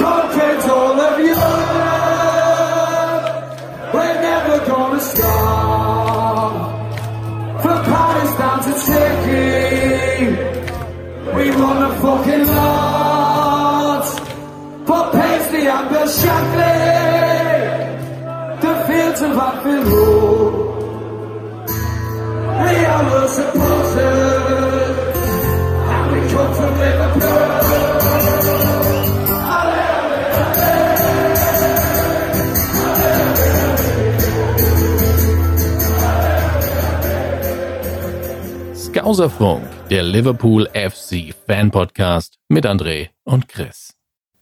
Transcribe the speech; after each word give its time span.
conquered 0.00 0.62
all 0.70 1.00
of 1.08 1.18
Europe. 1.18 1.94
We're 3.94 4.18
never 4.28 4.56
gonna 4.66 5.00
stop. 5.00 6.52
From 7.62 7.78
Paris 7.84 8.32
down 8.40 8.58
to 8.66 8.72
Turkey, 8.90 10.26
we 11.36 11.44
won 11.60 11.76
the 11.84 11.90
fucking 12.02 12.46
lot. 12.56 14.04
For 14.86 15.02
Paisley 15.16 15.64
and 15.76 15.86
Bill 15.90 16.08
Shankly, 16.20 16.78
the 18.64 18.74
fields 18.86 19.20
of 19.22 19.38
Anfield 19.46 19.86
Skauserfunk, 39.08 39.62
der 39.88 40.02
Liverpool 40.02 40.68
FC 40.74 41.32
Fan 41.46 41.70
Podcast 41.70 42.36
mit 42.50 42.66
André 42.66 43.08
und 43.24 43.48
Chris. 43.48 43.94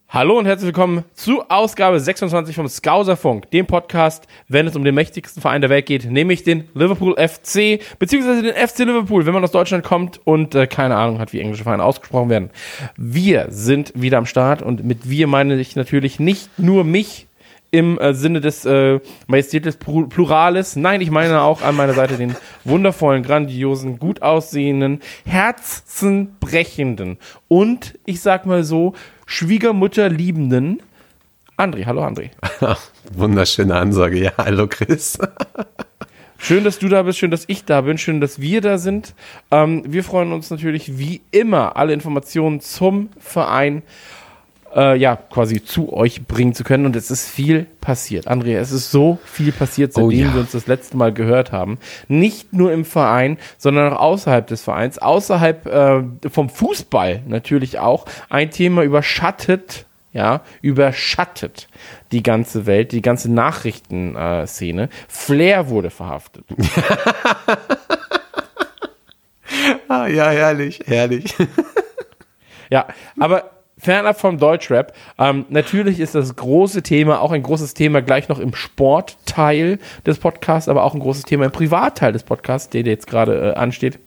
Hallo 0.08 0.36
und 0.40 0.46
herzlich 0.46 0.66
willkommen 0.66 1.04
zu 1.14 1.48
Ausgabe 1.48 2.00
26 2.00 2.56
vom 2.56 2.66
Skauserfunk, 2.66 3.48
dem 3.52 3.68
Podcast, 3.68 4.26
wenn 4.48 4.66
es 4.66 4.74
um 4.74 4.82
den 4.82 4.96
mächtigsten 4.96 5.40
Verein 5.40 5.60
der 5.60 5.70
Welt 5.70 5.86
geht, 5.86 6.10
nämlich 6.10 6.42
den 6.42 6.64
Liverpool 6.74 7.14
FC, 7.14 7.78
beziehungsweise 8.00 8.42
den 8.42 8.54
FC 8.54 8.80
Liverpool, 8.80 9.24
wenn 9.24 9.34
man 9.34 9.44
aus 9.44 9.52
Deutschland 9.52 9.84
kommt 9.84 10.20
und 10.26 10.56
äh, 10.56 10.66
keine 10.66 10.96
Ahnung 10.96 11.20
hat, 11.20 11.32
wie 11.32 11.38
englische 11.38 11.62
Vereine 11.62 11.84
ausgesprochen 11.84 12.28
werden. 12.28 12.50
Wir 12.96 13.46
sind 13.50 13.92
wieder 13.94 14.18
am 14.18 14.26
Start 14.26 14.62
und 14.62 14.82
mit 14.82 15.08
wir 15.08 15.28
meine 15.28 15.54
ich 15.60 15.76
natürlich 15.76 16.18
nicht 16.18 16.58
nur 16.58 16.82
mich 16.82 17.28
im 17.70 17.98
äh, 17.98 18.14
Sinne 18.14 18.40
des 18.40 18.64
äh, 18.64 19.00
Majestätes 19.26 19.78
Plu- 19.80 20.08
Plurales. 20.08 20.76
Nein, 20.76 21.00
ich 21.00 21.10
meine 21.10 21.40
auch 21.42 21.62
an 21.62 21.76
meiner 21.76 21.94
Seite 21.94 22.16
den 22.16 22.34
wundervollen, 22.64 23.22
grandiosen, 23.22 23.98
gut 23.98 24.22
aussehenden, 24.22 25.00
herzenbrechenden 25.24 27.18
und 27.48 27.98
ich 28.04 28.20
sag 28.20 28.46
mal 28.46 28.64
so 28.64 28.94
Schwiegermutter 29.26 30.08
liebenden 30.08 30.80
André. 31.56 31.86
Hallo 31.86 32.04
André. 32.04 32.30
Wunderschöne 33.14 33.74
Ansage. 33.76 34.18
Ja, 34.18 34.32
hallo 34.36 34.66
Chris. 34.68 35.18
Schön, 36.38 36.64
dass 36.64 36.78
du 36.78 36.88
da 36.88 37.02
bist, 37.02 37.18
schön, 37.18 37.30
dass 37.30 37.44
ich 37.46 37.64
da 37.64 37.80
bin, 37.80 37.96
schön, 37.96 38.20
dass 38.20 38.42
wir 38.42 38.60
da 38.60 38.76
sind. 38.76 39.14
Ähm, 39.50 39.82
wir 39.86 40.04
freuen 40.04 40.32
uns 40.32 40.50
natürlich 40.50 40.98
wie 40.98 41.22
immer, 41.30 41.76
alle 41.76 41.94
Informationen 41.94 42.60
zum 42.60 43.08
Verein 43.18 43.82
äh, 44.76 44.96
ja, 44.96 45.16
quasi 45.16 45.64
zu 45.64 45.92
euch 45.92 46.26
bringen 46.26 46.54
zu 46.54 46.62
können. 46.62 46.86
Und 46.86 46.94
es 46.94 47.10
ist 47.10 47.28
viel 47.28 47.66
passiert. 47.80 48.28
Andrea, 48.28 48.60
es 48.60 48.70
ist 48.70 48.90
so 48.90 49.18
viel 49.24 49.50
passiert, 49.52 49.94
seitdem 49.94 50.06
Oh 50.06 50.10
ja. 50.10 50.34
wir 50.34 50.40
uns 50.42 50.52
das 50.52 50.66
letzte 50.66 50.96
Mal 50.96 51.12
gehört 51.12 51.50
haben. 51.50 51.78
Nicht 52.08 52.52
nur 52.52 52.72
im 52.72 52.84
Verein, 52.84 53.38
sondern 53.58 53.92
auch 53.94 54.00
außerhalb 54.00 54.46
des 54.46 54.62
Vereins, 54.62 54.98
außerhalb 54.98 55.66
äh, 55.66 56.02
vom 56.28 56.48
Fußball 56.48 57.22
natürlich 57.26 57.78
auch. 57.78 58.04
Ein 58.28 58.50
Thema 58.50 58.82
überschattet, 58.82 59.86
ja, 60.12 60.42
überschattet 60.62 61.68
die 62.12 62.22
ganze 62.22 62.66
Welt, 62.66 62.92
die 62.92 63.02
ganze 63.02 63.32
Nachrichtenszene. 63.32 64.46
Szene. 64.46 64.88
Flair 65.08 65.68
wurde 65.70 65.90
verhaftet. 65.90 66.44
Ah, 69.88 70.08
ja, 70.08 70.30
herrlich, 70.30 70.80
herrlich. 70.86 71.34
Ja, 72.70 72.88
aber 73.18 73.55
fernab 73.78 74.18
vom 74.18 74.38
Deutschrap, 74.38 74.94
ähm, 75.18 75.44
natürlich 75.48 76.00
ist 76.00 76.14
das 76.14 76.34
große 76.34 76.82
Thema 76.82 77.20
auch 77.20 77.32
ein 77.32 77.42
großes 77.42 77.74
Thema 77.74 78.02
gleich 78.02 78.28
noch 78.28 78.38
im 78.38 78.54
Sportteil 78.54 79.78
des 80.06 80.18
Podcasts, 80.18 80.68
aber 80.68 80.84
auch 80.84 80.94
ein 80.94 81.00
großes 81.00 81.24
Thema 81.24 81.46
im 81.46 81.52
Privatteil 81.52 82.12
des 82.12 82.22
Podcasts, 82.22 82.70
der 82.70 82.82
jetzt 82.82 83.06
gerade 83.06 83.52
äh, 83.52 83.54
ansteht. 83.54 83.98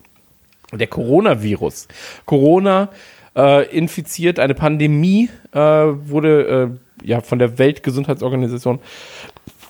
Der 0.72 0.86
Coronavirus. 0.86 1.88
Corona 2.26 2.90
äh, 3.36 3.66
infiziert, 3.76 4.38
eine 4.38 4.54
Pandemie 4.54 5.30
äh, 5.52 5.58
wurde 5.58 6.78
äh, 7.02 7.06
ja 7.06 7.20
von 7.20 7.38
der 7.38 7.58
Weltgesundheitsorganisation 7.58 8.80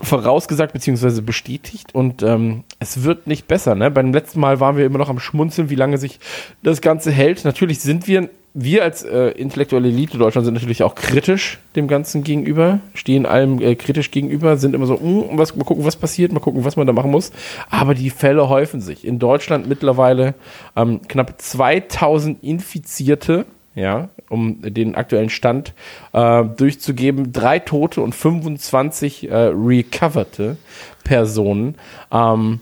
vorausgesagt 0.03 0.73
bzw. 0.73 1.21
bestätigt 1.21 1.95
und 1.95 2.23
ähm, 2.23 2.65
es 2.79 3.03
wird 3.03 3.27
nicht 3.27 3.47
besser. 3.47 3.75
Ne? 3.75 3.91
Beim 3.91 4.13
letzten 4.13 4.41
Mal 4.41 4.61
waren 4.61 4.77
wir 4.77 4.87
immer 4.87 4.99
noch 4.99 5.11
am 5.11 5.21
Schmunzeln, 5.21 5.71
wie 5.71 5.75
lange 5.75 5.99
sich 5.99 6.19
das 6.63 6.81
Ganze 6.81 7.11
hält. 7.11 7.45
Natürlich 7.45 7.81
sind 7.81 8.07
wir, 8.07 8.31
wir 8.55 8.83
als 8.83 9.03
äh, 9.03 9.29
intellektuelle 9.31 9.89
Elite 9.89 10.19
Deutschland 10.19 10.45
sind 10.45 10.55
natürlich 10.55 10.83
auch 10.83 10.95
kritisch 10.95 11.59
dem 11.77 11.87
Ganzen 11.87 12.25
gegenüber, 12.25 12.81
stehen 12.95 13.27
allem 13.27 13.61
äh, 13.61 13.75
kritisch 13.75 14.11
gegenüber, 14.11 14.57
sind 14.57 14.75
immer 14.75 14.87
so, 14.87 14.95
mm, 14.95 15.39
was, 15.39 15.55
mal 15.55 15.65
gucken, 15.65 15.85
was 15.85 15.97
passiert, 15.97 16.33
mal 16.33 16.41
gucken, 16.41 16.65
was 16.65 16.77
man 16.77 16.87
da 16.87 16.93
machen 16.93 17.11
muss. 17.11 17.33
Aber 17.69 17.95
die 17.95 18.11
Fälle 18.11 18.49
häufen 18.49 18.81
sich. 18.81 19.05
In 19.05 19.19
Deutschland 19.19 19.69
mittlerweile 19.69 20.35
ähm, 20.77 21.01
knapp 21.07 21.41
2000 21.41 22.43
Infizierte 22.43 23.45
ja, 23.81 24.09
um 24.29 24.61
den 24.63 24.95
aktuellen 24.95 25.31
Stand 25.31 25.75
äh, 26.13 26.45
durchzugeben. 26.45 27.33
Drei 27.33 27.59
Tote 27.59 28.01
und 28.03 28.15
25 28.15 29.31
äh, 29.31 29.35
recoverte 29.35 30.57
Personen. 31.05 31.75
Ähm, 32.13 32.61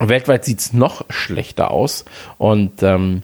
weltweit 0.00 0.44
sieht 0.44 0.60
es 0.60 0.72
noch 0.72 1.04
schlechter 1.10 1.70
aus. 1.70 2.04
Und 2.38 2.82
ähm, 2.82 3.22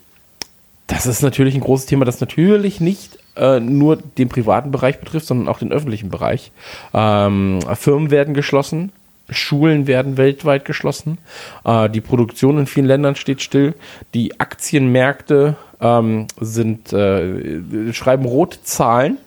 das 0.87 1.07
ist 1.07 1.23
natürlich 1.23 1.55
ein 1.55 1.61
großes 1.61 1.87
Thema, 1.87 2.05
das 2.05 2.21
natürlich 2.21 2.81
nicht 2.81 3.19
äh, 3.37 3.61
nur 3.61 3.97
den 3.97 4.29
privaten 4.29 4.71
Bereich 4.71 5.01
betrifft, 5.01 5.27
sondern 5.27 5.49
auch 5.49 5.59
den 5.59 5.73
öffentlichen 5.73 6.11
Bereich. 6.11 6.53
Ähm, 6.95 7.61
Firmen 7.75 8.11
werden 8.11 8.35
geschlossen, 8.35 8.93
Schulen 9.29 9.87
werden 9.87 10.17
weltweit 10.17 10.65
geschlossen, 10.65 11.19
äh, 11.65 11.91
die 11.91 12.01
Produktion 12.01 12.59
in 12.59 12.67
vielen 12.67 12.87
Ländern 12.87 13.17
steht 13.17 13.43
still, 13.43 13.75
die 14.15 14.39
Aktienmärkte 14.39 15.57
ähm, 15.81 16.27
sind 16.41 16.93
äh, 16.93 17.93
schreiben 17.93 18.25
rote 18.25 18.63
Zahlen, 18.63 19.19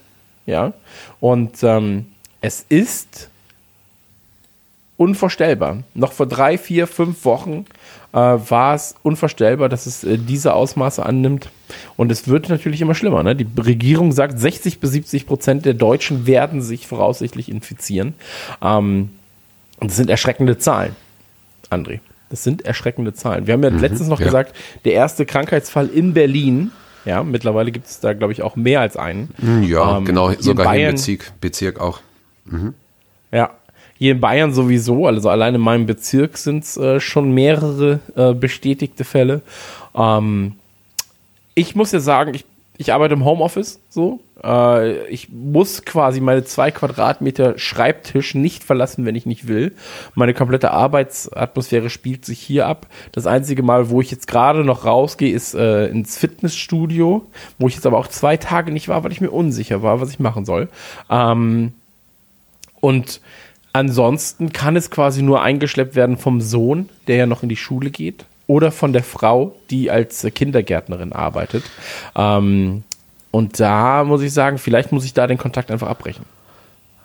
ja, 0.45 0.73
und 1.19 1.63
ähm, 1.63 2.07
es 2.41 2.65
ist 2.69 3.29
unvorstellbar. 4.97 5.77
Noch 5.93 6.11
vor 6.11 6.25
drei, 6.25 6.57
vier, 6.57 6.85
fünf 6.85 7.23
Wochen 7.23 7.65
äh, 8.11 8.17
war 8.17 8.75
es 8.75 8.95
unvorstellbar, 9.01 9.69
dass 9.69 9.85
es 9.85 10.03
äh, 10.03 10.17
diese 10.17 10.53
Ausmaße 10.53 11.05
annimmt. 11.05 11.49
Und 11.95 12.11
es 12.11 12.27
wird 12.27 12.49
natürlich 12.49 12.81
immer 12.81 12.95
schlimmer. 12.95 13.23
Ne? 13.23 13.35
Die 13.35 13.47
Regierung 13.61 14.11
sagt, 14.11 14.37
60 14.37 14.79
bis 14.79 14.91
70 14.91 15.25
Prozent 15.25 15.65
der 15.65 15.73
Deutschen 15.73 16.27
werden 16.27 16.61
sich 16.61 16.85
voraussichtlich 16.85 17.49
infizieren. 17.49 18.13
Ähm, 18.61 19.11
das 19.79 19.95
sind 19.95 20.09
erschreckende 20.09 20.57
Zahlen, 20.57 20.95
André. 21.69 22.01
Das 22.29 22.43
sind 22.43 22.63
erschreckende 22.63 23.13
Zahlen. 23.13 23.47
Wir 23.47 23.53
haben 23.55 23.63
ja 23.63 23.69
letztens 23.69 24.07
noch 24.07 24.19
ja. 24.19 24.25
gesagt, 24.27 24.55
der 24.85 24.93
erste 24.93 25.25
Krankheitsfall 25.25 25.87
in 25.87 26.13
Berlin. 26.13 26.71
Ja, 27.05 27.23
mittlerweile 27.23 27.71
gibt 27.71 27.87
es 27.87 27.99
da, 28.01 28.13
glaube 28.13 28.33
ich, 28.33 28.41
auch 28.43 28.55
mehr 28.55 28.81
als 28.81 28.97
einen. 28.97 29.29
Ja, 29.67 29.97
Ähm, 29.97 30.05
genau, 30.05 30.29
hier 30.29 30.37
in 30.37 30.43
sogar 30.43 30.65
hier 30.65 30.73
im 30.73 30.81
Bayern- 30.83 30.95
Bezirk, 30.95 31.31
Bezirk 31.41 31.79
auch. 31.79 31.99
Ja, 33.31 33.51
hier 33.97 34.11
in 34.13 34.19
Bayern 34.19 34.53
sowieso, 34.53 35.07
also 35.07 35.29
allein 35.29 35.55
in 35.55 35.61
meinem 35.61 35.85
Bezirk 35.85 36.37
sind 36.37 36.63
es 36.63 36.77
äh, 36.77 36.99
schon 36.99 37.31
mehrere 37.33 37.99
äh, 38.15 38.33
bestätigte 38.33 39.03
Fälle. 39.03 39.41
Ähm, 39.95 40.53
ich 41.55 41.75
muss 41.75 41.91
ja 41.91 41.99
sagen, 41.99 42.33
ich, 42.33 42.45
ich 42.79 42.93
arbeite 42.93 43.13
im 43.13 43.25
Homeoffice 43.25 43.81
so. 43.89 44.21
Äh, 44.41 45.05
ich 45.07 45.27
muss 45.29 45.83
quasi 45.83 46.21
meine 46.21 46.45
zwei 46.45 46.71
Quadratmeter 46.71 47.59
Schreibtisch 47.59 48.35
nicht 48.35 48.63
verlassen, 48.63 49.05
wenn 49.05 49.15
ich 49.15 49.25
nicht 49.25 49.49
will. 49.49 49.75
Meine 50.15 50.33
komplette 50.33 50.71
Arbeitsatmosphäre 50.71 51.89
spielt 51.89 52.23
sich 52.23 52.39
hier 52.39 52.67
ab. 52.67 52.87
Das 53.11 53.27
einzige 53.27 53.63
Mal, 53.63 53.89
wo 53.89 53.99
ich 53.99 54.11
jetzt 54.11 54.27
gerade 54.27 54.63
noch 54.63 54.85
rausgehe, 54.85 55.33
ist 55.33 55.55
äh, 55.55 55.87
ins 55.87 56.17
Fitnessstudio, 56.17 57.29
wo 57.57 57.67
ich 57.67 57.75
jetzt 57.75 57.85
aber 57.85 57.97
auch 57.97 58.07
zwei 58.07 58.37
Tage 58.37 58.71
nicht 58.71 58.87
war, 58.87 59.03
weil 59.03 59.11
ich 59.11 59.19
mir 59.19 59.31
unsicher 59.31 59.83
war, 59.83 59.99
was 59.99 60.11
ich 60.11 60.19
machen 60.19 60.45
soll. 60.45 60.69
Ähm, 61.09 61.73
und 62.79 63.19
ansonsten 63.73 64.53
kann 64.53 64.77
es 64.77 64.89
quasi 64.89 65.21
nur 65.21 65.41
eingeschleppt 65.41 65.97
werden 65.97 66.15
vom 66.15 66.39
Sohn, 66.39 66.87
der 67.07 67.17
ja 67.17 67.25
noch 67.25 67.43
in 67.43 67.49
die 67.49 67.57
Schule 67.57 67.89
geht, 67.89 68.23
oder 68.49 68.71
von 68.71 68.93
der 68.93 69.03
Frau, 69.03 69.55
die 69.69 69.91
als 69.91 70.25
Kindergärtnerin 70.33 71.13
arbeitet. 71.13 71.63
Ähm, 72.15 72.83
und 73.31 73.59
da 73.59 74.03
muss 74.03 74.23
ich 74.23 74.33
sagen, 74.33 74.57
vielleicht 74.57 74.91
muss 74.91 75.05
ich 75.05 75.13
da 75.13 75.27
den 75.27 75.37
Kontakt 75.37 75.69
einfach 75.69 75.87
abbrechen. 75.87 76.25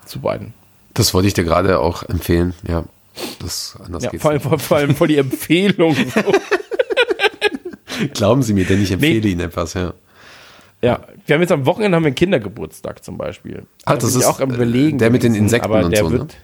Zu 0.05 0.19
beiden. 0.21 0.53
Das 0.95 1.13
wollte 1.13 1.27
ich 1.27 1.35
dir 1.35 1.43
gerade 1.43 1.79
auch 1.79 2.01
empfehlen. 2.03 2.55
Ja, 2.67 2.83
das 3.39 3.77
anders 3.85 4.03
Ja, 4.05 4.09
geht's. 4.09 4.23
vor, 4.23 4.31
allem, 4.31 4.41
vor, 4.41 4.57
vor 4.57 4.77
allem 4.77 4.95
vor 4.95 5.07
die 5.07 5.17
Empfehlung. 5.17 5.95
Glauben 8.13 8.43
Sie 8.43 8.53
mir, 8.53 8.65
denn 8.65 8.81
ich 8.81 8.91
empfehle 8.91 9.27
Ihnen 9.27 9.41
etwas. 9.41 9.73
Ja. 9.75 9.93
Ja, 10.81 10.99
wir 11.25 11.33
haben 11.35 11.41
jetzt 11.41 11.51
am 11.51 11.65
Wochenende 11.65 11.95
haben 11.95 12.03
wir 12.03 12.07
einen 12.07 12.15
Kindergeburtstag 12.15 13.03
zum 13.03 13.17
Beispiel. 13.17 13.63
Ah, 13.85 13.93
Da 13.93 13.97
das 13.97 14.15
ist, 14.15 14.25
auch 14.25 14.39
am 14.39 14.51
äh, 14.51 14.55
Überlegen. 14.55 14.97
der 14.97 15.09
mit 15.09 15.23
den 15.23 15.31
gewesen, 15.33 15.45
Insekten 15.45 15.71
aber 15.71 15.85
und 15.85 15.91
der 15.91 16.03
so, 16.03 16.09
ne? 16.09 16.19
wird, 16.19 16.35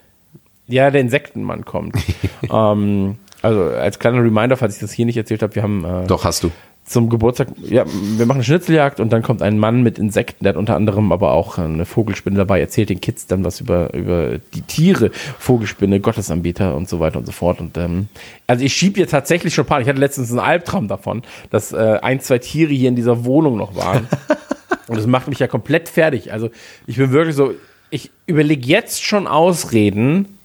Ja, 0.68 0.89
der 0.92 1.01
Insektenmann 1.01 1.65
kommt. 1.65 1.95
ähm, 2.51 3.18
also 3.42 3.64
als 3.64 4.00
kleiner 4.00 4.24
Reminder, 4.24 4.58
falls 4.58 4.76
ich 4.76 4.82
das 4.82 4.92
hier 4.92 5.06
nicht 5.06 5.18
erzählt 5.18 5.42
habe, 5.42 5.56
wir 5.56 5.64
haben 5.64 5.84
äh, 5.84 6.08
Doch, 6.08 6.24
hast 6.26 6.44
du. 6.44 6.52
zum 6.86 7.10
Geburtstag, 7.10 7.48
ja, 7.64 7.86
wir 7.88 8.26
machen 8.26 8.38
eine 8.38 8.44
Schnitzeljagd 8.44 9.00
und 9.00 9.12
dann 9.12 9.22
kommt 9.24 9.42
ein 9.42 9.58
Mann 9.58 9.82
mit 9.82 9.98
Insekten, 9.98 10.44
der 10.44 10.54
hat 10.54 10.58
unter 10.58 10.76
anderem 10.76 11.12
aber 11.12 11.32
auch 11.32 11.58
eine 11.58 11.86
Vogelspinne 11.86 12.38
dabei, 12.38 12.60
erzählt 12.60 12.90
den 12.90 13.02
Kids 13.02 13.28
dann 13.28 13.44
was 13.44 13.60
über, 13.62 13.94
über 13.94 14.38
die 14.54 14.62
Tiere, 14.62 15.12
Vogelspinne, 15.40 16.00
Gottesanbeter 16.00 16.76
und 16.76 16.90
so 16.90 17.00
weiter 17.00 17.20
und 17.20 17.26
so 17.26 17.32
fort. 17.32 17.60
Und 17.62 17.78
ähm, 17.78 18.08
also 18.48 18.64
ich 18.64 18.74
schieb 18.74 18.98
hier 18.98 19.08
tatsächlich 19.08 19.54
schon 19.54 19.66
Panik. 19.66 19.86
Ich 19.86 19.90
hatte 19.90 20.00
letztens 20.00 20.32
einen 20.32 20.40
Albtraum 20.40 20.88
davon, 20.88 21.24
dass 21.50 21.72
äh, 21.72 22.00
ein, 22.02 22.20
zwei 22.20 22.40
Tiere 22.40 22.72
hier 22.74 22.90
in 22.90 22.96
dieser 22.96 23.26
Wohnung 23.26 23.58
noch 23.58 23.76
waren. 23.76 24.08
und 24.88 24.98
das 24.98 25.08
macht 25.08 25.28
mich 25.28 25.40
ja 25.40 25.48
komplett 25.48 25.90
fertig. 25.90 26.32
Also 26.32 26.50
ich 26.86 26.98
bin 26.98 27.12
wirklich 27.12 27.36
so, 27.36 27.54
ich 27.90 28.12
überlege 28.26 28.66
jetzt 28.68 29.04
schon 29.04 29.28
Ausreden. 29.28 30.38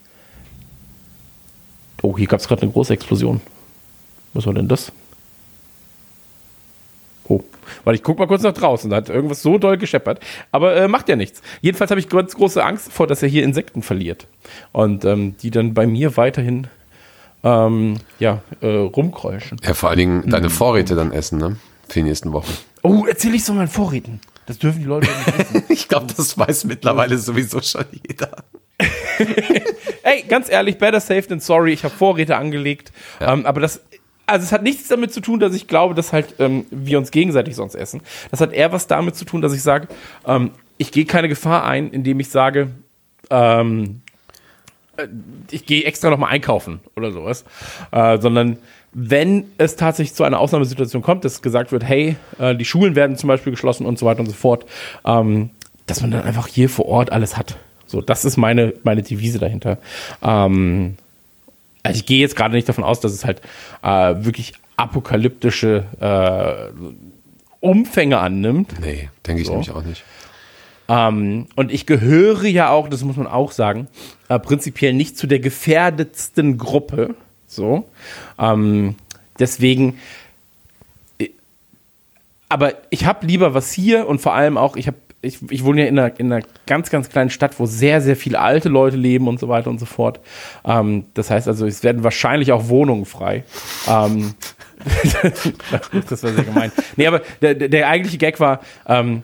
Oh, 2.06 2.16
hier 2.16 2.28
gab 2.28 2.38
es 2.38 2.46
gerade 2.46 2.62
eine 2.62 2.70
große 2.70 2.92
Explosion. 2.92 3.40
Was 4.32 4.46
war 4.46 4.54
denn 4.54 4.68
das? 4.68 4.92
Oh, 7.26 7.40
weil 7.84 7.96
ich 7.96 8.04
guck 8.04 8.20
mal 8.20 8.28
kurz 8.28 8.44
nach 8.44 8.52
draußen, 8.52 8.88
da 8.90 8.96
hat 8.98 9.08
irgendwas 9.08 9.42
so 9.42 9.58
doll 9.58 9.76
gescheppert. 9.76 10.20
Aber 10.52 10.76
äh, 10.76 10.86
macht 10.86 11.08
ja 11.08 11.16
nichts. 11.16 11.42
Jedenfalls 11.62 11.90
habe 11.90 11.98
ich 11.98 12.08
ganz 12.08 12.36
große 12.36 12.62
Angst 12.64 12.92
vor, 12.92 13.08
dass 13.08 13.24
er 13.24 13.28
hier 13.28 13.42
Insekten 13.42 13.82
verliert. 13.82 14.28
Und 14.70 15.04
ähm, 15.04 15.36
die 15.38 15.50
dann 15.50 15.74
bei 15.74 15.88
mir 15.88 16.16
weiterhin 16.16 16.68
ähm, 17.42 17.96
ja, 18.20 18.40
äh, 18.60 18.68
rumkräuschen. 18.68 19.58
Ja, 19.64 19.74
vor 19.74 19.88
allen 19.88 19.98
Dingen 19.98 20.30
deine 20.30 20.48
Vorräte 20.48 20.94
dann 20.94 21.10
essen, 21.10 21.38
ne? 21.40 21.56
Für 21.88 21.94
die 21.98 22.04
nächsten 22.04 22.32
Wochen. 22.32 22.52
Oh, 22.84 23.04
erzähl 23.08 23.34
ich 23.34 23.44
so 23.44 23.52
meinen 23.52 23.66
Vorräten. 23.66 24.20
Das 24.46 24.60
dürfen 24.60 24.78
die 24.78 24.86
Leute 24.86 25.08
nicht 25.08 25.38
wissen. 25.38 25.64
Ich 25.70 25.88
glaube, 25.88 26.06
das 26.16 26.38
weiß 26.38 26.66
mittlerweile 26.66 27.18
sowieso 27.18 27.60
schon 27.62 27.84
jeder. 28.08 28.44
Ey, 30.02 30.22
ganz 30.28 30.50
ehrlich, 30.50 30.78
better 30.78 31.00
safe 31.00 31.26
than 31.26 31.40
sorry. 31.40 31.72
Ich 31.72 31.84
habe 31.84 31.94
Vorräte 31.94 32.36
angelegt. 32.36 32.92
Ja. 33.20 33.32
Ähm, 33.32 33.46
aber 33.46 33.60
das, 33.60 33.80
also 34.26 34.44
es 34.44 34.52
hat 34.52 34.62
nichts 34.62 34.88
damit 34.88 35.12
zu 35.12 35.20
tun, 35.20 35.40
dass 35.40 35.54
ich 35.54 35.66
glaube, 35.66 35.94
dass 35.94 36.12
halt 36.12 36.34
ähm, 36.38 36.66
wir 36.70 36.98
uns 36.98 37.10
gegenseitig 37.10 37.56
sonst 37.56 37.74
essen. 37.74 38.02
Das 38.30 38.40
hat 38.40 38.52
eher 38.52 38.72
was 38.72 38.86
damit 38.86 39.16
zu 39.16 39.24
tun, 39.24 39.40
dass 39.40 39.54
ich 39.54 39.62
sage, 39.62 39.88
ähm, 40.26 40.50
ich 40.78 40.92
gehe 40.92 41.06
keine 41.06 41.28
Gefahr 41.28 41.64
ein, 41.64 41.90
indem 41.90 42.20
ich 42.20 42.28
sage, 42.28 42.70
ähm, 43.30 44.02
äh, 44.96 45.06
ich 45.50 45.64
gehe 45.64 45.84
extra 45.84 46.10
nochmal 46.10 46.30
einkaufen 46.30 46.80
oder 46.96 47.12
sowas. 47.12 47.44
Äh, 47.92 48.18
sondern 48.18 48.58
wenn 48.92 49.44
es 49.58 49.76
tatsächlich 49.76 50.14
zu 50.14 50.24
einer 50.24 50.40
Ausnahmesituation 50.40 51.02
kommt, 51.02 51.24
dass 51.24 51.42
gesagt 51.42 51.72
wird, 51.72 51.84
hey, 51.84 52.16
äh, 52.38 52.54
die 52.54 52.64
Schulen 52.64 52.94
werden 52.94 53.16
zum 53.16 53.28
Beispiel 53.28 53.52
geschlossen 53.52 53.86
und 53.86 53.98
so 53.98 54.06
weiter 54.06 54.20
und 54.20 54.26
so 54.26 54.32
fort, 54.32 54.66
ähm, 55.04 55.50
dass 55.86 56.00
man 56.00 56.10
dann 56.10 56.22
einfach 56.22 56.48
hier 56.48 56.68
vor 56.68 56.86
Ort 56.86 57.12
alles 57.12 57.36
hat. 57.36 57.56
So, 57.86 58.00
das 58.00 58.24
ist 58.24 58.36
meine, 58.36 58.74
meine 58.82 59.02
Devise 59.02 59.38
dahinter. 59.38 59.78
Ähm, 60.22 60.96
also 61.82 61.96
ich 61.98 62.06
gehe 62.06 62.20
jetzt 62.20 62.34
gerade 62.36 62.54
nicht 62.54 62.68
davon 62.68 62.84
aus, 62.84 63.00
dass 63.00 63.12
es 63.12 63.24
halt 63.24 63.40
äh, 63.82 64.14
wirklich 64.24 64.54
apokalyptische 64.76 65.84
äh, 66.00 66.72
Umfänge 67.60 68.18
annimmt. 68.18 68.74
Nee, 68.80 69.08
denke 69.26 69.40
ich 69.42 69.46
So. 69.46 69.52
nämlich 69.52 69.70
auch 69.70 69.82
nicht. 69.82 70.04
Ähm, 70.88 71.46
und 71.56 71.72
ich 71.72 71.86
gehöre 71.86 72.44
ja 72.46 72.70
auch, 72.70 72.88
das 72.88 73.02
muss 73.02 73.16
man 73.16 73.26
auch 73.26 73.52
sagen, 73.52 73.88
äh, 74.28 74.38
prinzipiell 74.38 74.92
nicht 74.92 75.16
zu 75.16 75.26
der 75.26 75.40
gefährdetsten 75.40 76.58
Gruppe. 76.58 77.14
So. 77.46 77.88
Ähm, 78.38 78.96
deswegen. 79.38 79.98
äh, 81.18 81.30
Aber 82.48 82.74
ich 82.90 83.04
habe 83.06 83.26
lieber 83.26 83.54
was 83.54 83.72
hier 83.72 84.06
und 84.06 84.20
vor 84.20 84.34
allem 84.34 84.58
auch, 84.58 84.76
ich 84.76 84.86
habe. 84.88 84.96
Ich, 85.26 85.38
ich 85.50 85.64
wohne 85.64 85.82
ja 85.82 85.88
in 85.88 85.98
einer, 85.98 86.18
in 86.20 86.32
einer 86.32 86.44
ganz, 86.66 86.90
ganz 86.90 87.08
kleinen 87.08 87.30
Stadt, 87.30 87.58
wo 87.58 87.66
sehr, 87.66 88.00
sehr 88.00 88.16
viele 88.16 88.40
alte 88.40 88.68
Leute 88.68 88.96
leben 88.96 89.28
und 89.28 89.40
so 89.40 89.48
weiter 89.48 89.70
und 89.70 89.78
so 89.78 89.86
fort. 89.86 90.20
Ähm, 90.64 91.04
das 91.14 91.30
heißt 91.30 91.48
also, 91.48 91.66
es 91.66 91.82
werden 91.82 92.04
wahrscheinlich 92.04 92.52
auch 92.52 92.68
Wohnungen 92.68 93.04
frei. 93.04 93.44
Ähm, 93.88 94.34
das 96.08 96.22
war 96.22 96.32
sehr 96.32 96.44
gemein. 96.44 96.72
Nee, 96.96 97.06
aber 97.06 97.22
der, 97.42 97.54
der, 97.54 97.88
eigentliche 97.88 98.18
Gag 98.18 98.40
war, 98.40 98.60
ähm, 98.86 99.22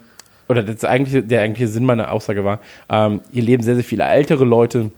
oder 0.49 0.63
das 0.63 0.85
eigentliche, 0.85 1.23
der 1.23 1.43
eigentliche 1.43 1.69
Sinn 1.69 1.85
meiner 1.85 2.11
Aussage 2.13 2.45
war, 2.45 2.61
ähm, 2.89 3.21
hier 3.33 3.43
leben 3.43 3.63
sehr, 3.63 3.75
sehr 3.75 3.85
viele 3.85 4.05
ältere 4.05 4.45
Leute 4.45 4.91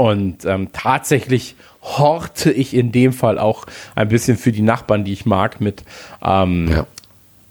und 0.00 0.46
ähm, 0.46 0.68
tatsächlich 0.72 1.56
horte 1.82 2.50
ich 2.50 2.72
in 2.72 2.90
dem 2.90 3.12
Fall 3.12 3.38
auch 3.38 3.66
ein 3.94 4.08
bisschen 4.08 4.38
für 4.38 4.50
die 4.50 4.62
Nachbarn, 4.62 5.04
die 5.04 5.12
ich 5.12 5.26
mag, 5.26 5.60
mit. 5.60 5.84
Ähm, 6.24 6.68
Ja. 6.68 6.86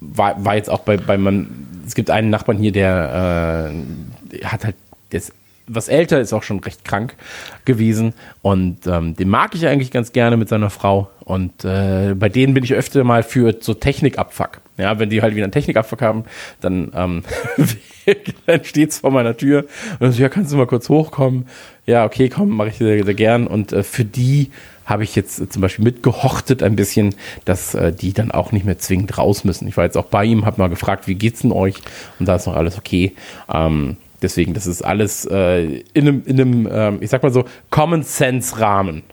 war, 0.01 0.43
war 0.43 0.55
jetzt 0.55 0.67
auch 0.69 0.79
bei, 0.79 0.97
bei 0.97 1.19
man, 1.19 1.67
es 1.89 1.95
gibt 1.95 2.11
einen 2.11 2.29
Nachbarn 2.29 2.59
hier, 2.59 2.71
der 2.71 3.71
äh, 4.31 4.45
hat 4.45 4.63
halt, 4.63 4.75
ist 5.09 5.33
was 5.65 5.87
älter, 5.87 6.19
ist 6.19 6.33
auch 6.33 6.43
schon 6.43 6.59
recht 6.59 6.85
krank 6.85 7.15
gewesen 7.65 8.13
und 8.41 8.85
ähm, 8.87 9.15
den 9.15 9.29
mag 9.29 9.55
ich 9.55 9.67
eigentlich 9.67 9.91
ganz 9.91 10.11
gerne 10.11 10.37
mit 10.37 10.49
seiner 10.49 10.69
Frau 10.69 11.09
und 11.25 11.65
äh, 11.65 12.13
bei 12.15 12.29
denen 12.29 12.53
bin 12.53 12.63
ich 12.63 12.73
öfter 12.73 13.03
mal 13.03 13.23
für 13.23 13.55
so 13.59 13.73
Technikabfuck. 13.73 14.61
Ja, 14.79 14.97
wenn 14.99 15.09
die 15.09 15.21
halt 15.21 15.35
wieder 15.35 15.45
einen 15.45 15.51
Technikabfuck 15.51 16.01
haben, 16.01 16.23
dann, 16.61 16.91
ähm, 16.95 17.23
dann 18.45 18.63
steht's 18.63 18.99
vor 18.99 19.11
meiner 19.11 19.37
Tür 19.37 19.65
und 19.93 20.01
dann 20.01 20.11
so, 20.11 20.21
ja, 20.21 20.29
kannst 20.29 20.51
du 20.51 20.57
mal 20.57 20.67
kurz 20.67 20.89
hochkommen? 20.89 21.47
Ja, 21.85 22.05
okay, 22.05 22.29
komm, 22.29 22.49
mache 22.49 22.69
ich 22.69 22.75
sehr, 22.75 23.03
sehr 23.03 23.13
gern 23.13 23.47
und 23.47 23.73
äh, 23.73 23.83
für 23.83 24.05
die 24.05 24.51
habe 24.85 25.03
ich 25.03 25.15
jetzt 25.15 25.53
zum 25.53 25.61
Beispiel 25.61 25.85
mitgehortet 25.85 26.63
ein 26.63 26.75
bisschen, 26.75 27.13
dass 27.45 27.75
äh, 27.75 27.93
die 27.93 28.11
dann 28.11 28.31
auch 28.31 28.51
nicht 28.51 28.65
mehr 28.65 28.79
zwingend 28.79 29.17
raus 29.19 29.43
müssen. 29.43 29.67
Ich 29.67 29.77
war 29.77 29.83
jetzt 29.83 29.97
auch 29.97 30.05
bei 30.05 30.25
ihm, 30.25 30.45
habe 30.45 30.59
mal 30.59 30.69
gefragt, 30.69 31.07
wie 31.07 31.13
geht's 31.13 31.41
denn 31.41 31.51
euch? 31.51 31.75
Und 32.19 32.27
da 32.27 32.35
ist 32.35 32.47
noch 32.47 32.55
alles 32.55 32.75
okay. 32.75 33.13
Ähm, 33.53 33.97
deswegen, 34.23 34.55
das 34.55 34.65
ist 34.65 34.81
alles 34.81 35.25
äh, 35.25 35.83
in 35.93 36.07
einem, 36.07 36.23
in 36.25 36.41
einem 36.41 36.69
ähm, 36.71 36.97
ich 37.01 37.11
sag 37.11 37.21
mal 37.21 37.31
so, 37.31 37.45
Common 37.69 38.01
Sense 38.01 38.59
Rahmen. 38.59 39.03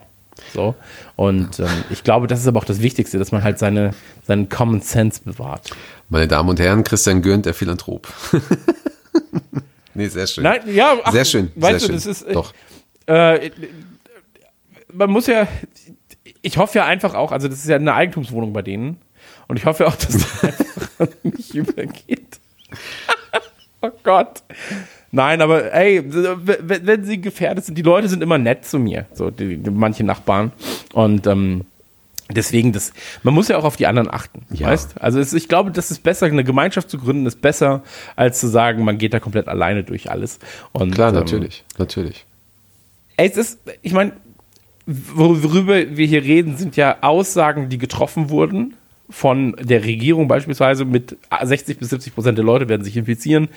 So. 0.54 0.74
Und 1.16 1.58
ähm, 1.60 1.68
ich 1.90 2.04
glaube, 2.04 2.26
das 2.26 2.40
ist 2.40 2.46
aber 2.46 2.60
auch 2.60 2.64
das 2.64 2.82
Wichtigste, 2.82 3.18
dass 3.18 3.32
man 3.32 3.42
halt 3.42 3.58
seine, 3.58 3.92
seinen 4.26 4.48
Common 4.50 4.82
Sense 4.82 5.22
bewahrt. 5.24 5.70
Meine 6.10 6.28
Damen 6.28 6.50
und 6.50 6.60
Herren, 6.60 6.84
Christian 6.84 7.22
Gürnt, 7.22 7.46
der 7.46 7.54
Philanthrop. 7.54 8.06
nee, 9.94 10.08
sehr 10.08 10.26
schön. 10.26 10.44
Nein, 10.44 10.60
ja, 10.66 10.94
ach, 11.02 11.12
sehr 11.12 11.24
schön. 11.24 11.50
Weißt 11.56 11.80
sehr 11.80 11.80
du, 11.80 11.86
schön. 11.86 11.94
das 11.94 12.06
ist, 12.06 12.22
äh, 12.22 12.32
Doch. 12.34 12.52
äh, 13.06 13.50
man 14.92 15.10
muss 15.10 15.26
ja, 15.26 15.48
ich 16.42 16.58
hoffe 16.58 16.78
ja 16.78 16.84
einfach 16.84 17.14
auch, 17.14 17.32
also 17.32 17.48
das 17.48 17.60
ist 17.60 17.68
ja 17.68 17.76
eine 17.76 17.94
Eigentumswohnung 17.94 18.52
bei 18.52 18.62
denen. 18.62 18.98
Und 19.48 19.58
ich 19.58 19.64
hoffe 19.64 19.86
auch, 19.86 19.96
dass 19.96 20.12
das 20.12 20.44
einfach 20.44 21.14
nicht 21.22 21.54
übergeht. 21.54 22.40
oh 23.80 23.90
Gott. 24.02 24.42
Nein, 25.12 25.40
aber 25.40 25.72
ey, 25.72 26.02
wenn, 26.04 26.86
wenn 26.86 27.04
sie 27.04 27.20
gefährdet 27.20 27.64
sind, 27.64 27.76
die 27.78 27.82
Leute 27.82 28.08
sind 28.08 28.22
immer 28.22 28.38
nett 28.38 28.64
zu 28.64 28.78
mir, 28.78 29.06
so 29.14 29.30
die, 29.30 29.56
die 29.56 29.70
manche 29.70 30.04
Nachbarn. 30.04 30.52
Und 30.92 31.26
ähm, 31.26 31.62
deswegen, 32.30 32.72
das, 32.72 32.92
man 33.22 33.32
muss 33.32 33.48
ja 33.48 33.56
auch 33.56 33.64
auf 33.64 33.76
die 33.76 33.86
anderen 33.86 34.10
achten, 34.10 34.42
Ja. 34.50 34.68
weißt? 34.68 35.00
Also 35.00 35.20
es, 35.20 35.32
ich 35.32 35.48
glaube, 35.48 35.70
das 35.70 35.90
ist 35.90 36.02
besser, 36.02 36.26
eine 36.26 36.44
Gemeinschaft 36.44 36.90
zu 36.90 36.98
gründen, 36.98 37.24
ist 37.26 37.40
besser, 37.40 37.82
als 38.16 38.40
zu 38.40 38.48
sagen, 38.48 38.84
man 38.84 38.98
geht 38.98 39.14
da 39.14 39.20
komplett 39.20 39.48
alleine 39.48 39.84
durch 39.84 40.10
alles. 40.10 40.38
Und, 40.72 40.94
Klar, 40.94 41.10
ähm, 41.10 41.14
natürlich. 41.14 41.64
Natürlich. 41.78 42.26
Ey, 43.16 43.28
es 43.30 43.36
ist, 43.36 43.58
ich 43.82 43.92
meine, 43.92 44.12
worüber 44.86 45.74
wir 45.96 46.06
hier 46.06 46.22
reden, 46.22 46.56
sind 46.56 46.76
ja 46.76 46.98
Aussagen, 47.00 47.68
die 47.68 47.78
getroffen 47.78 48.30
wurden 48.30 48.74
von 49.08 49.54
der 49.60 49.84
Regierung 49.84 50.26
beispielsweise 50.28 50.84
mit 50.84 51.16
60 51.42 51.78
bis 51.78 51.90
70 51.90 52.14
Prozent 52.14 52.38
der 52.38 52.44
Leute 52.44 52.68
werden 52.68 52.82
sich 52.84 52.96
infizieren, 52.96 53.48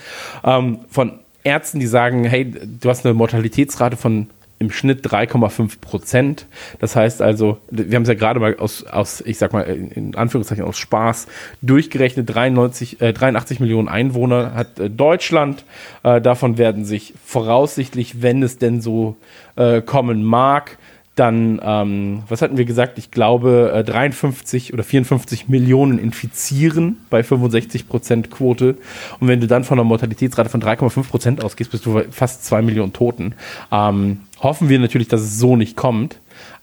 ähm, 0.44 0.80
von 0.90 1.20
Ärzten, 1.44 1.80
die 1.80 1.88
sagen, 1.88 2.26
hey, 2.26 2.46
du 2.46 2.90
hast 2.90 3.06
eine 3.06 3.14
Mortalitätsrate 3.14 3.98
von 3.98 4.28
im 4.60 4.72
Schnitt 4.72 5.06
3,5 5.08 5.80
Prozent. 5.80 6.46
Das 6.80 6.96
heißt 6.96 7.22
also, 7.22 7.60
wir 7.72 7.96
haben 7.96 8.04
es 8.04 8.10
ja 8.10 8.14
gerade 8.14 8.42
mal 8.42 8.58
aus, 8.58 8.86
aus, 8.86 9.22
ich 9.22 9.38
sag 9.38 9.54
mal, 9.54 9.62
in 9.62 10.16
Anführungszeichen 10.16 10.66
aus 10.66 10.78
Spaß 10.78 11.28
durchgerechnet, 11.62 12.30
93, 12.34 13.02
äh, 13.02 13.14
83 13.14 13.62
Millionen 13.62 13.88
Einwohner 13.88 14.54
hat 14.54 14.78
äh, 14.80 14.90
Deutschland. 14.90 15.64
Äh, 16.04 16.20
davon 16.20 16.58
werden 16.58 16.84
sich 16.84 17.14
voraussichtlich, 17.26 18.22
wenn 18.22 18.44
es 18.44 18.58
denn 18.58 18.82
so 18.82 19.16
äh, 19.56 19.82
kommen 19.82 20.24
mag, 20.24 20.78
dann, 21.16 21.60
ähm, 21.64 22.24
was 22.30 22.42
hatten 22.42 22.58
wir 22.58 22.64
gesagt? 22.64 22.98
Ich 22.98 23.12
glaube, 23.12 23.74
äh, 23.76 23.84
53 23.84 24.74
oder 24.74 24.84
54 24.84 25.50
Millionen 25.50 26.00
infizieren 26.00 26.98
bei 27.10 27.24
65 27.24 27.90
Prozent 27.90 28.32
Quote. 28.32 28.78
Und 29.20 29.28
wenn 29.28 29.42
du 29.42 29.48
dann 29.48 29.66
von 29.66 29.78
einer 29.78 29.84
Mortalitätsrate 29.84 30.50
von 30.50 30.62
3,5 30.62 31.10
Prozent 31.10 31.44
ausgehst, 31.44 31.72
bist 31.72 31.86
du 31.86 31.94
bei 31.94 32.06
fast 32.10 32.46
zwei 32.46 32.62
Millionen 32.62 32.94
Toten. 32.94 33.36
Ähm, 33.72 34.22
hoffen 34.42 34.70
wir 34.70 34.80
natürlich, 34.80 35.10
dass 35.10 35.22
es 35.22 35.38
so 35.38 35.56
nicht 35.58 35.76
kommt. 35.76 36.20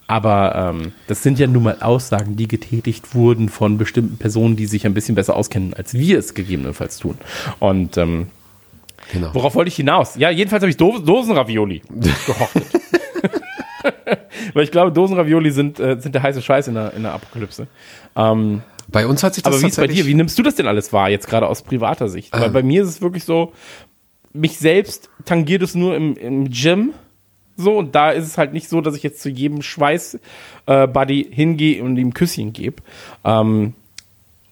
Aber 0.09 0.73
ähm, 0.75 0.93
das 1.09 1.23
sind 1.23 1.39
ja 1.39 1.49
nun 1.49 1.65
mal 1.65 1.79
Aussagen, 1.81 2.37
die 2.37 2.47
getätigt 2.47 3.15
wurden 3.15 3.49
von 3.49 3.77
bestimmten 3.77 4.19
Personen, 4.19 4.55
die 4.55 4.67
sich 4.67 4.87
ein 4.87 4.95
bisschen 4.95 5.17
besser 5.17 5.35
auskennen, 5.35 5.75
als 5.75 5.95
wir 5.95 6.19
es 6.19 6.33
gegebenenfalls 6.33 6.99
tun. 6.99 7.19
Und 7.59 7.97
ähm, 7.97 8.29
Genau. 9.13 9.31
Worauf 9.35 9.55
wollte 9.55 9.69
ich 9.69 9.77
hinaus? 9.77 10.17
Ja, 10.17 10.31
jedenfalls 10.31 10.63
habe 10.63 10.71
ich 10.71 10.77
Do 10.77 10.99
Dosenravioli 10.99 11.83
gehortet. 12.27 12.67
Weil 14.55 14.65
ich 14.65 14.71
glaube, 14.71 14.93
Dosenravioli 14.93 15.51
sind, 15.51 15.81
äh, 15.81 16.01
sind 16.01 16.15
der 16.15 16.23
heiße 16.23 16.43
Scheiß 16.43 16.69
in 16.69 16.75
der, 16.75 16.95
in 16.95 17.03
der 17.03 17.13
Apokalypse. 17.13 17.67
Ähm, 18.15 18.63
Bei 18.89 19.07
uns 19.07 19.23
hat 19.23 19.35
sich 19.35 19.43
das 19.43 19.55
aber 19.55 19.63
wie 19.63 19.67
ist 19.67 19.77
bei 19.77 19.87
dir? 19.87 20.07
Wie 20.07 20.15
nimmst 20.15 20.39
du 20.39 20.43
das 20.43 20.55
denn 20.55 20.67
alles 20.67 20.93
wahr, 20.93 21.11
jetzt 21.11 21.29
gerade 21.29 21.47
aus 21.49 21.63
privater 21.63 22.09
Sicht? 22.09 22.33
Weil 22.33 22.51
bei 22.51 22.63
mir 22.63 22.83
ist 22.83 22.89
es 22.89 23.03
wirklich 23.03 23.25
so, 23.25 23.53
mich 24.33 24.59
selbst 24.59 25.11
tangiert 25.25 25.63
es 25.63 25.75
nur 25.75 25.97
im, 25.97 26.17
im 26.17 26.51
Gym. 26.51 26.93
So, 27.57 27.77
und 27.79 27.95
da 27.95 28.11
ist 28.11 28.27
es 28.27 28.37
halt 28.37 28.53
nicht 28.53 28.69
so, 28.69 28.83
dass 28.83 28.95
ich 28.95 29.03
jetzt 29.03 29.23
zu 29.23 29.31
jedem 29.31 29.63
Schweiß-Buddy 29.63 31.29
hingehe 31.31 31.83
und 31.83 31.97
ihm 31.97 32.13
Küsschen 32.13 32.53
gebe. 32.53 32.83
Ähm, 33.25 33.73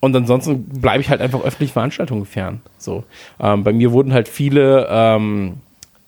und 0.01 0.17
ansonsten 0.17 0.65
bleibe 0.65 1.01
ich 1.01 1.11
halt 1.11 1.21
einfach 1.21 1.43
öffentlich 1.43 1.73
Veranstaltungen 1.73 2.27
fern. 2.27 2.61
So. 2.79 3.05
Ähm, 3.41 3.63
bei 3.63 3.73
mir 3.73 3.93
wurden 3.93 4.13
halt 4.13 4.29
viele 4.29 4.87
ähm, 4.91 5.59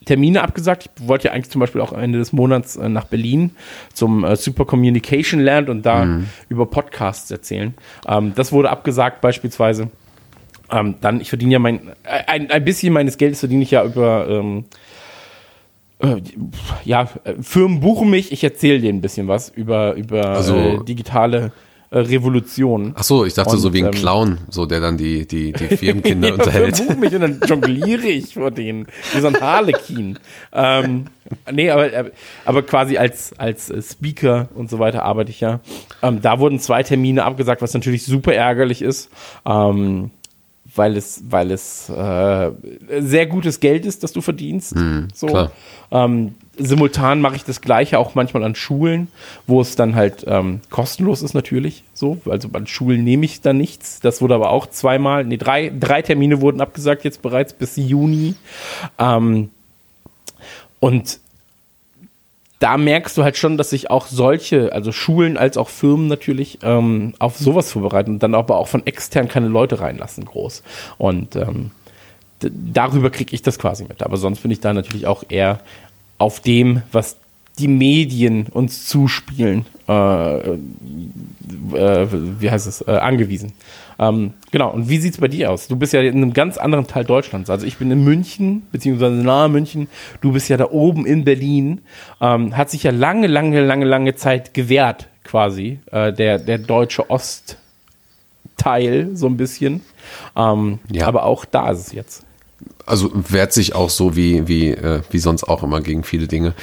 Termine 0.06 0.42
abgesagt. 0.42 0.88
Ich 0.98 1.06
wollte 1.08 1.28
ja 1.28 1.34
eigentlich 1.34 1.50
zum 1.50 1.60
Beispiel 1.60 1.82
auch 1.82 1.92
Ende 1.92 2.18
des 2.18 2.32
Monats 2.32 2.76
äh, 2.76 2.88
nach 2.88 3.04
Berlin 3.04 3.50
zum 3.92 4.24
äh, 4.24 4.36
Super 4.36 4.64
Communication 4.64 5.40
Land 5.40 5.68
und 5.68 5.84
da 5.84 6.04
über 6.48 6.64
Podcasts 6.66 7.30
erzählen. 7.30 7.74
Ähm, 8.08 8.32
das 8.34 8.50
wurde 8.52 8.70
abgesagt 8.70 9.20
beispielsweise. 9.20 9.90
Ähm, 10.70 10.94
dann, 11.00 11.20
ich 11.20 11.28
verdiene 11.28 11.52
ja 11.52 11.58
mein, 11.58 11.88
äh, 12.04 12.22
ein, 12.26 12.50
ein 12.50 12.64
bisschen 12.64 12.92
meines 12.92 13.18
Geldes 13.18 13.40
verdiene 13.40 13.62
ich 13.62 13.70
ja 13.70 13.84
über, 13.84 14.26
ähm, 14.28 14.64
äh, 16.00 16.16
ja, 16.84 17.08
äh, 17.24 17.34
Firmen 17.40 17.80
buchen 17.80 18.10
mich, 18.10 18.32
ich 18.32 18.42
erzähle 18.44 18.80
denen 18.80 18.98
ein 18.98 19.02
bisschen 19.02 19.28
was 19.28 19.48
über, 19.50 19.94
über 19.94 20.30
Also- 20.30 20.56
äh, 20.56 20.84
digitale 20.84 21.52
Revolution. 21.90 22.92
Ach 22.96 23.02
so, 23.02 23.24
ich 23.24 23.34
dachte 23.34 23.50
Und, 23.50 23.58
so 23.58 23.72
wie 23.72 23.80
ein 23.80 23.86
ähm, 23.86 23.90
Clown, 23.92 24.38
so 24.48 24.66
der 24.66 24.80
dann 24.80 24.96
die, 24.96 25.26
die, 25.26 25.52
die 25.52 25.76
Firmenkinder 25.76 26.28
Ja, 26.28 26.34
unterhält. 26.34 26.98
Mich 26.98 27.14
und 27.14 27.20
dann 27.20 27.40
jongliere 27.46 28.06
ich 28.08 28.34
vor 28.34 28.50
denen. 28.50 28.86
Wie 29.12 29.20
so 29.20 29.28
ein 29.28 29.40
Harlekin. 29.40 30.18
ähm, 30.52 31.06
nee, 31.50 31.70
aber, 31.70 32.10
aber 32.44 32.62
quasi 32.62 32.96
als, 32.98 33.32
als 33.38 33.70
äh, 33.70 33.80
Speaker 33.82 34.48
und 34.54 34.68
so 34.70 34.78
weiter 34.78 35.04
arbeite 35.04 35.30
ich 35.30 35.40
ja. 35.40 35.60
Ähm, 36.02 36.20
da 36.20 36.40
wurden 36.40 36.58
zwei 36.58 36.82
Termine 36.82 37.24
abgesagt, 37.24 37.62
was 37.62 37.72
natürlich 37.74 38.04
super 38.04 38.34
ärgerlich 38.34 38.82
ist. 38.82 39.10
Ähm, 39.46 40.10
weil 40.74 40.96
es, 40.96 41.22
weil 41.28 41.52
es 41.52 41.88
äh, 41.88 42.50
sehr 43.00 43.26
gutes 43.26 43.60
Geld 43.60 43.86
ist, 43.86 44.02
das 44.02 44.12
du 44.12 44.20
verdienst. 44.20 44.74
so. 45.14 45.26
klar. 45.26 45.52
Ähm, 45.90 46.34
simultan 46.56 47.20
mache 47.20 47.36
ich 47.36 47.44
das 47.44 47.60
gleiche 47.60 47.98
auch 47.98 48.14
manchmal 48.14 48.44
an 48.44 48.54
Schulen, 48.54 49.08
wo 49.46 49.60
es 49.60 49.76
dann 49.76 49.94
halt 49.94 50.24
ähm, 50.26 50.60
kostenlos 50.70 51.22
ist 51.22 51.34
natürlich. 51.34 51.82
So, 51.94 52.18
also 52.28 52.48
an 52.52 52.66
Schulen 52.66 53.04
nehme 53.04 53.24
ich 53.24 53.40
dann 53.40 53.58
nichts. 53.58 54.00
Das 54.00 54.20
wurde 54.22 54.34
aber 54.34 54.50
auch 54.50 54.66
zweimal, 54.66 55.24
nee, 55.24 55.36
drei, 55.36 55.72
drei 55.78 56.02
Termine 56.02 56.40
wurden 56.40 56.60
abgesagt 56.60 57.04
jetzt 57.04 57.22
bereits 57.22 57.52
bis 57.52 57.76
Juni. 57.76 58.34
Ähm, 58.98 59.50
und 60.80 61.20
da 62.58 62.78
merkst 62.78 63.16
du 63.18 63.22
halt 63.22 63.36
schon, 63.36 63.58
dass 63.58 63.70
sich 63.70 63.90
auch 63.90 64.06
solche, 64.06 64.72
also 64.72 64.92
Schulen 64.92 65.36
als 65.36 65.56
auch 65.58 65.68
Firmen 65.68 66.06
natürlich, 66.06 66.58
ähm, 66.62 67.14
auf 67.18 67.36
sowas 67.36 67.70
vorbereiten 67.70 68.12
und 68.12 68.22
dann 68.22 68.34
aber 68.34 68.56
auch 68.56 68.68
von 68.68 68.86
extern 68.86 69.28
keine 69.28 69.48
Leute 69.48 69.80
reinlassen, 69.80 70.24
groß. 70.24 70.62
Und 70.96 71.36
ähm, 71.36 71.70
darüber 72.40 73.10
kriege 73.10 73.34
ich 73.34 73.42
das 73.42 73.58
quasi 73.58 73.84
mit. 73.84 74.02
Aber 74.02 74.16
sonst 74.16 74.40
bin 74.40 74.50
ich 74.50 74.60
da 74.60 74.72
natürlich 74.72 75.06
auch 75.06 75.24
eher 75.28 75.60
auf 76.18 76.40
dem, 76.40 76.82
was 76.92 77.16
die 77.58 77.68
Medien 77.68 78.46
uns 78.48 78.86
zuspielen, 78.86 79.64
äh, 79.88 80.38
äh, 80.38 80.58
wie 82.40 82.50
heißt 82.50 82.66
es, 82.66 82.82
äh, 82.82 82.90
angewiesen. 82.90 83.52
Ähm, 83.98 84.34
genau, 84.50 84.70
und 84.72 84.90
wie 84.90 84.98
sieht's 84.98 85.16
bei 85.18 85.28
dir 85.28 85.50
aus? 85.50 85.68
Du 85.68 85.76
bist 85.76 85.94
ja 85.94 86.02
in 86.02 86.16
einem 86.16 86.34
ganz 86.34 86.58
anderen 86.58 86.86
Teil 86.86 87.04
Deutschlands. 87.04 87.48
Also 87.48 87.66
ich 87.66 87.78
bin 87.78 87.90
in 87.90 88.04
München, 88.04 88.66
beziehungsweise 88.72 89.14
nahe 89.14 89.48
München. 89.48 89.88
Du 90.20 90.32
bist 90.32 90.50
ja 90.50 90.58
da 90.58 90.70
oben 90.70 91.06
in 91.06 91.24
Berlin. 91.24 91.80
Ähm, 92.20 92.54
hat 92.56 92.68
sich 92.68 92.82
ja 92.82 92.90
lange, 92.90 93.26
lange, 93.26 93.64
lange, 93.64 93.86
lange 93.86 94.14
Zeit 94.16 94.52
gewehrt, 94.52 95.08
quasi, 95.24 95.80
äh, 95.90 96.12
der, 96.12 96.38
der 96.38 96.58
deutsche 96.58 97.08
Ostteil, 97.08 97.56
so 99.14 99.26
ein 99.28 99.38
bisschen. 99.38 99.80
Ähm, 100.36 100.78
Ja. 100.90 101.06
Aber 101.06 101.24
auch 101.24 101.46
da 101.46 101.70
ist 101.70 101.78
es 101.86 101.92
jetzt. 101.92 102.25
Also 102.86 103.10
wehrt 103.14 103.52
sich 103.52 103.74
auch 103.74 103.90
so 103.90 104.16
wie, 104.16 104.46
wie, 104.48 104.70
äh, 104.70 105.02
wie 105.10 105.18
sonst 105.18 105.44
auch 105.44 105.62
immer 105.62 105.80
gegen 105.80 106.04
viele 106.04 106.26
Dinge. 106.28 106.54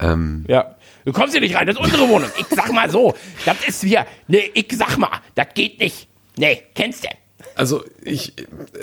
Ähm, 0.00 0.44
Ja. 0.48 0.72
Du 1.04 1.12
kommst 1.12 1.34
hier 1.34 1.40
nicht 1.40 1.54
rein, 1.54 1.68
das 1.68 1.76
ist 1.76 1.82
unsere 1.84 2.08
Wohnung. 2.08 2.28
Ich 2.36 2.46
sag 2.50 2.72
mal 2.72 2.90
so, 2.90 3.14
das 3.44 3.56
ist 3.68 3.84
hier, 3.84 4.04
nee, 4.26 4.50
ich 4.54 4.66
sag 4.76 4.98
mal, 4.98 5.10
das 5.36 5.46
geht 5.54 5.78
nicht. 5.78 6.08
Nee, 6.36 6.62
kennst 6.74 7.04
du? 7.04 7.08
also 7.54 7.84
ich 8.02 8.32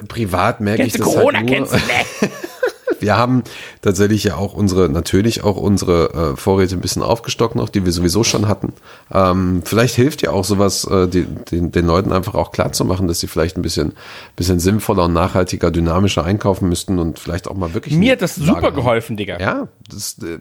privat 0.07 0.61
merke 0.61 0.83
Kennst 0.83 0.95
ich 0.95 1.01
das 1.01 1.13
Corona, 1.13 1.39
halt 1.39 1.49
nur. 1.49 1.55
kennst 1.57 1.73
du? 1.73 1.77
Nee. 1.77 2.29
Wir 3.03 3.17
haben 3.17 3.43
tatsächlich 3.81 4.23
ja 4.23 4.37
auch 4.37 4.53
unsere, 4.53 4.87
natürlich 4.87 5.43
auch 5.43 5.57
unsere 5.57 6.33
äh, 6.33 6.37
Vorräte 6.37 6.75
ein 6.75 6.79
bisschen 6.81 7.03
aufgestockt 7.03 7.55
noch, 7.55 7.67
die 7.67 7.83
wir 7.83 7.91
sowieso 7.91 8.23
schon 8.23 8.47
hatten. 8.47 8.71
Ähm, 9.11 9.61
vielleicht 9.65 9.95
hilft 9.95 10.21
ja 10.21 10.31
auch 10.31 10.45
sowas, 10.45 10.85
äh, 10.85 11.07
die, 11.09 11.25
den, 11.25 11.71
den 11.71 11.85
Leuten 11.85 12.13
einfach 12.13 12.33
auch 12.33 12.53
klar 12.53 12.71
zu 12.71 12.85
machen, 12.85 13.09
dass 13.09 13.19
sie 13.19 13.27
vielleicht 13.27 13.57
ein 13.57 13.61
bisschen, 13.61 13.91
bisschen 14.37 14.59
sinnvoller 14.61 15.03
und 15.05 15.13
nachhaltiger, 15.13 15.69
dynamischer 15.69 16.23
einkaufen 16.23 16.69
müssten 16.69 16.97
und 16.97 17.19
vielleicht 17.19 17.49
auch 17.49 17.55
mal 17.55 17.73
wirklich. 17.73 17.93
Mir 17.95 18.13
hat 18.13 18.21
das 18.21 18.35
super 18.35 18.67
haben. 18.67 18.75
geholfen, 18.75 19.17
Digga. 19.17 19.37
Ja, 19.39 19.67
das, 19.89 20.17
äh, 20.23 20.39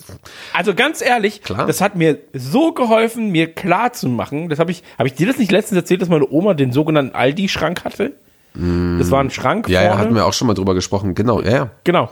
Also 0.53 0.75
ganz 0.75 1.03
ehrlich, 1.03 1.43
Klar. 1.43 1.67
das 1.67 1.81
hat 1.81 1.97
mir 1.97 2.19
so 2.33 2.73
geholfen, 2.73 3.31
mir 3.31 3.53
klar 3.53 3.93
zu 3.93 4.09
machen. 4.09 4.49
Das 4.49 4.61
habe 4.61 4.71
ich, 4.71 4.85
habe 4.99 5.09
ich 5.09 5.15
dir 5.15 5.27
das 5.27 5.39
nicht 5.39 5.51
letztens 5.51 5.79
erzählt, 5.79 6.01
dass 6.01 6.09
meine 6.09 6.31
Oma 6.31 6.55
den 6.55 6.73
sogenannten 6.73 7.17
Aldi-Schrank 7.17 7.85
hatte? 7.85 8.13
Das 8.55 9.11
war 9.11 9.21
ein 9.21 9.31
Schrank 9.31 9.67
ja, 9.69 9.81
ja, 9.81 9.89
vorne. 9.89 10.03
hatten 10.03 10.15
wir 10.15 10.27
auch 10.27 10.35
schon 10.35 10.47
mal 10.47 10.53
drüber 10.53 10.75
gesprochen. 10.75 11.15
Genau, 11.15 11.41
ja, 11.41 11.51
ja. 11.51 11.71
Genau. 11.85 12.11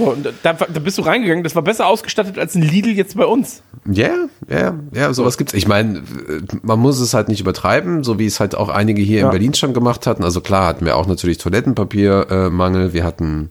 So, 0.00 0.10
und 0.12 0.26
da, 0.42 0.52
da 0.54 0.80
bist 0.80 0.96
du 0.96 1.02
reingegangen. 1.02 1.44
Das 1.44 1.54
war 1.54 1.62
besser 1.62 1.86
ausgestattet 1.86 2.38
als 2.38 2.54
ein 2.54 2.62
Lidl 2.62 2.90
jetzt 2.90 3.16
bei 3.16 3.26
uns. 3.26 3.62
Ja, 3.90 4.08
ja, 4.48 4.74
ja, 4.94 5.12
sowas 5.12 5.36
gibt's. 5.36 5.52
Ich 5.52 5.68
meine, 5.68 5.98
äh, 5.98 6.02
man 6.62 6.78
muss 6.78 6.98
es 7.00 7.12
halt 7.12 7.28
nicht 7.28 7.40
übertreiben, 7.40 8.02
so 8.02 8.18
wie 8.18 8.24
es 8.26 8.40
halt 8.40 8.54
auch 8.54 8.70
einige 8.70 9.02
hier 9.02 9.20
Ja. 9.20 9.24
in 9.26 9.30
Berlin 9.30 9.52
schon 9.54 9.74
gemacht 9.74 10.06
hatten. 10.06 10.24
Also 10.24 10.40
klar 10.40 10.66
hatten 10.66 10.86
wir 10.86 10.96
auch 10.96 11.06
natürlich 11.06 11.36
Toilettenpapiermangel, 11.38 12.88
äh, 12.88 12.92
wir 12.94 13.04
hatten 13.04 13.50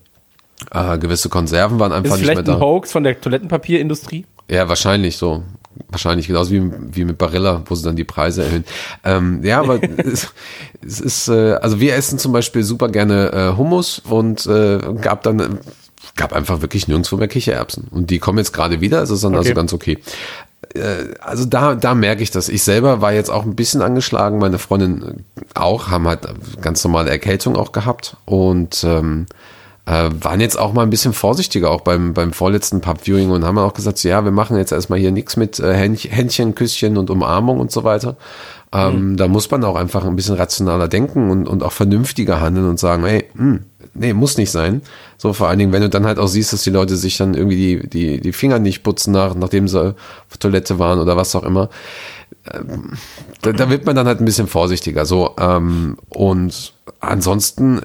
äh, 0.73 0.97
gewisse 0.97 1.29
Konserven 1.29 1.79
waren 1.79 1.91
Ist 1.91 1.97
einfach 1.97 2.09
das 2.11 2.19
nicht 2.19 2.25
vielleicht 2.31 2.47
mehr 2.47 2.55
ein 2.55 2.59
da. 2.59 2.65
Hoax 2.65 2.91
von 2.91 3.03
der 3.03 3.21
Toilettenpapierindustrie? 3.21 4.25
Ja, 4.49 4.67
wahrscheinlich 4.67 5.17
so. 5.17 5.43
Wahrscheinlich 5.89 6.27
genauso 6.27 6.51
wie, 6.51 6.69
wie 6.91 7.05
mit 7.05 7.17
Barilla, 7.17 7.61
wo 7.67 7.75
sie 7.75 7.83
dann 7.83 7.95
die 7.95 8.03
Preise 8.03 8.43
erhöhen. 8.43 8.65
Ähm, 9.05 9.39
ja, 9.43 9.59
aber 9.61 9.79
es, 9.97 10.33
es 10.85 10.99
ist, 10.99 11.27
äh, 11.29 11.53
also 11.53 11.79
wir 11.79 11.95
essen 11.95 12.19
zum 12.19 12.33
Beispiel 12.33 12.63
super 12.63 12.89
gerne 12.89 13.31
äh, 13.31 13.57
Hummus 13.57 13.99
und 13.99 14.45
äh, 14.47 14.79
gab 15.01 15.23
dann, 15.23 15.59
gab 16.15 16.33
einfach 16.33 16.61
wirklich 16.61 16.87
nirgendwo 16.87 17.17
mehr 17.17 17.27
Kichererbsen. 17.27 17.87
Und 17.91 18.09
die 18.09 18.19
kommen 18.19 18.37
jetzt 18.37 18.53
gerade 18.53 18.81
wieder, 18.81 19.01
es 19.01 19.09
ist 19.09 19.23
dann 19.23 19.35
also 19.35 19.49
Okay. 19.49 19.55
ganz 19.55 19.73
okay. 19.73 19.97
Äh, 20.73 21.13
Also 21.21 21.45
da, 21.45 21.75
da 21.75 21.95
merke 21.95 22.23
ich 22.23 22.31
das. 22.31 22.49
Ich 22.49 22.63
selber 22.63 23.01
war 23.01 23.13
jetzt 23.13 23.29
auch 23.29 23.43
ein 23.43 23.55
bisschen 23.55 23.81
angeschlagen, 23.81 24.37
meine 24.39 24.59
Freundin 24.59 25.23
auch, 25.55 25.89
haben 25.89 26.07
halt 26.07 26.21
ganz 26.61 26.83
normale 26.83 27.09
Erkältung 27.09 27.55
auch 27.55 27.71
gehabt 27.71 28.17
und 28.25 28.83
ähm, 28.83 29.25
äh, 29.85 30.09
waren 30.21 30.39
jetzt 30.39 30.59
auch 30.59 30.73
mal 30.73 30.83
ein 30.83 30.89
bisschen 30.91 31.13
vorsichtiger, 31.13 31.71
auch 31.71 31.81
beim, 31.81 32.13
beim 32.13 32.31
vorletzten 32.31 32.79
Pub-Viewing 32.81 33.31
und 33.31 33.43
haben 33.43 33.57
auch 33.57 33.73
gesagt, 33.73 33.97
so, 33.97 34.07
ja, 34.07 34.23
wir 34.23 34.31
machen 34.31 34.57
jetzt 34.57 34.71
erstmal 34.71 34.99
hier 34.99 35.11
nichts 35.11 35.35
mit 35.35 35.59
äh, 35.59 35.73
Händchen, 35.73 36.53
Küsschen 36.53 36.97
und 36.97 37.09
Umarmung 37.09 37.59
und 37.59 37.71
so 37.71 37.83
weiter. 37.83 38.15
Ähm, 38.71 39.17
Da 39.17 39.27
muss 39.27 39.49
man 39.49 39.63
auch 39.63 39.75
einfach 39.75 40.05
ein 40.05 40.15
bisschen 40.15 40.35
rationaler 40.35 40.87
denken 40.87 41.31
und, 41.31 41.47
und 41.47 41.63
auch 41.63 41.71
vernünftiger 41.71 42.39
handeln 42.39 42.69
und 42.69 42.79
sagen, 42.79 43.03
ey, 43.05 43.25
hm, 43.35 43.63
nee, 43.93 44.13
muss 44.13 44.37
nicht 44.37 44.51
sein. 44.51 44.81
So 45.17 45.33
vor 45.33 45.47
allen 45.47 45.59
Dingen, 45.59 45.71
wenn 45.71 45.81
du 45.81 45.89
dann 45.89 46.05
halt 46.05 46.19
auch 46.19 46.27
siehst, 46.27 46.53
dass 46.53 46.63
die 46.63 46.69
Leute 46.69 46.95
sich 46.95 47.17
dann 47.17 47.33
irgendwie 47.33 47.55
die, 47.55 47.89
die, 47.89 48.21
die 48.21 48.33
Finger 48.33 48.59
nicht 48.59 48.83
putzen, 48.83 49.13
nach, 49.13 49.35
nachdem 49.35 49.67
sie 49.67 49.79
auf 49.81 50.37
Toilette 50.39 50.79
waren 50.79 50.99
oder 50.99 51.15
was 51.17 51.35
auch 51.35 51.43
immer. 51.43 51.69
Ähm, 52.53 52.93
Da, 53.41 53.51
da 53.53 53.69
wird 53.69 53.85
man 53.85 53.95
dann 53.95 54.07
halt 54.07 54.19
ein 54.19 54.25
bisschen 54.25 54.47
vorsichtiger. 54.47 55.05
So, 55.05 55.35
ähm, 55.39 55.97
und 56.09 56.73
ansonsten 56.99 57.81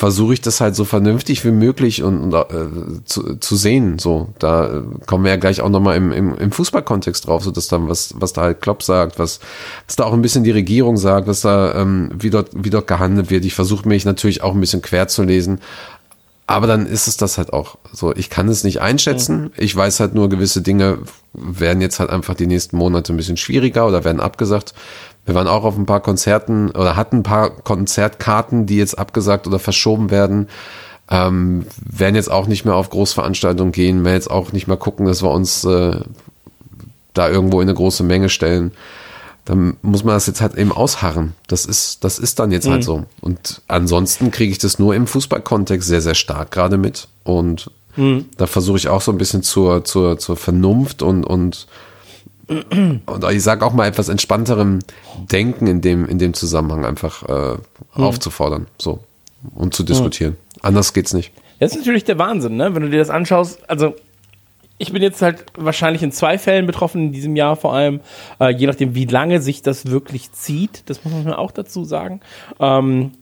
versuche 0.00 0.32
ich 0.32 0.40
das 0.40 0.62
halt 0.62 0.74
so 0.74 0.86
vernünftig 0.86 1.44
wie 1.44 1.50
möglich 1.50 2.02
und, 2.02 2.32
und 2.32 2.32
äh, 2.32 3.04
zu, 3.04 3.36
zu 3.36 3.54
sehen. 3.54 3.98
So, 3.98 4.30
da 4.38 4.78
äh, 4.78 4.82
kommen 5.04 5.24
wir 5.24 5.30
ja 5.30 5.36
gleich 5.36 5.60
auch 5.60 5.68
nochmal 5.68 5.98
im, 5.98 6.10
im, 6.10 6.38
im 6.38 6.52
Fußballkontext 6.52 7.26
drauf, 7.26 7.44
so 7.44 7.50
dass 7.50 7.68
dann 7.68 7.86
was, 7.86 8.14
was 8.16 8.32
da 8.32 8.40
halt 8.40 8.62
Klopp 8.62 8.82
sagt, 8.82 9.18
was, 9.18 9.40
was 9.86 9.96
da 9.96 10.04
auch 10.04 10.14
ein 10.14 10.22
bisschen 10.22 10.42
die 10.42 10.52
Regierung 10.52 10.96
sagt, 10.96 11.26
was 11.26 11.42
da, 11.42 11.74
ähm, 11.74 12.10
wie 12.14 12.30
dort, 12.30 12.48
wie 12.54 12.70
dort 12.70 12.86
gehandelt 12.86 13.30
wird. 13.30 13.44
Ich 13.44 13.52
versuche 13.52 13.86
mich 13.86 14.06
natürlich 14.06 14.42
auch 14.42 14.54
ein 14.54 14.60
bisschen 14.60 14.80
quer 14.80 15.06
zu 15.06 15.22
lesen. 15.22 15.60
Aber 16.46 16.66
dann 16.66 16.86
ist 16.86 17.06
es 17.06 17.18
das 17.18 17.36
halt 17.36 17.52
auch. 17.52 17.76
So, 17.92 18.16
ich 18.16 18.30
kann 18.30 18.48
es 18.48 18.64
nicht 18.64 18.80
einschätzen. 18.80 19.52
Ich 19.58 19.76
weiß 19.76 20.00
halt 20.00 20.14
nur, 20.14 20.30
gewisse 20.30 20.62
Dinge 20.62 21.00
werden 21.34 21.82
jetzt 21.82 22.00
halt 22.00 22.08
einfach 22.08 22.34
die 22.34 22.46
nächsten 22.46 22.78
Monate 22.78 23.12
ein 23.12 23.18
bisschen 23.18 23.36
schwieriger 23.36 23.86
oder 23.86 24.02
werden 24.02 24.20
abgesagt. 24.20 24.72
Wir 25.26 25.34
waren 25.34 25.48
auch 25.48 25.64
auf 25.64 25.76
ein 25.76 25.86
paar 25.86 26.00
Konzerten 26.00 26.70
oder 26.70 26.96
hatten 26.96 27.18
ein 27.18 27.22
paar 27.22 27.50
Konzertkarten, 27.50 28.66
die 28.66 28.76
jetzt 28.76 28.98
abgesagt 28.98 29.46
oder 29.46 29.58
verschoben 29.58 30.10
werden. 30.10 30.48
Ähm, 31.10 31.66
werden 31.76 32.14
jetzt 32.14 32.30
auch 32.30 32.46
nicht 32.46 32.64
mehr 32.64 32.76
auf 32.76 32.90
Großveranstaltungen 32.90 33.72
gehen, 33.72 34.04
werden 34.04 34.14
jetzt 34.14 34.30
auch 34.30 34.52
nicht 34.52 34.68
mehr 34.68 34.76
gucken, 34.76 35.06
dass 35.06 35.22
wir 35.22 35.30
uns 35.30 35.64
äh, 35.64 36.00
da 37.14 37.28
irgendwo 37.28 37.60
in 37.60 37.68
eine 37.68 37.76
große 37.76 38.04
Menge 38.04 38.28
stellen 38.28 38.72
dann 39.44 39.76
muss 39.82 40.04
man 40.04 40.14
das 40.14 40.28
jetzt 40.28 40.40
halt 40.40 40.54
eben 40.54 40.70
ausharren. 40.70 41.32
Das 41.48 41.64
ist, 41.64 42.04
das 42.04 42.20
ist 42.20 42.38
dann 42.38 42.52
jetzt 42.52 42.68
halt 42.68 42.84
so. 42.84 43.04
Und 43.20 43.62
ansonsten 43.66 44.30
kriege 44.30 44.52
ich 44.52 44.58
das 44.58 44.78
nur 44.78 44.94
im 44.94 45.08
Fußballkontext 45.08 45.88
sehr, 45.88 46.02
sehr 46.02 46.14
stark 46.14 46.52
gerade 46.52 46.78
mit. 46.78 47.08
Und 47.24 47.68
da 48.36 48.46
versuche 48.46 48.76
ich 48.76 48.88
auch 48.88 49.00
so 49.00 49.10
ein 49.10 49.18
bisschen 49.18 49.42
zur, 49.42 49.84
zur, 49.84 50.18
zur 50.18 50.36
Vernunft 50.36 51.02
und, 51.02 51.24
und, 51.24 51.66
und 53.06 53.24
ich 53.30 53.42
sage 53.42 53.64
auch 53.64 53.72
mal 53.72 53.86
etwas 53.86 54.08
entspannterem 54.08 54.80
Denken 55.30 55.66
in 55.66 55.80
dem, 55.80 56.06
in 56.06 56.18
dem 56.18 56.34
Zusammenhang 56.34 56.84
einfach 56.84 57.22
äh, 57.28 57.58
aufzufordern. 57.94 58.66
So. 58.78 59.00
Und 59.54 59.72
zu 59.74 59.84
diskutieren. 59.84 60.36
Anders 60.60 60.92
geht's 60.92 61.14
nicht. 61.14 61.32
Das 61.60 61.72
ist 61.72 61.78
natürlich 61.78 62.04
der 62.04 62.18
Wahnsinn, 62.18 62.56
ne? 62.56 62.74
Wenn 62.74 62.82
du 62.82 62.90
dir 62.90 62.98
das 62.98 63.10
anschaust, 63.10 63.68
also 63.68 63.94
ich 64.78 64.92
bin 64.92 65.02
jetzt 65.02 65.20
halt 65.20 65.44
wahrscheinlich 65.56 66.02
in 66.02 66.10
zwei 66.10 66.38
Fällen 66.38 66.66
betroffen 66.66 67.06
in 67.06 67.12
diesem 67.12 67.36
Jahr 67.36 67.54
vor 67.54 67.74
allem, 67.74 68.00
äh, 68.40 68.50
je 68.50 68.66
nachdem, 68.66 68.94
wie 68.94 69.04
lange 69.04 69.40
sich 69.42 69.62
das 69.62 69.86
wirklich 69.86 70.32
zieht. 70.32 70.82
Das 70.86 71.04
muss 71.04 71.12
man 71.12 71.34
auch 71.34 71.52
dazu 71.52 71.84
sagen. 71.84 72.20
Ähm, 72.58 73.12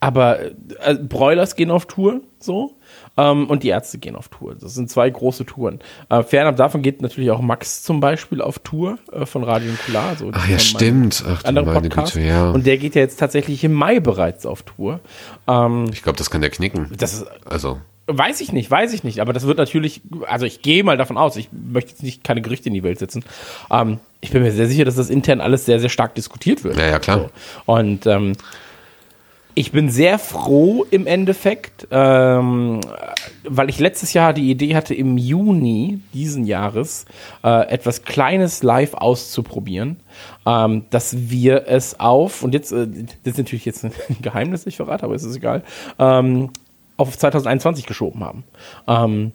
aber 0.00 0.40
äh, 0.40 0.94
Broilers 0.94 1.54
gehen 1.54 1.70
auf 1.70 1.86
Tour, 1.86 2.22
so. 2.40 2.75
Ähm, 3.16 3.48
und 3.48 3.62
die 3.62 3.68
Ärzte 3.68 3.98
gehen 3.98 4.14
auf 4.16 4.28
Tour. 4.28 4.54
Das 4.60 4.74
sind 4.74 4.90
zwei 4.90 5.08
große 5.08 5.46
Touren. 5.46 5.80
Äh, 6.08 6.22
fernab 6.22 6.56
davon 6.56 6.82
geht 6.82 7.00
natürlich 7.02 7.30
auch 7.30 7.40
Max 7.40 7.82
zum 7.82 8.00
Beispiel 8.00 8.42
auf 8.42 8.58
Tour 8.58 8.98
äh, 9.12 9.24
von 9.26 9.42
Radio 9.44 9.70
Nukular. 9.72 10.16
So, 10.16 10.30
Ach 10.32 10.48
ja, 10.48 10.58
stimmt. 10.58 11.24
Ach 11.26 11.44
andere 11.44 11.66
meine 11.66 11.88
Podcast. 11.88 12.14
Güte, 12.14 12.26
ja. 12.26 12.50
Und 12.50 12.66
der 12.66 12.76
geht 12.78 12.94
ja 12.94 13.00
jetzt 13.00 13.18
tatsächlich 13.18 13.64
im 13.64 13.72
Mai 13.72 14.00
bereits 14.00 14.44
auf 14.46 14.62
Tour. 14.62 15.00
Ähm, 15.48 15.86
Ich 15.92 16.02
glaube, 16.02 16.18
das 16.18 16.30
kann 16.30 16.40
der 16.40 16.50
knicken. 16.50 16.90
das 16.96 17.14
ist, 17.14 17.26
Also, 17.44 17.78
Weiß 18.08 18.40
ich 18.40 18.52
nicht, 18.52 18.70
weiß 18.70 18.92
ich 18.92 19.02
nicht, 19.02 19.18
aber 19.18 19.32
das 19.32 19.48
wird 19.48 19.58
natürlich, 19.58 20.00
also 20.28 20.46
ich 20.46 20.62
gehe 20.62 20.84
mal 20.84 20.96
davon 20.96 21.18
aus, 21.18 21.34
ich 21.34 21.48
möchte 21.50 21.90
jetzt 21.90 22.04
nicht 22.04 22.22
keine 22.22 22.40
Gerüchte 22.40 22.68
in 22.68 22.74
die 22.74 22.84
Welt 22.84 23.00
setzen. 23.00 23.24
Ähm, 23.68 23.98
ich 24.20 24.30
bin 24.30 24.42
mir 24.44 24.52
sehr 24.52 24.68
sicher, 24.68 24.84
dass 24.84 24.94
das 24.94 25.10
intern 25.10 25.40
alles 25.40 25.64
sehr, 25.64 25.80
sehr 25.80 25.88
stark 25.88 26.14
diskutiert 26.14 26.62
wird. 26.62 26.76
Ja, 26.78 26.86
ja, 26.86 26.98
klar. 27.00 27.18
So. 27.18 27.72
Und 27.72 28.06
ähm, 28.06 28.34
ich 29.58 29.72
bin 29.72 29.88
sehr 29.88 30.18
froh 30.18 30.84
im 30.90 31.06
Endeffekt, 31.06 31.88
ähm, 31.90 32.82
weil 33.42 33.70
ich 33.70 33.80
letztes 33.80 34.12
Jahr 34.12 34.34
die 34.34 34.50
Idee 34.50 34.76
hatte, 34.76 34.94
im 34.94 35.16
Juni 35.16 36.00
diesen 36.12 36.44
Jahres 36.44 37.06
äh, 37.42 37.66
etwas 37.70 38.02
Kleines 38.02 38.62
live 38.62 38.92
auszuprobieren, 38.92 39.96
ähm, 40.44 40.84
dass 40.90 41.30
wir 41.30 41.66
es 41.68 41.98
auf, 41.98 42.42
und 42.42 42.52
jetzt, 42.52 42.70
äh, 42.70 42.86
das 43.24 43.32
ist 43.32 43.38
natürlich 43.38 43.64
jetzt 43.64 43.82
ein 43.82 43.92
Geheimnis, 44.20 44.66
ich 44.66 44.76
verrate, 44.76 45.04
aber 45.04 45.14
es 45.14 45.24
ist 45.24 45.36
egal, 45.36 45.64
ähm, 45.98 46.50
auf 46.98 47.16
2021 47.16 47.86
geschoben 47.86 48.22
haben. 48.24 49.32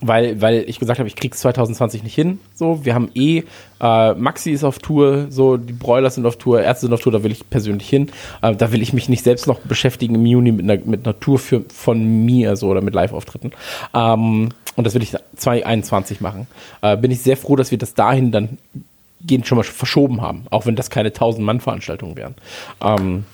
Weil, 0.00 0.40
weil 0.40 0.64
ich 0.68 0.78
gesagt 0.78 1.00
habe, 1.00 1.08
ich 1.08 1.16
krieg's 1.16 1.40
2020 1.40 2.04
nicht 2.04 2.14
hin. 2.14 2.38
So, 2.54 2.84
wir 2.84 2.94
haben 2.94 3.10
eh, 3.14 3.42
äh, 3.80 4.14
Maxi 4.14 4.52
ist 4.52 4.62
auf 4.62 4.78
Tour, 4.78 5.26
so, 5.30 5.56
die 5.56 5.72
Broilers 5.72 6.14
sind 6.14 6.24
auf 6.24 6.36
Tour, 6.36 6.62
Ärzte 6.62 6.86
sind 6.86 6.94
auf 6.94 7.00
Tour, 7.00 7.10
da 7.10 7.24
will 7.24 7.32
ich 7.32 7.50
persönlich 7.50 7.88
hin. 7.88 8.10
Äh, 8.40 8.54
da 8.54 8.70
will 8.70 8.80
ich 8.80 8.92
mich 8.92 9.08
nicht 9.08 9.24
selbst 9.24 9.48
noch 9.48 9.58
beschäftigen 9.58 10.14
im 10.14 10.24
Juni 10.24 10.52
mit 10.52 10.70
einer, 10.70 10.84
mit 10.84 11.04
einer 11.04 11.18
Tour 11.18 11.40
für, 11.40 11.64
von 11.74 12.24
mir, 12.24 12.54
so, 12.56 12.68
oder 12.68 12.80
mit 12.80 12.94
Live-Auftritten. 12.94 13.50
Ähm, 13.92 14.50
und 14.76 14.84
das 14.84 14.94
will 14.94 15.02
ich 15.02 15.16
2021 15.36 16.20
machen. 16.20 16.46
Äh, 16.80 16.96
bin 16.96 17.10
ich 17.10 17.20
sehr 17.20 17.36
froh, 17.36 17.56
dass 17.56 17.72
wir 17.72 17.78
das 17.78 17.94
dahin 17.94 18.30
dann 18.30 18.58
gehend 19.20 19.48
schon 19.48 19.56
mal 19.56 19.64
verschoben 19.64 20.22
haben, 20.22 20.44
auch 20.50 20.66
wenn 20.66 20.76
das 20.76 20.90
keine 20.90 21.08
1000-Mann-Veranstaltungen 21.08 22.16
wären. 22.16 22.36
Ähm, 22.80 23.24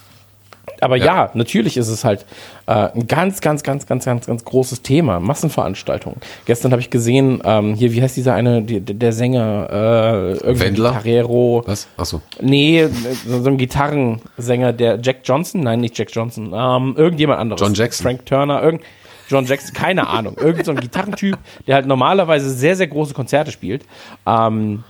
aber 0.81 0.97
ja. 0.97 1.05
Ja. 1.05 1.31
natürlich 1.35 1.77
ist 1.77 1.89
es 1.89 2.05
halt 2.05 2.25
äh, 2.67 2.73
ein 2.73 3.07
ganz, 3.07 3.41
ganz, 3.41 3.63
ganz, 3.63 3.87
ganz, 3.87 4.05
ganz, 4.05 4.27
ganz 4.27 4.45
großes 4.45 4.83
Thema. 4.83 5.21
Massenveranstaltungen. 5.21 6.21
Gestern 6.45 6.73
habe 6.73 6.81
ich 6.81 6.91
gesehen, 6.91 7.43
ähm, 7.45 7.75
hier, 7.75 7.93
wie 7.93 8.03
heißt 8.03 8.17
dieser 8.17 8.35
eine, 8.35 8.63
die, 8.63 8.81
der 8.81 9.13
Sänger, 9.13 9.69
äh, 9.71 10.33
irgendwie 10.33 10.61
Wendler? 10.61 10.91
Gitarrero. 10.91 11.63
was? 11.67 11.87
Achso. 11.97 12.23
Nee, 12.41 12.89
so, 13.27 13.43
so 13.43 13.51
ein 13.51 13.57
Gitarrensänger, 13.57 14.73
der 14.73 14.99
Jack 15.01 15.19
Johnson, 15.25 15.61
nein, 15.63 15.81
nicht 15.81 15.97
Jack 15.97 16.09
Johnson, 16.13 16.53
ähm, 16.55 16.95
irgendjemand 16.97 17.41
anderes. 17.41 17.61
John 17.61 17.75
Jackson. 17.75 18.05
Frank 18.05 18.27
Turner, 18.27 18.63
irgend, 18.63 18.83
John 19.29 19.47
Jackson, 19.47 19.75
keine 19.75 20.07
Ahnung. 20.07 20.37
Irgend 20.39 20.65
so 20.65 20.71
ein 20.73 20.81
Gitarrentyp, 20.81 21.39
der 21.67 21.77
halt 21.77 21.87
normalerweise 21.87 22.51
sehr, 22.51 22.77
sehr 22.77 22.87
große 22.87 23.15
Konzerte 23.15 23.53
spielt. 23.53 23.85
Ähm, 24.27 24.85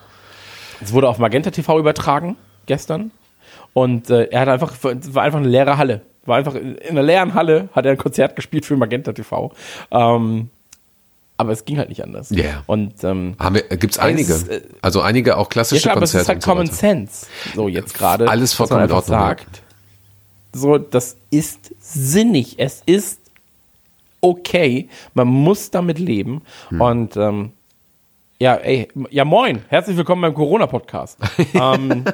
es 0.80 0.92
wurde 0.92 1.08
auf 1.08 1.18
Magenta 1.18 1.50
TV 1.50 1.78
übertragen, 1.78 2.36
gestern. 2.66 3.10
Und 3.74 4.08
äh, 4.08 4.24
er 4.30 4.40
hat 4.40 4.48
einfach, 4.48 4.72
es 4.72 5.14
war 5.14 5.24
einfach 5.24 5.40
eine 5.40 5.48
leere 5.48 5.76
Halle. 5.76 6.00
War 6.24 6.38
einfach 6.38 6.54
in 6.54 6.78
einer 6.88 7.02
leeren 7.02 7.34
Halle, 7.34 7.68
hat 7.72 7.84
er 7.84 7.92
ein 7.92 7.98
Konzert 7.98 8.34
gespielt 8.34 8.64
für 8.64 8.76
Magenta 8.76 9.12
TV. 9.12 9.52
Ähm, 9.90 10.48
aber 11.36 11.52
es 11.52 11.64
ging 11.64 11.78
halt 11.78 11.88
nicht 11.88 12.02
anders. 12.02 12.30
Ja. 12.30 12.62
Und 12.66 13.02
ähm, 13.02 13.34
Haben 13.38 13.56
wir, 13.56 13.62
gibt's 13.62 13.98
einige? 13.98 14.32
ist, 14.32 14.48
äh, 14.48 14.62
also 14.80 15.00
einige 15.00 15.36
auch 15.36 15.46
ja 15.46 15.48
klassische 15.48 15.82
klar, 15.82 15.96
aber 15.96 16.04
es 16.04 16.12
Konzerte. 16.12 16.22
ist 16.22 16.28
halt 16.28 16.42
so 16.42 16.50
Common 16.50 16.68
weiter. 16.68 16.76
Sense. 16.76 17.26
So 17.54 17.68
jetzt 17.68 17.94
gerade. 17.94 18.28
Alles 18.28 18.54
vollkommen 18.54 18.84
in 18.84 18.92
Ordnung, 18.92 19.18
ja. 19.18 19.26
sagt. 19.26 19.62
So, 20.52 20.78
das 20.78 21.16
ist 21.30 21.74
sinnig. 21.80 22.58
Es 22.58 22.82
ist 22.86 23.18
okay. 24.20 24.88
Man 25.14 25.26
muss 25.26 25.70
damit 25.70 25.98
leben. 25.98 26.42
Hm. 26.68 26.80
Und 26.80 27.16
ähm, 27.16 27.52
ja, 28.44 28.56
ey, 28.56 28.88
ja 29.09 29.24
moin, 29.24 29.62
herzlich 29.68 29.96
willkommen 29.96 30.20
beim 30.20 30.35
Corona-Podcast. 30.35 31.18
ähm, 31.54 32.04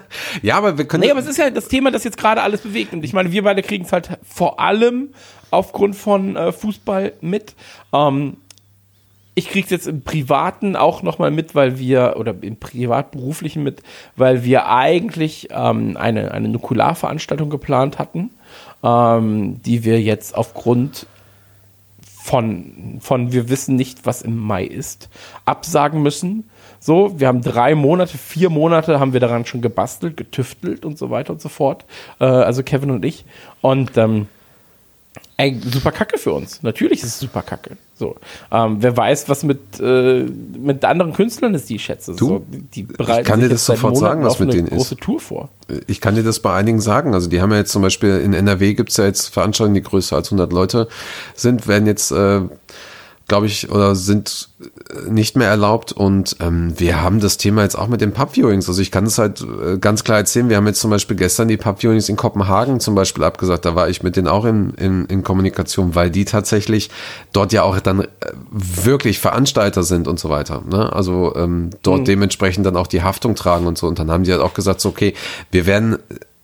Ja, 0.43 0.59
aber 0.59 0.79
wir 0.79 0.85
können. 0.85 1.03
nee, 1.03 1.11
aber 1.11 1.19
es 1.19 1.27
ist 1.27 1.39
ja 1.39 1.51
das 1.51 1.67
Thema, 1.67 1.91
das 1.91 2.05
jetzt 2.05 2.19
gerade 2.19 2.41
alles 2.41 2.61
bewegt. 2.61 2.93
Und 2.93 3.05
ich 3.05 3.13
meine, 3.13 3.33
wir 3.33 3.43
beide 3.43 3.63
kriegen 3.63 3.85
es 3.85 3.91
halt 3.91 4.11
vor 4.23 4.61
allem 4.61 5.09
aufgrund 5.51 5.97
von 5.97 6.37
äh, 6.37 6.53
Fußball 6.53 7.15
mit. 7.21 7.57
Ähm, 7.93 8.37
ich 9.35 9.49
krieg's 9.49 9.71
jetzt 9.71 9.89
im 9.89 10.03
Privaten 10.03 10.77
auch 10.77 11.03
nochmal 11.03 11.33
mit, 11.33 11.57
weil 11.57 11.81
wir, 11.81 12.15
oder 12.17 12.33
im 12.43 12.59
Privatberuflichen 12.59 13.65
mit, 13.65 13.83
weil 14.15 14.45
wir 14.45 14.69
eigentlich 14.69 15.49
ähm, 15.51 15.97
eine, 15.97 16.31
eine 16.31 16.49
Nukularveranstaltung 16.49 17.51
geplant 17.51 17.99
hatten, 17.99 18.31
ähm, 18.85 19.61
die 19.65 19.83
wir 19.83 20.01
jetzt 20.01 20.37
aufgrund 20.37 21.09
von, 22.23 22.99
von 23.01 23.33
wir 23.33 23.49
wissen 23.49 23.77
nicht, 23.77 24.05
was 24.07 24.23
im 24.23 24.37
Mai 24.37 24.65
ist, 24.65 25.09
absagen 25.45 26.03
müssen. 26.03 26.51
So, 26.79 27.19
wir 27.19 27.29
haben 27.29 27.43
drei 27.43 27.75
Monate, 27.75 28.19
vier 28.19 28.51
Monate 28.51 29.01
haben 29.01 29.13
wir 29.13 29.21
daran 29.21 29.47
schon 29.47 29.63
gebastelt, 29.63 30.17
getüftelt 30.17 30.85
und 30.85 30.99
so 30.99 31.11
weiter 31.11 31.33
und 31.33 31.41
so 31.41 31.49
fort. 31.49 31.85
Äh, 32.21 32.25
also 32.25 32.63
Kevin 32.63 32.91
und 32.91 33.05
ich. 33.05 33.25
Und 33.61 33.97
ähm, 33.97 34.29
ey, 35.37 35.59
super 35.63 35.93
Kacke 35.93 36.19
für 36.19 36.33
uns. 36.33 36.63
Natürlich 36.63 37.03
ist 37.03 37.09
es 37.09 37.21
super 37.21 37.43
Kacke. 37.43 37.77
So, 38.01 38.17
ähm, 38.51 38.79
wer 38.81 38.97
weiß, 38.97 39.29
was 39.29 39.45
mit, 39.45 39.61
äh, 39.79 40.23
mit 40.23 40.87
anderen 40.87 41.13
Künstlern 41.13 41.53
ist, 41.53 41.69
die 41.69 41.77
ich 41.77 41.85
schätze. 41.85 42.15
Du, 42.15 42.27
so, 42.27 42.47
die 42.75 42.85
bereiten 42.85 43.27
kann 43.27 43.41
dir 43.41 43.51
das 43.51 43.67
sofort 43.67 43.99
sagen, 43.99 44.25
was 44.25 44.39
mit 44.41 44.55
denen 44.55 44.69
ist. 44.69 44.75
große 44.75 44.97
Tour 44.97 45.21
vor. 45.21 45.51
Ich 45.87 46.01
kann 46.01 46.15
dir 46.15 46.23
das 46.23 46.41
bei 46.41 46.55
einigen 46.55 46.81
sagen. 46.81 47.13
Also 47.13 47.29
die 47.29 47.43
haben 47.43 47.51
ja 47.51 47.59
jetzt 47.59 47.73
zum 47.73 47.83
Beispiel 47.83 48.19
in 48.21 48.33
NRW 48.33 48.73
gibt's 48.73 48.97
ja 48.97 49.05
jetzt 49.05 49.29
Veranstaltungen, 49.29 49.75
die 49.75 49.83
größer 49.83 50.17
als 50.17 50.29
100 50.29 50.51
Leute 50.51 50.89
sind, 51.35 51.69
werden 51.69 51.87
jetzt, 51.87 52.11
äh, 52.11 52.41
glaube 53.31 53.47
ich, 53.47 53.71
oder 53.71 53.95
sind 53.95 54.49
äh, 54.61 55.09
nicht 55.09 55.37
mehr 55.37 55.49
erlaubt. 55.49 55.93
Und 55.93 56.37
ähm, 56.41 56.75
wir 56.79 57.01
haben 57.01 57.21
das 57.21 57.37
Thema 57.37 57.63
jetzt 57.63 57.79
auch 57.79 57.87
mit 57.87 58.01
den 58.01 58.11
Pub-Viewings. 58.11 58.69
Also 58.69 58.83
ich 58.83 58.91
kann 58.91 59.07
es 59.07 59.19
halt 59.19 59.41
äh, 59.41 59.79
ganz 59.79 60.03
klar 60.03 60.19
erzählen. 60.19 60.49
Wir 60.49 60.57
haben 60.57 60.67
jetzt 60.67 60.81
zum 60.81 60.91
Beispiel 60.91 61.17
gestern 61.17 61.47
die 61.47 61.57
Pub-Viewings 61.57 62.09
in 62.09 62.17
Kopenhagen 62.17 62.81
zum 62.81 62.97
Beispiel 62.97 63.23
abgesagt. 63.23 63.65
Da 63.65 63.77
war 63.77 63.89
ich 63.89 64.03
mit 64.03 64.17
denen 64.17 64.27
auch 64.27 64.45
in, 64.45 64.75
in, 64.75 65.05
in 65.07 65.23
Kommunikation, 65.23 65.95
weil 65.95 66.11
die 66.11 66.25
tatsächlich 66.25 66.91
dort 67.33 67.53
ja 67.53 67.63
auch 67.63 67.79
dann 67.79 68.01
äh, 68.01 68.09
wirklich 68.51 69.21
Veranstalter 69.21 69.85
sind 69.85 70.09
und 70.09 70.19
so 70.19 70.29
weiter. 70.29 70.63
Ne? 70.69 70.93
Also 70.93 71.33
ähm, 71.37 71.71
dort 71.83 72.09
dementsprechend 72.09 72.67
dann 72.67 72.77
auch 72.77 72.89
die 72.89 73.03
Haftung 73.03 73.37
tragen 73.37 73.69
und 73.69 73.79
so. 73.79 73.87
Und 73.87 74.01
dann 74.01 74.11
haben 74.11 74.25
die 74.25 74.33
halt 74.33 74.43
auch 74.43 74.55
gesagt, 74.55 74.81
so, 74.81 74.89
okay, 74.89 75.15
wir 75.53 75.67
werden 75.67 75.99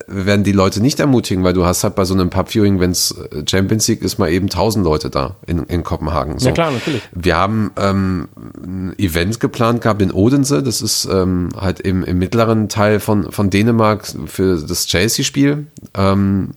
wir 0.09 0.27
werden 0.27 0.45
die 0.45 0.53
Leute 0.53 0.81
nicht 0.81 1.01
ermutigen, 1.01 1.43
weil 1.45 1.53
du 1.53 1.65
hast 1.65 1.83
halt 1.85 1.95
bei 1.95 2.05
so 2.05 2.15
einem 2.15 2.31
Pub-Viewing, 2.31 2.79
wenn 2.81 2.93
es 2.93 3.15
Champions 3.49 3.89
League 3.89 4.03
ist, 4.03 4.19
mal 4.19 4.31
eben 4.31 4.47
1000 4.47 4.85
Leute 4.85 5.11
da 5.11 5.37
in, 5.47 5.65
in 5.65 5.83
Kopenhagen. 5.83 6.39
So. 6.39 6.49
Ja, 6.49 6.55
klar, 6.55 6.71
natürlich. 6.71 7.03
Wir 7.13 7.37
haben 7.37 7.73
ähm, 7.77 8.29
ein 8.63 8.99
Event 8.99 9.41
geplant 9.41 9.81
gehabt 9.81 10.01
in 10.03 10.13
Odense, 10.13 10.63
das 10.63 10.81
ist 10.81 11.09
ähm, 11.11 11.49
halt 11.59 11.81
im, 11.81 12.05
im 12.05 12.19
mittleren 12.19 12.69
Teil 12.69 13.01
von, 13.01 13.33
von 13.33 13.51
Dänemark 13.51 14.07
für 14.27 14.57
das 14.57 14.87
Chelsea-Spiel. 14.87 15.67
Ähm, 15.95 16.51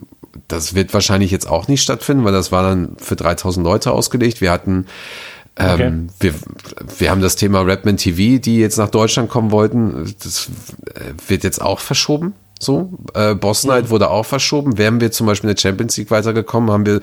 das 0.48 0.76
wird 0.76 0.94
wahrscheinlich 0.94 1.32
jetzt 1.32 1.50
auch 1.50 1.68
nicht 1.68 1.82
stattfinden, 1.82 2.26
weil 2.26 2.34
das 2.34 2.52
war 2.52 2.64
dann 2.64 2.96
für 2.98 3.16
3000 3.16 3.64
Leute 3.64 3.92
ausgelegt. 3.92 4.42
Wir 4.42 4.52
hatten 4.52 4.86
Okay. 5.62 5.88
ähm, 5.88 6.08
wir, 6.22 6.34
wir 7.00 7.12
haben 7.12 7.20
das 7.20 7.36
Thema 7.36 7.62
Rapman 7.62 7.98
TV, 7.98 8.40
die 8.40 8.60
jetzt 8.60 8.78
nach 8.78 8.90
Deutschland 8.90 9.30
kommen 9.30 9.52
wollten. 9.52 10.16
Das 10.24 10.50
äh, 10.96 11.12
wird 11.28 11.44
jetzt 11.44 11.62
auch 11.62 11.80
verschoben. 11.80 12.34
So, 12.60 12.91
äh, 13.13 13.36
Boss 13.36 13.63
Night 13.63 13.89
wurde 13.89 14.10
auch 14.10 14.26
verschoben. 14.26 14.78
Wären 14.78 15.00
wir 15.00 15.12
zum 15.12 15.28
Beispiel 15.28 15.50
in 15.50 15.56
der 15.56 15.62
Champions 15.62 15.95
League 15.95 16.12
weitergekommen, 16.12 16.72
haben 16.72 16.86
wir 16.86 17.00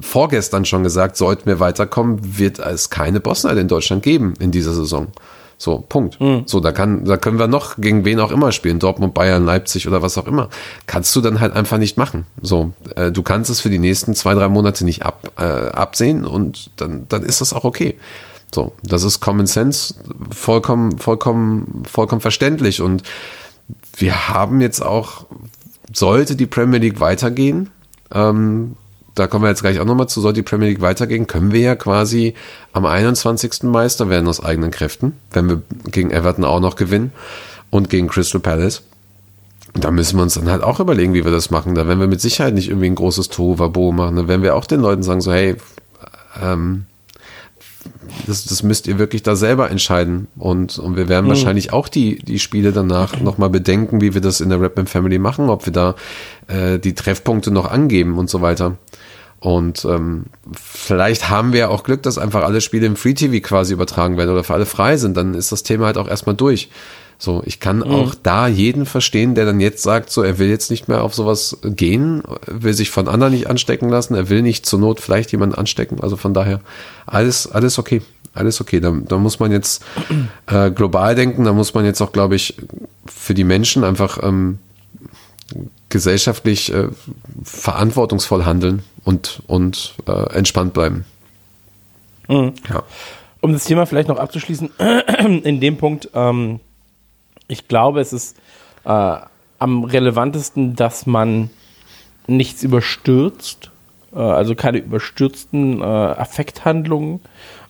vorgestern 0.00 0.64
schon 0.64 0.84
gesagt, 0.84 1.16
sollten 1.16 1.46
wir 1.46 1.58
weiterkommen, 1.58 2.38
wird 2.38 2.60
es 2.60 2.90
keine 2.90 3.18
Boss 3.18 3.42
Night 3.42 3.58
in 3.58 3.68
Deutschland 3.68 4.04
geben 4.04 4.34
in 4.38 4.52
dieser 4.52 4.72
Saison. 4.72 5.08
So, 5.56 5.78
Punkt. 5.88 6.18
So, 6.46 6.60
da 6.60 6.72
kann, 6.72 7.04
da 7.04 7.16
können 7.16 7.38
wir 7.38 7.46
noch 7.46 7.76
gegen 7.76 8.04
wen 8.04 8.20
auch 8.20 8.30
immer 8.30 8.52
spielen, 8.52 8.78
Dortmund, 8.78 9.14
Bayern, 9.14 9.44
Leipzig 9.44 9.88
oder 9.88 10.02
was 10.02 10.18
auch 10.18 10.26
immer. 10.26 10.48
Kannst 10.86 11.14
du 11.16 11.20
dann 11.20 11.40
halt 11.40 11.54
einfach 11.54 11.78
nicht 11.78 11.96
machen. 11.96 12.26
So, 12.42 12.72
äh, 12.96 13.10
du 13.10 13.22
kannst 13.22 13.50
es 13.50 13.60
für 13.60 13.70
die 13.70 13.78
nächsten 13.78 14.14
zwei, 14.14 14.34
drei 14.34 14.48
Monate 14.48 14.84
nicht 14.84 15.04
ab, 15.04 15.32
äh, 15.38 15.42
absehen 15.42 16.24
und 16.24 16.70
dann, 16.76 17.06
dann 17.08 17.22
ist 17.22 17.40
das 17.40 17.52
auch 17.52 17.64
okay. 17.64 17.96
So, 18.54 18.72
das 18.82 19.02
ist 19.02 19.20
Common 19.20 19.46
Sense, 19.46 19.94
vollkommen, 20.30 20.98
vollkommen, 20.98 21.82
vollkommen 21.90 22.20
verständlich 22.20 22.80
und 22.80 23.02
wir 23.96 24.28
haben 24.28 24.60
jetzt 24.60 24.80
auch, 24.80 25.26
sollte 25.92 26.36
die 26.36 26.46
Premier 26.46 26.78
League 26.78 27.00
weitergehen, 27.00 27.70
ähm, 28.12 28.76
da 29.14 29.28
kommen 29.28 29.44
wir 29.44 29.48
jetzt 29.48 29.60
gleich 29.60 29.78
auch 29.78 29.84
nochmal 29.84 30.08
zu, 30.08 30.20
sollte 30.20 30.40
die 30.40 30.48
Premier 30.48 30.68
League 30.68 30.80
weitergehen, 30.80 31.26
können 31.26 31.52
wir 31.52 31.60
ja 31.60 31.76
quasi 31.76 32.34
am 32.72 32.84
21. 32.84 33.62
Meister 33.64 34.08
werden 34.08 34.26
aus 34.26 34.42
eigenen 34.42 34.70
Kräften, 34.70 35.12
wenn 35.30 35.48
wir 35.48 35.62
gegen 35.90 36.10
Everton 36.10 36.44
auch 36.44 36.60
noch 36.60 36.76
gewinnen 36.76 37.12
und 37.70 37.90
gegen 37.90 38.08
Crystal 38.08 38.40
Palace. 38.40 38.82
Da 39.74 39.90
müssen 39.90 40.18
wir 40.18 40.22
uns 40.22 40.34
dann 40.34 40.50
halt 40.50 40.62
auch 40.62 40.80
überlegen, 40.80 41.14
wie 41.14 41.24
wir 41.24 41.32
das 41.32 41.50
machen. 41.50 41.74
Da 41.74 41.86
werden 41.86 41.98
wir 41.98 42.06
mit 42.06 42.20
Sicherheit 42.20 42.54
nicht 42.54 42.68
irgendwie 42.68 42.86
ein 42.86 42.94
großes 42.94 43.28
Tohuwabo 43.28 43.90
machen. 43.90 44.16
Da 44.16 44.28
werden 44.28 44.42
wir 44.42 44.54
auch 44.54 44.66
den 44.66 44.80
Leuten 44.80 45.02
sagen, 45.02 45.20
so, 45.20 45.32
hey, 45.32 45.56
ähm, 46.40 46.86
Das, 48.26 48.44
das 48.44 48.62
müsst 48.62 48.86
ihr 48.86 48.98
wirklich 48.98 49.22
da 49.22 49.36
selber 49.36 49.70
entscheiden. 49.70 50.28
Und, 50.36 50.78
und 50.78 50.96
wir 50.96 51.08
werden 51.08 51.28
wahrscheinlich 51.28 51.72
auch 51.72 51.88
die, 51.88 52.18
die 52.18 52.38
Spiele 52.38 52.72
danach 52.72 53.20
nochmal 53.20 53.50
bedenken, 53.50 54.00
wie 54.00 54.14
wir 54.14 54.20
das 54.20 54.40
in 54.40 54.48
der 54.48 54.60
Rapman 54.60 54.86
Family 54.86 55.18
machen, 55.18 55.50
ob 55.50 55.66
wir 55.66 55.72
da 55.72 55.94
äh, 56.48 56.78
die 56.78 56.94
Treffpunkte 56.94 57.50
noch 57.50 57.70
angeben 57.70 58.18
und 58.18 58.30
so 58.30 58.40
weiter. 58.40 58.76
Und 59.40 59.84
ähm, 59.84 60.24
vielleicht 60.54 61.28
haben 61.28 61.52
wir 61.52 61.70
auch 61.70 61.84
Glück, 61.84 62.02
dass 62.02 62.16
einfach 62.16 62.44
alle 62.44 62.62
Spiele 62.62 62.86
im 62.86 62.96
Free 62.96 63.12
TV 63.12 63.46
quasi 63.46 63.74
übertragen 63.74 64.16
werden 64.16 64.30
oder 64.30 64.42
für 64.42 64.54
alle 64.54 64.64
frei 64.64 64.96
sind. 64.96 65.18
Dann 65.18 65.34
ist 65.34 65.52
das 65.52 65.62
Thema 65.62 65.86
halt 65.86 65.98
auch 65.98 66.08
erstmal 66.08 66.34
durch. 66.34 66.70
So, 67.24 67.42
ich 67.46 67.58
kann 67.58 67.82
auch 67.82 68.14
da 68.14 68.46
jeden 68.46 68.84
verstehen, 68.84 69.34
der 69.34 69.46
dann 69.46 69.58
jetzt 69.58 69.82
sagt, 69.82 70.10
so, 70.10 70.22
er 70.22 70.38
will 70.38 70.48
jetzt 70.48 70.70
nicht 70.70 70.88
mehr 70.88 71.02
auf 71.02 71.14
sowas 71.14 71.56
gehen, 71.62 72.22
will 72.46 72.74
sich 72.74 72.90
von 72.90 73.08
anderen 73.08 73.32
nicht 73.32 73.48
anstecken 73.48 73.88
lassen, 73.88 74.14
er 74.14 74.28
will 74.28 74.42
nicht 74.42 74.66
zur 74.66 74.78
Not 74.78 75.00
vielleicht 75.00 75.32
jemanden 75.32 75.54
anstecken. 75.54 76.00
Also 76.02 76.16
von 76.16 76.34
daher, 76.34 76.60
alles, 77.06 77.50
alles 77.50 77.78
okay. 77.78 78.02
Alles 78.34 78.60
okay. 78.60 78.80
Da, 78.80 78.92
da 79.08 79.16
muss 79.16 79.38
man 79.40 79.52
jetzt 79.52 79.82
äh, 80.46 80.70
global 80.70 81.14
denken, 81.14 81.44
da 81.44 81.54
muss 81.54 81.72
man 81.72 81.86
jetzt 81.86 82.02
auch, 82.02 82.12
glaube 82.12 82.36
ich, 82.36 82.56
für 83.06 83.32
die 83.32 83.44
Menschen 83.44 83.84
einfach 83.84 84.22
ähm, 84.22 84.58
gesellschaftlich 85.88 86.74
äh, 86.74 86.88
verantwortungsvoll 87.42 88.44
handeln 88.44 88.82
und, 89.04 89.42
und 89.46 89.94
äh, 90.06 90.34
entspannt 90.34 90.74
bleiben. 90.74 91.06
Ja. 92.28 92.82
um 93.40 93.52
das 93.52 93.64
Thema 93.64 93.86
vielleicht 93.86 94.08
noch 94.08 94.18
abzuschließen, 94.18 94.70
in 95.44 95.60
dem 95.60 95.76
Punkt, 95.78 96.10
ähm, 96.14 96.60
ich 97.48 97.68
glaube, 97.68 98.00
es 98.00 98.12
ist 98.12 98.36
äh, 98.84 99.16
am 99.58 99.84
relevantesten, 99.84 100.76
dass 100.76 101.06
man 101.06 101.50
nichts 102.26 102.62
überstürzt, 102.62 103.70
äh, 104.14 104.18
also 104.18 104.54
keine 104.54 104.78
überstürzten 104.78 105.80
äh, 105.80 105.84
Affekthandlungen 105.84 107.20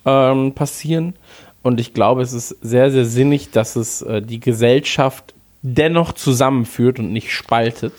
ähm, 0.04 0.52
passieren. 0.52 1.14
Und 1.62 1.80
ich 1.80 1.94
glaube, 1.94 2.22
es 2.22 2.32
ist 2.32 2.56
sehr, 2.60 2.90
sehr 2.90 3.06
sinnig, 3.06 3.50
dass 3.50 3.76
es 3.76 4.02
äh, 4.02 4.20
die 4.20 4.40
Gesellschaft 4.40 5.34
dennoch 5.62 6.12
zusammenführt 6.12 6.98
und 6.98 7.12
nicht 7.12 7.32
spaltet. 7.32 7.94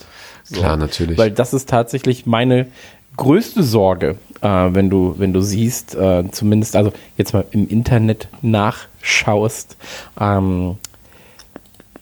Klar, 0.52 0.76
natürlich. 0.76 1.18
Weil 1.18 1.32
das 1.32 1.52
ist 1.52 1.68
tatsächlich 1.68 2.26
meine 2.26 2.68
größte 3.16 3.62
Sorge, 3.64 4.16
äh, 4.40 4.46
wenn 4.46 4.90
du, 4.90 5.16
wenn 5.18 5.32
du 5.32 5.40
siehst, 5.40 5.94
äh, 5.94 6.30
zumindest, 6.30 6.76
also 6.76 6.92
jetzt 7.16 7.32
mal 7.32 7.44
im 7.50 7.68
Internet 7.68 8.28
nachschaust, 8.42 9.76
ähm, 10.20 10.76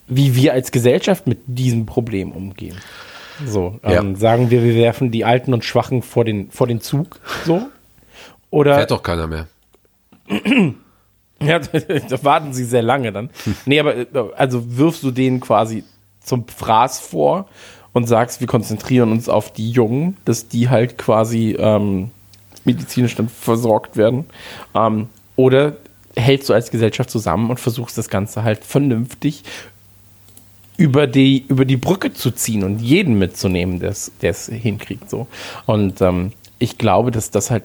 wie 0.07 0.35
wir 0.37 0.53
als 0.53 0.71
Gesellschaft 0.73 1.27
mit 1.27 1.39
diesem 1.47 1.87
Problem 1.87 2.33
umgehen. 2.33 2.77
So, 3.47 3.81
ähm, 3.83 4.13
Ja. 4.13 4.17
sagen 4.19 4.51
wir, 4.51 4.63
wir 4.63 4.75
werfen 4.75 5.11
die 5.11 5.25
Alten 5.25 5.53
und 5.55 5.65
Schwachen 5.65 6.03
vor 6.03 6.25
den, 6.25 6.51
vor 6.51 6.67
den 6.67 6.81
Zug, 6.81 7.19
so? 7.45 7.69
Oder 8.51 8.77
Fährt 8.77 8.91
doch 8.93 9.03
keiner 9.03 9.27
mehr. 9.27 9.49
ja, 11.43 11.59
da 12.09 12.25
warten 12.25 12.53
sie 12.53 12.65
sehr 12.65 12.83
lange 12.83 13.13
dann. 13.13 13.31
Nee, 13.67 13.81
aber 13.81 13.97
äh, 13.97 14.07
also 14.37 14.77
wirfst 14.77 15.03
du 15.03 15.11
denen 15.11 15.41
quasi 15.41 15.85
zum 16.21 16.47
Fraß 16.47 17.01
vor 17.01 17.49
und 17.93 18.07
sagst, 18.07 18.41
wir 18.41 18.47
konzentrieren 18.47 19.11
uns 19.11 19.29
auf 19.29 19.53
die 19.53 19.71
Jungen, 19.71 20.17
dass 20.25 20.49
die 20.49 20.69
halt 20.69 20.97
quasi 20.99 21.57
ähm, 21.59 22.11
medizinisch 22.65 23.15
dann 23.17 23.29
versorgt 23.29 23.97
werden. 23.97 24.27
Ähm, 24.75 25.09
oder 25.37 25.77
hältst 26.17 26.49
du 26.49 26.55
als 26.55 26.71
Gesellschaft 26.71 27.11
zusammen 27.11 27.51
und 27.51 27.59
versuchst 27.59 27.99
das 27.99 28.09
Ganze 28.09 28.45
halt 28.45 28.65
vernünftig 28.65 29.43
über 30.77 31.07
die, 31.07 31.45
über 31.49 31.65
die 31.65 31.77
Brücke 31.77 32.13
zu 32.13 32.31
ziehen 32.31 32.65
und 32.65 32.81
jeden 32.81 33.19
mitzunehmen, 33.19 33.79
der 33.81 33.91
es 33.91 34.47
hinkriegt. 34.47 35.09
So. 35.09 35.27
Und 35.67 36.01
ähm, 36.01 36.33
ich 36.59 36.79
glaube, 36.79 37.11
dass 37.11 37.31
das 37.31 37.51
halt, 37.51 37.65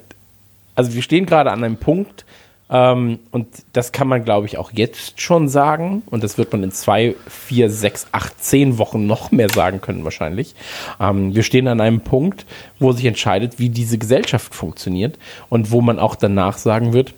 also 0.76 0.94
wir 0.94 1.02
stehen 1.02 1.26
gerade 1.26 1.52
an 1.52 1.64
einem 1.64 1.78
Punkt, 1.78 2.26
ähm, 2.72 3.20
und 3.32 3.48
das 3.74 3.92
kann 3.92 4.08
man, 4.08 4.24
glaube 4.24 4.46
ich, 4.46 4.58
auch 4.58 4.72
jetzt 4.72 5.20
schon 5.20 5.50
sagen. 5.50 6.04
Und 6.06 6.24
das 6.24 6.38
wird 6.38 6.52
man 6.52 6.64
in 6.64 6.72
zwei, 6.72 7.16
vier, 7.28 7.70
sechs, 7.70 8.08
acht, 8.12 8.44
zehn 8.44 8.78
Wochen 8.78 9.08
noch 9.08 9.32
mehr 9.32 9.50
sagen 9.50 9.82
können, 9.82 10.04
wahrscheinlich. 10.04 10.54
Ähm, 11.00 11.34
wir 11.34 11.44
stehen 11.44 11.68
an 11.68 11.82
einem 11.82 12.02
Punkt, 12.02 12.46
wo 12.78 12.92
sich 12.92 13.06
entscheidet, 13.06 13.58
wie 13.58 13.70
diese 13.70 13.98
Gesellschaft 13.98 14.54
funktioniert 14.54 15.18
und 15.50 15.72
wo 15.72 15.82
man 15.82 15.98
auch 15.98 16.16
danach 16.16 16.58
sagen 16.58 16.94
wird, 16.94 17.14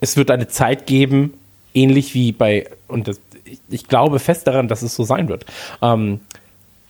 es 0.00 0.16
wird 0.16 0.30
eine 0.30 0.48
Zeit 0.48 0.86
geben, 0.86 1.34
ähnlich 1.74 2.14
wie 2.14 2.32
bei, 2.32 2.66
und 2.88 3.06
das, 3.06 3.20
ich, 3.68 3.88
glaube 3.88 4.18
fest 4.18 4.46
daran, 4.46 4.68
dass 4.68 4.82
es 4.82 4.94
so 4.94 5.04
sein 5.04 5.28
wird, 5.28 5.46
ähm, 5.82 6.20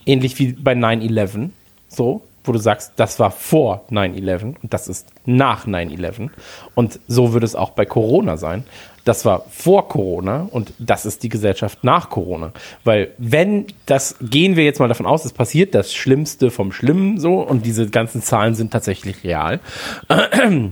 ähnlich 0.06 0.38
wie 0.38 0.52
bei 0.52 0.72
9-11, 0.72 1.50
so, 1.88 2.22
wo 2.44 2.52
du 2.52 2.58
sagst, 2.58 2.92
das 2.96 3.18
war 3.18 3.30
vor 3.30 3.84
9-11 3.90 4.54
und 4.62 4.72
das 4.72 4.88
ist 4.88 5.08
nach 5.26 5.66
9-11. 5.66 6.30
Und 6.74 6.98
so 7.06 7.32
wird 7.32 7.44
es 7.44 7.54
auch 7.54 7.70
bei 7.70 7.84
Corona 7.84 8.36
sein. 8.36 8.64
Das 9.04 9.24
war 9.24 9.44
vor 9.50 9.88
Corona 9.88 10.48
und 10.50 10.72
das 10.78 11.06
ist 11.06 11.22
die 11.22 11.28
Gesellschaft 11.28 11.84
nach 11.84 12.10
Corona. 12.10 12.52
Weil 12.84 13.12
wenn 13.18 13.66
das, 13.86 14.16
gehen 14.20 14.56
wir 14.56 14.64
jetzt 14.64 14.78
mal 14.78 14.88
davon 14.88 15.06
aus, 15.06 15.24
es 15.24 15.32
passiert 15.32 15.74
das 15.74 15.92
Schlimmste 15.94 16.50
vom 16.50 16.72
Schlimmen 16.72 17.18
so 17.18 17.40
und 17.40 17.64
diese 17.64 17.88
ganzen 17.88 18.22
Zahlen 18.22 18.54
sind 18.54 18.72
tatsächlich 18.72 19.24
real. 19.24 19.60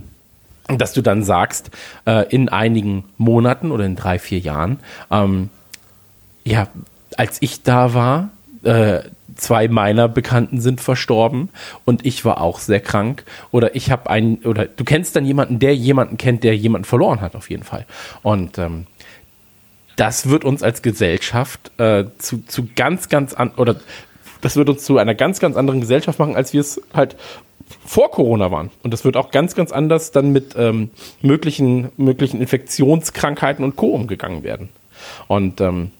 dass 0.76 0.92
du 0.92 1.00
dann 1.00 1.22
sagst, 1.22 1.70
äh, 2.04 2.26
in 2.28 2.50
einigen 2.50 3.04
Monaten 3.16 3.70
oder 3.70 3.86
in 3.86 3.96
drei, 3.96 4.18
vier 4.18 4.38
Jahren, 4.38 4.80
ähm, 5.10 5.48
ja, 6.48 6.68
als 7.16 7.38
ich 7.40 7.62
da 7.62 7.94
war, 7.94 8.30
äh, 8.62 9.00
zwei 9.36 9.68
meiner 9.68 10.08
Bekannten 10.08 10.60
sind 10.60 10.80
verstorben 10.80 11.50
und 11.84 12.04
ich 12.04 12.24
war 12.24 12.40
auch 12.40 12.58
sehr 12.58 12.80
krank 12.80 13.24
oder 13.52 13.76
ich 13.76 13.90
habe 13.90 14.10
einen 14.10 14.38
oder 14.38 14.64
du 14.64 14.82
kennst 14.84 15.14
dann 15.14 15.24
jemanden, 15.24 15.58
der 15.60 15.76
jemanden 15.76 16.16
kennt, 16.16 16.42
der 16.42 16.56
jemanden 16.56 16.84
verloren 16.84 17.20
hat 17.20 17.36
auf 17.36 17.48
jeden 17.50 17.62
Fall 17.62 17.86
und 18.22 18.58
ähm, 18.58 18.86
das 19.94 20.28
wird 20.28 20.44
uns 20.44 20.62
als 20.62 20.82
Gesellschaft 20.82 21.70
äh, 21.78 22.06
zu, 22.18 22.44
zu 22.46 22.68
ganz, 22.74 23.08
ganz 23.08 23.34
an 23.34 23.52
oder 23.56 23.76
das 24.40 24.56
wird 24.56 24.68
uns 24.68 24.84
zu 24.84 24.98
einer 24.98 25.14
ganz, 25.14 25.40
ganz 25.40 25.56
anderen 25.56 25.80
Gesellschaft 25.80 26.18
machen, 26.18 26.36
als 26.36 26.52
wir 26.52 26.60
es 26.60 26.80
halt 26.94 27.16
vor 27.84 28.10
Corona 28.10 28.50
waren. 28.50 28.70
Und 28.82 28.92
das 28.92 29.04
wird 29.04 29.16
auch 29.16 29.30
ganz, 29.32 29.54
ganz 29.56 29.72
anders 29.72 30.12
dann 30.12 30.30
mit 30.30 30.54
ähm, 30.56 30.90
möglichen, 31.20 31.90
möglichen 31.96 32.40
Infektionskrankheiten 32.40 33.64
und 33.64 33.76
Co. 33.76 33.88
umgegangen 33.88 34.44
werden. 34.44 34.68
Und 35.26 35.60
ähm, 35.60 35.90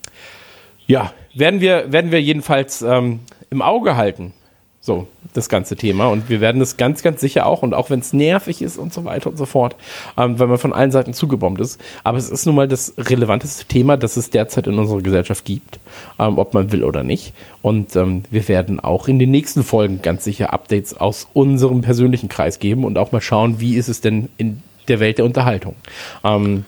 ja, 0.89 1.13
werden 1.35 1.61
wir, 1.61 1.93
werden 1.93 2.11
wir 2.11 2.21
jedenfalls 2.21 2.83
ähm, 2.83 3.21
im 3.51 3.63
Auge 3.63 3.97
halten. 3.97 4.33
So, 4.81 5.07
das 5.35 5.51
ganze 5.51 5.77
Thema. 5.77 6.07
Und 6.07 6.31
wir 6.31 6.41
werden 6.41 6.63
es 6.63 6.79
ganz, 6.79 7.03
ganz 7.03 7.21
sicher 7.21 7.45
auch, 7.45 7.63
und 7.63 7.75
auch 7.75 7.91
wenn 7.91 8.01
es 8.01 8.15
nervig 8.15 8.63
ist 8.63 8.79
und 8.79 8.95
so 8.95 9.05
weiter 9.05 9.29
und 9.29 9.37
so 9.37 9.45
fort, 9.45 9.77
ähm, 10.17 10.39
weil 10.39 10.47
man 10.47 10.57
von 10.57 10.73
allen 10.73 10.91
Seiten 10.91 11.13
zugebombt 11.13 11.61
ist. 11.61 11.79
Aber 12.05 12.17
es 12.17 12.31
ist 12.31 12.47
nun 12.47 12.55
mal 12.55 12.67
das 12.67 12.95
relevanteste 12.97 13.67
Thema, 13.67 13.99
das 13.99 14.17
es 14.17 14.31
derzeit 14.31 14.67
in 14.67 14.79
unserer 14.79 15.03
Gesellschaft 15.03 15.45
gibt, 15.45 15.79
ähm, 16.19 16.39
ob 16.39 16.55
man 16.55 16.73
will 16.73 16.85
oder 16.85 17.03
nicht. 17.03 17.35
Und 17.61 17.95
ähm, 17.97 18.23
wir 18.31 18.49
werden 18.49 18.81
auch 18.81 19.09
in 19.09 19.19
den 19.19 19.31
nächsten 19.31 19.65
Folgen 19.65 20.01
ganz 20.01 20.25
sicher 20.25 20.55
Updates 20.55 20.97
aus 20.97 21.29
unserem 21.35 21.83
persönlichen 21.83 22.31
Kreis 22.31 22.59
geben 22.59 22.85
und 22.85 22.97
auch 22.97 23.13
mal 23.13 23.21
schauen, 23.21 23.61
wie 23.61 23.77
ist 23.77 23.89
es 23.89 24.01
denn 24.01 24.31
in 24.39 24.63
der 24.87 25.01
Welt 25.01 25.19
der 25.19 25.27
Unterhaltung. 25.27 25.75
Ähm, 26.25 26.65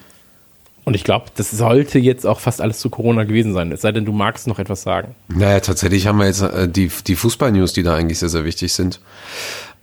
und 0.90 0.96
ich 0.96 1.04
glaube, 1.04 1.26
das 1.36 1.52
sollte 1.52 2.00
jetzt 2.00 2.26
auch 2.26 2.40
fast 2.40 2.60
alles 2.60 2.80
zu 2.80 2.90
Corona 2.90 3.22
gewesen 3.22 3.54
sein. 3.54 3.70
Es 3.70 3.82
sei 3.82 3.92
denn, 3.92 4.04
du 4.04 4.10
magst 4.10 4.48
noch 4.48 4.58
etwas 4.58 4.82
sagen. 4.82 5.14
Naja, 5.28 5.60
tatsächlich 5.60 6.08
haben 6.08 6.18
wir 6.18 6.26
jetzt 6.26 6.42
äh, 6.42 6.68
die, 6.68 6.90
die 7.06 7.14
Fußball-News, 7.14 7.72
die 7.74 7.84
da 7.84 7.94
eigentlich 7.94 8.18
sehr, 8.18 8.28
sehr 8.28 8.44
wichtig 8.44 8.72
sind. 8.72 8.98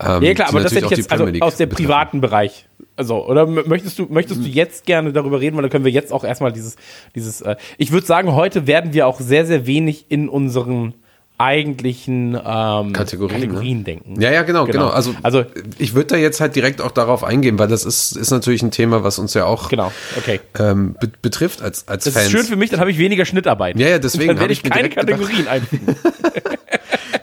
Ähm, 0.00 0.22
Ja 0.22 0.34
klar, 0.34 0.50
aber 0.50 0.60
das 0.60 0.74
hätte 0.74 0.84
ich 0.84 0.98
jetzt 0.98 1.10
also 1.10 1.26
aus 1.40 1.56
dem 1.56 1.70
privaten 1.70 2.20
Bereich. 2.20 2.66
Also, 2.94 3.26
oder 3.26 3.46
möchtest 3.46 3.98
du, 3.98 4.06
möchtest 4.10 4.44
du 4.44 4.48
jetzt 4.50 4.84
gerne 4.84 5.14
darüber 5.14 5.40
reden, 5.40 5.56
weil 5.56 5.62
dann 5.62 5.70
können 5.70 5.86
wir 5.86 5.92
jetzt 5.92 6.12
auch 6.12 6.24
erstmal 6.24 6.52
dieses, 6.52 6.76
dieses, 7.14 7.40
äh, 7.40 7.56
ich 7.78 7.90
würde 7.90 8.06
sagen, 8.06 8.34
heute 8.34 8.66
werden 8.66 8.92
wir 8.92 9.06
auch 9.06 9.18
sehr, 9.18 9.46
sehr 9.46 9.66
wenig 9.66 10.10
in 10.10 10.28
unseren 10.28 10.92
eigentlichen 11.38 12.34
ähm, 12.34 12.92
Kategorien, 12.92 13.40
Kategorien 13.40 13.78
ne? 13.78 13.84
denken. 13.84 14.20
Ja, 14.20 14.30
ja, 14.30 14.42
genau, 14.42 14.66
genau. 14.66 14.88
Also, 14.88 15.14
also 15.22 15.44
ich 15.78 15.94
würde 15.94 16.08
da 16.08 16.16
jetzt 16.16 16.40
halt 16.40 16.56
direkt 16.56 16.80
auch 16.80 16.90
darauf 16.90 17.22
eingehen, 17.24 17.58
weil 17.58 17.68
das 17.68 17.84
ist, 17.84 18.16
ist 18.16 18.30
natürlich 18.30 18.62
ein 18.62 18.72
Thema, 18.72 19.04
was 19.04 19.18
uns 19.18 19.34
ja 19.34 19.44
auch 19.44 19.68
genau, 19.68 19.92
okay. 20.16 20.40
ähm, 20.58 20.96
be 21.00 21.10
betrifft 21.22 21.62
als, 21.62 21.86
als 21.88 22.04
Das 22.04 22.14
Fans. 22.14 22.26
ist 22.26 22.32
schön 22.32 22.44
für 22.44 22.56
mich, 22.56 22.70
dann 22.70 22.80
habe 22.80 22.90
ich 22.90 22.98
weniger 22.98 23.24
Schnittarbeit. 23.24 23.78
Ja, 23.78 23.88
ja, 23.88 23.98
deswegen 23.98 24.28
Dann 24.28 24.36
hab 24.36 24.40
werde 24.42 24.52
ich 24.52 24.64
ich 24.64 24.70
keine 24.70 24.90
Kategorien 24.90 25.46
einfügen. 25.48 25.96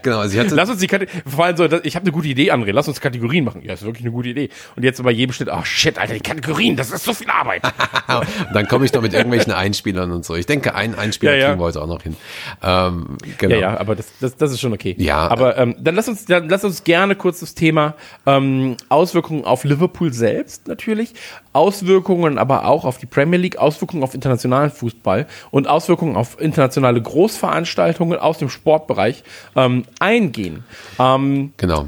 genau, 0.06 0.20
also 0.20 0.38
ich 0.38 0.40
hatte, 0.40 0.56
Lass 0.56 0.70
uns 0.70 0.80
die 0.80 0.88
Kategorien, 0.88 1.24
vor 1.26 1.46
allem 1.46 1.58
so, 1.58 1.66
ich 1.66 1.96
habe 1.96 2.04
eine 2.04 2.12
gute 2.12 2.28
Idee, 2.28 2.52
André, 2.52 2.72
lass 2.72 2.88
uns 2.88 3.02
Kategorien 3.02 3.44
machen. 3.44 3.62
Ja, 3.64 3.74
ist 3.74 3.84
wirklich 3.84 4.04
eine 4.04 4.12
gute 4.12 4.30
Idee. 4.30 4.50
Und 4.76 4.84
jetzt 4.84 5.04
bei 5.04 5.12
jedem 5.12 5.34
Schnitt, 5.34 5.50
ach 5.50 5.66
shit, 5.66 5.98
Alter, 5.98 6.14
die 6.14 6.20
Kategorien, 6.22 6.78
das 6.78 6.92
ist 6.92 7.04
so 7.04 7.14
viel 7.14 7.30
Arbeit. 7.30 7.64
dann 8.54 8.68
komme 8.68 8.86
ich 8.86 8.94
noch 8.94 9.02
mit 9.02 9.14
irgendwelchen 9.14 9.52
Einspielern 9.52 10.12
und 10.12 10.24
so. 10.24 10.36
Ich 10.36 10.46
denke, 10.46 10.76
einen 10.76 10.96
Einspieler 10.96 11.34
Ja, 11.34 11.38
ja. 11.38 11.48
kriegen 11.48 11.60
wir 11.60 11.66
heute 11.66 11.82
auch 11.82 11.88
noch 11.88 12.04
hin. 12.04 12.16
Ähm, 12.64 13.18
genau. 13.38 13.56
Ja, 13.56 13.62
ja, 13.62 13.80
aber 13.80 13.96
das, 13.96 14.08
das, 14.22 14.38
das 14.38 14.52
ist 14.52 14.62
schon 14.62 14.74
okay. 14.74 14.96
Ja. 14.98 15.28
Aber 15.28 15.58
ähm, 15.58 15.76
dann 15.80 15.96
lass 15.96 16.08
uns, 16.08 16.26
dann 16.26 16.48
lass 16.48 16.64
uns 16.64 16.84
gerne 16.84 17.16
kurz 17.16 17.40
das 17.40 17.56
Thema 17.56 17.96
ähm, 18.26 18.78
Auswirkungen 18.90 19.44
auf 19.44 19.64
Liverpool 19.64 20.14
selbst 20.14 20.68
natürlich, 20.68 21.14
Auswirkungen 21.56 22.38
aber 22.38 22.66
auch 22.66 22.86
auf 22.86 22.98
die 22.98 23.06
Premier 23.06 23.40
League, 23.40 23.58
Auswirkungen 23.58 24.04
auf 24.04 24.14
internationalen 24.14 24.72
Fußball 24.72 25.26
und 25.52 25.68
Auswirkungen 25.68 26.16
auf 26.16 26.40
internationale 26.40 27.02
Großveranstaltungen 27.02 28.20
aus 28.20 28.38
dem 28.38 28.50
Sportbereich 28.50 29.24
ähm, 29.56 29.86
eingehen. 30.00 30.64
Ähm, 31.00 31.54
Genau. 31.58 31.88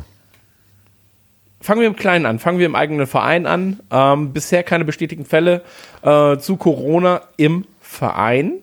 fangen 1.59 1.81
wir 1.81 1.87
im 1.87 1.95
Kleinen 1.95 2.25
an, 2.25 2.39
fangen 2.39 2.59
wir 2.59 2.65
im 2.65 2.75
eigenen 2.75 3.07
Verein 3.07 3.45
an. 3.45 3.79
Ähm, 3.91 4.31
bisher 4.33 4.63
keine 4.63 4.85
bestätigten 4.85 5.25
Fälle 5.25 5.61
äh, 6.01 6.37
zu 6.37 6.55
Corona 6.57 7.21
im 7.35 7.65
Verein. 7.81 8.53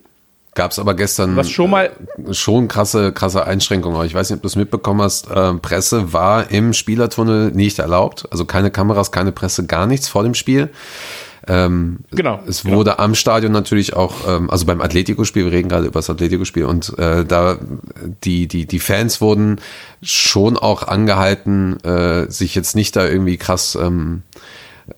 Gab 0.54 0.70
es 0.70 0.78
aber 0.78 0.94
gestern 0.94 1.36
Was 1.36 1.50
schon 1.50 1.70
mal- 1.70 1.90
äh, 2.26 2.32
schon 2.32 2.68
krasse, 2.68 3.12
krasse 3.12 3.44
Einschränkungen. 3.44 3.96
Aber 3.96 4.06
Ich 4.06 4.14
weiß 4.14 4.30
nicht, 4.30 4.36
ob 4.38 4.42
du 4.42 4.48
es 4.48 4.56
mitbekommen 4.56 5.02
hast. 5.02 5.30
Äh, 5.30 5.54
Presse 5.54 6.12
war 6.12 6.50
im 6.50 6.72
Spielertunnel 6.72 7.50
nicht 7.50 7.78
erlaubt. 7.80 8.26
Also 8.30 8.44
keine 8.44 8.70
Kameras, 8.70 9.10
keine 9.10 9.32
Presse, 9.32 9.66
gar 9.66 9.86
nichts 9.86 10.08
vor 10.08 10.22
dem 10.22 10.34
Spiel. 10.34 10.70
Genau. 11.46 12.40
Es 12.48 12.62
genau. 12.62 12.76
wurde 12.76 12.98
am 12.98 13.14
Stadion 13.14 13.52
natürlich 13.52 13.94
auch, 13.94 14.14
ähm, 14.26 14.48
also 14.48 14.64
beim 14.64 14.80
Atletico-Spiel, 14.80 15.44
wir 15.44 15.52
reden 15.52 15.68
gerade 15.68 15.86
über 15.86 15.98
das 15.98 16.08
Atletico-Spiel 16.08 16.64
und 16.64 16.98
äh, 16.98 17.26
da 17.26 17.58
die, 18.24 18.48
die, 18.48 18.64
die 18.64 18.78
Fans 18.78 19.20
wurden 19.20 19.60
schon 20.00 20.56
auch 20.56 20.84
angehalten, 20.88 21.78
äh, 21.84 22.30
sich 22.30 22.54
jetzt 22.54 22.74
nicht 22.74 22.96
da 22.96 23.06
irgendwie 23.06 23.36
krass, 23.36 23.76
ähm, 23.78 24.22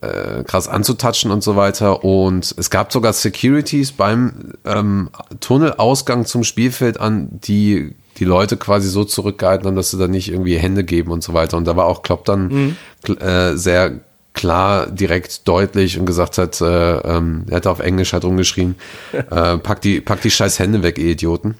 äh, 0.01 0.42
krass 0.44 0.68
anzutatschen 0.68 1.31
und 1.31 1.42
so 1.42 1.57
weiter. 1.57 2.05
Und 2.05 2.55
es 2.59 2.70
gab 2.70 2.92
sogar 2.92 3.12
Securities 3.12 3.92
beim 3.92 4.53
ähm, 4.64 5.11
Tunnelausgang 5.40 6.27
zum 6.27 6.44
Spielfeld 6.44 6.99
an, 7.01 7.29
die 7.33 7.94
die 8.18 8.25
Leute 8.25 8.57
quasi 8.57 8.88
so 8.88 9.05
zurückgehalten 9.05 9.66
haben, 9.66 9.77
dass 9.77 9.90
sie 9.90 9.99
da 9.99 10.09
nicht 10.09 10.31
irgendwie 10.31 10.57
Hände 10.59 10.85
geben 10.85 11.11
und 11.12 11.22
so 11.22 11.35
weiter. 11.35 11.57
Und 11.59 11.66
da 11.66 11.77
war 11.77 11.85
auch 11.85 12.03
Klopp 12.03 12.25
dann 12.25 12.77
kl- 13.05 13.20
äh, 13.20 13.57
sehr 13.59 14.01
klar, 14.33 14.87
direkt, 14.90 15.46
deutlich 15.49 15.99
und 15.99 16.07
gesagt 16.07 16.38
hat, 16.38 16.61
äh, 16.61 16.96
ähm, 16.99 17.44
er 17.51 17.57
hat 17.57 17.66
auf 17.66 17.81
Englisch 17.81 18.12
halt 18.14 18.25
rumgeschrien, 18.25 18.75
äh, 19.12 19.59
pack 19.59 19.81
die, 19.83 20.01
pack 20.01 20.20
die 20.22 20.31
scheiß 20.31 20.59
Hände 20.59 20.83
weg, 20.83 20.99
ihr 20.99 21.11
Idioten. 21.12 21.57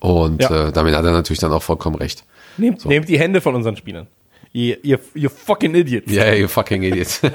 Und 0.00 0.42
Ja. 0.42 0.68
äh, 0.68 0.72
damit 0.72 0.94
hat 0.94 1.04
er 1.04 1.12
natürlich 1.12 1.40
dann 1.40 1.52
auch 1.52 1.62
vollkommen 1.62 1.96
recht. 1.96 2.24
Nehmt, 2.58 2.84
nehmt 2.84 3.08
die 3.08 3.18
Hände 3.18 3.40
von 3.40 3.54
unseren 3.54 3.76
Spielern. 3.76 4.06
Ihr, 4.54 4.82
ihr, 4.84 5.00
ihr 5.14 5.30
fucking 5.30 5.74
Idiots. 5.74 6.10
Yeah, 6.10 6.32
you 6.32 6.46
fucking 6.46 6.84
idiot. 6.84 7.20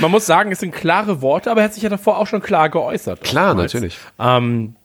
Man 0.00 0.10
muss 0.10 0.26
sagen, 0.26 0.52
es 0.52 0.60
sind 0.60 0.72
klare 0.72 1.22
Worte, 1.22 1.50
aber 1.50 1.62
er 1.62 1.64
hat 1.64 1.72
sich 1.72 1.82
ja 1.82 1.88
davor 1.88 2.18
auch 2.18 2.26
schon 2.26 2.42
klar 2.42 2.68
geäußert. 2.68 3.22
Klar, 3.22 3.52
Oftmals. 3.52 3.72
natürlich. 3.72 3.96
Ähm, 4.18 4.76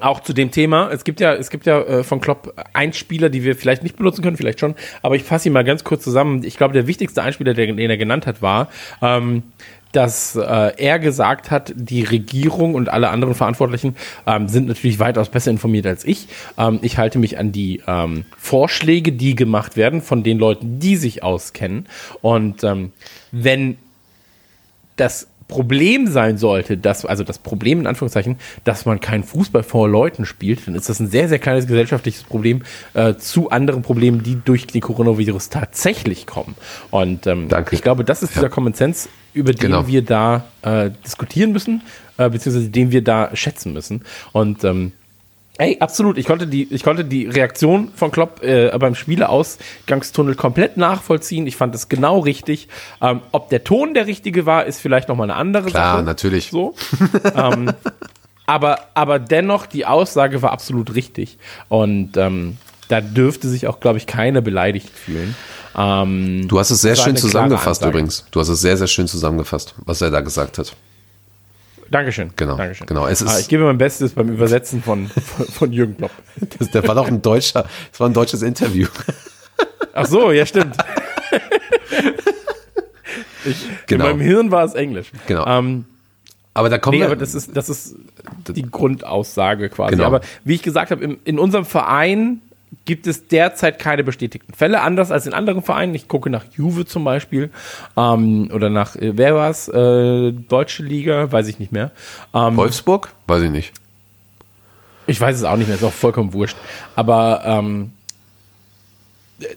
auch 0.00 0.20
zu 0.20 0.32
dem 0.32 0.50
Thema. 0.50 0.90
Es 0.90 1.04
gibt 1.04 1.20
ja, 1.20 1.34
es 1.34 1.50
gibt 1.50 1.66
ja 1.66 1.82
äh, 1.82 2.02
von 2.02 2.22
Klopp 2.22 2.54
Einspieler, 2.72 3.28
die 3.28 3.44
wir 3.44 3.56
vielleicht 3.56 3.82
nicht 3.82 3.96
benutzen 3.96 4.22
können, 4.22 4.38
vielleicht 4.38 4.58
schon. 4.58 4.74
Aber 5.02 5.16
ich 5.16 5.24
fasse 5.24 5.50
ihn 5.50 5.52
mal 5.52 5.64
ganz 5.64 5.84
kurz 5.84 6.02
zusammen. 6.02 6.44
Ich 6.44 6.56
glaube, 6.56 6.72
der 6.72 6.86
wichtigste 6.86 7.22
Einspieler, 7.22 7.52
der, 7.52 7.66
den 7.66 7.78
er 7.90 7.98
genannt 7.98 8.26
hat, 8.26 8.40
war, 8.40 8.68
ähm, 9.02 9.42
dass 9.92 10.36
äh, 10.36 10.72
er 10.76 10.98
gesagt 10.98 11.50
hat, 11.50 11.72
die 11.74 12.02
Regierung 12.02 12.74
und 12.74 12.88
alle 12.88 13.10
anderen 13.10 13.34
Verantwortlichen 13.34 13.96
ähm, 14.26 14.48
sind 14.48 14.68
natürlich 14.68 14.98
weitaus 14.98 15.28
besser 15.28 15.50
informiert 15.50 15.86
als 15.86 16.04
ich. 16.04 16.28
Ähm, 16.58 16.78
ich 16.82 16.98
halte 16.98 17.18
mich 17.18 17.38
an 17.38 17.52
die 17.52 17.82
ähm, 17.86 18.24
Vorschläge, 18.36 19.12
die 19.12 19.34
gemacht 19.34 19.76
werden 19.76 20.02
von 20.02 20.22
den 20.22 20.38
Leuten, 20.38 20.78
die 20.78 20.96
sich 20.96 21.22
auskennen. 21.22 21.86
Und 22.20 22.64
ähm, 22.64 22.92
wenn 23.32 23.78
das 24.96 25.28
Problem 25.48 26.06
sein 26.06 26.38
sollte, 26.38 26.76
dass, 26.76 27.04
also 27.04 27.24
das 27.24 27.38
Problem 27.38 27.80
in 27.80 27.86
Anführungszeichen, 27.86 28.36
dass 28.64 28.84
man 28.84 29.00
keinen 29.00 29.24
Fußball 29.24 29.62
vor 29.62 29.88
Leuten 29.88 30.26
spielt, 30.26 30.66
dann 30.68 30.74
ist 30.74 30.88
das 30.88 31.00
ein 31.00 31.08
sehr, 31.08 31.28
sehr 31.28 31.38
kleines 31.38 31.66
gesellschaftliches 31.66 32.22
Problem 32.22 32.62
äh, 32.94 33.14
zu 33.14 33.50
anderen 33.50 33.82
Problemen, 33.82 34.22
die 34.22 34.38
durch 34.44 34.66
den 34.66 34.82
Coronavirus 34.82 35.48
tatsächlich 35.48 36.26
kommen. 36.26 36.54
Und 36.90 37.26
ähm, 37.26 37.48
ich 37.70 37.82
glaube, 37.82 38.04
das 38.04 38.22
ist 38.22 38.36
dieser 38.36 38.50
Common 38.50 38.74
Sense, 38.74 39.08
über 39.32 39.52
den 39.52 39.58
Genau. 39.58 39.86
wir 39.86 40.02
da 40.02 40.44
äh, 40.62 40.90
diskutieren 41.04 41.52
müssen, 41.52 41.82
äh, 42.18 42.28
beziehungsweise 42.28 42.68
den 42.68 42.90
wir 42.90 43.02
da 43.02 43.30
schätzen 43.34 43.72
müssen. 43.72 44.02
Und 44.32 44.64
ähm, 44.64 44.92
Ey, 45.58 45.76
absolut. 45.80 46.18
Ich 46.18 46.26
konnte 46.26 46.46
die, 46.46 46.72
ich 46.72 46.84
konnte 46.84 47.04
die 47.04 47.26
Reaktion 47.26 47.90
von 47.94 48.12
Klopp 48.12 48.44
äh, 48.44 48.70
beim 48.78 48.94
Spieleausgangstunnel 48.94 50.36
komplett 50.36 50.76
nachvollziehen. 50.76 51.48
Ich 51.48 51.56
fand 51.56 51.74
es 51.74 51.88
genau 51.88 52.20
richtig. 52.20 52.68
Ähm, 53.02 53.20
ob 53.32 53.50
der 53.50 53.64
Ton 53.64 53.92
der 53.92 54.06
richtige 54.06 54.46
war, 54.46 54.66
ist 54.66 54.80
vielleicht 54.80 55.08
nochmal 55.08 55.28
eine 55.28 55.38
andere 55.38 55.66
Klar, 55.70 55.96
Sache. 55.96 56.04
natürlich. 56.04 56.50
So. 56.50 56.76
ähm, 57.34 57.72
aber, 58.46 58.78
aber 58.94 59.18
dennoch, 59.18 59.66
die 59.66 59.84
Aussage 59.84 60.42
war 60.42 60.52
absolut 60.52 60.94
richtig. 60.94 61.38
Und 61.68 62.16
ähm, 62.16 62.56
da 62.86 63.00
dürfte 63.00 63.48
sich 63.48 63.66
auch, 63.66 63.80
glaube 63.80 63.98
ich, 63.98 64.06
keiner 64.06 64.40
beleidigt 64.40 64.90
fühlen. 64.90 65.34
Ähm, 65.76 66.46
Du 66.46 66.60
hast 66.60 66.70
es 66.70 66.80
sehr 66.80 66.94
schön 66.94 67.16
zusammengefasst 67.16 67.84
übrigens. 67.84 68.26
Du 68.30 68.38
hast 68.38 68.48
es 68.48 68.60
sehr, 68.60 68.76
sehr 68.76 68.86
schön 68.86 69.08
zusammengefasst, 69.08 69.74
was 69.84 70.00
er 70.02 70.10
da 70.10 70.20
gesagt 70.20 70.58
hat. 70.58 70.74
Dankeschön. 71.90 72.30
Genau, 72.36 72.56
Dankeschön. 72.56 72.86
genau. 72.86 73.06
Es 73.06 73.22
ist- 73.22 73.28
Ah, 73.28 73.38
ich 73.38 73.48
gebe 73.48 73.64
mein 73.64 73.78
Bestes 73.78 74.12
beim 74.12 74.28
Übersetzen 74.28 74.82
von, 74.82 75.08
von, 75.08 75.46
von 75.46 75.72
Jürgen 75.72 75.96
Klopp. 75.96 76.10
Das, 76.58 76.70
der 76.70 76.86
war 76.86 76.94
doch 76.94 77.08
ein 77.08 77.22
deutscher, 77.22 77.64
das 77.90 78.00
war 78.00 78.08
ein 78.08 78.14
deutsches 78.14 78.42
Interview. 78.42 78.86
Ach 79.94 80.06
so, 80.06 80.30
ja, 80.32 80.44
stimmt. 80.46 80.76
ich, 83.44 83.56
Genau. 83.86 84.04
In 84.06 84.10
meinem 84.18 84.20
Hirn 84.26 84.50
war 84.50 84.64
es 84.64 84.74
Englisch. 84.74 85.10
Genau. 85.26 85.46
Ähm, 85.46 85.84
Aber 86.54 86.68
da 86.68 86.78
kommen 86.78 86.96
nee, 86.96 87.00
wir. 87.02 87.06
aber 87.06 87.16
das 87.16 87.34
ist, 87.34 87.56
das 87.56 87.68
ist 87.68 87.96
die 88.48 88.62
Grundaussage 88.62 89.68
quasi. 89.70 89.92
Genau. 89.96 90.04
Aber 90.06 90.20
wie 90.44 90.54
ich 90.54 90.62
gesagt 90.62 90.90
habe, 90.90 91.02
im, 91.04 91.18
in 91.24 91.38
unserem 91.38 91.64
Verein 91.64 92.40
gibt 92.84 93.06
es 93.06 93.28
derzeit 93.28 93.78
keine 93.78 94.04
bestätigten 94.04 94.52
Fälle, 94.52 94.80
anders 94.80 95.10
als 95.10 95.26
in 95.26 95.34
anderen 95.34 95.62
Vereinen. 95.62 95.94
Ich 95.94 96.08
gucke 96.08 96.30
nach 96.30 96.44
Juve 96.52 96.86
zum 96.86 97.04
Beispiel 97.04 97.50
ähm, 97.96 98.50
oder 98.52 98.70
nach, 98.70 98.96
äh, 98.96 99.16
wer 99.16 99.34
war 99.34 99.50
es? 99.50 99.68
Äh, 99.68 100.32
Deutsche 100.32 100.82
Liga, 100.82 101.30
weiß 101.30 101.48
ich 101.48 101.58
nicht 101.58 101.72
mehr. 101.72 101.90
Ähm, 102.34 102.56
Wolfsburg? 102.56 103.12
Weiß 103.26 103.42
ich 103.42 103.50
nicht. 103.50 103.72
ich 105.06 105.20
weiß 105.20 105.36
es 105.36 105.44
auch 105.44 105.56
nicht 105.56 105.66
mehr, 105.66 105.76
ist 105.76 105.84
auch 105.84 105.92
vollkommen 105.92 106.32
wurscht. 106.32 106.56
Aber 106.94 107.42
ähm, 107.44 107.92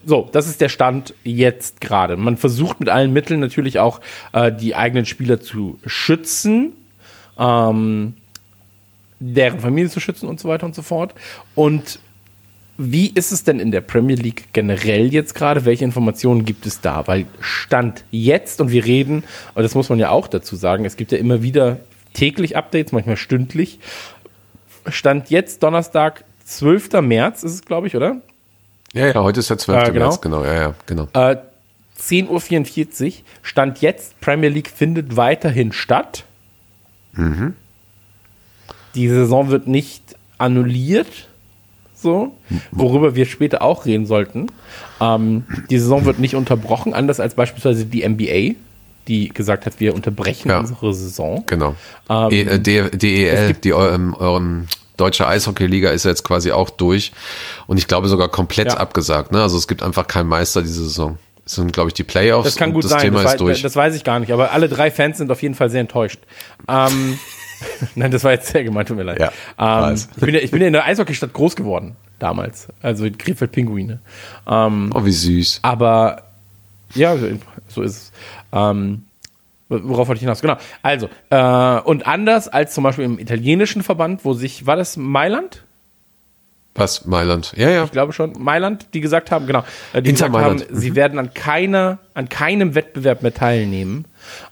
so, 0.04 0.28
das 0.32 0.48
ist 0.48 0.60
der 0.60 0.68
Stand 0.68 1.14
jetzt 1.24 1.80
gerade. 1.80 2.16
Man 2.16 2.36
versucht 2.36 2.80
mit 2.80 2.88
allen 2.88 3.12
Mitteln 3.12 3.40
natürlich 3.40 3.78
auch 3.78 4.00
äh, 4.32 4.52
die 4.52 4.74
eigenen 4.74 5.06
Spieler 5.06 5.40
zu 5.40 5.78
schützen, 5.86 6.72
ähm, 7.38 8.14
deren 9.18 9.60
Familie 9.60 9.90
zu 9.90 10.00
schützen 10.00 10.28
und 10.28 10.40
so 10.40 10.48
weiter 10.48 10.66
und 10.66 10.74
so 10.74 10.82
fort. 10.82 11.14
Und 11.54 11.98
wie 12.84 13.10
ist 13.14 13.32
es 13.32 13.44
denn 13.44 13.60
in 13.60 13.70
der 13.70 13.80
Premier 13.80 14.16
League 14.16 14.48
generell 14.52 15.12
jetzt 15.12 15.34
gerade? 15.34 15.64
Welche 15.64 15.84
Informationen 15.84 16.44
gibt 16.44 16.66
es 16.66 16.80
da? 16.80 17.06
Weil 17.06 17.26
Stand 17.40 18.04
jetzt, 18.10 18.60
und 18.60 18.70
wir 18.70 18.84
reden, 18.84 19.24
und 19.54 19.62
das 19.62 19.74
muss 19.74 19.88
man 19.88 19.98
ja 19.98 20.10
auch 20.10 20.26
dazu 20.26 20.56
sagen, 20.56 20.84
es 20.84 20.96
gibt 20.96 21.12
ja 21.12 21.18
immer 21.18 21.42
wieder 21.42 21.78
täglich 22.12 22.56
Updates, 22.56 22.92
manchmal 22.92 23.16
stündlich. 23.16 23.78
Stand 24.88 25.30
jetzt 25.30 25.62
Donnerstag, 25.62 26.24
12. 26.44 27.00
März 27.02 27.44
ist 27.44 27.52
es, 27.52 27.64
glaube 27.64 27.86
ich, 27.86 27.96
oder? 27.96 28.16
Ja, 28.92 29.06
ja, 29.06 29.22
heute 29.22 29.40
ist 29.40 29.48
der 29.48 29.58
12. 29.58 29.88
Äh, 29.88 29.92
genau. 29.92 30.06
März, 30.06 30.20
genau, 30.20 30.44
ja, 30.44 30.54
ja, 30.54 30.74
genau. 30.86 31.08
Äh, 31.12 31.36
10.44 32.00 33.06
Uhr. 33.06 33.12
Stand 33.42 33.80
jetzt, 33.80 34.20
Premier 34.20 34.50
League 34.50 34.68
findet 34.68 35.16
weiterhin 35.16 35.72
statt. 35.72 36.24
Die 38.94 39.08
Saison 39.08 39.50
wird 39.50 39.66
nicht 39.66 40.16
annulliert. 40.38 41.28
So, 42.02 42.34
worüber 42.72 43.14
wir 43.14 43.26
später 43.26 43.62
auch 43.62 43.86
reden 43.86 44.06
sollten. 44.06 44.48
Ähm, 45.00 45.44
die 45.70 45.78
Saison 45.78 46.04
wird 46.04 46.18
nicht 46.18 46.34
unterbrochen, 46.34 46.94
anders 46.94 47.20
als 47.20 47.34
beispielsweise 47.34 47.86
die 47.86 48.06
NBA, 48.06 48.56
die 49.08 49.28
gesagt 49.28 49.66
hat, 49.66 49.74
wir 49.78 49.94
unterbrechen 49.94 50.48
Ja. 50.48 50.60
unsere 50.60 50.92
Saison. 50.94 51.44
Genau. 51.46 51.74
Ähm, 52.10 52.28
e, 52.30 52.40
äh, 52.42 52.58
DEL, 52.58 53.54
die 53.54 53.70
ähm, 53.70 54.16
ähm, 54.20 54.66
deutsche 54.96 55.26
Eishockeyliga 55.26 55.90
ist 55.90 56.04
ja 56.04 56.10
jetzt 56.10 56.24
quasi 56.24 56.50
auch 56.52 56.70
durch 56.70 57.12
und 57.66 57.78
ich 57.78 57.86
glaube 57.86 58.08
sogar 58.08 58.28
komplett 58.28 58.68
Ja. 58.68 58.76
abgesagt. 58.78 59.32
Ne? 59.32 59.40
Also 59.42 59.56
es 59.56 59.66
gibt 59.68 59.82
einfach 59.82 60.06
keinen 60.06 60.28
Meister 60.28 60.62
diese 60.62 60.82
Saison. 60.84 61.18
Es 61.44 61.54
sind, 61.56 61.72
glaube 61.72 61.88
ich, 61.90 61.94
die 61.94 62.04
Playoffs 62.04 62.44
Das 62.44 62.56
kann 62.56 62.68
und 62.70 62.74
gut 62.74 62.84
das 62.84 62.92
sein, 62.92 63.00
Thema 63.00 63.22
das, 63.22 63.32
ist 63.32 63.40
durch. 63.40 63.62
das 63.62 63.74
weiß 63.74 63.96
ich 63.96 64.04
gar 64.04 64.20
nicht, 64.20 64.30
aber 64.32 64.52
alle 64.52 64.68
drei 64.68 64.90
Fans 64.92 65.18
sind 65.18 65.30
auf 65.32 65.42
jeden 65.42 65.54
Fall 65.56 65.70
sehr 65.70 65.80
enttäuscht. 65.80 66.20
Ähm, 66.68 67.18
Nein, 67.94 68.10
das 68.10 68.24
war 68.24 68.32
jetzt 68.32 68.48
sehr 68.48 68.64
gemeint, 68.64 68.88
tut 68.88 68.96
mir 68.96 69.02
leid. 69.04 69.18
Ja, 69.20 69.88
ähm, 69.88 69.94
ich, 69.94 70.06
bin 70.20 70.34
ja, 70.34 70.40
ich 70.40 70.50
bin 70.50 70.60
ja 70.60 70.66
in 70.66 70.72
der 70.72 70.84
Eishockeystadt 70.84 71.32
groß 71.32 71.56
geworden, 71.56 71.96
damals. 72.18 72.68
Also 72.80 73.04
in 73.04 73.18
Krefeld 73.18 73.52
Pinguine. 73.52 74.00
Ähm, 74.46 74.90
oh, 74.94 75.04
wie 75.04 75.12
süß. 75.12 75.60
aber 75.62 76.24
ja, 76.94 77.16
so 77.68 77.82
ist 77.82 77.96
es. 77.96 78.12
Ähm, 78.52 79.04
worauf 79.68 80.08
wollte 80.08 80.18
ich 80.18 80.22
hinaus? 80.22 80.40
Genau. 80.40 80.56
Also, 80.82 81.08
äh, 81.30 81.80
und 81.80 82.06
anders 82.06 82.48
als 82.48 82.74
zum 82.74 82.84
Beispiel 82.84 83.04
im 83.04 83.18
italienischen 83.18 83.82
Verband, 83.82 84.24
wo 84.24 84.34
sich, 84.34 84.66
war 84.66 84.76
das 84.76 84.96
Mailand? 84.96 85.62
Was, 86.74 87.04
Mailand? 87.04 87.52
Ja, 87.56 87.68
ja. 87.70 87.84
Ich 87.84 87.92
glaube 87.92 88.12
schon, 88.12 88.32
Mailand, 88.38 88.86
die 88.94 89.00
gesagt 89.00 89.30
haben, 89.30 89.46
genau, 89.46 89.64
äh, 89.92 90.00
die 90.02 90.10
Inter 90.10 90.28
gesagt 90.28 90.32
Mailand. 90.32 90.68
haben, 90.68 90.76
sie 90.78 90.94
werden 90.94 91.18
an 91.18 91.34
keiner, 91.34 91.98
an 92.14 92.28
keinem 92.28 92.74
Wettbewerb 92.74 93.22
mehr 93.22 93.34
teilnehmen. 93.34 94.06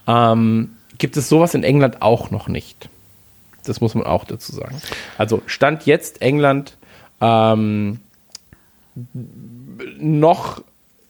Ähm, 0.07 0.71
gibt 0.97 1.17
es 1.17 1.29
sowas 1.29 1.55
in 1.55 1.63
England 1.63 2.01
auch 2.01 2.29
noch 2.29 2.47
nicht. 2.47 2.89
Das 3.65 3.81
muss 3.81 3.95
man 3.95 4.05
auch 4.05 4.25
dazu 4.25 4.51
sagen. 4.51 4.81
Also 5.17 5.41
Stand 5.45 5.85
jetzt 5.85 6.21
England 6.21 6.77
ähm, 7.21 7.99
noch 9.99 10.63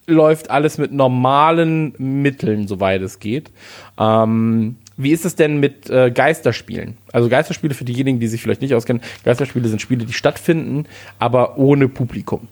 läuft 0.08 0.50
alles 0.50 0.78
mit 0.78 0.92
normalen 0.92 1.94
Mitteln, 1.98 2.68
soweit 2.68 3.02
es 3.02 3.20
geht. 3.20 3.50
Ähm, 3.98 4.76
wie 4.98 5.12
ist 5.12 5.26
es 5.26 5.36
denn 5.36 5.60
mit 5.60 5.90
äh, 5.90 6.12
Geisterspielen? 6.12 6.98
Also 7.12 7.30
Geisterspiele 7.30 7.74
für 7.74 7.86
diejenigen, 7.86 8.20
die 8.20 8.28
sich 8.28 8.42
vielleicht 8.42 8.62
nicht 8.62 8.76
auskennen. 8.76 9.02
Geisterspiele 9.24 9.68
sind 9.68 9.82
Spiele, 9.82 10.06
die 10.06 10.14
stattfinden, 10.14 10.86
aber 11.18 11.58
ohne 11.58 11.88
Publikum. 11.88 12.48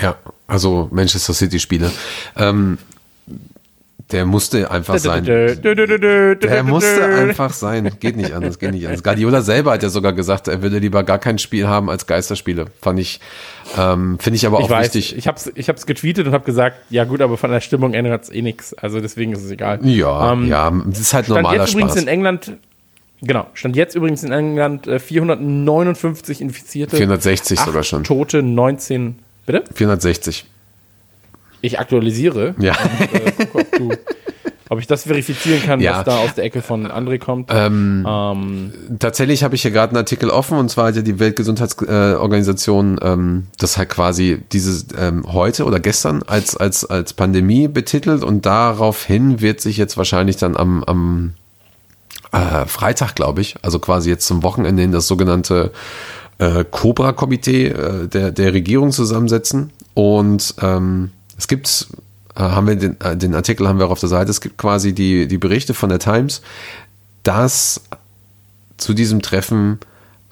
Ja, 0.00 0.16
also 0.46 0.88
Manchester 0.90 1.34
City 1.34 1.58
Spiele. 1.58 1.90
Ähm, 2.36 2.78
der 4.12 4.24
musste 4.24 4.70
einfach 4.70 4.98
sein. 4.98 5.24
Der 5.24 6.62
musste 6.62 7.04
einfach 7.06 7.52
sein. 7.52 7.90
Geht 7.98 8.16
nicht 8.16 8.32
anders, 8.32 8.58
geht 8.60 8.70
nicht 8.72 8.86
anders. 8.86 9.02
Guardiola 9.02 9.42
selber 9.42 9.72
hat 9.72 9.82
ja 9.82 9.88
sogar 9.88 10.12
gesagt, 10.12 10.46
er 10.46 10.62
würde 10.62 10.78
lieber 10.78 11.02
gar 11.02 11.18
kein 11.18 11.38
Spiel 11.38 11.66
haben 11.66 11.90
als 11.90 12.06
Geisterspiele. 12.06 12.66
Fand 12.80 13.00
ich, 13.00 13.18
ähm, 13.76 14.18
finde 14.20 14.36
ich 14.36 14.46
aber 14.46 14.58
auch 14.58 14.64
Ich 14.64 14.70
weiß, 14.70 14.94
wichtig. 14.94 15.16
ich 15.16 15.26
hab's, 15.26 15.50
ich 15.54 15.68
hab's 15.68 15.86
getweetet 15.86 16.26
und 16.28 16.32
habe 16.34 16.44
gesagt, 16.44 16.76
ja 16.88 17.02
gut, 17.04 17.20
aber 17.20 17.36
von 17.36 17.50
der 17.50 17.60
Stimmung 17.60 17.94
ändert 17.94 18.22
es 18.24 18.30
eh 18.30 18.42
nichts. 18.42 18.74
Also 18.74 19.00
deswegen 19.00 19.32
ist 19.32 19.42
es 19.42 19.50
egal. 19.50 19.80
Ja, 19.84 20.32
Ähm, 20.32 20.46
ja, 20.46 20.70
das 20.86 21.00
ist 21.00 21.12
halt 21.12 21.24
Stand 21.26 21.42
normaler 21.42 21.62
jetzt 21.64 21.72
übrigens 21.72 21.92
Spaß. 21.94 22.02
in 22.02 22.08
England, 22.08 22.52
genau, 23.22 23.48
stand 23.54 23.74
jetzt 23.74 23.96
übrigens 23.96 24.22
in 24.22 24.30
England 24.30 24.86
äh, 24.86 25.00
459 25.00 26.40
Infizierte. 26.42 26.96
460 26.96 27.58
acht 27.58 27.66
sogar 27.66 27.82
schon. 27.82 28.04
Tote, 28.04 28.42
19, 28.44 29.18
bitte? 29.46 29.64
460. 29.74 30.46
Ich 31.62 31.80
aktualisiere. 31.80 32.54
Ja. 32.58 32.74
Äh, 32.74 33.35
du, 33.78 33.90
ob 34.68 34.78
ich 34.80 34.86
das 34.86 35.04
verifizieren 35.04 35.62
kann, 35.62 35.80
Ja. 35.80 35.98
was 35.98 36.04
da 36.04 36.18
aus 36.18 36.34
der 36.34 36.44
Ecke 36.44 36.60
von 36.62 36.86
André 36.88 37.18
kommt. 37.18 37.50
Ähm, 37.52 38.04
Ähm, 38.08 38.72
Tatsächlich 38.98 39.44
habe 39.44 39.54
ich 39.54 39.62
hier 39.62 39.70
gerade 39.70 39.90
einen 39.90 39.98
Artikel 39.98 40.30
offen 40.30 40.58
und 40.58 40.68
zwar 40.70 40.88
hat 40.88 40.96
ja 40.96 41.02
die 41.02 41.18
Weltgesundheitsorganisation 41.20 42.98
ähm, 43.02 43.46
das 43.58 43.76
halt 43.78 43.88
quasi 43.90 44.42
dieses 44.52 44.86
ähm, 44.98 45.24
heute 45.32 45.64
oder 45.64 45.80
gestern 45.80 46.22
als, 46.24 46.56
als, 46.56 46.84
als 46.84 47.12
Pandemie 47.12 47.68
betitelt 47.68 48.24
und 48.24 48.46
daraufhin 48.46 49.40
wird 49.40 49.60
sich 49.60 49.76
jetzt 49.76 49.96
wahrscheinlich 49.96 50.36
dann 50.36 50.56
am, 50.56 50.82
am 50.84 51.34
äh, 52.32 52.66
Freitag, 52.66 53.14
glaube 53.14 53.40
ich, 53.40 53.56
also 53.62 53.78
quasi 53.78 54.10
jetzt 54.10 54.26
zum 54.26 54.42
Wochenende 54.42 54.82
hin 54.82 54.92
das 54.92 55.06
sogenannte 55.06 55.70
äh, 56.38 56.64
Cobra-Komitee 56.70 57.68
äh, 57.68 58.08
der, 58.08 58.30
der 58.32 58.52
Regierung 58.52 58.90
zusammensetzen 58.92 59.70
und 59.94 60.54
ähm, 60.60 61.12
es 61.38 61.48
gibt 61.48 61.86
haben 62.42 62.66
wir 62.66 62.76
den, 62.76 63.00
äh, 63.00 63.16
den 63.16 63.34
Artikel 63.34 63.68
haben 63.68 63.78
wir 63.78 63.86
auch 63.86 63.92
auf 63.92 64.00
der 64.00 64.08
Seite. 64.08 64.30
Es 64.30 64.40
gibt 64.40 64.58
quasi 64.58 64.92
die, 64.92 65.26
die 65.26 65.38
Berichte 65.38 65.74
von 65.74 65.88
der 65.88 65.98
Times, 65.98 66.42
dass 67.22 67.80
zu 68.76 68.94
diesem 68.94 69.22
Treffen 69.22 69.80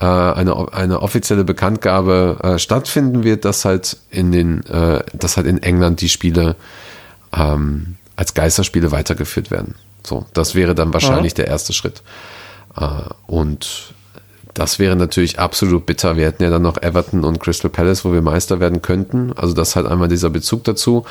äh, 0.00 0.04
eine, 0.04 0.72
eine 0.72 1.00
offizielle 1.00 1.44
Bekanntgabe 1.44 2.38
äh, 2.42 2.58
stattfinden 2.58 3.24
wird, 3.24 3.44
dass 3.44 3.64
halt 3.64 3.96
in 4.10 4.32
den, 4.32 4.66
äh, 4.66 5.02
dass 5.12 5.36
halt 5.36 5.46
in 5.46 5.62
England 5.62 6.00
die 6.00 6.08
Spiele 6.08 6.56
ähm, 7.32 7.96
als 8.16 8.34
Geisterspiele 8.34 8.92
weitergeführt 8.92 9.50
werden. 9.50 9.74
So, 10.06 10.26
das 10.34 10.54
wäre 10.54 10.74
dann 10.74 10.92
wahrscheinlich 10.92 11.34
der 11.34 11.46
erste 11.46 11.72
Schritt. 11.72 12.02
Äh, 12.76 12.86
und 13.26 13.94
das 14.54 14.78
wäre 14.78 14.94
natürlich 14.94 15.40
absolut 15.40 15.84
bitter. 15.84 16.16
Wir 16.16 16.26
hätten 16.26 16.44
ja 16.44 16.50
dann 16.50 16.62
noch 16.62 16.80
Everton 16.80 17.24
und 17.24 17.40
Crystal 17.40 17.70
Palace, 17.70 18.04
wo 18.04 18.12
wir 18.12 18.22
Meister 18.22 18.60
werden 18.60 18.82
könnten. 18.82 19.32
Also 19.34 19.52
das 19.52 19.74
halt 19.74 19.86
einmal 19.86 20.06
dieser 20.06 20.30
Bezug 20.30 20.62
dazu. 20.62 21.04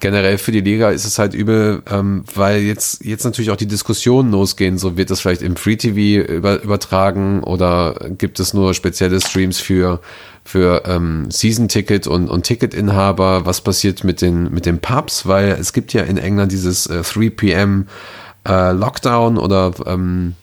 Generell 0.00 0.36
für 0.36 0.52
die 0.52 0.60
Liga 0.60 0.90
ist 0.90 1.06
es 1.06 1.18
halt 1.18 1.32
übel, 1.32 1.82
ähm, 1.90 2.24
weil 2.34 2.60
jetzt, 2.60 3.02
jetzt 3.02 3.24
natürlich 3.24 3.50
auch 3.50 3.56
die 3.56 3.66
Diskussionen 3.66 4.30
losgehen. 4.30 4.76
So 4.76 4.98
wird 4.98 5.10
das 5.10 5.20
vielleicht 5.20 5.40
im 5.40 5.56
Free 5.56 5.76
TV 5.76 6.30
über, 6.30 6.62
übertragen 6.62 7.42
oder 7.42 7.94
gibt 8.18 8.38
es 8.38 8.52
nur 8.52 8.74
spezielle 8.74 9.18
Streams 9.22 9.58
für, 9.58 10.00
für 10.44 10.82
ähm, 10.84 11.30
Season-Ticket 11.30 12.06
und, 12.06 12.28
und 12.28 12.42
Ticketinhaber? 12.42 13.46
Was 13.46 13.62
passiert 13.62 14.04
mit 14.04 14.20
den, 14.20 14.52
mit 14.52 14.66
den 14.66 14.78
Pubs? 14.78 15.26
Weil 15.26 15.56
es 15.58 15.72
gibt 15.72 15.94
ja 15.94 16.02
in 16.02 16.18
England 16.18 16.52
dieses 16.52 16.86
äh, 16.86 17.02
3 17.02 17.30
p.m. 17.30 17.86
Äh, 18.46 18.72
Lockdown 18.72 19.38
oder 19.38 19.72
ähm, 19.86 20.34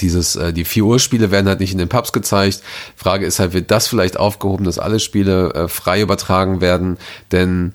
dieses, 0.00 0.36
äh, 0.36 0.52
die 0.52 0.64
4 0.64 0.84
Uhr 0.84 0.98
Spiele 0.98 1.30
werden 1.30 1.48
halt 1.48 1.60
nicht 1.60 1.72
in 1.72 1.78
den 1.78 1.88
Pubs 1.88 2.12
gezeigt. 2.12 2.62
Frage 2.96 3.26
ist 3.26 3.38
halt, 3.38 3.52
wird 3.52 3.70
das 3.70 3.88
vielleicht 3.88 4.18
aufgehoben, 4.18 4.64
dass 4.64 4.78
alle 4.78 5.00
Spiele 5.00 5.54
äh, 5.54 5.68
frei 5.68 6.00
übertragen 6.00 6.60
werden? 6.60 6.98
Denn 7.32 7.72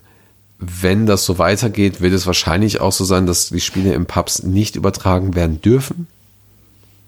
wenn 0.60 1.06
das 1.06 1.26
so 1.26 1.38
weitergeht, 1.38 2.02
wird 2.02 2.13
es 2.13 2.28
wahrscheinlich 2.28 2.80
auch 2.80 2.91
so 2.91 3.04
sein, 3.04 3.26
dass 3.26 3.50
die 3.50 3.60
Spiele 3.60 3.94
im 3.94 4.06
Pubs 4.06 4.44
nicht 4.44 4.76
übertragen 4.76 5.36
werden 5.36 5.62
dürfen. 5.62 6.08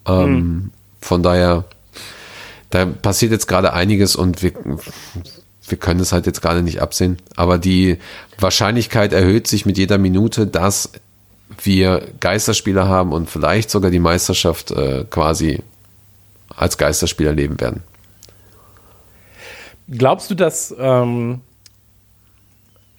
Ähm, 0.05 0.71
Von 1.01 1.23
daher, 1.23 1.65
da 2.69 2.85
passiert 2.85 3.31
jetzt 3.31 3.47
gerade 3.47 3.73
einiges 3.73 4.15
und 4.15 4.41
wir, 4.41 4.51
wir 5.67 5.77
können 5.77 5.99
es 5.99 6.11
halt 6.11 6.25
jetzt 6.25 6.41
gerade 6.41 6.63
nicht 6.63 6.81
absehen. 6.81 7.17
Aber 7.35 7.57
die 7.57 7.97
Wahrscheinlichkeit 8.39 9.13
erhöht 9.13 9.47
sich 9.47 9.65
mit 9.65 9.77
jeder 9.77 9.97
Minute, 9.97 10.47
dass 10.47 10.91
wir 11.63 12.07
Geisterspieler 12.19 12.87
haben 12.87 13.13
und 13.13 13.29
vielleicht 13.29 13.69
sogar 13.69 13.91
die 13.91 13.99
Meisterschaft 13.99 14.71
äh, 14.71 15.05
quasi 15.09 15.61
als 16.55 16.77
Geisterspieler 16.77 17.33
leben 17.33 17.59
werden. 17.59 17.83
Glaubst 19.89 20.29
du, 20.29 20.35
dass, 20.35 20.75
ähm, 20.77 21.41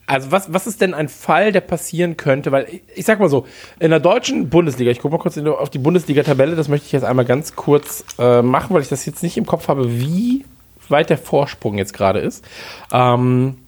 also 0.07 0.31
was, 0.33 0.53
was 0.53 0.67
ist 0.67 0.81
denn 0.81 0.95
ein 0.95 1.09
Fall, 1.09 1.53
der 1.53 1.61
passieren 1.61 2.17
könnte? 2.17 2.51
Weil 2.51 2.67
ich, 2.71 2.83
ich 2.97 3.05
sag 3.05 3.21
mal 3.21 3.29
so, 3.29 3.47
in 3.79 3.91
der 3.91 4.01
deutschen 4.01 4.49
Bundesliga, 4.49 4.91
ich 4.91 5.01
gucke 5.01 5.15
mal 5.17 5.21
kurz 5.21 5.37
in, 5.37 5.47
auf 5.47 5.71
die 5.71 5.79
Bundesliga-Tabelle, 5.79 6.57
das 6.57 6.69
möchte 6.69 6.87
ich 6.87 6.93
jetzt 6.93 7.05
einmal 7.05 7.27
ganz 7.27 7.57
kurz 7.57 8.05
äh, 8.19 8.41
machen, 8.41 8.75
weil 8.75 8.83
ich 8.83 8.89
das 8.89 9.05
jetzt 9.05 9.23
nicht 9.23 9.37
im 9.37 9.45
Kopf 9.45 9.69
habe, 9.69 10.01
wie 10.01 10.47
weit 10.89 11.11
der 11.11 11.19
Vorsprung 11.19 11.77
jetzt 11.77 11.93
gerade 11.93 12.21
ist. 12.21 12.43
Ähm, 12.91 13.59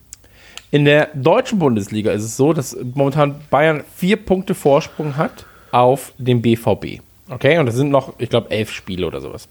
in 0.70 0.84
der 0.84 1.10
deutschen 1.14 1.58
Bundesliga 1.58 2.12
ist 2.12 2.24
es 2.24 2.36
so, 2.36 2.52
dass 2.52 2.76
momentan 2.94 3.40
Bayern 3.50 3.82
vier 3.96 4.16
Punkte 4.16 4.54
Vorsprung 4.54 5.16
hat 5.16 5.46
auf 5.72 6.12
dem 6.18 6.42
BVB. 6.42 7.00
Okay, 7.28 7.58
und 7.58 7.66
das 7.66 7.74
sind 7.74 7.90
noch, 7.90 8.14
ich 8.18 8.28
glaube, 8.28 8.50
elf 8.50 8.72
Spiele 8.72 9.06
oder 9.06 9.20
sowas. 9.20 9.48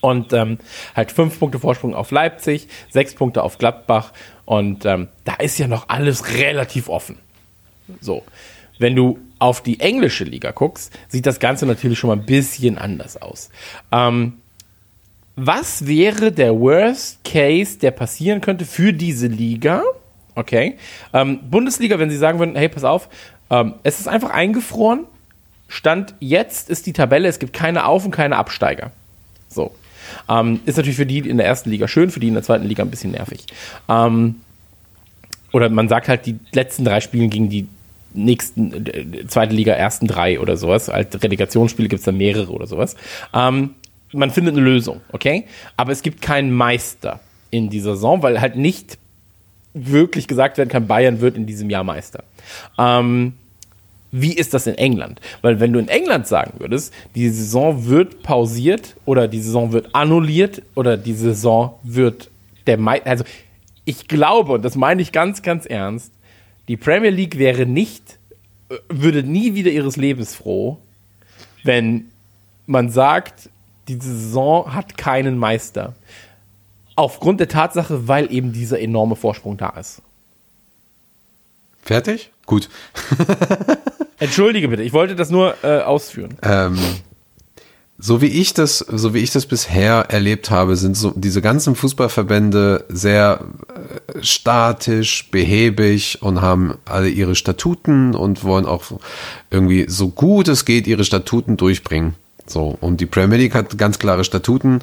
Und 0.00 0.32
ähm, 0.32 0.58
halt 0.94 1.10
fünf 1.10 1.38
Punkte 1.38 1.58
Vorsprung 1.58 1.94
auf 1.94 2.10
Leipzig, 2.10 2.68
sechs 2.90 3.14
Punkte 3.14 3.42
auf 3.42 3.58
Gladbach. 3.58 4.12
Und 4.44 4.84
ähm, 4.84 5.08
da 5.24 5.34
ist 5.34 5.58
ja 5.58 5.68
noch 5.68 5.88
alles 5.88 6.34
relativ 6.34 6.88
offen. 6.88 7.18
So. 8.00 8.22
Wenn 8.78 8.94
du 8.94 9.18
auf 9.38 9.62
die 9.62 9.80
englische 9.80 10.24
Liga 10.24 10.50
guckst, 10.50 10.92
sieht 11.08 11.26
das 11.26 11.40
Ganze 11.40 11.66
natürlich 11.66 11.98
schon 11.98 12.08
mal 12.08 12.16
ein 12.16 12.26
bisschen 12.26 12.78
anders 12.78 13.20
aus. 13.20 13.48
Ähm, 13.90 14.34
was 15.34 15.86
wäre 15.86 16.32
der 16.32 16.58
Worst 16.58 17.24
Case, 17.24 17.78
der 17.78 17.90
passieren 17.90 18.40
könnte 18.40 18.64
für 18.64 18.92
diese 18.92 19.26
Liga? 19.26 19.82
Okay. 20.36 20.76
Ähm, 21.12 21.40
Bundesliga, 21.50 21.98
wenn 21.98 22.10
sie 22.10 22.16
sagen 22.16 22.38
würden, 22.38 22.54
hey, 22.54 22.68
pass 22.68 22.84
auf, 22.84 23.08
ähm, 23.50 23.74
es 23.82 23.98
ist 23.98 24.06
einfach 24.06 24.30
eingefroren. 24.30 25.06
Stand 25.68 26.14
jetzt 26.20 26.70
ist 26.70 26.86
die 26.86 26.92
Tabelle, 26.92 27.26
es 27.26 27.40
gibt 27.40 27.52
keine 27.52 27.86
Auf- 27.86 28.04
und 28.04 28.12
keine 28.12 28.36
Absteiger. 28.36 28.92
So. 29.48 29.74
Ähm, 30.28 30.60
ist 30.66 30.76
natürlich 30.76 30.96
für 30.96 31.06
die 31.06 31.18
in 31.18 31.38
der 31.38 31.46
ersten 31.46 31.70
Liga 31.70 31.88
schön, 31.88 32.10
für 32.10 32.20
die 32.20 32.28
in 32.28 32.34
der 32.34 32.44
zweiten 32.44 32.66
Liga 32.66 32.84
ein 32.84 32.90
bisschen 32.90 33.10
nervig. 33.10 33.46
Ähm, 33.88 34.36
oder 35.52 35.68
man 35.70 35.88
sagt 35.88 36.08
halt, 36.08 36.26
die 36.26 36.38
letzten 36.52 36.84
drei 36.84 37.00
Spiele 37.00 37.28
gegen 37.28 37.48
die 37.48 37.66
nächsten, 38.12 38.86
äh, 38.86 39.26
zweite 39.26 39.54
Liga, 39.54 39.72
ersten 39.72 40.06
drei 40.06 40.38
oder 40.38 40.56
sowas. 40.56 40.88
Als 40.88 41.20
Relegationsspiele 41.20 41.88
gibt 41.88 42.00
es 42.00 42.04
da 42.04 42.12
mehrere 42.12 42.52
oder 42.52 42.66
sowas. 42.66 42.94
Ähm, 43.32 43.70
man 44.12 44.30
findet 44.30 44.54
eine 44.54 44.64
Lösung, 44.64 45.00
okay? 45.12 45.46
Aber 45.76 45.92
es 45.92 46.02
gibt 46.02 46.22
keinen 46.22 46.52
Meister 46.52 47.20
in 47.50 47.70
dieser 47.70 47.94
Saison, 47.94 48.22
weil 48.22 48.40
halt 48.40 48.56
nicht 48.56 48.98
wirklich 49.76 50.26
gesagt 50.26 50.58
werden 50.58 50.68
kann, 50.68 50.86
Bayern 50.86 51.20
wird 51.20 51.36
in 51.36 51.46
diesem 51.46 51.70
Jahr 51.70 51.84
Meister. 51.84 52.24
Ähm, 52.78 53.34
wie 54.10 54.32
ist 54.32 54.54
das 54.54 54.66
in 54.66 54.76
England? 54.76 55.20
Weil 55.42 55.60
wenn 55.60 55.72
du 55.72 55.78
in 55.78 55.88
England 55.88 56.26
sagen 56.26 56.54
würdest, 56.58 56.92
die 57.14 57.28
Saison 57.28 57.86
wird 57.86 58.22
pausiert 58.22 58.96
oder 59.04 59.28
die 59.28 59.40
Saison 59.40 59.72
wird 59.72 59.94
annulliert 59.94 60.62
oder 60.74 60.96
die 60.96 61.12
Saison 61.12 61.74
wird 61.82 62.30
der 62.66 62.78
Meister, 62.78 63.10
also 63.10 63.24
ich 63.84 64.08
glaube, 64.08 64.52
und 64.52 64.64
das 64.64 64.74
meine 64.74 65.02
ich 65.02 65.12
ganz, 65.12 65.42
ganz 65.42 65.66
ernst, 65.66 66.12
die 66.68 66.76
Premier 66.76 67.10
League 67.10 67.38
wäre 67.38 67.66
nicht, 67.66 68.18
äh, 68.68 68.76
würde 68.88 69.22
nie 69.22 69.54
wieder 69.54 69.70
ihres 69.70 69.96
Lebens 69.96 70.34
froh, 70.34 70.78
wenn 71.62 72.06
man 72.66 72.90
sagt, 72.90 73.50
diese 73.88 74.16
Saison 74.16 74.74
hat 74.74 74.96
keinen 74.96 75.38
Meister. 75.38 75.94
Aufgrund 76.96 77.40
der 77.40 77.48
Tatsache, 77.48 78.08
weil 78.08 78.32
eben 78.32 78.52
dieser 78.52 78.80
enorme 78.80 79.16
Vorsprung 79.16 79.56
da 79.56 79.70
ist. 79.70 80.02
Fertig? 81.82 82.30
Gut. 82.46 82.68
Entschuldige 84.18 84.68
bitte, 84.68 84.82
ich 84.82 84.92
wollte 84.92 85.14
das 85.14 85.30
nur 85.30 85.54
äh, 85.62 85.80
ausführen. 85.80 86.36
Ähm, 86.42 86.78
so 87.98 88.20
wie 88.20 88.26
ich 88.26 88.52
das, 88.54 88.78
so 88.78 89.14
wie 89.14 89.20
ich 89.20 89.30
das 89.30 89.46
bisher 89.46 90.06
erlebt 90.08 90.50
habe, 90.50 90.76
sind 90.76 90.96
so 90.96 91.12
diese 91.14 91.40
ganzen 91.40 91.74
Fußballverbände 91.74 92.84
sehr 92.88 93.40
äh, 93.68 94.22
statisch, 94.22 95.30
behäbig 95.30 96.18
und 96.22 96.42
haben 96.42 96.74
alle 96.84 97.08
ihre 97.08 97.34
Statuten 97.34 98.14
und 98.14 98.44
wollen 98.44 98.66
auch 98.66 98.84
irgendwie 99.50 99.86
so 99.88 100.08
gut 100.08 100.48
es 100.48 100.64
geht 100.64 100.86
ihre 100.86 101.04
Statuten 101.04 101.56
durchbringen. 101.56 102.14
So 102.46 102.76
und 102.80 103.00
die 103.00 103.06
Premier 103.06 103.38
League 103.38 103.54
hat 103.54 103.78
ganz 103.78 103.98
klare 103.98 104.24
Statuten, 104.24 104.80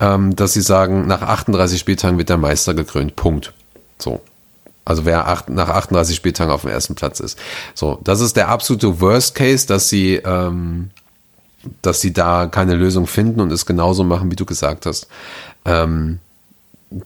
ähm, 0.00 0.36
dass 0.36 0.52
sie 0.52 0.60
sagen, 0.60 1.06
nach 1.06 1.22
38 1.22 1.78
Spieltagen 1.78 2.18
wird 2.18 2.28
der 2.28 2.36
Meister 2.36 2.74
gekrönt. 2.74 3.16
Punkt. 3.16 3.52
So. 3.98 4.20
Also 4.84 5.04
wer 5.04 5.26
acht, 5.26 5.48
nach 5.48 5.68
38 5.68 6.14
Spieltagen 6.14 6.52
auf 6.52 6.60
dem 6.60 6.70
ersten 6.70 6.94
Platz 6.94 7.18
ist. 7.18 7.38
So, 7.74 7.98
das 8.04 8.20
ist 8.20 8.36
der 8.36 8.48
absolute 8.48 9.00
Worst 9.00 9.34
Case, 9.34 9.66
dass 9.66 9.88
sie 9.88 10.14
ähm, 10.16 10.90
dass 11.82 12.00
sie 12.00 12.12
da 12.12 12.46
keine 12.46 12.74
Lösung 12.74 13.06
finden 13.06 13.40
und 13.40 13.52
es 13.52 13.66
genauso 13.66 14.04
machen, 14.04 14.30
wie 14.30 14.36
du 14.36 14.44
gesagt 14.44 14.86
hast. 14.86 15.08
Ähm, 15.64 16.18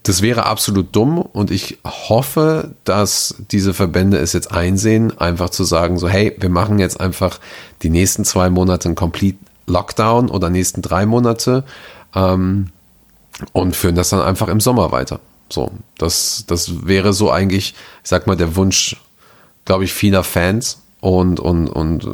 das 0.03 0.20
wäre 0.20 0.45
absolut 0.45 0.95
dumm 0.95 1.18
und 1.18 1.51
ich 1.51 1.78
hoffe, 1.84 2.72
dass 2.84 3.36
diese 3.51 3.72
Verbände 3.72 4.18
es 4.18 4.34
jetzt 4.34 4.53
einsehen, 4.53 5.18
einfach 5.18 5.51
zu 5.51 5.64
sagen, 5.64 5.99
so, 5.99 6.07
hey, 6.09 6.36
wir 6.38 6.51
machen 6.51 6.78
jetzt 6.78 7.01
einfach 7.01 7.41
die 7.82 7.88
nächsten 7.88 8.24
zwei 8.24 8.51
Monate 8.51 8.88
einen 8.88 8.95
Complete 8.95 9.38
Lockdown 9.66 10.28
oder 10.28 10.51
nächsten 10.51 10.82
drei 10.82 11.07
Monate 11.07 11.64
ähm, 12.14 12.68
und 13.52 13.76
führen 13.76 13.94
das 13.94 14.10
dann 14.10 14.20
einfach 14.20 14.48
im 14.48 14.60
Sommer 14.60 14.92
weiter. 14.92 15.20
So, 15.48 15.70
das, 15.98 16.44
das 16.46 16.86
wäre 16.86 17.12
so 17.12 17.30
eigentlich, 17.30 17.74
ich 18.02 18.08
sag 18.08 18.26
mal, 18.26 18.36
der 18.36 18.54
Wunsch, 18.56 18.96
glaube 19.64 19.84
ich, 19.84 19.92
vieler 19.92 20.22
Fans 20.22 20.78
und, 21.00 21.40
und, 21.40 21.68
und 21.68 22.08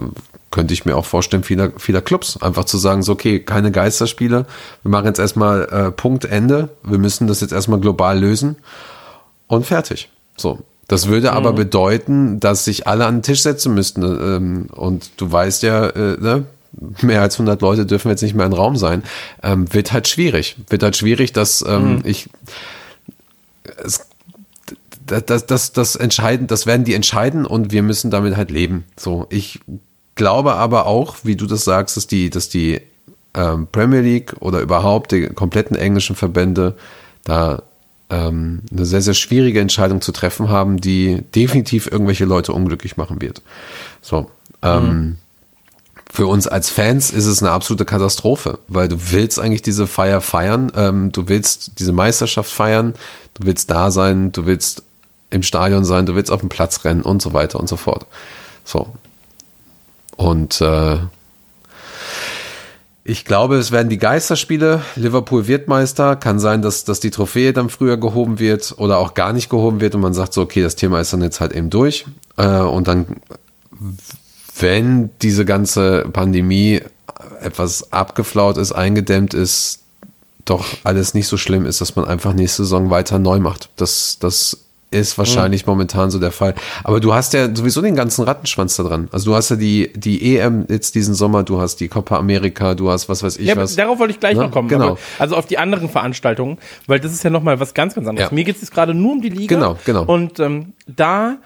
könnte 0.50 0.72
ich 0.72 0.86
mir 0.86 0.96
auch 0.96 1.04
vorstellen, 1.04 1.42
vieler, 1.42 1.72
vieler 1.76 2.00
Clubs, 2.00 2.40
einfach 2.40 2.64
zu 2.64 2.78
sagen, 2.78 3.02
so, 3.02 3.12
okay, 3.12 3.40
keine 3.40 3.70
Geisterspiele, 3.72 4.46
wir 4.82 4.90
machen 4.90 5.06
jetzt 5.06 5.18
erstmal 5.18 5.64
äh, 5.64 5.90
Punkt, 5.90 6.24
Ende, 6.24 6.70
wir 6.82 6.98
müssen 6.98 7.26
das 7.26 7.40
jetzt 7.42 7.52
erstmal 7.52 7.80
global 7.80 8.18
lösen 8.18 8.56
und 9.48 9.66
fertig. 9.66 10.08
So. 10.36 10.60
Das 10.88 11.08
würde 11.08 11.32
aber 11.32 11.50
Mhm. 11.50 11.56
bedeuten, 11.56 12.40
dass 12.40 12.64
sich 12.64 12.86
alle 12.86 13.06
an 13.06 13.16
den 13.16 13.22
Tisch 13.24 13.42
setzen 13.42 13.74
müssten. 13.74 14.04
Ähm, 14.04 14.66
und 14.72 15.10
du 15.16 15.30
weißt 15.32 15.64
ja, 15.64 15.86
äh, 15.88 16.16
ne? 16.20 16.44
Mehr 17.02 17.22
als 17.22 17.34
100 17.36 17.60
Leute 17.62 17.86
dürfen 17.86 18.08
jetzt 18.10 18.22
nicht 18.22 18.34
mehr 18.34 18.46
im 18.46 18.52
Raum 18.52 18.76
sein. 18.76 19.02
Ähm, 19.42 19.72
wird 19.72 19.92
halt 19.92 20.08
schwierig. 20.08 20.56
Wird 20.68 20.82
halt 20.82 20.96
schwierig, 20.96 21.32
dass 21.32 21.62
Mhm. 21.62 21.68
ähm, 21.70 22.02
ich 22.04 22.28
es, 23.84 24.06
das, 25.06 25.46
das, 25.46 25.72
das, 25.72 25.96
entscheiden, 25.96 26.46
das 26.46 26.66
werden 26.66 26.84
die 26.84 26.94
entscheiden 26.94 27.46
und 27.46 27.70
wir 27.72 27.82
müssen 27.82 28.10
damit 28.10 28.36
halt 28.36 28.50
leben. 28.50 28.84
So, 28.96 29.26
ich 29.30 29.60
glaube 30.16 30.54
aber 30.54 30.86
auch, 30.86 31.16
wie 31.22 31.36
du 31.36 31.46
das 31.46 31.64
sagst, 31.64 31.96
dass 31.96 32.06
die, 32.06 32.30
dass 32.30 32.48
die 32.48 32.80
ähm, 33.34 33.68
Premier 33.70 34.00
League 34.00 34.34
oder 34.40 34.60
überhaupt 34.60 35.12
die 35.12 35.26
kompletten 35.28 35.76
englischen 35.76 36.16
Verbände 36.16 36.74
da 37.24 37.62
ähm, 38.10 38.62
eine 38.72 38.86
sehr, 38.86 39.02
sehr 39.02 39.14
schwierige 39.14 39.60
Entscheidung 39.60 40.00
zu 40.00 40.12
treffen 40.12 40.48
haben, 40.48 40.80
die 40.80 41.22
definitiv 41.34 41.86
irgendwelche 41.90 42.24
Leute 42.24 42.52
unglücklich 42.52 42.96
machen 42.96 43.20
wird. 43.20 43.42
So, 44.00 44.30
ähm, 44.62 45.18
für 46.16 46.26
uns 46.28 46.46
als 46.46 46.70
Fans 46.70 47.10
ist 47.10 47.26
es 47.26 47.42
eine 47.42 47.52
absolute 47.52 47.84
Katastrophe, 47.84 48.58
weil 48.68 48.88
du 48.88 48.96
willst 49.10 49.38
eigentlich 49.38 49.60
diese 49.60 49.86
Feier 49.86 50.22
feiern, 50.22 50.72
ähm, 50.74 51.12
du 51.12 51.28
willst 51.28 51.78
diese 51.78 51.92
Meisterschaft 51.92 52.50
feiern, 52.50 52.94
du 53.34 53.46
willst 53.46 53.70
da 53.70 53.90
sein, 53.90 54.32
du 54.32 54.46
willst 54.46 54.82
im 55.28 55.42
Stadion 55.42 55.84
sein, 55.84 56.06
du 56.06 56.14
willst 56.14 56.30
auf 56.30 56.40
dem 56.40 56.48
Platz 56.48 56.86
rennen 56.86 57.02
und 57.02 57.20
so 57.20 57.34
weiter 57.34 57.60
und 57.60 57.68
so 57.68 57.76
fort. 57.76 58.06
So. 58.64 58.94
Und 60.16 60.62
äh, 60.62 61.00
ich 63.04 63.26
glaube, 63.26 63.56
es 63.56 63.70
werden 63.70 63.90
die 63.90 63.98
Geisterspiele. 63.98 64.80
Liverpool 64.94 65.46
wird 65.46 65.68
Meister. 65.68 66.16
Kann 66.16 66.38
sein, 66.38 66.62
dass, 66.62 66.84
dass 66.84 66.98
die 66.98 67.10
Trophäe 67.10 67.52
dann 67.52 67.68
früher 67.68 67.98
gehoben 67.98 68.38
wird 68.38 68.74
oder 68.78 68.96
auch 68.96 69.12
gar 69.12 69.34
nicht 69.34 69.50
gehoben 69.50 69.82
wird 69.82 69.94
und 69.94 70.00
man 70.00 70.14
sagt 70.14 70.32
so, 70.32 70.40
okay, 70.40 70.62
das 70.62 70.76
Thema 70.76 70.98
ist 70.98 71.12
dann 71.12 71.20
jetzt 71.20 71.42
halt 71.42 71.52
eben 71.52 71.68
durch. 71.68 72.06
Äh, 72.38 72.60
und 72.60 72.88
dann, 72.88 73.04
wenn 74.58 75.10
diese 75.22 75.44
ganze 75.44 76.06
Pandemie 76.12 76.80
etwas 77.42 77.92
abgeflaut 77.92 78.56
ist, 78.56 78.72
eingedämmt 78.72 79.34
ist, 79.34 79.80
doch 80.44 80.64
alles 80.84 81.14
nicht 81.14 81.26
so 81.26 81.36
schlimm 81.36 81.66
ist, 81.66 81.80
dass 81.80 81.96
man 81.96 82.04
einfach 82.04 82.32
nächste 82.32 82.62
Saison 82.62 82.90
weiter 82.90 83.18
neu 83.18 83.38
macht. 83.40 83.68
Das, 83.76 84.18
das 84.20 84.58
ist 84.92 85.18
wahrscheinlich 85.18 85.66
momentan 85.66 86.12
so 86.12 86.20
der 86.20 86.30
Fall. 86.30 86.54
Aber 86.84 87.00
du 87.00 87.12
hast 87.12 87.32
ja 87.34 87.54
sowieso 87.54 87.82
den 87.82 87.96
ganzen 87.96 88.22
Rattenschwanz 88.24 88.76
da 88.76 88.84
dran. 88.84 89.08
Also 89.10 89.30
du 89.32 89.36
hast 89.36 89.50
ja 89.50 89.56
die, 89.56 89.92
die 89.96 90.36
EM 90.38 90.64
jetzt 90.68 90.94
diesen 90.94 91.14
Sommer, 91.14 91.42
du 91.42 91.60
hast 91.60 91.80
die 91.80 91.88
Copa 91.88 92.16
America, 92.16 92.74
du 92.76 92.88
hast 92.90 93.08
was 93.08 93.24
weiß 93.24 93.38
ich 93.38 93.46
Ja, 93.48 93.56
was. 93.56 93.74
darauf 93.74 93.98
wollte 93.98 94.12
ich 94.12 94.20
gleich 94.20 94.36
Ne? 94.36 94.44
noch 94.44 94.52
kommen. 94.52 94.68
Genau. 94.68 94.90
Aber, 94.90 94.98
also 95.18 95.34
auf 95.36 95.46
die 95.46 95.58
anderen 95.58 95.88
Veranstaltungen, 95.88 96.58
weil 96.86 97.00
das 97.00 97.12
ist 97.12 97.24
ja 97.24 97.30
nochmal 97.30 97.58
was 97.58 97.74
ganz, 97.74 97.94
ganz 97.94 98.06
anderes. 98.06 98.30
Ja. 98.30 98.34
Mir 98.34 98.44
geht 98.44 98.54
es 98.54 98.62
jetzt 98.62 98.72
gerade 98.72 98.94
nur 98.94 99.12
um 99.12 99.20
die 99.20 99.28
Liga. 99.30 99.56
Genau, 99.56 99.76
genau. 99.84 100.04
Und 100.04 100.38
ähm, 100.38 100.72
da, 100.86 101.38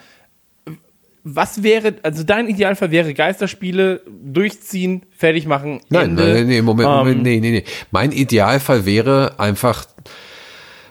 was 1.22 1.62
wäre, 1.62 1.94
also 2.02 2.22
dein 2.22 2.48
Idealfall 2.48 2.90
wäre 2.90 3.12
Geisterspiele 3.14 4.02
durchziehen, 4.24 5.02
fertig 5.16 5.46
machen. 5.46 5.80
Nein, 5.88 6.10
Ende. 6.10 6.22
nein, 6.22 6.32
nein, 6.34 6.46
nee, 6.46 6.62
Moment, 6.62 6.88
Ähm, 6.88 6.96
Moment, 6.96 7.22
nee, 7.22 7.40
nee, 7.40 7.50
nee. 7.50 7.64
Mein 7.90 8.12
Idealfall 8.12 8.86
wäre 8.86 9.34
einfach 9.38 9.84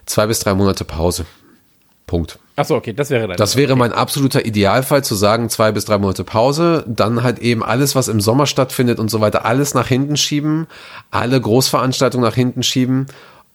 zwei 0.05 0.27
bis 0.27 0.39
drei 0.39 0.53
Monate 0.53 0.85
Pause. 0.85 1.25
Punkt. 2.05 2.39
Achso, 2.55 2.75
okay, 2.75 2.91
das 2.91 3.09
wäre 3.09 3.27
dann. 3.27 3.37
Das 3.37 3.55
wäre 3.55 3.75
mein 3.75 3.93
absoluter 3.93 4.45
Idealfall, 4.45 5.03
zu 5.03 5.15
sagen, 5.15 5.49
zwei 5.49 5.71
bis 5.71 5.85
drei 5.85 5.97
Monate 5.97 6.23
Pause, 6.23 6.83
dann 6.87 7.23
halt 7.23 7.39
eben 7.39 7.63
alles, 7.63 7.95
was 7.95 8.07
im 8.07 8.19
Sommer 8.19 8.47
stattfindet 8.47 8.99
und 8.99 9.09
so 9.09 9.21
weiter, 9.21 9.45
alles 9.45 9.73
nach 9.73 9.87
hinten 9.87 10.17
schieben, 10.17 10.67
alle 11.11 11.39
Großveranstaltungen 11.39 12.27
nach 12.27 12.35
hinten 12.35 12.63
schieben 12.63 13.05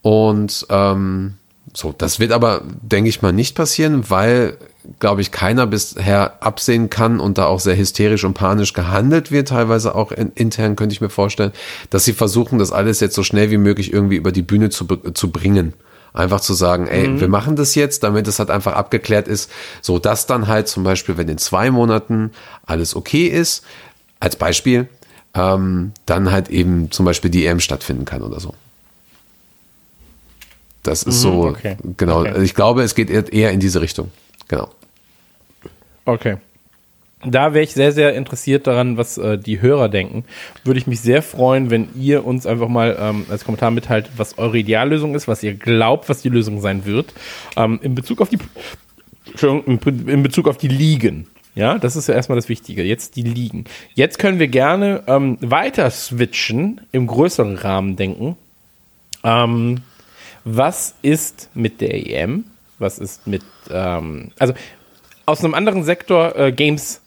und 0.01 0.65
ähm, 0.69 1.35
so, 1.75 1.93
das 1.95 2.21
wird 2.21 2.31
aber, 2.31 2.61
denke 2.81 3.09
ich 3.09 3.21
mal, 3.21 3.33
nicht 3.33 3.53
passieren, 3.53 4.09
weil, 4.09 4.57
glaube 4.99 5.19
ich, 5.19 5.31
keiner 5.31 5.67
bisher 5.67 6.41
absehen 6.41 6.89
kann 6.89 7.19
und 7.19 7.37
da 7.37 7.47
auch 7.47 7.59
sehr 7.59 7.75
hysterisch 7.75 8.23
und 8.23 8.33
panisch 8.33 8.71
gehandelt 8.71 9.29
wird, 9.29 9.49
teilweise 9.49 9.93
auch 9.93 10.13
in, 10.13 10.31
intern, 10.35 10.77
könnte 10.77 10.93
ich 10.93 11.01
mir 11.01 11.09
vorstellen, 11.09 11.51
dass 11.89 12.05
sie 12.05 12.13
versuchen, 12.13 12.59
das 12.59 12.71
alles 12.71 13.01
jetzt 13.01 13.13
so 13.13 13.23
schnell 13.23 13.51
wie 13.51 13.57
möglich 13.57 13.91
irgendwie 13.91 14.15
über 14.15 14.31
die 14.31 14.41
Bühne 14.41 14.69
zu, 14.69 14.85
zu 14.85 15.31
bringen. 15.31 15.73
Einfach 16.13 16.39
zu 16.39 16.53
sagen, 16.53 16.87
ey, 16.87 17.19
wir 17.19 17.27
machen 17.27 17.57
das 17.57 17.75
jetzt, 17.75 18.03
damit 18.03 18.25
es 18.29 18.39
halt 18.39 18.49
einfach 18.49 18.71
abgeklärt 18.71 19.27
ist, 19.27 19.51
so 19.81 19.99
dass 19.99 20.27
dann 20.27 20.47
halt 20.47 20.69
zum 20.69 20.85
Beispiel, 20.85 21.17
wenn 21.17 21.27
in 21.27 21.37
zwei 21.37 21.71
Monaten 21.71 22.31
alles 22.65 22.95
okay 22.95 23.27
ist, 23.27 23.65
als 24.21 24.37
Beispiel, 24.37 24.87
ähm, 25.33 25.91
dann 26.05 26.31
halt 26.31 26.47
eben 26.47 26.89
zum 26.89 27.05
Beispiel 27.05 27.29
die 27.29 27.45
EM 27.45 27.59
stattfinden 27.59 28.05
kann 28.05 28.21
oder 28.21 28.39
so. 28.39 28.53
Das 30.85 31.03
ist 31.03 31.21
so, 31.21 31.45
okay. 31.45 31.77
genau. 31.97 32.21
Okay. 32.21 32.43
Ich 32.43 32.53
glaube, 32.53 32.83
es 32.83 32.93
geht 32.95 33.09
eher- 33.09 33.51
in 33.51 33.59
diese 33.59 33.81
Richtung. 33.81 34.11
Genau. 34.47 34.69
Okay. 36.05 36.37
Da 37.27 37.53
wäre 37.55 37.63
ich 37.63 37.73
sehr, 37.73 37.91
sehr 37.91 38.13
interessiert 38.13 38.67
daran, 38.67 38.97
was 38.97 39.17
äh, 39.17 39.39
die 39.39 39.59
Hörer 39.59 39.89
denken. 39.89 40.25
Würde 40.63 40.79
ich 40.79 40.85
mich 40.85 41.01
sehr 41.01 41.23
freuen, 41.23 41.71
wenn 41.71 41.87
ihr 41.99 42.23
uns 42.23 42.45
einfach 42.45 42.67
mal 42.67 42.95
ähm, 42.99 43.25
als 43.29 43.45
Kommentar 43.45 43.71
mitteilt, 43.71 44.11
was 44.17 44.37
eure 44.37 44.59
Ideallösung 44.59 45.15
ist, 45.15 45.27
was 45.27 45.41
ihr 45.41 45.55
glaubt, 45.55 46.07
was 46.07 46.21
die 46.21 46.29
Lösung 46.29 46.61
sein 46.61 46.85
wird. 46.85 47.13
Ähm, 47.57 47.79
in 47.81 47.95
Bezug 47.95 48.21
auf 48.21 48.29
die 48.29 48.37
in 49.41 50.21
Bezug 50.21 50.47
auf 50.47 50.57
die 50.57 50.67
Ligen. 50.67 51.25
Ja, 51.55 51.79
das 51.79 51.95
ist 51.95 52.07
ja 52.07 52.13
erstmal 52.13 52.35
das 52.35 52.47
Wichtige. 52.47 52.83
Jetzt 52.83 53.15
die 53.15 53.23
Ligen. 53.23 53.63
Jetzt 53.95 54.19
können 54.19 54.37
wir 54.37 54.47
gerne 54.47 55.01
ähm, 55.07 55.37
weiter 55.41 55.89
switchen, 55.89 56.81
im 56.91 57.07
größeren 57.07 57.55
Rahmen 57.55 57.95
denken. 57.95 58.37
Ähm, 59.23 59.79
was 60.45 60.95
ist 61.01 61.49
mit 61.53 61.81
der 61.81 61.93
EM? 61.93 62.45
Was 62.77 62.99
ist 62.99 63.27
mit, 63.27 63.43
ähm, 63.69 64.31
also 64.39 64.53
aus 65.25 65.43
einem 65.43 65.53
anderen 65.53 65.83
Sektor, 65.83 66.35
äh, 66.37 66.51
Games, 66.51 67.01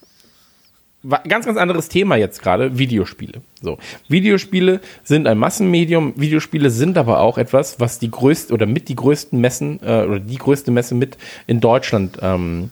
ganz, 1.28 1.47
ganz 1.47 1.57
anderes 1.57 1.89
Thema 1.89 2.16
jetzt 2.16 2.43
gerade, 2.43 2.78
Videospiele. 2.78 3.41
So, 3.62 3.78
Videospiele 4.09 4.80
sind 5.05 5.26
ein 5.26 5.39
Massenmedium, 5.39 6.14
Videospiele 6.16 6.70
sind 6.70 6.99
aber 6.99 7.20
auch 7.20 7.39
etwas, 7.39 7.78
was 7.78 7.99
die 7.99 8.11
größte 8.11 8.53
oder 8.53 8.66
mit 8.66 8.89
die 8.89 8.97
größten 8.97 9.41
Messen 9.41 9.80
äh, 9.82 10.03
oder 10.03 10.18
die 10.18 10.36
größte 10.36 10.70
Messe 10.70 10.95
mit 10.95 11.16
in 11.47 11.61
Deutschland 11.61 12.18
ähm, 12.20 12.70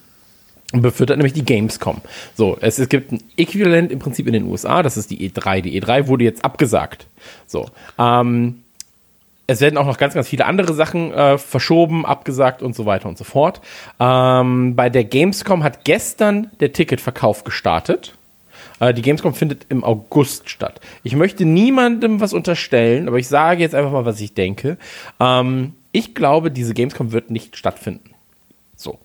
befüttert, 0.73 1.19
nämlich 1.19 1.35
die 1.35 1.45
Gamescom. 1.45 2.01
So, 2.35 2.59
es, 2.61 2.79
es 2.79 2.89
gibt 2.89 3.12
ein 3.12 3.23
Äquivalent 3.37 3.93
im 3.93 4.01
Prinzip 4.01 4.27
in 4.27 4.33
den 4.33 4.45
USA, 4.45 4.83
das 4.83 4.97
ist 4.97 5.11
die 5.11 5.31
E3. 5.31 5.61
Die 5.61 5.81
E3 5.81 6.09
wurde 6.09 6.25
jetzt 6.25 6.45
abgesagt. 6.45 7.07
So, 7.47 7.71
ähm, 7.99 8.62
es 9.47 9.61
werden 9.61 9.76
auch 9.76 9.86
noch 9.86 9.99
ganz, 9.99 10.14
ganz 10.14 10.28
viele 10.28 10.44
andere 10.44 10.74
Sachen 10.74 11.12
äh, 11.12 11.38
verschoben, 11.38 12.05
abgesagt 12.05 12.62
und 12.62 12.74
so 12.74 12.86
weiter 12.86 13.09
und 13.09 13.16
so 13.16 13.24
fort. 13.24 13.61
Ähm, 14.01 14.74
bei 14.74 14.90
der 14.90 15.05
Gamescom 15.05 15.62
hat 15.62 15.84
gestern 15.84 16.51
der 16.61 16.72
Ticketverkauf 16.72 17.44
gestartet. 17.44 18.16
Äh, 18.80 18.92
die 18.92 19.03
Gamescom 19.03 19.34
findet 19.34 19.66
im 19.68 19.84
August 19.84 20.51
statt. 20.51 20.80
Ich 21.03 21.14
möchte 21.14 21.44
niemandem 21.44 22.20
was 22.20 22.32
unterstellen, 22.32 23.09
aber 23.09 23.18
ich 23.18 23.28
sage 23.28 23.62
jetzt 23.62 23.74
einfach 23.74 23.92
mal, 23.92 24.05
was 24.05 24.20
ich 24.20 24.34
denke. 24.34 24.78
Ähm, 25.20 25.74
ich 25.92 26.14
glaube, 26.14 26.51
diese 26.51 26.74
Gamescom 26.74 27.12
wird 27.12 27.30
nicht 27.30 27.57
stattfinden. 27.57 28.11
So. 28.76 28.99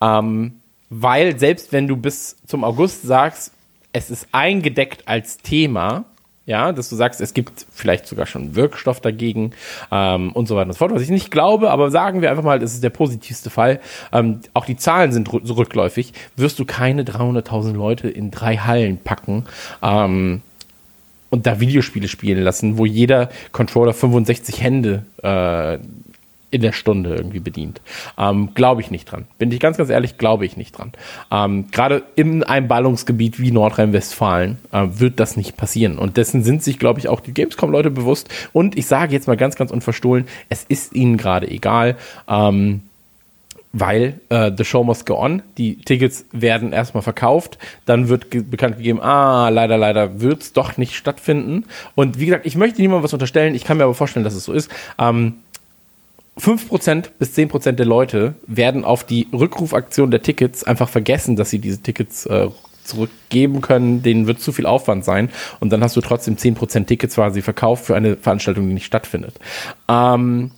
Ähm, 0.00 0.60
weil 0.90 1.38
selbst 1.38 1.72
wenn 1.72 1.86
du 1.86 1.96
bis 1.96 2.36
zum 2.46 2.64
August 2.64 3.02
sagst, 3.02 3.52
es 3.92 4.10
ist 4.10 4.28
eingedeckt 4.32 5.06
als 5.06 5.38
Thema, 5.38 6.04
ja, 6.48 6.72
dass 6.72 6.88
du 6.88 6.96
sagst, 6.96 7.20
es 7.20 7.34
gibt 7.34 7.66
vielleicht 7.70 8.06
sogar 8.06 8.24
schon 8.24 8.56
Wirkstoff 8.56 9.02
dagegen 9.02 9.52
ähm, 9.92 10.32
und 10.32 10.48
so 10.48 10.56
weiter 10.56 10.68
und 10.68 10.72
so 10.72 10.78
fort, 10.78 10.94
was 10.94 11.02
ich 11.02 11.10
nicht 11.10 11.30
glaube, 11.30 11.70
aber 11.70 11.90
sagen 11.90 12.22
wir 12.22 12.30
einfach 12.30 12.42
mal, 12.42 12.58
das 12.58 12.72
ist 12.72 12.82
der 12.82 12.88
positivste 12.88 13.50
Fall. 13.50 13.80
Ähm, 14.12 14.40
auch 14.54 14.64
die 14.64 14.78
Zahlen 14.78 15.12
sind 15.12 15.28
so 15.42 15.54
rückläufig. 15.54 16.14
Wirst 16.36 16.58
du 16.58 16.64
keine 16.64 17.02
300.000 17.02 17.74
Leute 17.74 18.08
in 18.08 18.30
drei 18.30 18.56
Hallen 18.56 18.96
packen 18.96 19.44
ähm, 19.82 20.40
und 21.28 21.46
da 21.46 21.60
Videospiele 21.60 22.08
spielen 22.08 22.42
lassen, 22.42 22.78
wo 22.78 22.86
jeder 22.86 23.28
Controller 23.52 23.92
65 23.92 24.62
Hände 24.62 25.04
äh, 25.22 25.78
in 26.50 26.62
der 26.62 26.72
Stunde 26.72 27.14
irgendwie 27.14 27.40
bedient. 27.40 27.80
Ähm, 28.16 28.50
glaube 28.54 28.80
ich 28.80 28.90
nicht 28.90 29.10
dran. 29.10 29.26
Bin 29.38 29.52
ich 29.52 29.60
ganz, 29.60 29.76
ganz 29.76 29.90
ehrlich, 29.90 30.18
glaube 30.18 30.46
ich 30.46 30.56
nicht 30.56 30.76
dran. 30.76 30.92
Ähm, 31.30 31.70
Gerade 31.70 32.04
in 32.16 32.42
einem 32.42 32.68
Ballungsgebiet 32.68 33.38
wie 33.38 33.50
Nordrhein-Westfalen 33.50 34.58
äh, 34.72 34.86
wird 34.90 35.20
das 35.20 35.36
nicht 35.36 35.56
passieren. 35.56 35.98
Und 35.98 36.16
dessen 36.16 36.42
sind 36.42 36.62
sich, 36.62 36.78
glaube 36.78 37.00
ich, 37.00 37.08
auch 37.08 37.20
die 37.20 37.34
Gamescom-Leute 37.34 37.90
bewusst. 37.90 38.28
Und 38.52 38.78
ich 38.78 38.86
sage 38.86 39.12
jetzt 39.12 39.26
mal 39.26 39.36
ganz, 39.36 39.56
ganz 39.56 39.70
unverstohlen, 39.70 40.26
es 40.48 40.64
ist 40.64 40.94
ihnen 40.94 41.16
gerade 41.16 41.48
egal. 41.50 41.96
Ähm, 42.28 42.82
weil 43.72 44.20
äh, 44.30 44.50
The 44.56 44.64
Show 44.64 44.82
Must 44.82 45.06
Go 45.06 45.18
On, 45.18 45.42
die 45.56 45.76
Tickets 45.76 46.24
werden 46.32 46.72
erstmal 46.72 47.02
verkauft, 47.02 47.58
dann 47.84 48.08
wird 48.08 48.30
ge 48.30 48.42
bekannt 48.42 48.78
gegeben, 48.78 49.00
ah, 49.00 49.48
leider, 49.50 49.76
leider 49.76 50.20
wird 50.20 50.42
es 50.42 50.52
doch 50.52 50.76
nicht 50.76 50.96
stattfinden. 50.96 51.64
Und 51.94 52.18
wie 52.18 52.26
gesagt, 52.26 52.46
ich 52.46 52.56
möchte 52.56 52.80
niemandem 52.80 53.04
was 53.04 53.12
unterstellen, 53.12 53.54
ich 53.54 53.64
kann 53.64 53.76
mir 53.76 53.84
aber 53.84 53.94
vorstellen, 53.94 54.24
dass 54.24 54.34
es 54.34 54.44
so 54.44 54.52
ist. 54.52 54.70
Ähm, 54.98 55.34
5% 56.38 57.10
bis 57.18 57.36
10% 57.36 57.72
der 57.72 57.86
Leute 57.86 58.34
werden 58.46 58.84
auf 58.84 59.04
die 59.04 59.28
Rückrufaktion 59.32 60.10
der 60.10 60.22
Tickets 60.22 60.64
einfach 60.64 60.88
vergessen, 60.88 61.36
dass 61.36 61.50
sie 61.50 61.58
diese 61.58 61.82
Tickets 61.82 62.26
äh, 62.26 62.48
zurückgeben 62.84 63.60
können. 63.60 64.02
Denen 64.02 64.26
wird 64.26 64.40
zu 64.40 64.52
viel 64.52 64.66
Aufwand 64.66 65.04
sein. 65.04 65.30
Und 65.60 65.70
dann 65.70 65.82
hast 65.82 65.96
du 65.96 66.00
trotzdem 66.00 66.36
10% 66.36 66.86
Tickets 66.86 67.16
quasi 67.16 67.42
verkauft 67.42 67.84
für 67.84 67.96
eine 67.96 68.16
Veranstaltung, 68.16 68.66
die 68.68 68.74
nicht 68.74 68.86
stattfindet. 68.86 69.34
Ähm, 69.88 70.52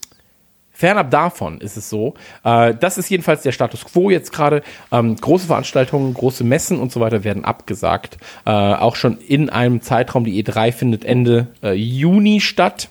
Fernab 0.73 1.11
davon 1.11 1.61
ist 1.61 1.77
es 1.77 1.91
so, 1.91 2.15
äh, 2.43 2.75
das 2.75 2.97
ist 2.97 3.11
jedenfalls 3.11 3.43
der 3.43 3.53
Status 3.53 3.85
quo 3.85 4.09
jetzt 4.09 4.33
gerade. 4.33 4.63
Ähm, 4.91 5.17
große 5.17 5.47
Veranstaltungen, 5.47 6.15
große 6.15 6.43
Messen 6.43 6.79
und 6.79 6.91
so 6.91 7.01
weiter 7.01 7.23
werden 7.23 7.45
abgesagt. 7.45 8.17
Äh, 8.47 8.51
auch 8.51 8.97
schon 8.97 9.19
in 9.19 9.51
einem 9.51 9.83
Zeitraum, 9.83 10.25
die 10.25 10.43
E3 10.43 10.73
findet 10.73 11.05
Ende 11.05 11.49
äh, 11.63 11.73
Juni 11.73 12.41
statt. 12.41 12.89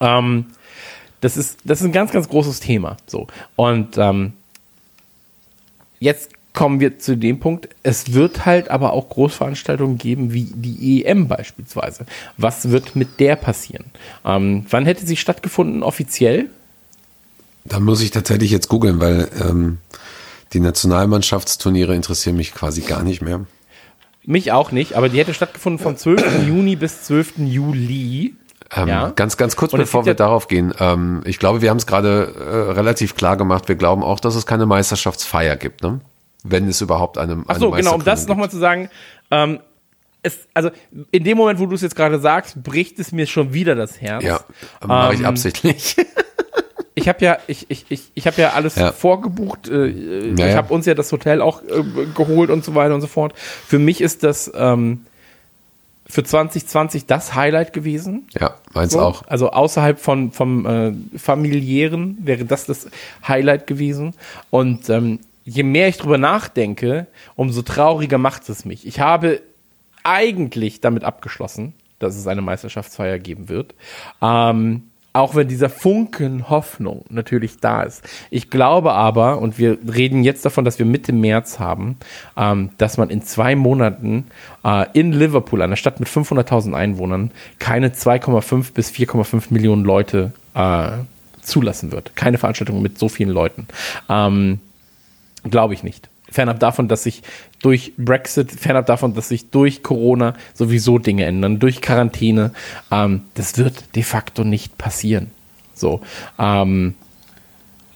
Ähm, 0.00 0.46
das 1.20 1.36
ist, 1.36 1.58
das 1.64 1.80
ist 1.80 1.86
ein 1.86 1.92
ganz, 1.92 2.12
ganz 2.12 2.28
großes 2.28 2.60
Thema. 2.60 2.96
So. 3.06 3.26
Und 3.56 3.98
ähm, 3.98 4.32
jetzt 5.98 6.30
kommen 6.52 6.80
wir 6.80 6.98
zu 6.98 7.16
dem 7.16 7.38
Punkt, 7.38 7.68
es 7.82 8.12
wird 8.12 8.44
halt 8.44 8.70
aber 8.70 8.92
auch 8.92 9.08
Großveranstaltungen 9.08 9.98
geben, 9.98 10.32
wie 10.32 10.44
die 10.44 11.04
EM 11.04 11.28
beispielsweise. 11.28 12.06
Was 12.36 12.70
wird 12.70 12.96
mit 12.96 13.20
der 13.20 13.36
passieren? 13.36 13.84
Ähm, 14.24 14.66
wann 14.68 14.84
hätte 14.84 15.06
sie 15.06 15.16
stattgefunden 15.16 15.82
offiziell? 15.82 16.50
Da 17.64 17.78
muss 17.78 18.00
ich 18.00 18.10
tatsächlich 18.10 18.50
jetzt 18.50 18.68
googeln, 18.68 19.00
weil 19.00 19.28
ähm, 19.40 19.78
die 20.52 20.60
Nationalmannschaftsturniere 20.60 21.94
interessieren 21.94 22.36
mich 22.36 22.52
quasi 22.52 22.80
gar 22.80 23.02
nicht 23.02 23.22
mehr. 23.22 23.46
Mich 24.24 24.52
auch 24.52 24.72
nicht, 24.72 24.94
aber 24.94 25.08
die 25.08 25.18
hätte 25.18 25.34
stattgefunden 25.34 25.82
vom 25.82 25.96
12. 25.96 26.46
Juni 26.46 26.76
bis 26.76 27.04
12. 27.04 27.38
Juli. 27.38 28.34
Ähm, 28.74 28.88
Ja. 28.88 29.08
Ganz, 29.16 29.36
ganz 29.36 29.56
kurz, 29.56 29.72
bevor 29.72 30.04
wir 30.04 30.12
ja- 30.12 30.14
darauf 30.14 30.46
gehen. 30.48 30.72
Ähm, 30.78 31.22
ich 31.24 31.38
glaube, 31.38 31.60
wir 31.62 31.70
haben 31.70 31.76
es 31.78 31.86
gerade 31.86 32.34
äh, 32.38 32.72
relativ 32.72 33.14
klar 33.16 33.36
gemacht. 33.36 33.68
Wir 33.68 33.74
glauben 33.76 34.02
auch, 34.02 34.20
dass 34.20 34.34
es 34.36 34.46
keine 34.46 34.66
Meisterschaftsfeier 34.66 35.56
gibt, 35.56 35.82
ne? 35.82 36.00
Wenn 36.44 36.68
es 36.68 36.80
überhaupt 36.80 37.18
eine, 37.18 37.42
Ach 37.48 37.58
so, 37.58 37.72
eine 37.72 37.82
genau, 37.82 37.94
um 37.96 38.04
das 38.04 38.26
nochmal 38.26 38.50
zu 38.50 38.56
sagen, 38.58 38.88
ähm, 39.30 39.60
es, 40.22 40.38
also 40.54 40.70
in 41.10 41.24
dem 41.24 41.36
Moment, 41.36 41.58
wo 41.60 41.66
du 41.66 41.74
es 41.74 41.82
jetzt 41.82 41.96
gerade 41.96 42.18
sagst, 42.20 42.62
bricht 42.62 42.98
es 42.98 43.10
mir 43.12 43.26
schon 43.26 43.52
wieder 43.52 43.74
das 43.74 44.00
Herz. 44.00 44.22
Ja, 44.24 44.40
mache 44.86 45.14
ich 45.14 45.20
Ähm, 45.20 45.26
absichtlich. 45.26 45.96
Ich 46.96 47.08
habe 47.08 47.24
ja, 47.24 47.38
ich, 47.46 47.64
ich, 47.70 47.86
ich, 47.88 48.10
ich 48.12 48.26
habe 48.26 48.42
ja 48.42 48.50
alles 48.50 48.74
Ja. 48.74 48.92
vorgebucht. 48.92 49.68
Äh, 49.70 49.86
ich 49.86 50.38
Ja, 50.38 50.48
ja. 50.48 50.56
habe 50.56 50.74
uns 50.74 50.84
ja 50.84 50.92
das 50.94 51.10
Hotel 51.12 51.40
auch 51.40 51.62
äh, 51.62 51.82
geholt 52.14 52.50
und 52.50 52.62
so 52.62 52.74
weiter 52.74 52.94
und 52.94 53.00
so 53.00 53.06
fort. 53.06 53.32
Für 53.38 53.78
mich 53.78 54.02
ist 54.02 54.22
das 54.22 54.50
ähm, 54.54 55.06
für 56.10 56.24
2020 56.24 57.06
das 57.06 57.34
Highlight 57.34 57.72
gewesen. 57.72 58.26
ja, 58.38 58.54
meins 58.74 58.92
So. 58.92 59.00
auch. 59.00 59.22
Also 59.26 59.50
außerhalb 59.50 59.98
von 59.98 60.32
vom 60.32 60.66
äh, 60.66 60.92
familiären 61.18 62.18
wäre 62.20 62.44
das 62.44 62.66
das 62.66 62.88
Highlight 63.26 63.66
gewesen. 63.66 64.14
Und 64.50 64.90
ähm, 64.90 65.20
je 65.44 65.62
mehr 65.62 65.88
ich 65.88 65.96
drüber 65.96 66.18
nachdenke, 66.18 67.06
umso 67.36 67.62
trauriger 67.62 68.18
macht 68.18 68.48
es 68.48 68.64
mich. 68.64 68.86
Ich 68.86 69.00
habe 69.00 69.40
eigentlich 70.02 70.80
damit 70.80 71.04
abgeschlossen, 71.04 71.74
dass 71.98 72.16
es 72.16 72.26
eine 72.26 72.42
Meisterschaftsfeier 72.42 73.18
geben 73.18 73.48
wird. 73.48 73.74
Ähm, 74.20 74.89
auch 75.12 75.34
wenn 75.34 75.48
dieser 75.48 75.68
Funken 75.68 76.48
Hoffnung 76.48 77.04
natürlich 77.08 77.58
da 77.60 77.82
ist. 77.82 78.08
Ich 78.30 78.50
glaube 78.50 78.92
aber, 78.92 79.38
und 79.38 79.58
wir 79.58 79.78
reden 79.92 80.22
jetzt 80.22 80.44
davon, 80.44 80.64
dass 80.64 80.78
wir 80.78 80.86
Mitte 80.86 81.12
März 81.12 81.58
haben, 81.58 81.96
ähm, 82.36 82.70
dass 82.78 82.96
man 82.96 83.10
in 83.10 83.22
zwei 83.22 83.56
Monaten 83.56 84.26
äh, 84.64 84.86
in 84.92 85.12
Liverpool, 85.12 85.62
einer 85.62 85.76
Stadt 85.76 85.98
mit 85.98 86.08
500.000 86.08 86.74
Einwohnern, 86.74 87.30
keine 87.58 87.88
2,5 87.88 88.72
bis 88.72 88.90
4,5 88.90 89.44
Millionen 89.50 89.84
Leute 89.84 90.32
äh, 90.54 90.90
zulassen 91.42 91.90
wird. 91.90 92.14
Keine 92.14 92.38
Veranstaltung 92.38 92.82
mit 92.82 92.98
so 92.98 93.08
vielen 93.08 93.30
Leuten. 93.30 93.66
Ähm, 94.08 94.60
Glaube 95.44 95.72
ich 95.74 95.82
nicht. 95.82 96.09
Fernab 96.30 96.60
davon, 96.60 96.88
dass 96.88 97.02
sich 97.02 97.22
durch 97.62 97.92
Brexit, 97.96 98.50
fernab 98.52 98.86
davon, 98.86 99.14
dass 99.14 99.28
sich 99.28 99.50
durch 99.50 99.82
Corona 99.82 100.34
sowieso 100.54 100.98
Dinge 100.98 101.24
ändern, 101.24 101.58
durch 101.58 101.80
Quarantäne, 101.80 102.52
ähm, 102.90 103.22
das 103.34 103.58
wird 103.58 103.94
de 103.96 104.02
facto 104.02 104.44
nicht 104.44 104.78
passieren. 104.78 105.30
So. 105.74 106.00
Ähm, 106.38 106.94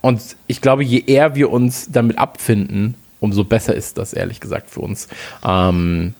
und 0.01 0.21
ich 0.47 0.61
glaube, 0.61 0.85
je 0.85 1.03
eher 1.07 1.35
wir 1.35 1.51
uns 1.51 1.91
damit 1.91 2.19
abfinden, 2.19 2.95
umso 3.21 3.45
besser 3.45 3.75
ist 3.75 3.97
das, 3.97 4.13
ehrlich 4.13 4.41
gesagt, 4.41 4.69
für 4.69 4.81
uns. 4.81 5.09
Ähm, 5.45 6.15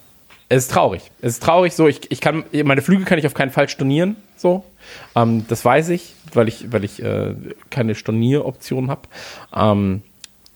es 0.49 0.65
ist 0.65 0.71
traurig. 0.71 1.11
Es 1.21 1.33
ist 1.33 1.43
traurig 1.43 1.73
so. 1.73 1.87
Ich, 1.87 2.11
ich 2.11 2.21
kann, 2.21 2.43
meine 2.63 2.81
Flüge 2.81 3.03
kann 3.03 3.19
ich 3.19 3.25
auf 3.25 3.33
keinen 3.33 3.51
Fall 3.51 3.69
stornieren. 3.69 4.15
So. 4.37 4.63
Ähm, 5.15 5.45
das 5.47 5.65
weiß 5.65 5.89
ich, 5.89 6.13
weil 6.33 6.47
ich, 6.47 6.71
weil 6.71 6.83
ich 6.83 7.01
äh, 7.01 7.35
keine 7.69 7.95
Stornieroption 7.95 8.89
habe. 8.89 9.01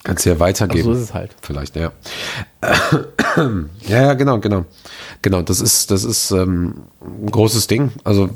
Kannst 0.04 0.26
du 0.26 0.30
ja 0.30 0.40
weitergeben. 0.40 0.84
so 0.84 0.92
ist 0.94 1.00
es 1.00 1.14
halt. 1.14 1.36
Vielleicht, 1.42 1.76
ja. 1.76 1.92
ja, 3.88 4.02
ja, 4.02 4.14
genau, 4.14 4.40
genau. 4.40 4.66
Genau, 5.22 5.42
das 5.42 5.60
ist, 5.60 5.92
das 5.92 6.04
ist 6.04 6.32
ähm, 6.32 6.76
ein 7.02 7.30
großes 7.32 7.68
Ding. 7.68 7.92
Also 8.04 8.30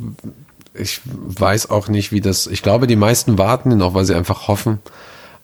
ich 0.74 1.02
weiß 1.06 1.70
auch 1.70 1.88
nicht, 1.88 2.12
wie 2.12 2.20
das. 2.22 2.48
Ich 2.48 2.62
glaube, 2.64 2.88
die 2.88 2.96
meisten 2.96 3.38
warten 3.38 3.78
noch, 3.78 3.94
weil 3.94 4.06
sie 4.06 4.16
einfach 4.16 4.48
hoffen 4.48 4.80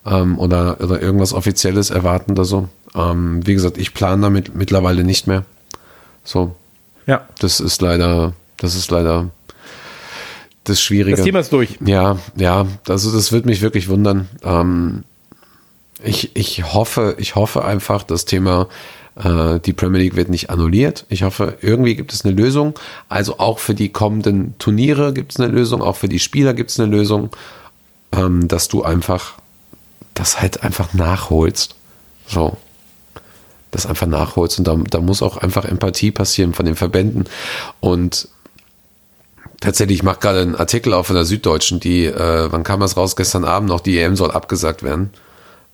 ähm, 0.04 0.38
oder, 0.38 0.80
oder 0.80 1.00
irgendwas 1.00 1.32
Offizielles 1.32 1.90
erwarten 1.90 2.32
oder 2.32 2.44
so. 2.44 2.68
Ähm, 2.94 3.46
wie 3.46 3.54
gesagt, 3.54 3.78
ich 3.78 3.94
plane 3.94 4.20
damit 4.22 4.54
mittlerweile 4.54 5.04
nicht 5.04 5.26
mehr. 5.26 5.44
So, 6.24 6.54
Ja. 7.06 7.26
das 7.38 7.60
ist 7.60 7.80
leider, 7.80 8.34
das 8.58 8.74
ist 8.74 8.90
leider 8.90 9.30
das 10.64 10.82
Schwierige. 10.82 11.16
Das 11.16 11.24
Thema 11.24 11.38
ist 11.40 11.52
durch. 11.52 11.78
Ja, 11.84 12.18
ja, 12.36 12.66
also 12.88 13.10
das 13.12 13.32
wird 13.32 13.46
mich 13.46 13.62
wirklich 13.62 13.88
wundern. 13.88 14.28
Ähm, 14.42 15.04
ich, 16.02 16.34
ich 16.36 16.72
hoffe, 16.72 17.16
ich 17.18 17.34
hoffe 17.34 17.64
einfach, 17.64 18.02
das 18.02 18.24
Thema, 18.24 18.68
äh, 19.16 19.58
die 19.60 19.72
Premier 19.72 20.00
League 20.00 20.16
wird 20.16 20.28
nicht 20.28 20.50
annulliert. 20.50 21.06
Ich 21.08 21.22
hoffe, 21.22 21.58
irgendwie 21.60 21.94
gibt 21.94 22.12
es 22.12 22.24
eine 22.24 22.34
Lösung. 22.34 22.78
Also 23.08 23.38
auch 23.38 23.58
für 23.58 23.74
die 23.74 23.90
kommenden 23.90 24.56
Turniere 24.58 25.12
gibt 25.12 25.32
es 25.32 25.40
eine 25.40 25.52
Lösung, 25.52 25.82
auch 25.82 25.96
für 25.96 26.08
die 26.08 26.18
Spieler 26.18 26.54
gibt 26.54 26.70
es 26.70 26.80
eine 26.80 26.90
Lösung, 26.90 27.30
ähm, 28.12 28.48
dass 28.48 28.68
du 28.68 28.82
einfach 28.82 29.34
das 30.14 30.40
halt 30.40 30.62
einfach 30.62 30.94
nachholst. 30.94 31.74
So. 32.26 32.56
Das 33.70 33.86
einfach 33.86 34.06
nachholst 34.06 34.58
und 34.58 34.66
da, 34.66 34.76
da 34.90 35.00
muss 35.00 35.22
auch 35.22 35.36
einfach 35.36 35.64
Empathie 35.64 36.10
passieren 36.10 36.54
von 36.54 36.66
den 36.66 36.76
Verbänden 36.76 37.26
und 37.80 38.28
Tatsächlich, 39.60 39.98
ich 39.98 40.02
mache 40.02 40.20
gerade 40.20 40.40
einen 40.40 40.56
Artikel 40.56 40.94
auf 40.94 41.10
in 41.10 41.16
der 41.16 41.26
Süddeutschen, 41.26 41.80
die, 41.80 42.06
äh, 42.06 42.50
wann 42.50 42.62
kam 42.62 42.80
das 42.80 42.96
raus? 42.96 43.14
Gestern 43.14 43.44
Abend 43.44 43.68
noch, 43.68 43.80
die 43.80 43.98
EM 43.98 44.16
soll 44.16 44.30
abgesagt 44.30 44.82
werden. 44.82 45.10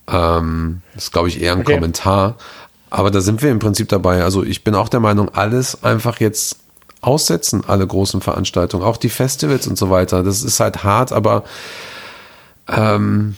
Ähm, 0.09 0.83
das 0.95 1.05
ist, 1.05 1.13
glaube 1.13 1.29
ich, 1.29 1.41
eher 1.41 1.53
ein 1.53 1.61
Okay. 1.61 1.75
Kommentar. 1.75 2.37
Aber 2.91 3.11
da 3.11 3.21
sind 3.21 3.43
wir 3.43 3.51
im 3.51 3.59
Prinzip 3.59 3.89
dabei. 3.89 4.23
Also 4.23 4.45
ich 4.45 4.63
bin 4.65 4.75
auch 4.75 4.89
der 4.89 5.01
Meinung, 5.01 5.29
alles 5.35 5.83
einfach 5.83 6.21
jetzt 6.21 6.59
aussetzen, 7.01 7.63
alle 7.67 7.87
großen 7.87 8.21
Veranstaltungen, 8.21 8.85
auch 8.85 8.97
die 8.97 9.09
Festivals 9.11 9.67
und 9.67 9.77
so 9.77 9.91
weiter. 9.91 10.23
Das 10.23 10.43
ist 10.43 10.61
halt 10.61 10.83
hart, 10.85 11.13
aber 11.13 11.45
ähm, 12.69 13.35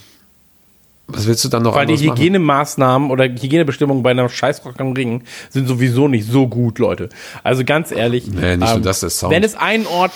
was 1.06 1.26
willst 1.26 1.44
du 1.44 1.48
dann 1.48 1.62
noch 1.62 1.74
Weil 1.74 1.86
die 1.86 1.92
anderes 1.94 2.08
machen? 2.08 2.18
Hygienemaßnahmen 2.18 3.10
oder 3.10 3.24
Hygienebestimmungen 3.24 4.02
bei 4.02 4.10
einem 4.10 4.28
Scheißrock 4.28 4.78
am 4.80 4.92
Ring 4.92 5.24
sind 5.48 5.66
sowieso 5.66 6.06
nicht 6.08 6.30
so 6.30 6.46
gut, 6.48 6.78
Leute. 6.78 7.08
Also 7.42 7.64
ganz 7.64 7.90
ehrlich. 7.90 8.26
ähm, 8.28 8.34
Nee, 8.34 8.56
nicht 8.58 8.72
nur 8.74 8.82
das, 8.82 9.00
der 9.00 9.10
Sound. 9.10 9.32
Wenn 9.34 9.42
es 9.42 9.54
einen 9.54 9.86
Ort. 9.86 10.12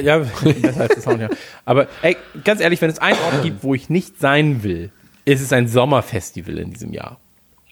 Ja, 0.00 0.18
besser 0.42 0.80
als 0.80 0.94
der 0.94 1.02
Sound, 1.02 1.20
ja. 1.20 1.28
Aber 1.66 1.86
ey, 2.02 2.16
ganz 2.44 2.60
ehrlich, 2.60 2.80
wenn 2.80 2.90
es 2.90 2.98
einen 2.98 3.18
Ort 3.18 3.42
gibt, 3.42 3.62
wo 3.62 3.74
ich 3.74 3.90
nicht 3.90 4.18
sein 4.18 4.62
will, 4.62 4.90
ist 5.26 5.42
es 5.42 5.52
ein 5.52 5.68
Sommerfestival 5.68 6.56
in 6.58 6.72
diesem 6.72 6.92
Jahr. 6.94 7.18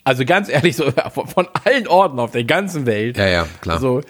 Also 0.06 0.26
ganz 0.26 0.50
ehrlich, 0.50 0.76
so 0.76 0.84
von, 0.90 1.48
allen 1.64 1.86
Orten 1.88 2.18
auf 2.18 2.32
der 2.32 2.44
ganzen 2.44 2.84
Welt. 2.84 3.16
Ja, 3.16 3.26
ja, 3.26 3.48
klar. 3.62 3.76
Also, 3.76 4.02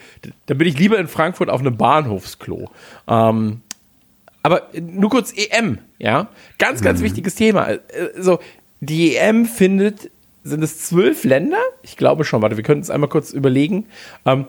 da 0.46 0.54
bin 0.54 0.66
ich 0.66 0.76
lieber 0.76 0.98
in 0.98 1.06
Frankfurt 1.06 1.48
auf 1.48 1.60
einem 1.60 1.76
Bahnhofsklo. 1.76 2.68
Ähm, 3.06 3.60
aber 4.42 4.68
nur 4.80 5.08
kurz 5.10 5.32
EM, 5.36 5.78
ja. 5.98 6.28
Ganz, 6.58 6.82
ganz 6.82 6.98
Mhm. 7.00 7.04
wichtiges 7.04 7.36
Thema. 7.36 7.68
Äh, 7.70 7.78
So, 8.18 8.40
die 8.80 9.14
EM 9.16 9.46
findet, 9.46 10.10
sind 10.42 10.62
es 10.64 10.80
zwölf 10.84 11.22
Länder? 11.24 11.60
Ich 11.82 11.96
glaube 11.96 12.24
schon, 12.24 12.42
warte, 12.42 12.56
wir 12.56 12.64
können 12.64 12.80
es 12.80 12.90
einmal 12.90 13.08
kurz 13.08 13.30
überlegen. 13.30 13.86
Ähm, 14.26 14.46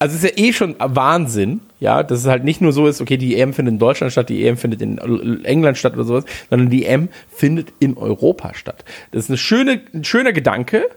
also 0.00 0.16
es 0.16 0.24
ist 0.24 0.30
ja 0.30 0.44
eh 0.44 0.52
schon 0.54 0.76
Wahnsinn, 0.78 1.60
ja, 1.78 2.02
dass 2.02 2.20
es 2.20 2.26
halt 2.26 2.42
nicht 2.42 2.62
nur 2.62 2.72
so 2.72 2.86
ist, 2.86 3.02
okay, 3.02 3.18
die 3.18 3.38
EM 3.38 3.52
findet 3.52 3.74
in 3.74 3.78
Deutschland 3.78 4.10
statt, 4.10 4.30
die 4.30 4.46
EM 4.46 4.56
findet 4.56 4.80
in 4.80 5.44
England 5.44 5.76
statt 5.76 5.92
oder 5.92 6.04
sowas, 6.04 6.24
sondern 6.48 6.70
die 6.70 6.86
EM 6.86 7.10
findet 7.28 7.74
in 7.80 7.98
Europa 7.98 8.54
statt. 8.54 8.86
Das 9.12 9.24
ist 9.24 9.30
eine 9.30 9.36
schöne, 9.36 9.82
ein 9.92 10.02
schöner 10.02 10.32
Gedanke, 10.32 10.88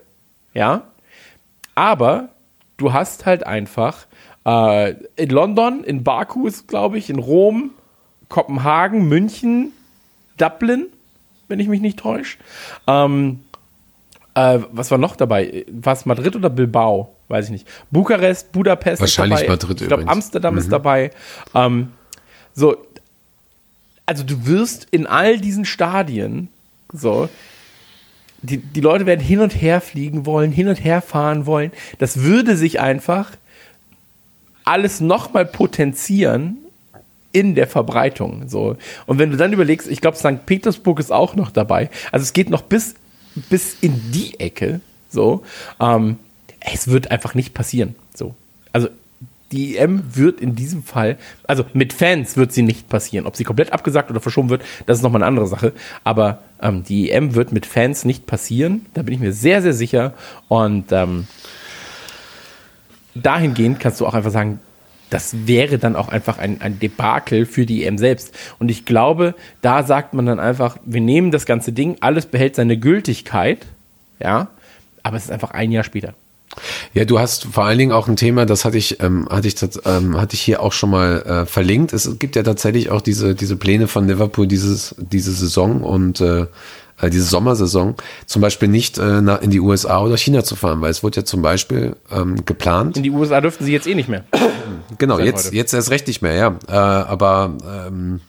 ja, 0.53 0.83
aber 1.75 2.29
du 2.77 2.93
hast 2.93 3.25
halt 3.25 3.45
einfach 3.45 4.07
äh, 4.45 4.95
in 5.17 5.29
London, 5.29 5.83
in 5.83 6.05
Baku 6.05 6.47
ist, 6.47 6.69
glaube 6.69 6.97
ich, 6.97 7.09
in 7.09 7.19
Rom, 7.19 7.71
Kopenhagen, 8.29 9.09
München, 9.09 9.73
Dublin, 10.37 10.85
wenn 11.49 11.59
ich 11.59 11.67
mich 11.67 11.81
nicht 11.81 11.99
täusche. 11.99 12.37
Ähm, 12.87 13.41
äh, 14.33 14.59
was 14.71 14.91
war 14.91 14.97
noch 14.97 15.17
dabei? 15.17 15.65
War 15.69 15.91
es 15.91 16.05
Madrid 16.05 16.37
oder 16.37 16.49
Bilbao? 16.49 17.12
Weiß 17.27 17.45
ich 17.45 17.51
nicht. 17.51 17.67
Bukarest, 17.91 18.51
Budapest 18.51 19.01
Wahrscheinlich 19.01 19.39
ist 19.39 19.43
dabei. 19.43 19.53
Madrid 19.53 19.81
Ich 19.81 19.87
glaube. 19.87 20.07
Amsterdam 20.07 20.57
ist 20.57 20.71
dabei. 20.71 21.11
Ähm, 21.55 21.89
so, 22.53 22.77
also 24.05 24.23
du 24.23 24.45
wirst 24.45 24.87
in 24.91 25.07
all 25.07 25.39
diesen 25.39 25.65
Stadien, 25.65 26.49
so, 26.91 27.29
die, 28.41 28.57
die 28.57 28.81
Leute 28.81 29.05
werden 29.05 29.21
hin 29.21 29.39
und 29.39 29.51
her 29.51 29.81
fliegen 29.81 30.25
wollen, 30.25 30.51
hin 30.51 30.67
und 30.67 30.83
her 30.83 31.01
fahren 31.01 31.45
wollen. 31.45 31.71
Das 31.97 32.21
würde 32.21 32.57
sich 32.57 32.79
einfach 32.79 33.31
alles 34.65 34.99
nochmal 34.99 35.45
potenzieren 35.45 36.57
in 37.31 37.55
der 37.55 37.67
Verbreitung. 37.67 38.47
So. 38.47 38.77
Und 39.05 39.17
wenn 39.17 39.31
du 39.31 39.37
dann 39.37 39.53
überlegst, 39.53 39.87
ich 39.87 40.01
glaube, 40.01 40.17
St. 40.17 40.45
Petersburg 40.45 40.99
ist 40.99 41.11
auch 41.11 41.35
noch 41.35 41.51
dabei. 41.51 41.89
Also 42.11 42.23
es 42.23 42.33
geht 42.33 42.49
noch 42.49 42.61
bis, 42.61 42.95
bis 43.49 43.77
in 43.81 44.11
die 44.11 44.39
Ecke. 44.39 44.81
So. 45.09 45.43
Ähm, 45.79 46.17
es 46.71 46.87
wird 46.87 47.11
einfach 47.11 47.35
nicht 47.35 47.53
passieren. 47.53 47.95
So. 48.13 48.35
Also 48.71 48.89
die 49.51 49.77
EM 49.77 50.15
wird 50.15 50.41
in 50.41 50.55
diesem 50.55 50.83
Fall, 50.83 51.17
also 51.47 51.63
mit 51.73 51.93
Fans 51.93 52.37
wird 52.37 52.51
sie 52.51 52.63
nicht 52.63 52.89
passieren. 52.89 53.27
Ob 53.27 53.35
sie 53.35 53.43
komplett 53.43 53.71
abgesagt 53.71 54.09
oder 54.09 54.19
verschoben 54.19 54.49
wird, 54.49 54.63
das 54.87 54.97
ist 54.97 55.03
nochmal 55.03 55.21
eine 55.21 55.27
andere 55.27 55.47
Sache. 55.47 55.73
Aber 56.03 56.39
ähm, 56.61 56.83
die 56.83 57.11
EM 57.11 57.35
wird 57.35 57.51
mit 57.51 57.65
Fans 57.65 58.03
nicht 58.03 58.25
passieren. 58.25 58.85
Da 58.95 59.03
bin 59.03 59.13
ich 59.13 59.19
mir 59.19 59.31
sehr, 59.31 59.61
sehr 59.61 59.73
sicher. 59.73 60.13
Und 60.47 60.91
ähm, 60.91 61.27
dahingehend 63.13 63.79
kannst 63.79 64.01
du 64.01 64.07
auch 64.07 64.15
einfach 64.15 64.31
sagen, 64.31 64.59
das 65.11 65.45
wäre 65.45 65.77
dann 65.77 65.95
auch 65.95 66.09
einfach 66.09 66.39
ein, 66.39 66.59
ein 66.61 66.79
Debakel 66.79 67.45
für 67.45 67.67
die 67.67 67.83
EM 67.83 67.99
selbst. 67.99 68.33
Und 68.57 68.71
ich 68.71 68.85
glaube, 68.85 69.35
da 69.61 69.83
sagt 69.83 70.15
man 70.15 70.25
dann 70.25 70.39
einfach, 70.39 70.77
wir 70.83 71.01
nehmen 71.01 71.29
das 71.29 71.45
ganze 71.45 71.71
Ding, 71.71 71.97
alles 71.99 72.25
behält 72.25 72.55
seine 72.55 72.79
Gültigkeit, 72.79 73.67
ja, 74.19 74.47
aber 75.03 75.17
es 75.17 75.25
ist 75.25 75.31
einfach 75.31 75.51
ein 75.51 75.71
Jahr 75.71 75.83
später. 75.83 76.15
Ja, 76.93 77.05
du 77.05 77.19
hast 77.19 77.45
vor 77.45 77.65
allen 77.65 77.77
Dingen 77.77 77.91
auch 77.91 78.07
ein 78.07 78.15
Thema, 78.15 78.45
das 78.45 78.65
hatte 78.65 78.77
ich, 78.77 79.01
ähm, 79.01 79.27
hatte 79.29 79.47
ich, 79.47 79.55
ähm, 79.85 80.19
hatte 80.19 80.35
ich 80.35 80.41
hier 80.41 80.61
auch 80.61 80.71
schon 80.71 80.89
mal 80.89 81.21
äh, 81.21 81.45
verlinkt. 81.45 81.93
Es 81.93 82.19
gibt 82.19 82.35
ja 82.35 82.43
tatsächlich 82.43 82.89
auch 82.89 83.01
diese, 83.01 83.35
diese 83.35 83.55
Pläne 83.55 83.87
von 83.87 84.07
Liverpool 84.07 84.47
dieses, 84.47 84.95
diese 84.97 85.31
Saison 85.31 85.81
und 85.81 86.21
äh, 86.21 86.47
äh, 87.01 87.09
diese 87.09 87.25
Sommersaison, 87.25 87.95
zum 88.25 88.41
Beispiel 88.41 88.67
nicht 88.67 88.97
äh, 88.97 89.17
in 89.17 89.49
die 89.49 89.59
USA 89.59 90.01
oder 90.01 90.17
China 90.17 90.43
zu 90.43 90.55
fahren, 90.55 90.81
weil 90.81 90.91
es 90.91 91.03
wurde 91.03 91.21
ja 91.21 91.25
zum 91.25 91.41
Beispiel 91.41 91.95
ähm, 92.11 92.45
geplant. 92.45 92.97
In 92.97 93.03
die 93.03 93.11
USA 93.11 93.41
dürften 93.41 93.65
sie 93.65 93.71
jetzt 93.71 93.87
eh 93.87 93.95
nicht 93.95 94.09
mehr. 94.09 94.23
Genau, 94.97 95.17
jetzt, 95.17 95.47
heute. 95.47 95.55
jetzt 95.55 95.73
erst 95.73 95.89
recht 95.89 96.07
nicht 96.07 96.21
mehr, 96.21 96.35
ja. 96.35 96.59
Äh, 96.67 96.73
aber 96.73 97.57
ähm, 97.87 98.21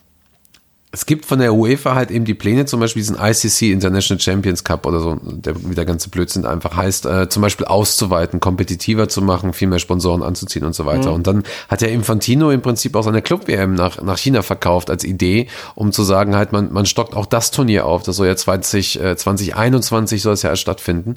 es 0.95 1.07
gibt 1.07 1.27
von 1.27 1.41
der 1.41 1.53
UEFA 1.53 1.97
halt 1.97 2.13
eben 2.13 2.25
die 2.25 2.35
Pläne, 2.35 2.67
zum 2.67 2.79
Beispiel 2.79 3.03
diesen 3.03 3.17
ICC 3.17 3.73
International 3.73 4.21
Champions 4.21 4.63
Cup 4.63 4.87
oder 4.87 5.01
so, 5.01 5.19
der 5.23 5.57
wie 5.69 5.75
der 5.75 5.85
ganze 5.85 6.09
Blödsinn 6.09 6.47
einfach 6.47 6.77
heißt, 6.77 7.07
äh, 7.07 7.29
zum 7.29 7.43
Beispiel 7.43 7.67
auszuweiten, 7.67 8.39
kompetitiver 8.39 9.09
zu 9.09 9.21
machen, 9.21 9.53
viel 9.53 9.67
mehr 9.67 9.81
Sponsoren 9.81 10.23
anzuziehen 10.23 10.65
und 10.65 10.73
so 10.77 10.87
weiter. 10.87 11.13
Und 11.13 11.27
dann 11.27 11.43
hat 11.69 11.83
ja 11.83 11.89
Infantino 11.89 12.53
im 12.53 12.63
Prinzip 12.63 12.95
auch 12.95 13.03
seine 13.03 13.23
Club-WM 13.23 13.75
nach, 13.75 14.01
nach 14.03 14.19
China 14.19 14.43
verkauft 14.43 14.89
als 14.89 15.03
Idee, 15.03 15.49
um 15.75 15.91
zu 15.91 16.05
sagen 16.05 16.37
halt, 16.37 16.53
man, 16.53 16.73
man 16.73 16.87
stockt 16.87 17.17
auch 17.17 17.27
das 17.27 17.51
Turnier 17.51 17.87
auf. 17.87 18.05
Das 18.05 18.15
soll 18.15 18.29
ja 18.29 18.37
20, 18.37 19.01
äh, 19.01 19.17
2021 19.17 20.23
soll 20.23 20.35
es 20.35 20.43
ja 20.43 20.51
erst 20.51 20.63
stattfinden. 20.63 21.17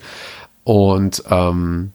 Und 0.63 1.21
ähm, 1.30 1.91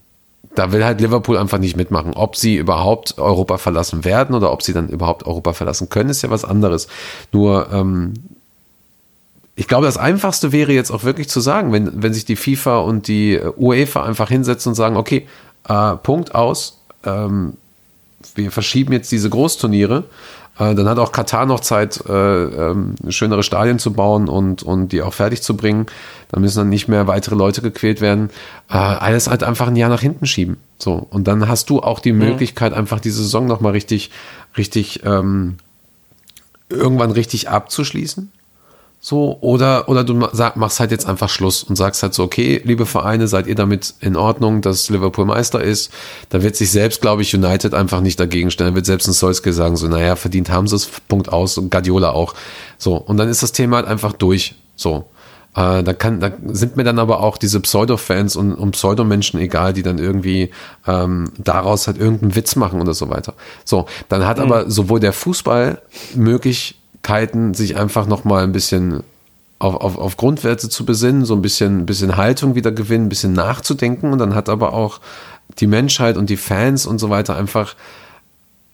da 0.54 0.72
will 0.72 0.84
halt 0.84 1.00
Liverpool 1.00 1.38
einfach 1.38 1.58
nicht 1.58 1.76
mitmachen. 1.76 2.12
Ob 2.14 2.36
sie 2.36 2.56
überhaupt 2.56 3.18
Europa 3.18 3.58
verlassen 3.58 4.04
werden 4.04 4.34
oder 4.34 4.52
ob 4.52 4.62
sie 4.62 4.72
dann 4.72 4.88
überhaupt 4.88 5.26
Europa 5.26 5.52
verlassen 5.52 5.88
können, 5.88 6.10
ist 6.10 6.22
ja 6.22 6.30
was 6.30 6.44
anderes. 6.44 6.88
Nur, 7.32 7.68
ähm, 7.72 8.14
ich 9.54 9.68
glaube, 9.68 9.86
das 9.86 9.96
Einfachste 9.96 10.52
wäre 10.52 10.72
jetzt 10.72 10.90
auch 10.90 11.04
wirklich 11.04 11.28
zu 11.28 11.40
sagen, 11.40 11.72
wenn, 11.72 12.02
wenn 12.02 12.14
sich 12.14 12.24
die 12.24 12.36
FIFA 12.36 12.78
und 12.78 13.08
die 13.08 13.34
äh, 13.34 13.52
UEFA 13.56 14.04
einfach 14.04 14.28
hinsetzen 14.28 14.70
und 14.70 14.76
sagen, 14.76 14.96
okay, 14.96 15.26
äh, 15.68 15.96
Punkt 15.96 16.34
aus, 16.34 16.80
ähm, 17.04 17.54
wir 18.34 18.50
verschieben 18.50 18.92
jetzt 18.92 19.10
diese 19.10 19.30
Großturniere. 19.30 20.04
Äh, 20.62 20.74
dann 20.74 20.88
hat 20.88 20.98
auch 20.98 21.12
Katar 21.12 21.46
noch 21.46 21.60
Zeit, 21.60 22.04
äh, 22.08 22.12
ähm, 22.12 22.94
schönere 23.08 23.42
Stadien 23.42 23.78
zu 23.78 23.92
bauen 23.92 24.28
und, 24.28 24.62
und 24.62 24.88
die 24.88 25.02
auch 25.02 25.14
fertig 25.14 25.42
zu 25.42 25.56
bringen. 25.56 25.86
Da 26.30 26.40
müssen 26.40 26.58
dann 26.58 26.68
nicht 26.68 26.88
mehr 26.88 27.06
weitere 27.06 27.34
Leute 27.34 27.62
gequält 27.62 28.00
werden. 28.00 28.30
Äh, 28.70 28.76
alles 28.76 29.28
halt 29.28 29.42
einfach 29.42 29.68
ein 29.68 29.76
Jahr 29.76 29.90
nach 29.90 30.00
hinten 30.00 30.26
schieben. 30.26 30.56
So. 30.78 31.06
Und 31.10 31.28
dann 31.28 31.48
hast 31.48 31.70
du 31.70 31.80
auch 31.80 32.00
die 32.00 32.12
Möglichkeit, 32.12 32.72
einfach 32.72 33.00
die 33.00 33.10
Saison 33.10 33.46
nochmal 33.46 33.72
richtig, 33.72 34.10
richtig, 34.56 35.04
ähm, 35.04 35.56
irgendwann 36.68 37.10
richtig 37.10 37.48
abzuschließen. 37.48 38.32
So, 39.04 39.36
oder, 39.40 39.88
oder 39.88 40.04
du 40.04 40.28
sag, 40.30 40.54
machst 40.54 40.78
halt 40.78 40.92
jetzt 40.92 41.06
einfach 41.06 41.28
Schluss 41.28 41.64
und 41.64 41.74
sagst 41.74 42.04
halt 42.04 42.14
so, 42.14 42.22
okay, 42.22 42.62
liebe 42.62 42.86
Vereine, 42.86 43.26
seid 43.26 43.48
ihr 43.48 43.56
damit 43.56 43.94
in 43.98 44.14
Ordnung, 44.14 44.62
dass 44.62 44.88
Liverpool 44.90 45.24
Meister 45.24 45.60
ist? 45.60 45.90
Da 46.28 46.44
wird 46.44 46.54
sich 46.54 46.70
selbst, 46.70 47.00
glaube 47.00 47.22
ich, 47.22 47.34
United 47.34 47.74
einfach 47.74 48.00
nicht 48.00 48.20
dagegen 48.20 48.52
stellen. 48.52 48.70
Da 48.70 48.76
wird 48.76 48.86
selbst 48.86 49.08
ein 49.08 49.12
Solskjaer 49.12 49.54
sagen 49.54 49.76
so, 49.76 49.88
naja, 49.88 50.14
verdient 50.14 50.50
haben 50.50 50.68
sie 50.68 50.76
es, 50.76 50.88
Punkt 51.08 51.32
aus, 51.32 51.58
und 51.58 51.72
Guardiola 51.72 52.10
auch. 52.10 52.34
So, 52.78 52.94
und 52.94 53.16
dann 53.16 53.28
ist 53.28 53.42
das 53.42 53.50
Thema 53.50 53.78
halt 53.78 53.88
einfach 53.88 54.12
durch. 54.12 54.54
So. 54.76 55.06
Äh, 55.56 55.82
da, 55.82 55.94
kann, 55.94 56.20
da 56.20 56.30
sind 56.46 56.76
mir 56.76 56.84
dann 56.84 57.00
aber 57.00 57.24
auch 57.24 57.38
diese 57.38 57.58
Pseudo-Fans 57.58 58.36
und, 58.36 58.54
und 58.54 58.70
Pseudo-Menschen 58.70 59.40
egal, 59.40 59.72
die 59.72 59.82
dann 59.82 59.98
irgendwie 59.98 60.50
ähm, 60.86 61.32
daraus 61.38 61.88
halt 61.88 61.98
irgendeinen 61.98 62.36
Witz 62.36 62.54
machen 62.54 62.80
oder 62.80 62.94
so 62.94 63.10
weiter. 63.10 63.34
So, 63.64 63.86
dann 64.08 64.24
hat 64.28 64.38
aber 64.38 64.70
sowohl 64.70 65.00
der 65.00 65.12
Fußball 65.12 65.82
Möglichkeiten, 67.02 67.54
sich 67.54 67.76
einfach 67.76 68.06
nochmal 68.06 68.44
ein 68.44 68.52
bisschen 68.52 69.02
auf, 69.58 69.74
auf, 69.76 69.98
auf 69.98 70.16
Grundwerte 70.16 70.68
zu 70.68 70.84
besinnen, 70.84 71.24
so 71.24 71.34
ein 71.34 71.42
bisschen, 71.42 71.86
bisschen 71.86 72.16
Haltung 72.16 72.54
wieder 72.54 72.72
gewinnen, 72.72 73.06
ein 73.06 73.08
bisschen 73.08 73.32
nachzudenken 73.32 74.12
und 74.12 74.18
dann 74.18 74.34
hat 74.34 74.48
aber 74.48 74.72
auch 74.72 75.00
die 75.58 75.66
Menschheit 75.66 76.16
und 76.16 76.30
die 76.30 76.36
Fans 76.36 76.86
und 76.86 76.98
so 76.98 77.10
weiter 77.10 77.36
einfach 77.36 77.74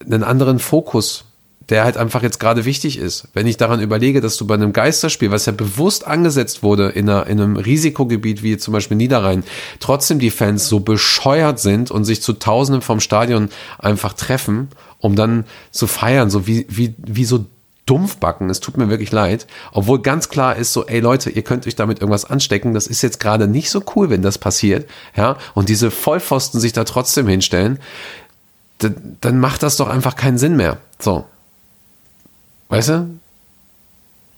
einen 0.04 0.22
anderen 0.22 0.58
Fokus, 0.58 1.24
der 1.68 1.84
halt 1.84 1.96
einfach 1.96 2.22
jetzt 2.22 2.38
gerade 2.38 2.64
wichtig 2.64 2.98
ist. 2.98 3.28
Wenn 3.34 3.46
ich 3.46 3.56
daran 3.56 3.80
überlege, 3.80 4.20
dass 4.20 4.36
du 4.36 4.46
bei 4.46 4.54
einem 4.54 4.72
Geisterspiel, 4.72 5.30
was 5.30 5.46
ja 5.46 5.52
bewusst 5.52 6.06
angesetzt 6.06 6.62
wurde 6.62 6.90
in, 6.90 7.10
einer, 7.10 7.26
in 7.26 7.40
einem 7.40 7.56
Risikogebiet 7.56 8.42
wie 8.42 8.56
zum 8.56 8.72
Beispiel 8.72 8.96
Niederrhein, 8.96 9.42
trotzdem 9.80 10.18
die 10.18 10.30
Fans 10.30 10.68
so 10.68 10.80
bescheuert 10.80 11.58
sind 11.58 11.90
und 11.90 12.04
sich 12.04 12.22
zu 12.22 12.34
Tausenden 12.34 12.80
vom 12.80 13.00
Stadion 13.00 13.50
einfach 13.78 14.14
treffen, 14.14 14.68
um 14.98 15.16
dann 15.16 15.44
zu 15.70 15.86
feiern, 15.86 16.30
so 16.30 16.46
wie, 16.46 16.66
wie, 16.70 16.94
wie 16.98 17.24
so 17.24 17.44
Dumpfbacken, 17.88 18.50
es 18.50 18.60
tut 18.60 18.76
mir 18.76 18.88
wirklich 18.88 19.10
leid, 19.12 19.46
obwohl 19.72 20.00
ganz 20.02 20.28
klar 20.28 20.56
ist 20.56 20.72
so, 20.72 20.86
ey 20.86 21.00
Leute, 21.00 21.30
ihr 21.30 21.42
könnt 21.42 21.66
euch 21.66 21.76
damit 21.76 22.00
irgendwas 22.00 22.24
anstecken, 22.24 22.74
das 22.74 22.86
ist 22.86 23.02
jetzt 23.02 23.18
gerade 23.20 23.46
nicht 23.48 23.70
so 23.70 23.82
cool, 23.96 24.10
wenn 24.10 24.22
das 24.22 24.38
passiert, 24.38 24.88
ja, 25.16 25.36
und 25.54 25.68
diese 25.68 25.90
Vollpfosten 25.90 26.60
sich 26.60 26.72
da 26.72 26.84
trotzdem 26.84 27.26
hinstellen, 27.28 27.78
dann, 28.78 29.16
dann 29.20 29.38
macht 29.40 29.62
das 29.62 29.76
doch 29.76 29.88
einfach 29.88 30.14
keinen 30.16 30.38
Sinn 30.38 30.56
mehr. 30.56 30.78
So. 30.98 31.24
Weißt 32.68 32.90
du? 32.90 33.08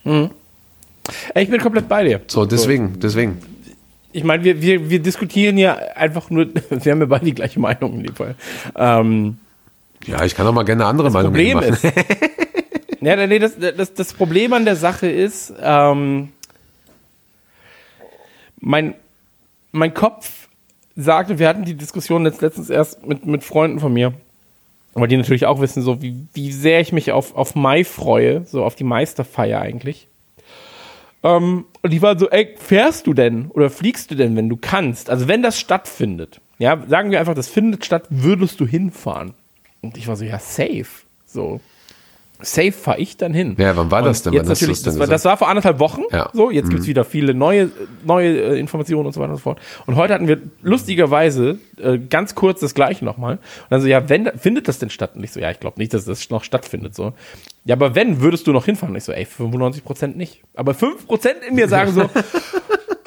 Ey, 0.05 0.31
Ich 1.45 1.51
bin 1.51 1.61
komplett 1.61 1.89
bei 1.89 2.05
dir. 2.05 2.21
So, 2.27 2.47
deswegen, 2.47 3.01
deswegen. 3.01 3.39
Ich 4.13 4.25
meine, 4.25 4.43
wir, 4.45 4.61
wir, 4.61 4.91
wir 4.91 5.01
diskutieren 5.01 5.59
ja 5.59 5.75
einfach 5.95 6.31
nur, 6.31 6.47
wir 6.71 6.93
haben 6.93 7.01
ja 7.01 7.07
beide 7.07 7.25
die 7.27 7.35
gleiche 7.35 7.61
Meinung 7.61 7.95
in 7.95 8.05
dem 8.05 8.15
Fall. 8.15 8.35
Ähm, 8.77 9.39
Ja, 10.07 10.25
ich 10.25 10.35
kann 10.35 10.47
auch 10.47 10.53
mal 10.53 10.65
gerne 10.65 10.85
eine 10.85 10.91
andere 10.91 11.11
Meinung 11.11 11.33
Problem 11.33 11.55
machen. 11.59 11.69
ist, 11.75 11.85
ja, 13.01 13.27
nee, 13.27 13.39
das, 13.39 13.55
das, 13.59 13.95
das 13.95 14.15
Problem 14.15 14.53
an 14.53 14.65
der 14.65 14.77
Sache 14.77 15.09
ist, 15.09 15.53
ähm, 15.61 16.33
mein, 18.61 18.95
mein 19.73 19.95
Kopf 19.95 20.49
sagte, 20.97 21.39
wir 21.39 21.49
hatten 21.49 21.65
die 21.65 21.75
Diskussion 21.75 22.25
jetzt 22.25 22.43
letztens 22.43 22.71
erst 22.71 23.07
mit, 23.07 23.25
mit 23.27 23.43
Freunden 23.43 23.81
von 23.81 23.93
mir, 23.93 24.13
aber 24.95 25.09
die 25.09 25.17
natürlich 25.17 25.47
auch 25.47 25.61
wissen, 25.61 25.83
so 25.83 26.03
wie, 26.03 26.27
wie 26.35 26.53
sehr 26.53 26.81
ich 26.81 26.93
mich 26.93 27.13
auf, 27.13 27.35
auf 27.35 27.55
Mai 27.55 27.85
freue, 27.85 28.45
so 28.45 28.65
auf 28.65 28.75
die 28.75 28.85
Meisterfeier 28.85 29.61
eigentlich. 29.61 30.09
Ähm, 31.23 31.65
und 31.83 31.91
die 31.91 32.03
waren 32.03 32.19
so, 32.19 32.29
ey, 32.29 32.55
fährst 32.59 33.07
du 33.07 33.15
denn 33.15 33.47
oder 33.51 33.71
fliegst 33.71 34.11
du 34.11 34.15
denn, 34.15 34.37
wenn 34.37 34.49
du 34.49 34.57
kannst? 34.57 35.11
Also 35.11 35.29
wenn 35.29 35.43
das 35.43 35.59
stattfindet, 35.59 36.41
ja, 36.59 36.83
sagen 36.89 37.11
wir 37.11 37.21
einfach, 37.21 37.35
das 37.35 37.49
findet 37.49 37.85
statt, 37.85 38.05
würdest 38.11 38.61
du 38.61 38.67
hinfahren? 38.67 39.35
Und 39.81 39.97
ich 39.97 40.09
war 40.09 40.17
so, 40.17 40.25
ja, 40.25 40.39
safe. 40.39 40.87
So. 41.25 41.61
Safe 42.43 42.73
fahre 42.73 42.99
ich 42.99 43.17
dann 43.17 43.35
hin. 43.35 43.57
Ja, 43.59 43.77
wann 43.77 43.91
war 43.91 44.03
das 44.03 44.23
denn? 44.23 44.33
Jetzt 44.33 44.49
natürlich, 44.49 44.83
das 44.83 44.95
das, 44.95 44.99
war, 44.99 45.07
das 45.07 45.25
war 45.25 45.37
vor 45.37 45.49
anderthalb 45.49 45.79
Wochen. 45.79 46.03
Ja. 46.11 46.31
So, 46.33 46.51
jetzt 46.51 46.71
gibt's 46.71 46.87
wieder 46.87 47.05
viele 47.05 47.35
neue, 47.35 47.71
neue 48.05 48.55
äh, 48.55 48.59
Informationen 48.59 49.07
und 49.07 49.13
so 49.13 49.21
weiter 49.21 49.31
und 49.31 49.37
so 49.37 49.43
fort. 49.43 49.61
Und 49.87 49.97
heute 49.97 50.15
hatten 50.15 50.29
wir 50.29 50.41
lustigerweise 50.63 51.59
äh, 51.81 51.99
ganz 51.99 52.35
kurz 52.35 52.61
das 52.61 52.75
gleiche 52.75 53.05
nochmal. 53.05 53.35
Und 53.35 53.71
dann 53.71 53.81
so, 53.81 53.87
ja, 53.87 54.09
wenn, 54.09 54.31
findet 54.39 54.69
das 54.69 54.79
denn 54.79 54.91
statt? 54.91 55.13
Und 55.15 55.25
ich 55.25 55.33
so, 55.33 55.41
ja, 55.41 55.51
ich 55.51 55.61
glaube 55.61 55.79
nicht, 55.79 55.95
dass 55.95 56.05
das 56.05 56.31
noch 56.31 56.45
stattfindet. 56.45 56.95
So. 56.95 57.13
Ja, 57.65 57.75
aber 57.75 57.95
wenn, 57.95 58.21
würdest 58.21 58.47
du 58.47 58.53
noch 58.53 58.65
hinfahren? 58.65 58.95
Und 58.95 58.99
ich 58.99 59.05
so, 59.05 59.13
ey, 59.13 59.25
95 59.25 59.85
Prozent 59.85 60.17
nicht. 60.17 60.43
Aber 60.55 60.75
5 60.75 61.07
Prozent 61.07 61.39
in 61.47 61.55
mir 61.55 61.69
sagen 61.69 61.93
so, 61.93 62.01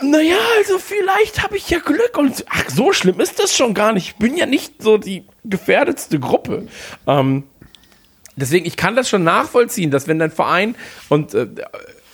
naja, 0.03 0.36
also 0.57 0.77
vielleicht 0.77 1.43
habe 1.43 1.57
ich 1.57 1.69
ja 1.69 1.79
Glück. 1.79 2.17
Und 2.17 2.45
ach, 2.49 2.69
so 2.69 2.93
schlimm 2.93 3.19
ist 3.19 3.39
das 3.39 3.55
schon 3.55 3.73
gar 3.73 3.93
nicht. 3.93 4.07
Ich 4.07 4.15
bin 4.15 4.38
ja 4.38 4.45
nicht 4.45 4.81
so 4.81 4.97
die 4.97 5.25
gefährdetste 5.43 6.19
Gruppe. 6.19 6.67
Ähm, 7.07 7.43
deswegen, 8.36 8.65
ich 8.65 8.77
kann 8.77 8.95
das 8.95 9.09
schon 9.09 9.23
nachvollziehen, 9.23 9.91
dass 9.91 10.07
wenn 10.07 10.19
dein 10.19 10.31
Verein 10.31 10.75
und 11.09 11.34
äh, 11.34 11.47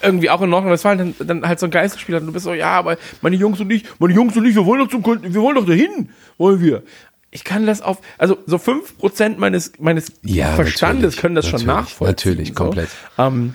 irgendwie 0.01 0.29
auch 0.29 0.41
in 0.41 0.49
Nordrhein-Westfalen 0.49 1.15
dann, 1.17 1.27
dann 1.27 1.47
halt 1.47 1.59
so 1.59 1.65
ein 1.67 1.71
Geisterspiel 1.71 2.15
hat 2.15 2.21
und 2.21 2.27
du 2.27 2.33
bist 2.33 2.45
so, 2.45 2.53
ja, 2.53 2.71
aber 2.71 2.97
meine 3.21 3.35
Jungs 3.35 3.59
und 3.59 3.69
ich, 3.71 3.83
meine 3.99 4.13
Jungs 4.13 4.35
und 4.37 4.45
ich, 4.45 4.55
wir 4.55 4.65
wollen 4.65 4.79
doch 4.79 4.87
zum, 4.89 5.03
Kult- 5.03 5.21
wir 5.23 5.41
wollen 5.41 5.55
doch 5.55 5.65
dahin, 5.65 6.09
wollen 6.37 6.61
wir. 6.61 6.83
Ich 7.31 7.43
kann 7.43 7.65
das 7.67 7.81
auf, 7.81 7.99
also 8.17 8.37
so 8.47 8.55
5% 8.57 9.37
meines, 9.37 9.73
meines 9.77 10.11
Ja, 10.23 10.53
Verstandes 10.55 11.17
können 11.17 11.35
das 11.35 11.47
schon 11.47 11.65
nachvollziehen. 11.65 12.31
natürlich, 12.31 12.55
komplett. 12.55 12.89
So. 13.17 13.23
Ähm, 13.23 13.53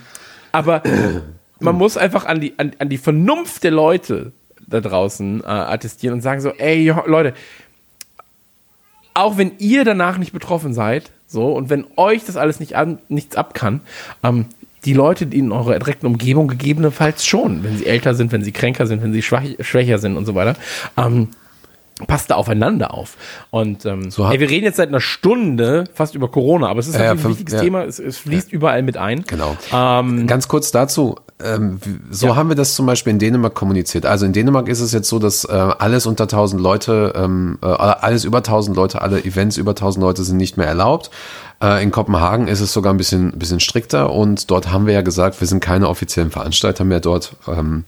aber 0.52 0.82
man 1.60 1.74
muss 1.76 1.96
einfach 1.96 2.26
an 2.26 2.40
die, 2.40 2.54
an, 2.58 2.72
an 2.78 2.88
die 2.88 2.98
Vernunft 2.98 3.64
der 3.64 3.70
Leute 3.72 4.32
da 4.66 4.80
draußen 4.80 5.40
äh, 5.42 5.46
attestieren 5.46 6.14
und 6.14 6.20
sagen 6.20 6.40
so, 6.40 6.50
ey, 6.50 6.92
Leute, 7.06 7.34
auch 9.14 9.38
wenn 9.38 9.52
ihr 9.58 9.84
danach 9.84 10.18
nicht 10.18 10.32
betroffen 10.32 10.74
seid, 10.74 11.12
so, 11.26 11.52
und 11.52 11.70
wenn 11.70 11.86
euch 11.96 12.24
das 12.24 12.36
alles 12.36 12.60
nicht 12.60 12.76
an, 12.76 12.98
nichts 13.08 13.36
ab 13.36 13.54
kann, 13.54 13.80
ähm, 14.22 14.46
die 14.84 14.92
Leute, 14.92 15.26
die 15.26 15.38
in 15.38 15.52
eurer 15.52 15.78
direkten 15.78 16.06
Umgebung 16.06 16.48
gegebenenfalls 16.48 17.24
schon, 17.24 17.64
wenn 17.64 17.78
sie 17.78 17.86
älter 17.86 18.14
sind, 18.14 18.32
wenn 18.32 18.44
sie 18.44 18.52
kränker 18.52 18.86
sind, 18.86 19.02
wenn 19.02 19.12
sie 19.12 19.22
schwach, 19.22 19.44
schwächer 19.60 19.98
sind 19.98 20.16
und 20.16 20.26
so 20.26 20.34
weiter, 20.34 20.56
ähm, 20.96 21.28
passt 22.06 22.30
da 22.30 22.34
aufeinander 22.34 22.92
auf. 22.92 23.16
Und 23.50 23.86
ähm, 23.86 24.10
So 24.10 24.26
ey, 24.26 24.40
wir 24.40 24.50
reden 24.50 24.64
jetzt 24.64 24.76
seit 24.76 24.88
einer 24.88 25.00
Stunde 25.00 25.84
fast 25.94 26.14
über 26.14 26.28
Corona, 26.28 26.68
aber 26.68 26.80
es 26.80 26.88
ist 26.88 26.94
Ja, 26.94 27.14
natürlich 27.14 27.24
ein 27.24 27.30
wichtiges 27.30 27.54
ja. 27.54 27.60
Thema, 27.60 27.84
es, 27.84 27.98
es 27.98 28.18
fließt 28.18 28.52
überall 28.52 28.82
mit 28.82 28.96
ein. 28.96 29.24
Genau. 29.26 29.56
Ähm, 29.72 30.26
Ganz 30.26 30.48
kurz 30.48 30.72
dazu. 30.72 31.16
Ähm, 31.42 31.78
so 32.10 32.36
haben 32.36 32.48
wir 32.48 32.56
das 32.56 32.74
zum 32.74 32.86
Beispiel 32.86 33.12
in 33.12 33.18
Dänemark 33.18 33.54
kommuniziert. 33.54 34.06
Also 34.06 34.24
in 34.24 34.32
Dänemark 34.32 34.68
ist 34.68 34.80
es 34.80 34.92
jetzt 34.92 35.08
so, 35.08 35.18
dass 35.18 35.44
äh, 35.44 35.52
alles 35.52 36.06
unter 36.06 36.24
1000 36.24 36.60
Leute, 36.60 37.12
ähm, 37.16 37.58
äh, 37.62 37.66
alles 37.66 38.24
über 38.24 38.38
1000 38.38 38.76
Leute, 38.76 39.02
alle 39.02 39.24
Events 39.24 39.56
über 39.56 39.72
1000 39.72 40.02
Leute 40.02 40.22
sind 40.24 40.36
nicht 40.36 40.56
mehr 40.56 40.66
erlaubt. 40.66 41.10
Äh, 41.62 41.82
in 41.82 41.90
Kopenhagen 41.90 42.48
ist 42.48 42.60
es 42.60 42.72
sogar 42.72 42.92
ein 42.94 42.96
bisschen, 42.96 43.32
bisschen 43.32 43.60
strikter 43.60 44.12
und 44.12 44.50
dort 44.50 44.72
haben 44.72 44.86
wir 44.86 44.94
ja 44.94 45.02
gesagt, 45.02 45.40
wir 45.40 45.46
sind 45.48 45.60
keine 45.60 45.88
offiziellen 45.88 46.30
Veranstalter 46.30 46.84
mehr 46.84 47.00
dort. 47.00 47.36
Ähm, 47.48 47.84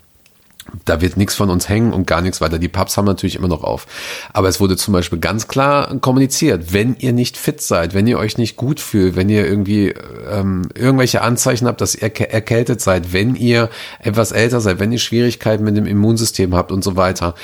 da 0.84 1.00
wird 1.00 1.16
nichts 1.16 1.34
von 1.34 1.50
uns 1.50 1.68
hängen 1.68 1.92
und 1.92 2.06
gar 2.06 2.20
nichts 2.20 2.40
weiter. 2.40 2.58
Die 2.58 2.68
Pubs 2.68 2.96
haben 2.96 3.04
natürlich 3.04 3.36
immer 3.36 3.48
noch 3.48 3.64
auf. 3.64 3.86
Aber 4.32 4.48
es 4.48 4.60
wurde 4.60 4.76
zum 4.76 4.92
Beispiel 4.92 5.18
ganz 5.18 5.48
klar 5.48 5.96
kommuniziert, 6.00 6.72
wenn 6.72 6.96
ihr 6.98 7.12
nicht 7.12 7.36
fit 7.36 7.60
seid, 7.60 7.94
wenn 7.94 8.06
ihr 8.06 8.18
euch 8.18 8.38
nicht 8.38 8.56
gut 8.56 8.80
fühlt, 8.80 9.16
wenn 9.16 9.28
ihr 9.28 9.46
irgendwie 9.46 9.94
ähm, 10.30 10.68
irgendwelche 10.74 11.22
Anzeichen 11.22 11.66
habt, 11.66 11.80
dass 11.80 11.94
ihr 11.94 12.08
erkä- 12.08 12.28
erkältet 12.28 12.80
seid, 12.80 13.12
wenn 13.12 13.34
ihr 13.34 13.70
etwas 14.00 14.32
älter 14.32 14.60
seid, 14.60 14.78
wenn 14.78 14.92
ihr 14.92 14.98
Schwierigkeiten 14.98 15.64
mit 15.64 15.76
dem 15.76 15.86
Immunsystem 15.86 16.54
habt 16.54 16.72
und 16.72 16.84
so 16.84 16.96
weiter, 16.96 17.34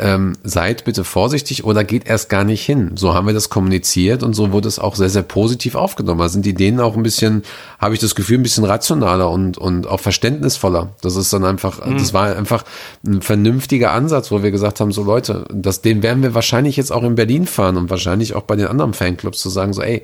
ähm, 0.00 0.32
seid 0.42 0.84
bitte 0.84 1.04
vorsichtig 1.04 1.64
oder 1.64 1.84
geht 1.84 2.06
erst 2.06 2.28
gar 2.28 2.44
nicht 2.44 2.64
hin. 2.64 2.92
So 2.96 3.14
haben 3.14 3.26
wir 3.26 3.34
das 3.34 3.50
kommuniziert 3.50 4.22
und 4.22 4.34
so 4.34 4.50
wurde 4.50 4.66
es 4.66 4.78
auch 4.78 4.96
sehr, 4.96 5.10
sehr 5.10 5.22
positiv 5.22 5.74
aufgenommen. 5.74 6.20
Da 6.20 6.28
sind 6.28 6.46
die 6.46 6.54
Dänen 6.54 6.80
auch 6.80 6.96
ein 6.96 7.02
bisschen, 7.02 7.42
habe 7.78 7.94
ich 7.94 8.00
das 8.00 8.14
Gefühl, 8.14 8.38
ein 8.38 8.42
bisschen 8.42 8.64
rationaler 8.64 9.30
und, 9.30 9.58
und 9.58 9.86
auch 9.86 10.00
verständnisvoller. 10.00 10.90
Das 11.02 11.16
ist 11.16 11.32
dann 11.32 11.44
einfach, 11.44 11.80
das 11.80 12.14
war 12.14 12.34
einfach 12.34 12.64
ein 13.06 13.22
vernünftiger 13.22 13.92
Ansatz, 13.92 14.30
wo 14.30 14.42
wir 14.42 14.50
gesagt 14.50 14.80
haben, 14.80 14.92
so 14.92 15.02
Leute, 15.02 15.44
das, 15.52 15.82
den 15.82 16.02
werden 16.02 16.22
wir 16.22 16.34
wahrscheinlich 16.34 16.76
jetzt 16.76 16.92
auch 16.92 17.02
in 17.02 17.14
Berlin 17.14 17.46
fahren 17.46 17.76
und 17.76 17.90
wahrscheinlich 17.90 18.34
auch 18.34 18.42
bei 18.42 18.56
den 18.56 18.66
anderen 18.66 18.94
Fanclubs 18.94 19.40
zu 19.40 19.50
sagen, 19.50 19.72
so, 19.72 19.82
ey, 19.82 20.02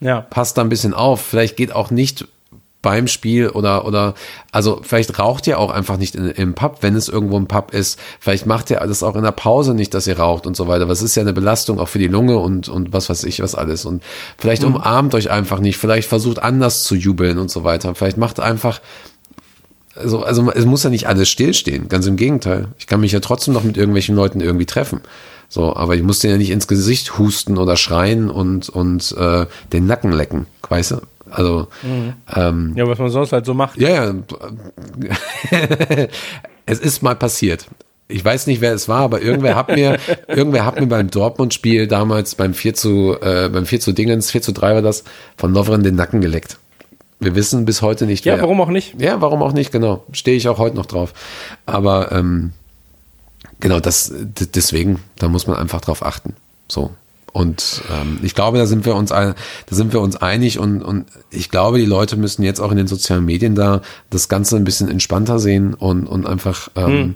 ja. 0.00 0.20
passt 0.20 0.58
da 0.58 0.62
ein 0.62 0.68
bisschen 0.68 0.94
auf. 0.94 1.20
Vielleicht 1.20 1.56
geht 1.56 1.72
auch 1.72 1.90
nicht 1.90 2.26
beim 2.86 3.08
Spiel 3.08 3.48
oder 3.48 3.84
oder 3.84 4.14
also 4.52 4.78
vielleicht 4.80 5.18
raucht 5.18 5.48
ihr 5.48 5.58
auch 5.58 5.72
einfach 5.72 5.96
nicht 5.96 6.14
in, 6.14 6.30
im 6.30 6.54
Pub, 6.54 6.78
wenn 6.82 6.94
es 6.94 7.08
irgendwo 7.08 7.36
ein 7.36 7.48
Pub 7.48 7.74
ist. 7.74 7.98
Vielleicht 8.20 8.46
macht 8.46 8.70
ihr 8.70 8.76
das 8.76 9.02
auch 9.02 9.16
in 9.16 9.24
der 9.24 9.32
Pause 9.32 9.74
nicht, 9.74 9.92
dass 9.92 10.06
ihr 10.06 10.20
raucht 10.20 10.46
und 10.46 10.56
so 10.56 10.68
weiter. 10.68 10.88
Was 10.88 11.02
ist 11.02 11.16
ja 11.16 11.22
eine 11.22 11.32
Belastung 11.32 11.80
auch 11.80 11.88
für 11.88 11.98
die 11.98 12.06
Lunge 12.06 12.38
und 12.38 12.68
und 12.68 12.92
was 12.92 13.10
weiß 13.10 13.24
ich 13.24 13.42
was 13.42 13.56
alles 13.56 13.84
und 13.84 14.04
vielleicht 14.38 14.62
umarmt 14.62 15.16
euch 15.16 15.32
einfach 15.32 15.58
nicht. 15.58 15.78
Vielleicht 15.78 16.08
versucht 16.08 16.40
anders 16.40 16.84
zu 16.84 16.94
jubeln 16.94 17.38
und 17.38 17.50
so 17.50 17.64
weiter. 17.64 17.96
Vielleicht 17.96 18.18
macht 18.18 18.38
einfach 18.38 18.80
also, 19.96 20.22
also 20.22 20.52
es 20.52 20.64
muss 20.64 20.84
ja 20.84 20.90
nicht 20.90 21.08
alles 21.08 21.28
stillstehen, 21.28 21.88
ganz 21.88 22.06
im 22.06 22.16
Gegenteil. 22.16 22.68
Ich 22.78 22.86
kann 22.86 23.00
mich 23.00 23.12
ja 23.12 23.20
trotzdem 23.20 23.54
noch 23.54 23.64
mit 23.64 23.76
irgendwelchen 23.76 24.14
Leuten 24.14 24.40
irgendwie 24.40 24.66
treffen. 24.66 25.00
So, 25.48 25.74
aber 25.74 25.96
ich 25.96 26.02
muss 26.02 26.18
denen 26.18 26.34
ja 26.34 26.38
nicht 26.38 26.50
ins 26.50 26.68
Gesicht 26.68 27.18
husten 27.18 27.56
oder 27.56 27.76
schreien 27.76 28.30
und, 28.30 28.68
und 28.68 29.12
äh, 29.18 29.46
den 29.72 29.86
Nacken 29.86 30.12
lecken, 30.12 30.46
weißt 30.68 30.92
du? 30.92 31.00
Also, 31.30 31.68
ähm, 32.34 32.72
ja, 32.76 32.86
was 32.86 32.98
man 32.98 33.10
sonst 33.10 33.32
halt 33.32 33.46
so 33.46 33.54
macht. 33.54 33.78
ja, 33.78 33.88
ja. 33.90 34.14
es 36.66 36.78
ist 36.78 37.02
mal 37.02 37.16
passiert. 37.16 37.66
Ich 38.08 38.24
weiß 38.24 38.46
nicht, 38.46 38.60
wer 38.60 38.72
es 38.72 38.88
war, 38.88 39.00
aber 39.00 39.20
irgendwer 39.20 39.56
hat 39.56 39.68
mir, 39.68 39.98
irgendwer 40.28 40.64
hat 40.64 40.78
mir 40.78 40.86
beim 40.86 41.10
Dortmund-Spiel 41.10 41.88
damals 41.88 42.36
beim 42.36 42.54
4 42.54 42.74
zu, 42.74 43.16
äh, 43.20 43.48
beim 43.48 43.66
4 43.66 43.80
zu 43.80 43.92
Dingens, 43.92 44.30
4 44.30 44.42
zu 44.42 44.52
3 44.52 44.74
war 44.76 44.82
das, 44.82 45.02
von 45.36 45.52
Lovren 45.52 45.82
den 45.82 45.96
Nacken 45.96 46.20
geleckt. 46.20 46.58
Wir 47.18 47.34
wissen 47.34 47.64
bis 47.64 47.82
heute 47.82 48.06
nicht, 48.06 48.24
Ja, 48.24 48.34
wer. 48.34 48.42
warum 48.42 48.60
auch 48.60 48.68
nicht? 48.68 49.00
Ja, 49.00 49.20
warum 49.20 49.42
auch 49.42 49.52
nicht, 49.52 49.72
genau. 49.72 50.04
Stehe 50.12 50.36
ich 50.36 50.48
auch 50.48 50.58
heute 50.58 50.76
noch 50.76 50.86
drauf. 50.86 51.14
Aber 51.64 52.12
ähm, 52.12 52.52
genau, 53.58 53.80
das 53.80 54.12
deswegen, 54.54 55.00
da 55.18 55.28
muss 55.28 55.46
man 55.46 55.56
einfach 55.56 55.80
drauf 55.80 56.04
achten. 56.04 56.36
So. 56.68 56.90
Und 57.36 57.82
ähm, 57.92 58.18
ich 58.22 58.34
glaube, 58.34 58.56
da 58.56 58.64
sind 58.64 58.86
wir 58.86 58.94
uns 58.94 59.10
da 59.10 59.34
sind 59.68 59.92
wir 59.92 60.00
uns 60.00 60.16
einig 60.16 60.58
und, 60.58 60.80
und 60.80 61.04
ich 61.30 61.50
glaube, 61.50 61.76
die 61.76 61.84
Leute 61.84 62.16
müssen 62.16 62.42
jetzt 62.42 62.60
auch 62.60 62.70
in 62.70 62.78
den 62.78 62.86
sozialen 62.86 63.26
Medien 63.26 63.54
da 63.54 63.82
das 64.08 64.30
Ganze 64.30 64.56
ein 64.56 64.64
bisschen 64.64 64.88
entspannter 64.88 65.38
sehen 65.38 65.74
und, 65.74 66.06
und 66.06 66.26
einfach 66.26 66.70
ähm, 66.76 67.14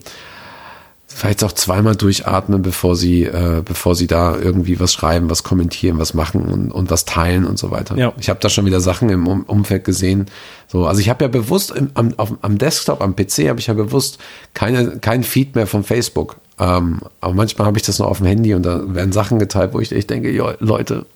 vielleicht 1.06 1.42
auch 1.42 1.52
zweimal 1.52 1.96
durchatmen, 1.96 2.60
bevor 2.60 2.96
sie, 2.96 3.24
äh, 3.24 3.62
bevor 3.64 3.94
sie 3.94 4.06
da 4.08 4.36
irgendwie 4.36 4.78
was 4.78 4.92
schreiben, 4.92 5.30
was 5.30 5.42
kommentieren, 5.42 5.98
was 5.98 6.12
machen 6.12 6.42
und, 6.42 6.70
und 6.70 6.90
was 6.90 7.06
teilen 7.06 7.46
und 7.46 7.58
so 7.58 7.70
weiter. 7.70 7.96
Ja. 7.96 8.12
Ich 8.20 8.28
habe 8.28 8.40
da 8.40 8.50
schon 8.50 8.66
wieder 8.66 8.80
Sachen 8.80 9.08
im 9.08 9.26
um 9.26 9.44
Umfeld 9.44 9.84
gesehen. 9.84 10.26
So, 10.68 10.84
also 10.86 11.00
ich 11.00 11.08
habe 11.08 11.24
ja 11.24 11.28
bewusst 11.28 11.70
im, 11.70 11.92
am, 11.94 12.12
auf, 12.18 12.34
am 12.42 12.58
Desktop, 12.58 13.00
am 13.00 13.16
PC 13.16 13.48
habe 13.48 13.58
ich 13.58 13.68
ja 13.68 13.74
bewusst 13.74 14.18
keine, 14.52 14.98
kein 14.98 15.22
Feed 15.22 15.54
mehr 15.54 15.66
von 15.66 15.82
Facebook. 15.82 16.36
Ähm, 16.60 17.00
aber 17.20 17.34
manchmal 17.34 17.66
habe 17.66 17.78
ich 17.78 17.84
das 17.84 17.98
noch 17.98 18.06
auf 18.08 18.18
dem 18.18 18.26
Handy 18.26 18.54
und 18.54 18.62
da 18.64 18.82
werden 18.94 19.12
Sachen 19.12 19.38
geteilt, 19.38 19.72
wo 19.72 19.80
ich, 19.80 19.90
ich 19.92 20.06
denke, 20.06 20.30
jo, 20.30 20.52
Leute, 20.60 21.06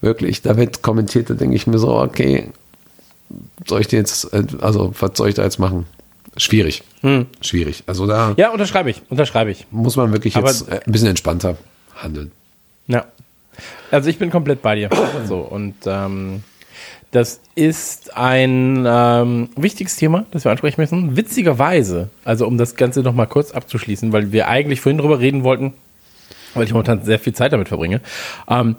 wirklich, 0.00 0.40
da 0.42 0.56
wird 0.56 0.80
kommentiert, 0.82 1.28
da 1.30 1.34
denke 1.34 1.54
ich 1.56 1.66
mir 1.66 1.78
so, 1.78 1.94
okay, 1.98 2.48
soll 3.66 3.80
ich 3.82 3.88
dir 3.88 3.98
jetzt, 3.98 4.32
also 4.62 4.94
was 4.98 5.10
soll 5.14 5.28
ich 5.28 5.34
da 5.34 5.42
jetzt 5.42 5.58
machen? 5.58 5.86
Schwierig. 6.38 6.82
Schwierig. 7.40 7.84
Also 7.86 8.06
da 8.06 8.34
Ja, 8.36 8.50
unterschreibe 8.50 8.90
ich, 8.90 9.02
unterschreibe 9.08 9.50
ich. 9.50 9.66
muss 9.70 9.96
man 9.96 10.12
wirklich 10.12 10.36
Aber- 10.36 10.48
jetzt 10.48 10.68
äh, 10.68 10.80
ein 10.84 10.92
bisschen 10.92 11.08
entspannter 11.08 11.56
handeln. 11.94 12.30
Ja. 12.88 13.04
Also 13.90 14.10
ich 14.10 14.18
bin 14.18 14.30
komplett 14.30 14.60
bei 14.62 14.74
dir. 14.74 14.90
So, 15.26 15.38
und 15.38 15.74
ähm, 15.86 16.42
das 17.10 17.40
ist 17.54 18.16
ein 18.16 18.84
ähm, 18.86 19.48
wichtiges 19.56 19.96
Thema, 19.96 20.26
das 20.30 20.44
wir 20.44 20.50
ansprechen 20.50 20.80
müssen. 20.80 21.16
Witzigerweise, 21.16 22.10
also 22.24 22.46
um 22.46 22.58
das 22.58 22.76
Ganze 22.76 23.00
nochmal 23.00 23.26
kurz 23.26 23.52
abzuschließen, 23.52 24.12
weil 24.12 24.32
wir 24.32 24.48
eigentlich 24.48 24.80
vorhin 24.80 24.98
drüber 24.98 25.20
reden 25.20 25.42
wollten, 25.44 25.72
weil 26.54 26.64
ich 26.64 26.72
momentan 26.72 27.04
sehr 27.04 27.18
viel 27.18 27.32
Zeit 27.32 27.52
damit 27.52 27.68
verbringe. 27.68 28.00
Ähm, 28.48 28.76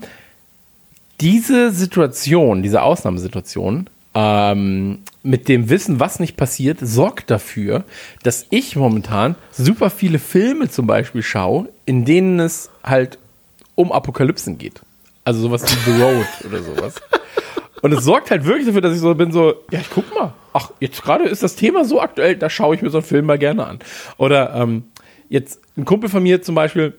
diese 1.20 1.72
Situation, 1.72 2.62
diese 2.62 2.84
Ausnahmesituation, 2.84 3.90
ähm, 4.14 5.00
mit 5.24 5.48
dem 5.48 5.70
Wissen, 5.70 6.00
was 6.00 6.20
nicht 6.20 6.38
passiert, 6.38 6.80
sorgt 6.82 7.30
dafür, 7.30 7.84
dass 8.24 8.46
ich 8.50 8.76
momentan 8.76 9.36
super 9.52 9.90
viele 9.90 10.20
Filme 10.20 10.70
zum 10.70 10.88
Beispiel 10.88 11.22
schaue, 11.22 11.70
in 11.86 12.06
denen 12.06 12.40
es 12.40 12.70
halt 12.84 13.18
um 13.76 13.92
Apokalypsen 13.92 14.58
geht. 14.58 14.82
Also 15.24 15.42
sowas 15.42 15.64
wie 15.64 15.92
The 15.92 16.02
Road 16.02 16.26
oder 16.46 16.64
sowas. 16.64 16.96
Und 17.82 17.94
es 17.94 18.04
sorgt 18.04 18.32
halt 18.32 18.46
wirklich 18.46 18.66
dafür, 18.66 18.82
dass 18.82 18.94
ich 18.94 19.00
so 19.00 19.14
bin, 19.16 19.32
so, 19.32 19.56
ja, 19.72 19.80
ich 19.80 19.90
guck 19.90 20.14
mal. 20.14 20.34
Ach, 20.54 20.72
jetzt 20.80 21.04
gerade 21.04 21.26
ist 21.26 21.44
das 21.44 21.56
Thema 21.56 21.86
so 21.86 22.02
aktuell, 22.02 22.36
da 22.36 22.50
schaue 22.50 22.76
ich 22.76 22.82
mir 22.82 22.90
so 22.90 22.98
einen 22.98 23.06
Film 23.06 23.26
mal 23.26 23.38
gerne 23.38 23.66
an. 23.66 23.80
Oder 24.18 24.56
ähm, 24.56 24.86
jetzt 25.30 25.62
ein 25.78 25.86
Kumpel 25.86 26.10
von 26.10 26.24
mir 26.24 26.42
zum 26.42 26.56
Beispiel, 26.56 26.94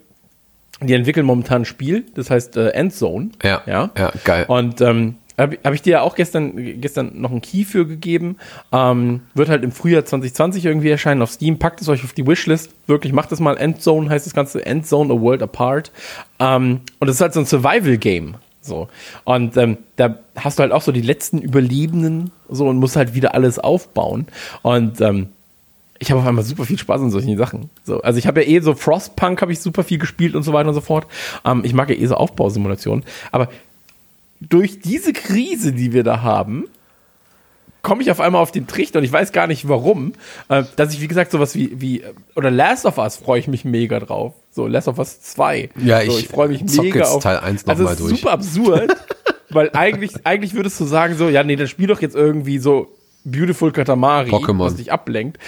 die 0.80 0.94
entwickeln 0.94 1.26
momentan 1.26 1.62
ein 1.62 1.64
Spiel, 1.64 2.04
das 2.14 2.30
heißt 2.30 2.56
äh, 2.56 2.68
Endzone. 2.68 3.30
Ja, 3.42 3.62
ja, 3.66 3.90
ja, 3.96 4.12
geil. 4.24 4.44
Und 4.46 4.80
ähm, 4.80 5.16
habe 5.38 5.58
hab 5.64 5.72
ich 5.72 5.82
dir 5.82 5.90
ja 5.90 6.00
auch 6.02 6.16
gestern, 6.16 6.80
gestern 6.80 7.12
noch 7.20 7.30
einen 7.30 7.40
Key 7.40 7.64
für 7.64 7.86
gegeben. 7.86 8.36
Ähm, 8.72 9.22
wird 9.34 9.48
halt 9.48 9.62
im 9.62 9.70
Frühjahr 9.70 10.04
2020 10.04 10.64
irgendwie 10.64 10.90
erscheinen 10.90 11.22
auf 11.22 11.30
Steam. 11.30 11.58
Packt 11.58 11.80
es 11.80 11.88
euch 11.88 12.02
auf 12.04 12.12
die 12.12 12.26
Wishlist. 12.26 12.72
Wirklich, 12.86 13.12
macht 13.12 13.30
es 13.30 13.38
mal. 13.38 13.56
Endzone 13.56 14.10
heißt 14.10 14.26
das 14.26 14.34
Ganze. 14.34 14.66
Endzone, 14.66 15.14
A 15.14 15.20
World 15.20 15.42
Apart. 15.42 15.92
Ähm, 16.40 16.80
und 16.98 17.08
es 17.08 17.16
ist 17.16 17.20
halt 17.20 17.34
so 17.34 17.40
ein 17.40 17.46
Survival-Game. 17.46 18.34
So. 18.60 18.88
Und 19.24 19.56
ähm, 19.56 19.78
da 19.96 20.18
hast 20.36 20.58
du 20.58 20.62
halt 20.62 20.72
auch 20.72 20.82
so 20.82 20.92
die 20.92 21.02
letzten 21.02 21.38
Überlebenden 21.38 22.30
so 22.48 22.66
und 22.66 22.78
musst 22.78 22.96
halt 22.96 23.14
wieder 23.14 23.34
alles 23.34 23.58
aufbauen. 23.58 24.26
Und 24.62 25.00
ähm, 25.00 25.28
ich 25.98 26.10
habe 26.10 26.20
auf 26.20 26.26
einmal 26.26 26.44
super 26.44 26.64
viel 26.64 26.78
Spaß 26.78 27.00
an 27.00 27.10
solchen 27.10 27.36
Sachen. 27.36 27.70
So, 27.84 28.02
also 28.02 28.18
ich 28.18 28.26
habe 28.26 28.42
ja 28.42 28.48
eh 28.48 28.60
so 28.60 28.74
Frostpunk 28.74 29.42
habe 29.42 29.52
ich 29.52 29.60
super 29.60 29.82
viel 29.82 29.98
gespielt 29.98 30.34
und 30.34 30.42
so 30.42 30.52
weiter 30.52 30.68
und 30.68 30.74
so 30.74 30.80
fort. 30.80 31.06
Ähm, 31.44 31.62
ich 31.64 31.74
mag 31.74 31.90
ja 31.90 31.96
eh 31.96 32.06
so 32.06 32.14
Aufbausimulationen. 32.14 33.04
Aber 33.32 33.48
durch 34.40 34.80
diese 34.80 35.12
Krise, 35.12 35.72
die 35.72 35.92
wir 35.92 36.04
da 36.04 36.22
haben, 36.22 36.66
komme 37.88 38.02
ich 38.02 38.10
auf 38.10 38.20
einmal 38.20 38.42
auf 38.42 38.52
den 38.52 38.66
Trichter 38.66 38.98
und 38.98 39.04
ich 39.06 39.12
weiß 39.12 39.32
gar 39.32 39.46
nicht 39.46 39.66
warum, 39.66 40.12
äh, 40.50 40.62
dass 40.76 40.92
ich, 40.92 41.00
wie 41.00 41.08
gesagt, 41.08 41.30
sowas 41.30 41.54
wie, 41.54 41.80
wie, 41.80 42.02
oder 42.36 42.50
Last 42.50 42.84
of 42.84 42.98
Us 42.98 43.16
freue 43.16 43.40
ich 43.40 43.48
mich 43.48 43.64
mega 43.64 43.98
drauf. 43.98 44.34
So, 44.50 44.66
Last 44.66 44.88
of 44.88 44.98
Us 44.98 45.22
2. 45.22 45.70
Ja, 45.82 46.04
so, 46.04 46.10
ich 46.10 46.24
ich 46.24 46.28
freue 46.28 46.48
mich 46.48 46.62
mega 46.64 47.04
auf. 47.06 47.22
Teil 47.22 47.38
1 47.38 47.64
noch 47.64 47.70
also 47.70 47.84
mal 47.84 47.96
durch. 47.96 48.10
super 48.10 48.32
absurd, 48.32 48.94
weil 49.48 49.70
eigentlich, 49.72 50.12
eigentlich 50.24 50.52
würdest 50.52 50.78
du 50.80 50.84
sagen 50.84 51.16
so, 51.16 51.30
ja, 51.30 51.42
nee, 51.42 51.56
dann 51.56 51.66
spiel 51.66 51.86
doch 51.86 52.02
jetzt 52.02 52.14
irgendwie 52.14 52.58
so 52.58 52.92
Beautiful 53.24 53.72
Katamari, 53.72 54.30
Pokémon. 54.30 54.66
was 54.66 54.76
dich 54.76 54.92
ablenkt. 54.92 55.38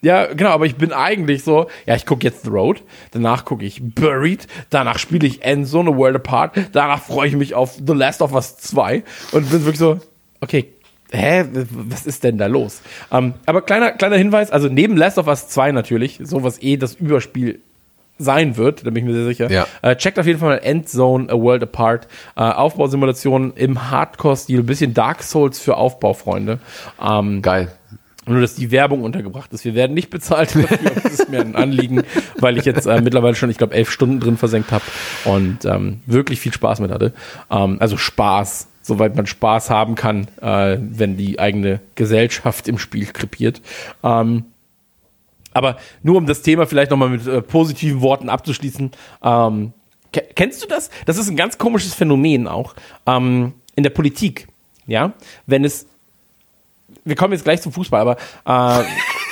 Ja, 0.00 0.32
genau, 0.32 0.50
aber 0.50 0.66
ich 0.66 0.76
bin 0.76 0.92
eigentlich 0.92 1.42
so, 1.42 1.66
ja, 1.86 1.96
ich 1.96 2.06
gucke 2.06 2.24
jetzt 2.24 2.44
The 2.44 2.50
Road, 2.50 2.84
danach 3.10 3.44
gucke 3.44 3.64
ich 3.64 3.82
Buried, 3.82 4.46
danach 4.70 5.00
spiele 5.00 5.26
ich 5.26 5.42
Endzone, 5.42 5.96
World 5.96 6.16
Apart, 6.16 6.56
danach 6.72 7.02
freue 7.02 7.26
ich 7.26 7.34
mich 7.34 7.54
auf 7.54 7.74
The 7.84 7.94
Last 7.94 8.22
of 8.22 8.32
Us 8.32 8.58
2 8.58 9.02
und 9.32 9.50
bin 9.50 9.64
wirklich 9.64 9.80
so, 9.80 9.98
okay, 10.40 10.68
hä, 11.12 11.44
was 11.70 12.06
ist 12.06 12.24
denn 12.24 12.38
da 12.38 12.46
los? 12.46 12.82
Ähm, 13.10 13.34
aber 13.46 13.62
kleiner, 13.62 13.92
kleiner 13.92 14.16
Hinweis, 14.16 14.50
also 14.50 14.68
neben 14.68 14.96
Last 14.96 15.18
of 15.18 15.26
Us 15.26 15.48
2 15.48 15.72
natürlich, 15.72 16.20
so 16.22 16.42
was 16.42 16.62
eh 16.62 16.76
das 16.76 16.94
Überspiel 16.94 17.60
sein 18.20 18.56
wird, 18.56 18.86
da 18.86 18.90
bin 18.90 19.04
ich 19.04 19.04
mir 19.04 19.14
sehr 19.14 19.24
sicher. 19.24 19.50
Ja. 19.50 19.66
Äh, 19.82 19.96
checkt 19.96 20.18
auf 20.18 20.26
jeden 20.26 20.38
Fall 20.38 20.50
mal 20.50 20.58
Endzone, 20.58 21.30
A 21.30 21.34
World 21.34 21.62
Apart. 21.62 22.06
Äh, 22.36 22.40
Aufbausimulation 22.42 23.54
im 23.56 23.90
Hardcore-Stil, 23.90 24.62
bisschen 24.62 24.94
Dark 24.94 25.22
Souls 25.22 25.58
für 25.58 25.76
Aufbaufreunde. 25.76 26.58
Ähm, 27.02 27.40
Geil. 27.40 27.72
nur, 28.26 28.42
dass 28.42 28.54
die 28.54 28.70
Werbung 28.70 29.02
untergebracht 29.02 29.52
ist. 29.54 29.64
Wir 29.64 29.74
werden 29.74 29.94
nicht 29.94 30.10
bezahlt 30.10 30.54
dafür. 30.54 30.90
Das 31.02 31.12
ist 31.14 31.30
mir 31.30 31.40
ein 31.40 31.56
Anliegen, 31.56 32.02
weil 32.38 32.58
ich 32.58 32.66
jetzt 32.66 32.86
äh, 32.86 33.00
mittlerweile 33.00 33.34
schon, 33.34 33.48
ich 33.48 33.56
glaube, 33.56 33.74
elf 33.74 33.90
Stunden 33.90 34.20
drin 34.20 34.36
versenkt 34.36 34.70
habe 34.70 34.84
und 35.24 35.64
ähm, 35.64 36.00
wirklich 36.04 36.40
viel 36.40 36.52
Spaß 36.52 36.80
mit 36.80 36.90
hatte. 36.90 37.14
Ähm, 37.50 37.78
also 37.80 37.96
Spaß, 37.96 38.68
soweit 38.82 39.16
man 39.16 39.26
Spaß 39.26 39.70
haben 39.70 39.94
kann, 39.94 40.28
äh, 40.40 40.78
wenn 40.80 41.16
die 41.16 41.38
eigene 41.38 41.80
Gesellschaft 41.94 42.68
im 42.68 42.78
Spiel 42.78 43.06
krepiert. 43.06 43.60
Ähm, 44.02 44.44
aber 45.52 45.76
nur 46.02 46.16
um 46.16 46.26
das 46.26 46.42
Thema 46.42 46.66
vielleicht 46.66 46.90
nochmal 46.90 47.10
mit 47.10 47.26
äh, 47.26 47.42
positiven 47.42 48.00
Worten 48.00 48.28
abzuschließen. 48.28 48.92
Ähm, 49.22 49.72
ke- 50.12 50.28
kennst 50.34 50.62
du 50.62 50.66
das? 50.66 50.90
Das 51.06 51.18
ist 51.18 51.28
ein 51.28 51.36
ganz 51.36 51.58
komisches 51.58 51.94
Phänomen 51.94 52.46
auch. 52.48 52.74
Ähm, 53.06 53.54
in 53.76 53.82
der 53.82 53.90
Politik, 53.90 54.48
ja, 54.86 55.12
wenn 55.46 55.64
es 55.64 55.86
wir 57.04 57.16
kommen 57.16 57.32
jetzt 57.32 57.44
gleich 57.44 57.62
zum 57.62 57.72
Fußball, 57.72 58.00
aber 58.00 58.16
äh, 58.46 58.84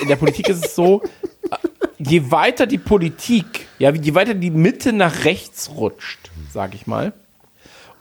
in 0.02 0.08
der 0.08 0.16
Politik 0.16 0.48
ist 0.48 0.64
es 0.64 0.74
so, 0.74 1.02
äh, 1.50 1.56
je 1.98 2.30
weiter 2.30 2.66
die 2.66 2.78
Politik, 2.78 3.66
ja, 3.78 3.90
je 3.90 4.14
weiter 4.14 4.34
die 4.34 4.50
Mitte 4.50 4.92
nach 4.92 5.24
rechts 5.24 5.70
rutscht, 5.74 6.30
sag 6.50 6.74
ich 6.74 6.86
mal, 6.86 7.12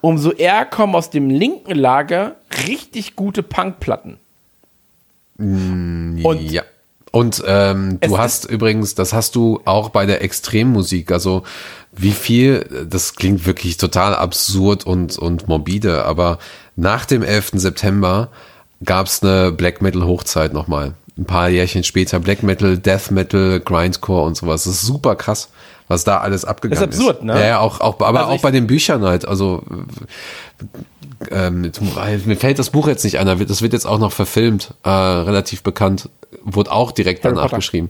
umso 0.08 0.32
eher 0.32 0.64
kommen 0.64 0.96
aus 0.96 1.10
dem 1.10 1.30
linken 1.30 1.76
Lager 1.76 2.36
richtig 2.66 3.18
gute 3.18 3.44
Punkplatten. 3.44 4.18
Und 5.38 6.40
ja. 6.40 6.64
Und 7.12 7.44
ähm, 7.46 7.98
Es 8.00 8.10
du 8.10 8.18
hast 8.18 8.46
übrigens, 8.46 8.96
das 8.96 9.12
hast 9.12 9.36
du 9.36 9.60
auch 9.66 9.90
bei 9.90 10.06
der 10.06 10.22
Extremmusik, 10.22 11.12
also 11.12 11.44
wie 11.92 12.12
viel, 12.12 12.86
das 12.90 13.16
klingt 13.16 13.46
wirklich 13.46 13.76
total 13.76 14.16
absurd 14.16 14.86
und, 14.86 15.18
und 15.18 15.50
morbide, 15.50 16.06
aber 16.06 16.40
nach 16.78 17.06
dem 17.06 17.22
11. 17.24 17.52
September 17.56 18.30
gab's 18.84 19.22
eine 19.24 19.52
Black 19.52 19.82
Metal 19.82 20.04
Hochzeit 20.04 20.54
nochmal. 20.54 20.94
Ein 21.18 21.26
paar 21.26 21.50
Jährchen 21.50 21.84
später 21.84 22.20
Black 22.22 22.44
Metal, 22.44 22.78
Death 22.78 23.12
Metal, 23.12 23.60
Grindcore 23.60 24.24
und 24.24 24.38
sowas. 24.38 24.64
Das 24.64 24.74
ist 24.74 24.82
super 24.84 25.16
krass, 25.16 25.50
was 25.88 26.04
da 26.04 26.18
alles 26.20 26.44
abgegangen 26.46 26.84
ist. 26.84 26.88
Das 26.94 27.00
ist 27.00 27.08
absurd, 27.08 27.24
ne? 27.24 27.34
Ja, 27.40 27.46
ja 27.48 27.60
auch, 27.60 27.80
auch, 27.82 28.00
aber 28.02 28.22
Also 28.22 28.32
auch 28.34 28.42
bei 28.42 28.52
den 28.52 28.68
Büchern 28.68 29.04
halt, 29.04 29.28
also 29.28 29.64
ähm, 31.32 31.64
jetzt- 31.64 31.82
mir 32.26 32.36
fällt 32.38 32.60
das 32.60 32.70
Buch 32.70 32.88
jetzt 32.88 33.04
nicht 33.04 33.20
ein, 33.20 33.48
das 33.48 33.62
wird 33.62 33.74
jetzt 33.74 33.86
auch 33.86 34.00
noch 34.00 34.12
verfilmt, 34.12 34.74
äh, 34.84 34.90
relativ 34.90 35.64
bekannt, 35.64 36.10
wurde 36.44 36.72
auch 36.72 36.92
direkt 36.92 37.24
Harry 37.24 37.34
danach 37.36 37.48
Potter. 37.50 37.58
geschrieben. 37.58 37.90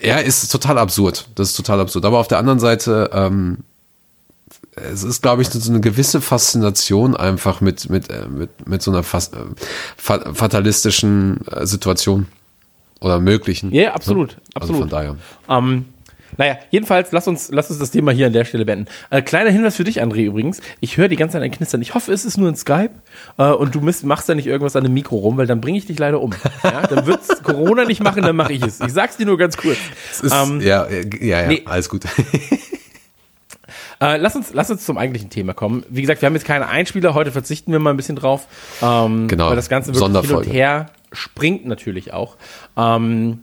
Ja, 0.00 0.18
ist 0.18 0.48
total 0.52 0.78
absurd. 0.78 1.28
Das 1.34 1.48
ist 1.50 1.56
total 1.56 1.80
absurd. 1.80 2.04
Aber 2.04 2.18
auf 2.18 2.28
der 2.28 2.38
anderen 2.38 2.60
Seite, 2.60 3.10
ähm, 3.12 3.58
es 4.76 5.02
ist, 5.02 5.22
glaube 5.22 5.42
ich, 5.42 5.48
so 5.50 5.70
eine 5.70 5.80
gewisse 5.80 6.20
Faszination 6.20 7.16
einfach 7.16 7.60
mit, 7.60 7.90
mit, 7.90 8.08
äh, 8.10 8.28
mit, 8.28 8.68
mit 8.68 8.80
so 8.80 8.92
einer 8.92 9.02
fas 9.02 9.28
äh, 9.32 9.38
fa 9.96 10.20
fatalistischen 10.34 11.40
äh, 11.48 11.66
Situation 11.66 12.26
oder 13.00 13.18
möglichen. 13.18 13.72
Ja, 13.72 13.92
absolut, 13.94 14.36
Also 14.54 14.72
absolut. 14.74 14.80
von 14.82 14.88
daher. 14.88 15.16
Ähm, 15.48 15.86
naja, 16.36 16.58
jedenfalls, 16.70 17.12
lass 17.12 17.26
uns, 17.26 17.50
lass 17.50 17.70
uns 17.70 17.78
das 17.78 17.90
Thema 17.90 18.12
hier 18.12 18.26
an 18.26 18.32
der 18.32 18.44
Stelle 18.44 18.64
beenden. 18.64 18.86
Äh, 19.10 19.22
kleiner 19.22 19.50
Hinweis 19.50 19.76
für 19.76 19.84
dich, 19.84 20.02
André, 20.02 20.24
übrigens. 20.26 20.60
Ich 20.80 20.96
höre 20.96 21.08
die 21.08 21.16
ganze 21.16 21.34
Zeit 21.34 21.42
ein 21.42 21.50
Knistern. 21.50 21.82
Ich 21.82 21.94
hoffe, 21.94 22.12
es 22.12 22.24
ist 22.24 22.36
nur 22.36 22.48
ein 22.48 22.56
Skype 22.56 22.90
äh, 23.38 23.44
und 23.44 23.74
du 23.74 23.80
misst, 23.80 24.04
machst 24.04 24.28
da 24.28 24.34
nicht 24.34 24.46
irgendwas 24.46 24.76
an 24.76 24.84
dem 24.84 24.94
Mikro 24.94 25.16
rum, 25.16 25.36
weil 25.36 25.46
dann 25.46 25.60
bringe 25.60 25.78
ich 25.78 25.86
dich 25.86 25.98
leider 25.98 26.20
um. 26.20 26.34
Ja? 26.62 26.82
Dann 26.86 27.06
wird's 27.06 27.28
Corona 27.42 27.84
nicht 27.84 28.02
machen, 28.02 28.22
dann 28.22 28.36
mache 28.36 28.52
ich 28.52 28.62
es. 28.62 28.80
Ich 28.80 28.92
sag's 28.92 29.16
dir 29.16 29.26
nur 29.26 29.38
ganz 29.38 29.56
kurz. 29.56 29.78
Ist, 30.22 30.34
Ähm, 30.34 30.60
ja, 30.60 30.84
äh, 30.84 31.08
ja, 31.20 31.42
ja, 31.42 31.48
nee. 31.48 31.62
alles 31.64 31.88
gut. 31.88 32.04
Äh, 34.00 34.16
lass, 34.18 34.36
uns, 34.36 34.52
lass 34.52 34.70
uns 34.70 34.84
zum 34.84 34.96
eigentlichen 34.96 35.28
Thema 35.28 35.54
kommen. 35.54 35.84
Wie 35.88 36.02
gesagt, 36.02 36.22
wir 36.22 36.26
haben 36.26 36.34
jetzt 36.34 36.46
keine 36.46 36.68
Einspieler, 36.68 37.14
heute 37.14 37.32
verzichten 37.32 37.72
wir 37.72 37.80
mal 37.80 37.90
ein 37.90 37.96
bisschen 37.96 38.14
drauf. 38.14 38.46
Ähm, 38.80 39.26
Genau, 39.26 39.48
Weil 39.48 39.56
das 39.56 39.68
Ganze 39.68 39.92
wirklich 39.92 40.26
hin 40.28 40.36
und 40.36 40.44
her 40.44 40.90
springt 41.10 41.66
natürlich 41.66 42.12
auch. 42.12 42.36
Ähm, 42.76 43.42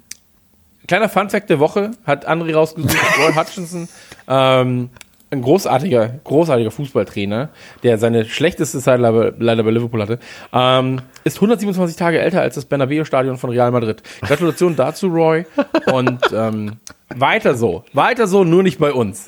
kleiner 0.88 1.10
Funfact 1.10 1.50
der 1.50 1.60
Woche 1.60 1.92
hat 2.06 2.28
André 2.28 2.54
rausgesucht, 2.54 2.96
Roy 3.20 3.34
Hutchinson, 3.34 3.88
ähm, 4.28 4.90
ein 5.32 5.42
großartiger, 5.42 6.20
großartiger 6.24 6.72
Fußballtrainer, 6.72 7.50
der 7.84 7.98
seine 7.98 8.26
schlechteste 8.26 8.80
Zeit 8.80 9.00
leider 9.00 9.64
bei 9.64 9.72
Liverpool 9.72 10.02
hatte, 10.02 10.20
ähm, 10.54 11.02
ist 11.24 11.38
127 11.38 11.98
Tage 11.98 12.20
älter 12.20 12.42
als 12.42 12.56
das 12.56 12.66
Bernabeu-Stadion 12.66 13.38
von 13.38 13.50
Real 13.50 13.72
Madrid. 13.72 14.04
Gratulation 14.22 14.76
dazu, 14.78 15.08
Roy. 15.08 15.46
Und 15.92 16.22
ähm, 16.34 16.74
weiter 17.10 17.56
so, 17.56 17.84
weiter 17.94 18.28
so, 18.28 18.44
nur 18.44 18.64
nicht 18.64 18.80
bei 18.80 18.94
uns. 18.94 19.28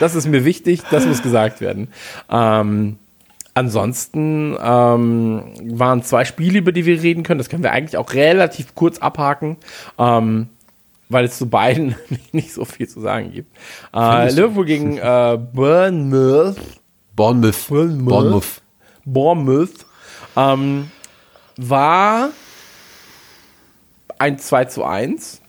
Das 0.00 0.14
ist 0.14 0.26
mir 0.26 0.44
wichtig, 0.44 0.82
das 0.90 1.06
muss 1.06 1.22
gesagt 1.22 1.60
werden. 1.60 1.88
Ähm, 2.30 2.96
ansonsten 3.52 4.56
ähm, 4.60 5.42
waren 5.62 6.02
zwei 6.02 6.24
Spiele, 6.24 6.58
über 6.58 6.72
die 6.72 6.86
wir 6.86 7.02
reden 7.02 7.22
können. 7.22 7.38
Das 7.38 7.48
können 7.48 7.62
wir 7.62 7.72
eigentlich 7.72 7.96
auch 7.96 8.12
relativ 8.14 8.74
kurz 8.74 8.98
abhaken. 8.98 9.58
Weil 11.08 11.26
es 11.26 11.38
zu 11.38 11.48
beiden 11.48 11.94
nicht 12.32 12.52
so 12.52 12.64
viel 12.64 12.88
zu 12.88 13.00
sagen 13.00 13.32
gibt. 13.32 13.56
Äh, 13.94 14.30
Liverpool 14.30 14.64
gegen 14.64 14.98
äh, 14.98 15.38
Bournemouth. 15.52 16.56
Bournemouth. 17.14 17.68
Bournemouth. 17.68 18.08
Bournemouth. 18.08 18.62
Bournemouth 19.04 19.86
ähm, 20.36 20.90
war 21.56 22.30
ein 24.18 24.38
2 24.38 24.64
zu 24.66 24.84
1 24.84 25.40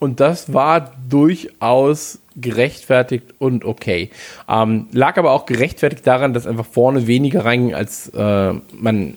und 0.00 0.20
das 0.20 0.52
war 0.52 0.92
durchaus 1.08 2.18
gerechtfertigt 2.36 3.34
und 3.38 3.64
okay. 3.64 4.10
Ähm, 4.48 4.88
lag 4.92 5.16
aber 5.16 5.32
auch 5.32 5.46
gerechtfertigt 5.46 6.06
daran, 6.06 6.34
dass 6.34 6.46
einfach 6.46 6.66
vorne 6.66 7.06
weniger 7.06 7.44
reinging, 7.44 7.74
als 7.74 8.08
äh, 8.10 8.52
man 8.72 9.16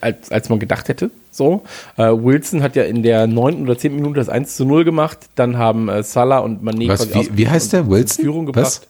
als, 0.00 0.32
als 0.32 0.48
man 0.48 0.58
gedacht 0.58 0.88
hätte. 0.88 1.10
So. 1.36 1.62
Äh, 1.96 2.04
Wilson 2.04 2.62
hat 2.62 2.76
ja 2.76 2.84
in 2.84 3.02
der 3.02 3.26
neunten 3.26 3.64
oder 3.64 3.76
zehnten 3.78 3.96
Minute 3.96 4.18
das 4.20 4.28
1 4.28 4.56
zu 4.56 4.64
0 4.64 4.84
gemacht. 4.84 5.18
Dann 5.34 5.58
haben 5.58 5.88
äh, 5.88 6.02
Salah 6.02 6.38
und 6.38 6.62
Mané 6.62 6.88
Was, 6.88 7.12
wie, 7.14 7.28
wie 7.36 7.48
heißt 7.48 7.72
der? 7.72 7.88
Wilson? 7.88 8.24
Führung 8.24 8.46
Was? 8.54 8.80
gebracht. 8.80 8.88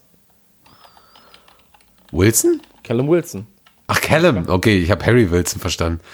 Wilson? 2.12 2.60
Callum 2.84 3.08
Wilson. 3.08 3.46
Ach, 3.88 4.00
Callum. 4.00 4.44
Okay, 4.48 4.78
ich 4.78 4.90
habe 4.90 5.04
Harry 5.04 5.30
Wilson 5.30 5.60
verstanden. 5.60 6.00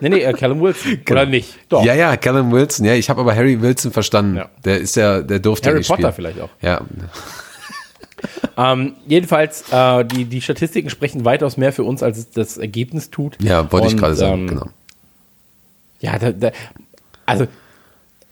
Nee, 0.00 0.08
nee, 0.10 0.22
äh, 0.22 0.32
Callum 0.34 0.60
Wilson. 0.60 1.00
Oder 1.10 1.24
nicht? 1.24 1.56
Doch. 1.70 1.82
Ja, 1.82 1.94
ja, 1.94 2.16
Callum 2.18 2.52
Wilson. 2.52 2.84
Ja, 2.84 2.92
ich 2.92 3.08
habe 3.08 3.22
aber 3.22 3.34
Harry 3.34 3.62
Wilson 3.62 3.90
verstanden. 3.90 4.36
Ja. 4.36 4.50
Der 4.62 4.78
ist 4.78 4.96
ja, 4.96 5.22
der 5.22 5.38
durfte 5.38 5.70
Harry 5.70 5.78
nicht 5.78 5.88
Potter 5.88 6.12
spielen. 6.12 6.14
vielleicht 6.14 6.40
auch. 6.40 6.50
Ja, 6.60 6.82
Ähm, 8.56 8.94
jedenfalls, 9.06 9.64
äh, 9.72 10.04
die, 10.04 10.26
die 10.26 10.40
Statistiken 10.40 10.90
sprechen 10.90 11.24
weitaus 11.24 11.56
mehr 11.56 11.72
für 11.72 11.82
uns, 11.82 12.02
als 12.02 12.18
es 12.18 12.30
das 12.30 12.56
Ergebnis 12.56 13.10
tut. 13.10 13.36
ja, 13.42 13.70
wollte 13.72 13.88
ich 13.88 13.96
gerade 13.96 14.14
sagen. 14.14 14.42
ähm, 14.42 14.46
genau. 14.46 14.66
Ja, 16.00 16.18
da, 16.18 16.32
da, 16.32 16.50
also 17.26 17.46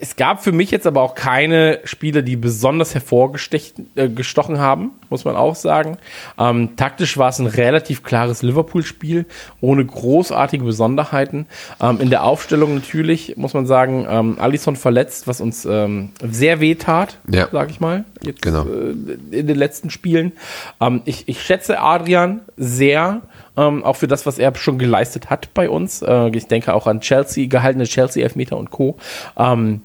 es 0.03 0.17
gab 0.17 0.43
für 0.43 0.51
mich 0.51 0.73
jetzt 0.73 0.85
aber 0.89 1.01
auch 1.01 1.15
keine 1.15 1.79
Spiele, 1.85 2.25
die 2.25 2.35
besonders 2.35 2.93
hervorgestochen 2.93 3.89
äh, 3.95 4.09
gestochen 4.09 4.59
haben, 4.59 4.91
muss 5.11 5.25
man 5.25 5.37
auch 5.37 5.55
sagen. 5.55 5.97
Ähm, 6.37 6.71
taktisch 6.75 7.17
war 7.19 7.29
es 7.29 7.39
ein 7.39 7.47
relativ 7.47 8.03
klares 8.03 8.43
Liverpool-Spiel, 8.43 9.27
ohne 9.61 9.85
großartige 9.85 10.65
Besonderheiten. 10.65 11.47
Ähm, 11.81 12.01
in 12.01 12.11
der 12.11 12.25
Aufstellung 12.25 12.75
natürlich, 12.75 13.37
muss 13.37 13.55
man 13.55 13.65
sagen, 13.67 14.05
ähm, 14.11 14.39
Alisson 14.41 14.75
verletzt, 14.75 15.29
was 15.29 15.41
uns 15.41 15.65
ähm, 15.67 16.11
sehr 16.29 16.59
weh 16.59 16.75
tat, 16.75 17.21
Ja. 17.33 17.47
sag 17.53 17.71
ich 17.71 17.79
mal, 17.79 18.05
jetzt 18.25 18.43
Genau. 18.43 18.65
äh, 18.67 19.39
in 19.39 19.47
den 19.47 19.57
letzten 19.57 19.91
Spielen. 19.91 20.33
Ähm, 20.81 21.03
ich, 21.05 21.29
ich 21.29 21.41
schätze 21.41 21.79
Adrian 21.79 22.41
sehr, 22.57 23.21
ähm, 23.57 23.85
auch 23.85 23.95
für 23.95 24.09
das, 24.09 24.27
was 24.27 24.41
er 24.41 24.53
schon 24.57 24.79
geleistet 24.79 25.31
hat 25.31 25.55
bei 25.55 25.71
uns. 25.71 26.03
Äh, 26.03 26.31
ich 26.37 26.49
denke 26.49 26.75
auch 26.75 26.89
an 26.89 27.01
Chelsea, 27.03 27.47
gehaltene 27.47 27.85
Chelsea-Elfmeter 27.85 28.57
und 28.57 28.71
Co. 28.73 28.97
Ähm, 29.37 29.83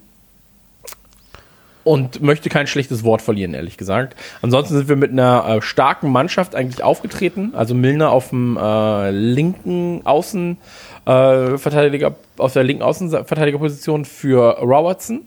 und 1.87 2.21
möchte 2.21 2.49
kein 2.49 2.67
schlechtes 2.67 3.03
Wort 3.03 3.21
verlieren, 3.21 3.53
ehrlich 3.53 3.77
gesagt. 3.77 4.15
Ansonsten 4.41 4.75
sind 4.75 4.89
wir 4.89 4.97
mit 4.97 5.11
einer 5.11 5.47
äh, 5.47 5.61
starken 5.61 6.11
Mannschaft 6.11 6.53
eigentlich 6.53 6.83
aufgetreten. 6.83 7.53
Also 7.55 7.73
Milner 7.73 8.11
auf 8.11 8.29
dem 8.29 8.57
äh, 8.57 9.09
linken 9.11 10.01
Außenverteidiger, 10.03 11.53
äh, 11.53 11.57
Verteidiger- 11.57 12.15
auf 12.37 12.53
der 12.53 12.63
linken 12.63 12.83
Außenverteidigerposition 12.83 14.03
für 14.03 14.59
Robertson. 14.59 15.21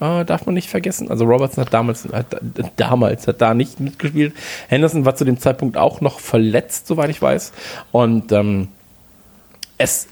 Äh, 0.00 0.24
darf 0.24 0.46
man 0.46 0.54
nicht 0.54 0.68
vergessen. 0.68 1.10
Also 1.10 1.24
Robertson 1.24 1.64
hat 1.64 1.72
damals, 1.72 2.08
hat, 2.12 2.26
damals 2.76 3.26
hat 3.28 3.40
da 3.40 3.54
nicht 3.54 3.78
mitgespielt. 3.78 4.34
Henderson 4.68 5.04
war 5.04 5.14
zu 5.14 5.24
dem 5.24 5.38
Zeitpunkt 5.38 5.76
auch 5.76 6.00
noch 6.00 6.18
verletzt, 6.18 6.88
soweit 6.88 7.10
ich 7.10 7.22
weiß. 7.22 7.52
Und 7.92 8.32
ähm, 8.32 8.68
es, 9.76 10.08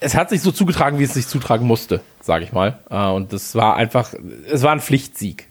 es 0.00 0.14
hat 0.14 0.30
sich 0.30 0.42
so 0.42 0.52
zugetragen, 0.52 0.98
wie 0.98 1.04
es 1.04 1.14
sich 1.14 1.26
zutragen 1.26 1.66
musste, 1.66 2.00
sage 2.22 2.44
ich 2.44 2.52
mal. 2.52 2.78
Äh, 2.90 3.08
und 3.08 3.32
das 3.32 3.54
war 3.54 3.76
einfach, 3.76 4.14
es 4.50 4.62
war 4.62 4.72
ein 4.72 4.80
Pflichtsieg. 4.80 5.48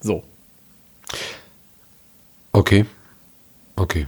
So. 0.00 0.22
Okay. 2.52 2.86
Okay. 3.76 4.06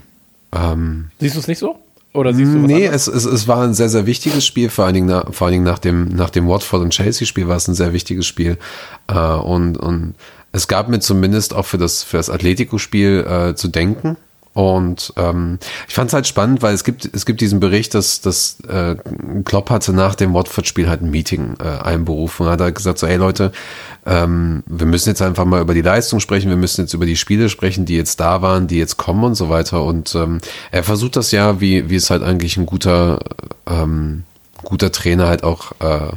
Ähm, 0.53 1.11
Siehst 1.19 1.37
du 1.37 1.41
es 1.41 1.49
nicht 1.49 1.59
so? 1.59 1.79
Oder 2.13 2.35
siehst 2.35 2.53
du 2.53 2.59
nee, 2.59 2.87
es, 2.87 3.07
es, 3.07 3.25
es 3.25 3.47
war 3.47 3.63
ein 3.63 3.73
sehr, 3.73 3.89
sehr 3.89 4.05
wichtiges 4.05 4.45
Spiel, 4.45 4.69
vor 4.69 4.85
allen 4.85 4.95
Dingen, 4.95 5.07
nach, 5.07 5.33
vor 5.33 5.47
allen 5.47 5.53
Dingen 5.53 5.65
nach 5.65 5.79
dem, 5.79 6.09
nach 6.09 6.31
dem 6.31 6.49
Watford 6.49 6.83
und 6.83 6.91
Chelsea-Spiel 6.91 7.47
war 7.47 7.57
es 7.57 7.69
ein 7.69 7.77
sehr 7.77 7.93
wichtiges 7.93 8.27
Spiel. 8.27 8.59
Äh, 9.07 9.15
und, 9.15 9.77
und 9.77 10.15
es 10.51 10.67
gab 10.67 10.89
mir 10.89 10.99
zumindest 10.99 11.55
auch 11.55 11.67
für 11.67 11.79
das, 11.79 12.03
für 12.03 12.17
das 12.17 12.29
Atletico-Spiel 12.29 13.27
äh, 13.29 13.55
zu 13.55 13.69
denken. 13.69 14.17
Und 14.61 15.15
ähm, 15.17 15.59
ich 15.89 15.95
fand 15.95 16.09
es 16.09 16.13
halt 16.13 16.27
spannend, 16.27 16.61
weil 16.61 16.75
es 16.75 16.85
gibt, 16.85 17.09
es 17.15 17.25
gibt 17.25 17.41
diesen 17.41 17.61
Bericht, 17.61 17.95
dass, 17.95 18.21
dass 18.21 18.59
äh, 18.69 18.95
Klopp 19.47 19.71
hatte 19.71 19.95
nach 19.95 20.15
dem 20.15 20.35
Watford-Spiel 20.35 20.87
halt 20.87 21.01
ein 21.01 21.11
Meeting 21.11 21.55
äh, 21.61 21.83
einberufen 21.83 22.45
hat 22.45 22.61
halt 22.61 22.75
gesagt, 22.75 22.99
so, 22.99 23.07
ey 23.07 23.17
Leute, 23.17 23.53
ähm, 24.05 24.63
wir 24.67 24.85
müssen 24.85 25.09
jetzt 25.09 25.23
einfach 25.23 25.47
mal 25.47 25.63
über 25.63 25.73
die 25.73 25.81
Leistung 25.81 26.21
sprechen, 26.21 26.51
wir 26.51 26.59
müssen 26.59 26.83
jetzt 26.83 26.93
über 26.93 27.07
die 27.07 27.17
Spiele 27.17 27.49
sprechen, 27.49 27.87
die 27.87 27.97
jetzt 27.97 28.21
da 28.21 28.43
waren, 28.43 28.67
die 28.67 28.77
jetzt 28.77 28.99
kommen 28.99 29.25
und 29.25 29.35
so 29.35 29.49
weiter. 29.49 29.83
Und 29.83 30.15
ähm, 30.15 30.43
er 30.73 30.85
versucht 30.85 31.17
das 31.17 31.31
ja, 31.31 31.63
wie, 31.63 31.89
wie 31.89 31.97
es 31.97 32.11
halt 32.11 32.23
eigentlich 32.23 32.59
ein 32.59 32.67
guter, 32.67 33.21
ähm, 33.67 34.25
guter 34.63 34.93
Trainer 34.93 35.27
halt 35.27 35.43
auch, 35.43 35.73
äh, 35.81 36.13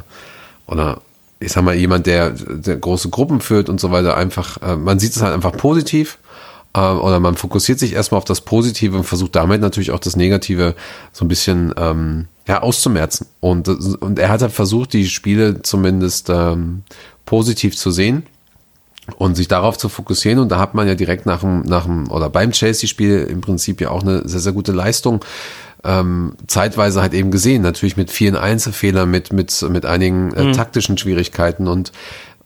oder 0.66 1.00
ich 1.40 1.50
sag 1.50 1.64
mal, 1.64 1.74
jemand, 1.74 2.04
der, 2.04 2.28
der 2.30 2.76
große 2.76 3.08
Gruppen 3.08 3.40
führt 3.40 3.70
und 3.70 3.80
so 3.80 3.90
weiter, 3.90 4.18
einfach, 4.18 4.60
äh, 4.60 4.76
man 4.76 4.98
sieht 4.98 5.16
es 5.16 5.22
halt 5.22 5.32
einfach 5.32 5.56
positiv 5.56 6.18
äh, 6.74 6.80
oder 6.80 7.20
man 7.20 7.36
fokussiert 7.36 7.78
sich 7.78 7.94
erstmal 7.94 8.18
auf 8.18 8.24
das 8.24 8.40
Positive 8.40 8.96
und 8.96 9.04
versucht 9.04 9.34
damit 9.36 9.60
natürlich 9.60 9.90
auch 9.90 9.98
das 10.00 10.16
Negative 10.16 10.74
so 11.12 11.24
ein 11.24 11.28
bisschen 11.28 11.72
ähm, 11.76 12.26
ja, 12.46 12.62
auszumerzen. 12.62 13.26
Und, 13.40 13.68
und 13.68 14.18
er 14.18 14.28
hat 14.28 14.42
halt 14.42 14.52
versucht, 14.52 14.92
die 14.92 15.08
Spiele 15.08 15.62
zumindest 15.62 16.28
ähm, 16.30 16.82
positiv 17.24 17.76
zu 17.76 17.90
sehen 17.90 18.24
und 19.16 19.36
sich 19.36 19.48
darauf 19.48 19.78
zu 19.78 19.88
fokussieren. 19.88 20.38
Und 20.38 20.50
da 20.50 20.58
hat 20.58 20.74
man 20.74 20.88
ja 20.88 20.94
direkt 20.94 21.26
nach 21.26 21.40
dem, 21.40 21.62
nach 21.62 21.84
dem 21.84 22.10
oder 22.10 22.28
beim 22.28 22.52
Chelsea-Spiel 22.52 23.26
im 23.30 23.40
Prinzip 23.40 23.80
ja 23.80 23.90
auch 23.90 24.02
eine 24.02 24.28
sehr, 24.28 24.40
sehr 24.40 24.52
gute 24.52 24.72
Leistung 24.72 25.24
ähm, 25.84 26.34
zeitweise 26.46 27.02
halt 27.02 27.12
eben 27.14 27.30
gesehen. 27.30 27.62
Natürlich 27.62 27.96
mit 27.96 28.10
vielen 28.10 28.36
Einzelfehlern, 28.36 29.10
mit, 29.10 29.32
mit, 29.32 29.64
mit 29.68 29.86
einigen 29.86 30.32
äh, 30.32 30.52
taktischen 30.52 30.96
Schwierigkeiten. 30.96 31.68
Und 31.68 31.92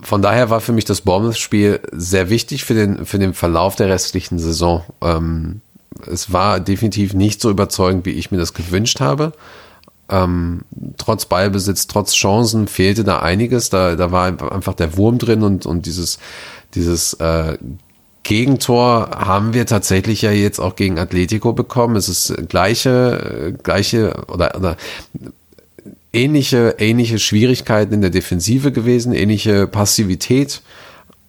von 0.01 0.22
daher 0.22 0.51
war 0.51 0.61
für 0.61 0.72
mich 0.72 0.84
das 0.84 1.01
Bournemouth-Spiel 1.01 1.80
sehr 1.92 2.30
wichtig 2.30 2.64
für 2.64 2.74
den, 2.74 3.05
für 3.05 3.18
den 3.18 3.34
Verlauf 3.34 3.76
der 3.76 3.88
restlichen 3.88 4.38
Saison. 4.38 4.84
Ähm, 5.03 5.61
es 6.07 6.32
war 6.32 6.61
definitiv 6.61 7.14
nicht 7.14 7.40
so 7.40 7.51
überzeugend, 7.51 8.07
wie 8.07 8.11
ich 8.11 8.30
mir 8.30 8.38
das 8.38 8.55
gewünscht 8.55 9.01
habe. 9.01 9.32
Ähm, 10.09 10.62
trotz 10.96 11.26
Ballbesitz, 11.26 11.86
trotz 11.86 12.14
Chancen 12.14 12.68
fehlte 12.68 13.05
da 13.05 13.18
einiges. 13.18 13.70
Da, 13.70 13.96
da 13.96 14.12
war 14.12 14.26
einfach 14.53 14.74
der 14.74 14.96
Wurm 14.96 15.18
drin 15.18 15.42
und, 15.42 15.66
und 15.66 15.86
dieses, 15.86 16.18
dieses 16.74 17.14
äh, 17.14 17.59
Gegentor 18.22 19.11
haben 19.11 19.55
wir 19.55 19.66
tatsächlich 19.66 20.22
ja 20.22 20.30
jetzt 20.30 20.61
auch 20.61 20.76
gegen 20.76 20.99
Atletico 20.99 21.53
bekommen. 21.53 21.96
Es 21.96 22.09
ist 22.09 22.49
gleiche, 22.49 23.49
äh, 23.49 23.62
gleiche 23.62 24.14
oder, 24.28 24.55
oder 24.57 24.76
ähnliche, 26.12 26.76
ähnliche 26.78 27.18
Schwierigkeiten 27.18 27.94
in 27.94 28.00
der 28.00 28.11
Defensive 28.11 28.72
gewesen, 28.72 29.12
ähnliche 29.12 29.66
Passivität 29.66 30.62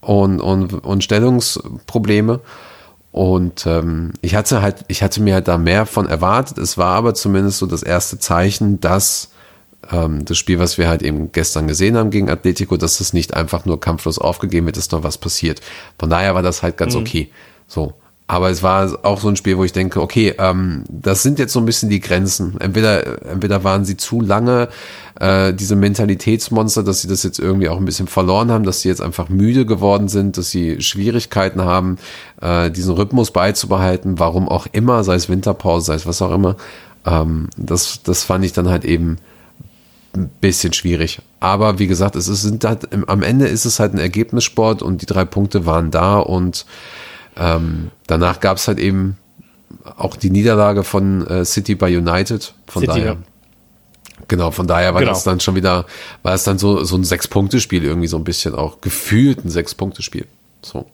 und, 0.01 0.39
und, 0.39 0.73
und 0.73 1.03
Stellungsprobleme. 1.03 2.39
Und 3.11 3.65
ähm, 3.65 4.13
ich 4.21 4.35
hatte 4.35 4.61
halt, 4.61 4.85
ich 4.87 5.01
hatte 5.01 5.21
mir 5.21 5.33
halt 5.33 5.47
da 5.47 5.57
mehr 5.57 5.85
von 5.85 6.07
erwartet. 6.07 6.57
Es 6.57 6.77
war 6.77 6.95
aber 6.95 7.13
zumindest 7.13 7.57
so 7.57 7.65
das 7.65 7.83
erste 7.83 8.19
Zeichen, 8.19 8.79
dass 8.79 9.31
ähm, 9.91 10.25
das 10.25 10.37
Spiel, 10.37 10.59
was 10.59 10.77
wir 10.77 10.87
halt 10.87 11.01
eben 11.01 11.31
gestern 11.31 11.67
gesehen 11.67 11.97
haben 11.97 12.11
gegen 12.11 12.29
Atletico, 12.29 12.77
dass 12.77 12.99
es 12.99 13.13
nicht 13.13 13.33
einfach 13.33 13.65
nur 13.65 13.79
kampflos 13.79 14.19
aufgegeben 14.19 14.67
wird, 14.67 14.77
dass 14.77 14.91
noch 14.91 15.03
was 15.03 15.17
passiert. 15.17 15.61
Von 15.97 16.09
daher 16.09 16.35
war 16.35 16.43
das 16.43 16.61
halt 16.63 16.77
ganz 16.77 16.95
okay. 16.95 17.29
So. 17.67 17.93
Aber 18.29 18.51
es 18.51 18.61
war 18.61 18.99
auch 19.01 19.19
so 19.19 19.27
ein 19.27 19.37
Spiel, 19.37 19.57
wo 19.57 19.63
ich 19.63 19.71
denke, 19.71 19.99
okay, 19.99 20.35
ähm, 20.37 20.83
das 20.87 21.23
sind 21.23 21.39
jetzt 21.39 21.51
so 21.51 21.57
ein 21.57 21.65
bisschen 21.65 21.89
die 21.89 21.99
Grenzen. 21.99 22.57
Entweder, 22.59 23.27
entweder 23.27 23.63
waren 23.63 23.85
sie 23.85 23.97
zu 23.97 24.21
lange 24.21 24.69
äh, 25.19 25.51
diese 25.51 25.75
Mentalitätsmonster, 25.75 26.83
dass 26.83 27.01
sie 27.01 27.07
das 27.07 27.23
jetzt 27.23 27.39
irgendwie 27.39 27.69
auch 27.69 27.77
ein 27.77 27.85
bisschen 27.85 28.05
verloren 28.05 28.51
haben, 28.51 28.65
dass 28.65 28.81
sie 28.81 28.87
jetzt 28.87 29.01
einfach 29.01 29.29
müde 29.29 29.65
geworden 29.65 30.09
sind, 30.09 30.37
dass 30.37 30.51
sie 30.51 30.79
Schwierigkeiten 30.79 31.63
haben, 31.63 31.97
äh, 32.39 32.69
diesen 32.69 32.93
Rhythmus 32.93 33.31
beizubehalten, 33.31 34.19
warum 34.19 34.47
auch 34.47 34.67
immer, 34.73 35.03
sei 35.03 35.15
es 35.15 35.27
Winterpause, 35.27 35.87
sei 35.87 35.95
es 35.95 36.05
was 36.05 36.21
auch 36.21 36.31
immer. 36.31 36.55
Ähm, 37.07 37.49
das, 37.57 38.03
das 38.03 38.25
fand 38.25 38.45
ich 38.45 38.53
dann 38.53 38.69
halt 38.69 38.85
eben 38.85 39.17
ein 40.15 40.29
bisschen 40.39 40.73
schwierig. 40.73 41.19
Aber 41.39 41.79
wie 41.79 41.87
gesagt, 41.87 42.15
es 42.15 42.27
ist, 42.27 42.43
sind 42.43 42.63
halt, 42.63 42.89
am 43.09 43.23
Ende 43.23 43.47
ist 43.47 43.65
es 43.65 43.79
halt 43.79 43.95
ein 43.95 43.99
Ergebnissport 43.99 44.83
und 44.83 45.01
die 45.01 45.07
drei 45.07 45.25
Punkte 45.25 45.65
waren 45.65 45.89
da 45.89 46.19
und 46.19 46.67
ähm, 47.39 47.91
danach 48.07 48.39
gab 48.39 48.57
es 48.57 48.67
halt 48.67 48.79
eben 48.79 49.17
auch 49.97 50.15
die 50.15 50.29
Niederlage 50.29 50.83
von 50.83 51.25
äh, 51.27 51.45
City 51.45 51.75
bei 51.75 51.95
United. 51.95 52.53
Von 52.67 52.81
City, 52.81 52.87
daher. 52.93 53.05
ja. 53.13 53.17
Genau, 54.27 54.51
von 54.51 54.67
daher 54.67 54.93
war 54.93 55.01
Genau. 55.01 55.13
das 55.13 55.23
dann 55.23 55.39
schon 55.39 55.55
wieder, 55.55 55.85
war 56.23 56.33
es 56.33 56.43
dann 56.43 56.59
so, 56.59 56.83
so 56.83 56.95
ein 56.95 57.03
Sechs-Punkte-Spiel 57.03 57.83
irgendwie 57.83 58.07
so 58.07 58.17
ein 58.17 58.23
bisschen 58.23 58.53
auch 58.53 58.81
gefühlt 58.81 59.43
ein 59.45 59.49
Sechs-Punkte-Spiel. 59.49 60.25
So. 60.61 60.85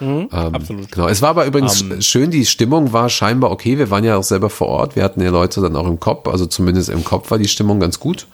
Ähm, 0.00 0.28
absolut. 0.30 0.92
Genau. 0.92 1.08
Es 1.08 1.22
war 1.22 1.30
aber 1.30 1.46
übrigens 1.46 1.82
Ähm, 1.82 2.00
schön, 2.02 2.30
die 2.30 2.46
Stimmung 2.46 2.92
war 2.92 3.08
scheinbar 3.08 3.50
okay. 3.50 3.78
Wir 3.78 3.90
waren 3.90 4.04
ja 4.04 4.16
auch 4.16 4.22
selber 4.22 4.48
vor 4.48 4.68
Ort. 4.68 4.94
Wir 4.94 5.02
hatten 5.02 5.20
ja 5.20 5.30
Leute 5.30 5.60
dann 5.60 5.74
auch 5.74 5.88
im 5.88 5.98
Kopf, 5.98 6.28
also 6.28 6.46
zumindest 6.46 6.88
im 6.88 7.02
Kopf 7.02 7.30
war 7.32 7.38
die 7.38 7.48
Stimmung 7.48 7.80
ganz 7.80 7.98
gut. 7.98 8.28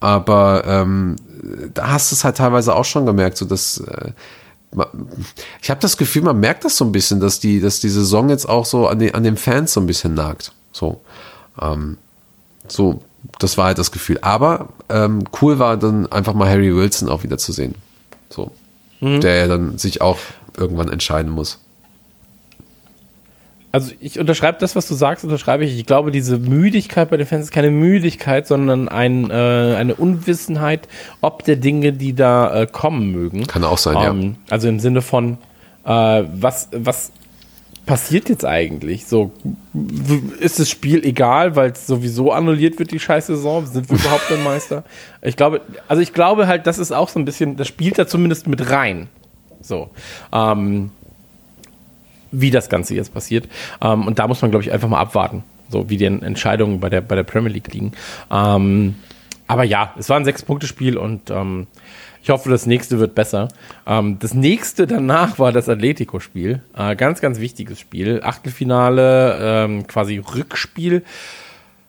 Aber 0.00 0.64
ähm, 0.66 1.16
da 1.72 1.92
hast 1.92 2.10
du 2.10 2.16
es 2.16 2.24
halt 2.24 2.36
teilweise 2.36 2.74
auch 2.74 2.84
schon 2.84 3.06
gemerkt, 3.06 3.38
so 3.38 3.46
dass 3.46 3.78
äh, 3.78 4.10
ich 5.62 5.70
habe 5.70 5.80
das 5.80 5.96
Gefühl, 5.96 6.22
man 6.22 6.40
merkt 6.40 6.64
das 6.64 6.76
so 6.76 6.84
ein 6.84 6.92
bisschen, 6.92 7.20
dass 7.20 7.40
die, 7.40 7.60
dass 7.60 7.80
die 7.80 7.88
Saison 7.88 8.28
jetzt 8.28 8.48
auch 8.48 8.66
so 8.66 8.88
an, 8.88 8.98
den 8.98 9.14
an 9.14 9.22
den 9.22 9.36
Fans 9.36 9.72
so 9.72 9.80
ein 9.80 9.86
bisschen 9.86 10.14
nagt. 10.14 10.52
So, 10.72 11.00
ähm, 11.60 11.98
so, 12.68 13.02
das 13.38 13.56
war 13.56 13.66
halt 13.66 13.78
das 13.78 13.92
Gefühl. 13.92 14.18
Aber 14.22 14.68
ähm, 14.88 15.24
cool 15.40 15.58
war 15.58 15.76
dann 15.76 16.10
einfach 16.10 16.34
mal 16.34 16.48
Harry 16.48 16.74
Wilson 16.74 17.08
auch 17.08 17.22
wieder 17.22 17.38
zu 17.38 17.52
sehen. 17.52 17.74
So, 18.30 18.50
der 19.20 19.36
ja 19.36 19.46
dann 19.46 19.78
sich 19.78 20.00
auch 20.00 20.18
irgendwann 20.56 20.90
entscheiden 20.90 21.30
muss. 21.30 21.60
Also 23.74 23.90
ich 23.98 24.20
unterschreibe 24.20 24.56
das, 24.60 24.76
was 24.76 24.86
du 24.86 24.94
sagst, 24.94 25.24
unterschreibe 25.24 25.64
ich. 25.64 25.76
Ich 25.76 25.84
glaube, 25.84 26.12
diese 26.12 26.38
Müdigkeit 26.38 27.10
bei 27.10 27.16
den 27.16 27.26
Fans 27.26 27.46
ist 27.46 27.50
keine 27.50 27.72
Müdigkeit, 27.72 28.46
sondern 28.46 28.88
ein, 28.88 29.32
äh, 29.32 29.34
eine 29.34 29.96
Unwissenheit, 29.96 30.86
ob 31.20 31.42
der 31.42 31.56
Dinge, 31.56 31.92
die 31.92 32.14
da 32.14 32.62
äh, 32.62 32.66
kommen 32.68 33.10
mögen. 33.10 33.48
Kann 33.48 33.64
auch 33.64 33.78
sein, 33.78 33.96
ja. 33.96 34.10
Ähm, 34.10 34.36
Also 34.48 34.68
im 34.68 34.78
Sinne 34.78 35.02
von, 35.02 35.38
äh, 35.84 35.88
was, 35.88 36.68
was 36.70 37.10
passiert 37.84 38.28
jetzt 38.28 38.44
eigentlich? 38.44 39.06
So, 39.06 39.32
ist 40.38 40.60
das 40.60 40.70
Spiel 40.70 41.04
egal, 41.04 41.56
weil 41.56 41.72
es 41.72 41.88
sowieso 41.88 42.30
annulliert 42.30 42.78
wird, 42.78 42.92
die 42.92 43.00
scheiß 43.00 43.26
Saison? 43.26 43.66
Sind 43.66 43.90
wir 43.90 43.98
überhaupt 43.98 44.30
ein 44.30 44.44
Meister? 44.44 44.84
Ich 45.20 45.34
glaube, 45.34 45.62
also 45.88 46.00
ich 46.00 46.12
glaube 46.12 46.46
halt, 46.46 46.68
das 46.68 46.78
ist 46.78 46.92
auch 46.92 47.08
so 47.08 47.18
ein 47.18 47.24
bisschen, 47.24 47.56
das 47.56 47.66
spielt 47.66 47.98
da 47.98 48.06
zumindest 48.06 48.46
mit 48.46 48.70
rein. 48.70 49.08
So. 49.60 49.90
Ähm, 50.32 50.92
wie 52.40 52.50
das 52.50 52.68
Ganze 52.68 52.94
jetzt 52.94 53.14
passiert. 53.14 53.48
Ähm, 53.80 54.06
und 54.06 54.18
da 54.18 54.28
muss 54.28 54.42
man, 54.42 54.50
glaube 54.50 54.64
ich, 54.64 54.72
einfach 54.72 54.88
mal 54.88 55.00
abwarten, 55.00 55.44
so 55.68 55.88
wie 55.88 55.96
die 55.96 56.04
Entscheidungen 56.04 56.80
bei 56.80 56.88
der, 56.90 57.00
bei 57.00 57.16
der 57.16 57.22
Premier 57.22 57.52
League 57.52 57.72
liegen. 57.72 57.92
Ähm, 58.30 58.96
aber 59.46 59.64
ja, 59.64 59.94
es 59.98 60.08
war 60.08 60.16
ein 60.16 60.24
Sechs-Punkte-Spiel 60.24 60.96
und 60.96 61.30
ähm, 61.30 61.66
ich 62.22 62.30
hoffe, 62.30 62.48
das 62.48 62.64
nächste 62.64 62.98
wird 62.98 63.14
besser. 63.14 63.48
Ähm, 63.86 64.18
das 64.18 64.32
nächste 64.32 64.86
danach 64.86 65.38
war 65.38 65.52
das 65.52 65.68
Atletico-Spiel. 65.68 66.62
Äh, 66.74 66.96
ganz, 66.96 67.20
ganz 67.20 67.38
wichtiges 67.38 67.78
Spiel. 67.78 68.22
Achtelfinale, 68.22 69.38
ähm, 69.40 69.86
quasi 69.86 70.16
Rückspiel. 70.16 71.02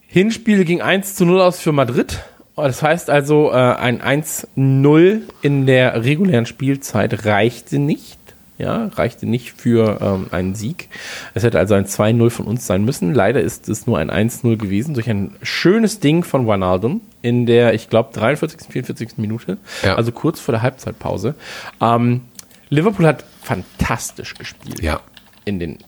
Hinspiel 0.08 0.66
ging 0.66 0.82
1 0.82 1.16
zu 1.16 1.26
0 1.26 1.40
aus 1.40 1.60
für 1.60 1.72
Madrid. 1.72 2.20
Das 2.58 2.82
heißt 2.84 3.10
also, 3.10 3.52
äh, 3.52 3.56
ein 3.56 4.02
1-0 4.02 5.22
in 5.42 5.66
der 5.66 6.04
regulären 6.04 6.46
Spielzeit 6.46 7.26
reichte 7.26 7.80
nicht. 7.80 8.20
Ja, 8.58 8.86
reichte 8.96 9.26
nicht 9.26 9.52
für 9.52 10.00
ähm, 10.02 10.28
einen 10.32 10.56
Sieg. 10.56 10.88
Es 11.34 11.44
hätte 11.44 11.60
also 11.60 11.74
ein 11.74 11.86
2-0 11.86 12.30
von 12.30 12.46
uns 12.48 12.66
sein 12.66 12.86
müssen. 12.86 13.14
Leider 13.14 13.42
ist 13.42 13.68
es 13.68 13.86
nur 13.86 14.00
ein 14.00 14.10
1-0 14.10 14.56
gewesen 14.56 14.94
durch 14.94 15.10
ein 15.10 15.36
schönes 15.42 16.00
Ding 16.00 16.24
von 16.24 16.46
Ronaldo 16.46 17.02
in 17.22 17.46
der, 17.46 17.74
ich 17.74 17.90
glaube, 17.90 18.14
43., 18.14 18.72
44. 18.72 19.18
Minute. 19.18 19.58
Ja. 19.84 19.96
Also 19.96 20.14
kurz 20.14 20.40
vor 20.40 20.54
der 20.54 20.62
Halbzeitpause. 20.62 21.36
Ähm, 21.82 22.22
Liverpool 22.70 23.06
hat 23.06 23.26
fantastisch 23.44 24.36
gespielt 24.36 24.82
Ja. 24.82 25.02
in 25.44 25.60
den, 25.60 25.80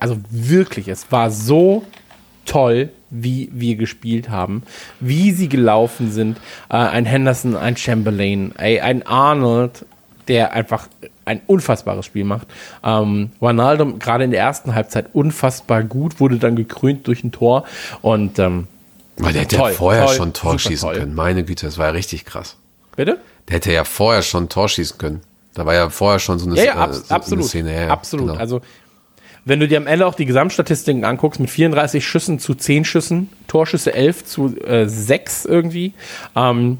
also 0.00 0.18
wirklich, 0.30 0.88
es 0.88 1.10
war 1.10 1.30
so 1.30 1.84
toll, 2.44 2.90
wie 3.08 3.48
wir 3.52 3.76
gespielt 3.76 4.28
haben, 4.28 4.62
wie 5.00 5.32
sie 5.32 5.48
gelaufen 5.48 6.12
sind. 6.12 6.38
Äh, 6.68 6.76
ein 6.76 7.06
Henderson, 7.06 7.56
ein 7.56 7.76
Chamberlain, 7.76 8.52
ey, 8.58 8.80
ein 8.80 9.06
Arnold, 9.06 9.86
der 10.28 10.52
einfach 10.52 10.88
ein 11.30 11.40
unfassbares 11.46 12.04
Spiel 12.06 12.24
macht. 12.24 12.46
Ähm, 12.84 13.30
Ronaldo 13.40 13.94
gerade 13.98 14.24
in 14.24 14.30
der 14.32 14.40
ersten 14.40 14.74
Halbzeit 14.74 15.06
unfassbar 15.14 15.82
gut, 15.82 16.20
wurde 16.20 16.36
dann 16.38 16.56
gekrönt 16.56 17.06
durch 17.06 17.24
ein 17.24 17.32
Tor 17.32 17.64
und 18.02 18.38
ähm, 18.38 18.66
Weil 19.16 19.32
der 19.32 19.42
hätte 19.42 19.56
Toll, 19.56 19.70
ja 19.70 19.76
vorher 19.76 20.06
toll, 20.06 20.14
schon 20.16 20.32
Tor 20.32 20.58
schießen 20.58 20.88
toll. 20.88 20.98
können. 20.98 21.14
Meine 21.14 21.44
Güte, 21.44 21.66
das 21.66 21.78
war 21.78 21.86
ja 21.86 21.92
richtig 21.92 22.24
krass. 22.24 22.56
bitte? 22.96 23.18
Der 23.48 23.56
hätte 23.56 23.72
ja 23.72 23.84
vorher 23.84 24.22
schon 24.22 24.48
Tor 24.48 24.68
schießen 24.68 24.98
können. 24.98 25.20
Da 25.54 25.66
war 25.66 25.74
ja 25.74 25.90
vorher 25.90 26.18
schon 26.20 26.38
so 26.38 26.46
eine, 26.48 26.56
Ja, 26.56 26.64
ja, 26.64 26.74
äh, 26.74 26.78
abs 26.78 26.96
so 26.98 27.04
eine 27.08 27.16
absolut. 27.16 27.44
Szene. 27.46 27.74
Ja, 27.74 27.80
ja, 27.82 27.88
absolut. 27.88 28.26
genau. 28.28 28.38
Also, 28.38 28.60
wenn 29.44 29.58
du 29.58 29.66
dir 29.66 29.78
am 29.78 29.86
Ende 29.86 30.06
auch 30.06 30.14
die 30.14 30.26
Gesamtstatistiken 30.26 31.04
anguckst, 31.04 31.40
mit 31.40 31.50
34 31.50 32.06
Schüssen 32.06 32.38
zu 32.38 32.54
10 32.54 32.84
Schüssen, 32.84 33.30
Torschüsse 33.48 33.92
11 33.94 34.24
zu 34.26 34.56
äh, 34.64 34.86
6 34.88 35.46
irgendwie, 35.46 35.94
ähm, 36.36 36.78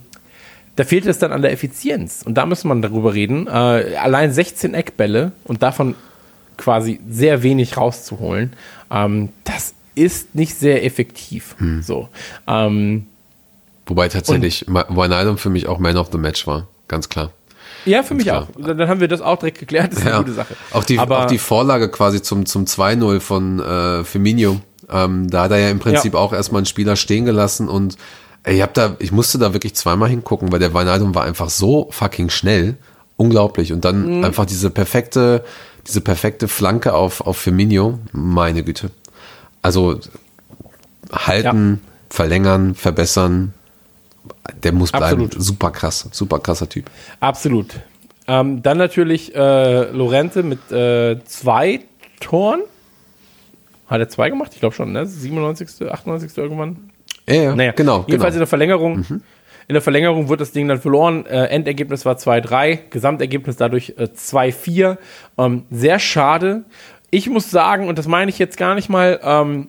da 0.80 0.86
fehlt 0.86 1.04
es 1.04 1.18
dann 1.18 1.30
an 1.30 1.42
der 1.42 1.52
Effizienz. 1.52 2.22
Und 2.24 2.38
da 2.38 2.46
müssen 2.46 2.66
wir 2.68 2.74
darüber 2.76 3.12
reden. 3.12 3.46
Äh, 3.46 3.50
allein 4.00 4.32
16 4.32 4.72
Eckbälle 4.72 5.32
und 5.44 5.62
davon 5.62 5.94
quasi 6.56 7.00
sehr 7.06 7.42
wenig 7.42 7.76
rauszuholen, 7.76 8.54
ähm, 8.90 9.28
das 9.44 9.74
ist 9.94 10.34
nicht 10.34 10.54
sehr 10.58 10.82
effektiv. 10.82 11.54
Hm. 11.58 11.82
So. 11.82 12.08
Ähm, 12.46 13.04
Wobei 13.84 14.08
tatsächlich 14.08 14.64
Wijnaldum 14.68 15.36
für 15.36 15.50
mich 15.50 15.68
auch 15.68 15.78
Man 15.78 15.98
of 15.98 16.08
the 16.12 16.16
Match 16.18 16.46
war. 16.46 16.66
Ganz 16.88 17.10
klar. 17.10 17.30
ja, 17.84 18.02
für 18.02 18.14
mich 18.14 18.24
klar. 18.24 18.48
auch. 18.58 18.66
Dann 18.66 18.88
haben 18.88 19.00
wir 19.00 19.08
das 19.08 19.20
auch 19.20 19.38
direkt 19.38 19.58
geklärt. 19.58 19.92
Das 19.92 19.98
ist 19.98 20.06
eine 20.06 20.16
gute 20.16 20.32
Sache. 20.32 20.56
Auch 20.72 20.84
die, 20.84 20.98
Aber 20.98 21.18
auch 21.18 21.26
die 21.26 21.36
Vorlage 21.36 21.90
quasi 21.90 22.22
zum, 22.22 22.46
zum 22.46 22.64
2-0 22.64 23.20
von 23.20 23.60
äh, 23.60 24.02
Firmino. 24.04 24.62
Ähm, 24.90 25.28
da 25.28 25.42
hat 25.42 25.50
er 25.50 25.58
ja 25.58 25.68
im 25.68 25.78
Prinzip 25.78 26.14
Ja. 26.14 26.20
auch 26.20 26.32
erstmal 26.32 26.60
einen 26.60 26.66
Spieler 26.66 26.96
stehen 26.96 27.26
gelassen 27.26 27.68
und 27.68 27.98
ich, 28.46 28.62
hab 28.62 28.74
da, 28.74 28.96
ich 28.98 29.12
musste 29.12 29.38
da 29.38 29.52
wirklich 29.52 29.74
zweimal 29.74 30.08
hingucken, 30.08 30.50
weil 30.52 30.58
der 30.58 30.74
Wijnaldum 30.74 31.14
war 31.14 31.24
einfach 31.24 31.50
so 31.50 31.88
fucking 31.90 32.30
schnell. 32.30 32.76
Unglaublich. 33.16 33.72
Und 33.72 33.84
dann 33.84 34.18
Mhm. 34.18 34.24
einfach 34.24 34.46
diese 34.46 34.70
perfekte, 34.70 35.44
diese 35.86 36.00
perfekte 36.00 36.48
Flanke 36.48 36.94
auf, 36.94 37.20
auf 37.20 37.36
Firmino. 37.36 37.98
Meine 38.12 38.62
Güte. 38.64 38.90
Also 39.62 40.00
halten, 41.12 41.80
verlängern, 42.08 42.74
verbessern. 42.74 43.52
Der 44.62 44.72
muss 44.72 44.90
bleiben. 44.92 45.24
Absolut. 45.24 45.34
Super 45.42 45.70
krass. 45.70 46.08
Super 46.12 46.38
krasser 46.38 46.68
Typ. 46.68 46.90
Absolut. 47.20 47.74
Ähm, 48.26 48.62
dann 48.62 48.78
natürlich 48.78 49.34
äh, 49.34 49.90
Lorente 49.90 50.42
mit 50.42 50.70
äh, 50.70 51.22
zwei 51.24 51.80
Toren. 52.20 52.60
Hat 53.86 54.00
er 54.00 54.08
zwei 54.08 54.30
gemacht? 54.30 54.52
Ich 54.54 54.60
glaube 54.60 54.74
schon, 54.74 54.92
ne? 54.92 55.04
97., 55.06 55.90
98. 55.90 56.36
irgendwann. 56.38 56.89
Ja, 57.30 57.42
ja, 57.42 57.54
Naja, 57.54 57.72
genau. 57.72 58.04
Jedenfalls 58.06 58.34
genau. 58.34 58.34
in 58.34 58.38
der 58.40 58.46
Verlängerung. 58.46 59.04
In 59.68 59.74
der 59.74 59.82
Verlängerung 59.82 60.28
wird 60.28 60.40
das 60.40 60.50
Ding 60.50 60.66
dann 60.66 60.80
verloren. 60.80 61.26
Äh, 61.26 61.44
Endergebnis 61.44 62.04
war 62.04 62.16
2-3, 62.16 62.90
Gesamtergebnis 62.90 63.56
dadurch 63.56 63.94
äh, 63.98 64.08
2-4. 64.12 64.98
Ähm, 65.38 65.62
sehr 65.70 66.00
schade. 66.00 66.64
Ich 67.10 67.28
muss 67.30 67.50
sagen, 67.50 67.86
und 67.88 67.96
das 67.98 68.08
meine 68.08 68.30
ich 68.30 68.38
jetzt 68.40 68.56
gar 68.56 68.74
nicht 68.74 68.88
mal 68.88 69.20
ähm, 69.22 69.68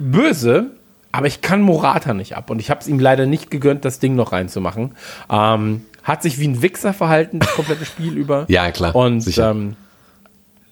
böse, 0.00 0.72
aber 1.12 1.26
ich 1.26 1.40
kann 1.40 1.62
Morata 1.62 2.14
nicht 2.14 2.36
ab. 2.36 2.50
Und 2.50 2.58
ich 2.58 2.68
habe 2.70 2.80
es 2.80 2.88
ihm 2.88 2.98
leider 2.98 3.26
nicht 3.26 3.50
gegönnt, 3.50 3.84
das 3.84 4.00
Ding 4.00 4.16
noch 4.16 4.32
reinzumachen. 4.32 4.96
Ähm, 5.30 5.82
hat 6.02 6.22
sich 6.22 6.40
wie 6.40 6.48
ein 6.48 6.62
Wichser 6.62 6.92
verhalten, 6.92 7.38
das 7.38 7.54
komplette 7.54 7.84
Spiel 7.84 8.16
über. 8.16 8.46
Ja, 8.48 8.70
klar, 8.72 8.94
Und 8.94 9.38
ähm, 9.38 9.76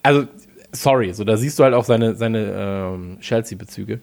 also, 0.03 0.25
sorry, 0.73 1.13
so 1.13 1.23
da 1.23 1.37
siehst 1.37 1.57
du 1.57 1.63
halt 1.63 1.73
auch 1.73 1.85
seine, 1.85 2.15
seine 2.15 2.53
ähm, 2.53 3.17
Chelsea-Bezüge. 3.21 4.01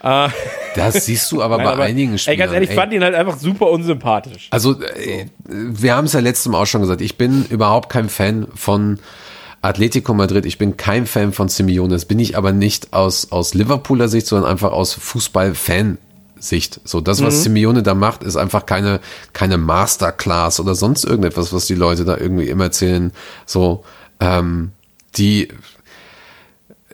Das 0.00 1.06
siehst 1.06 1.30
du 1.32 1.42
aber 1.42 1.56
Nein, 1.56 1.66
bei 1.66 1.72
aber, 1.72 1.82
einigen 1.84 2.12
Ey, 2.12 2.18
Spielern. 2.18 2.38
ganz 2.38 2.52
ehrlich, 2.52 2.70
ich 2.70 2.76
ey. 2.76 2.80
fand 2.80 2.92
ihn 2.92 3.02
halt 3.02 3.14
einfach 3.14 3.38
super 3.38 3.70
unsympathisch. 3.70 4.48
Also, 4.50 4.80
äh, 4.82 5.26
wir 5.46 5.96
haben 5.96 6.06
es 6.06 6.12
ja 6.12 6.20
letztes 6.20 6.50
Mal 6.50 6.62
auch 6.62 6.66
schon 6.66 6.80
gesagt. 6.82 7.00
Ich 7.00 7.16
bin 7.16 7.44
überhaupt 7.46 7.90
kein 7.90 8.08
Fan 8.08 8.46
von 8.54 8.98
Atletico 9.60 10.14
Madrid. 10.14 10.46
Ich 10.46 10.58
bin 10.58 10.76
kein 10.76 11.06
Fan 11.06 11.32
von 11.32 11.48
Simeone. 11.48 11.92
Das 11.94 12.04
bin 12.04 12.18
ich 12.18 12.36
aber 12.36 12.52
nicht 12.52 12.92
aus, 12.92 13.32
aus 13.32 13.54
Liverpooler 13.54 14.08
Sicht, 14.08 14.26
sondern 14.26 14.50
einfach 14.50 14.70
aus 14.70 14.94
Fußball-Fan-Sicht. 14.94 16.80
So, 16.84 17.00
das, 17.00 17.22
was 17.22 17.42
Simeone 17.42 17.82
da 17.82 17.94
macht, 17.94 18.22
ist 18.22 18.36
einfach 18.36 18.66
keine, 18.66 19.00
keine 19.32 19.58
Masterclass 19.58 20.60
oder 20.60 20.74
sonst 20.74 21.04
irgendetwas, 21.04 21.52
was 21.52 21.66
die 21.66 21.74
Leute 21.74 22.04
da 22.04 22.16
irgendwie 22.16 22.48
immer 22.48 22.64
erzählen. 22.64 23.12
So, 23.46 23.84
ähm, 24.20 24.70
die, 25.16 25.48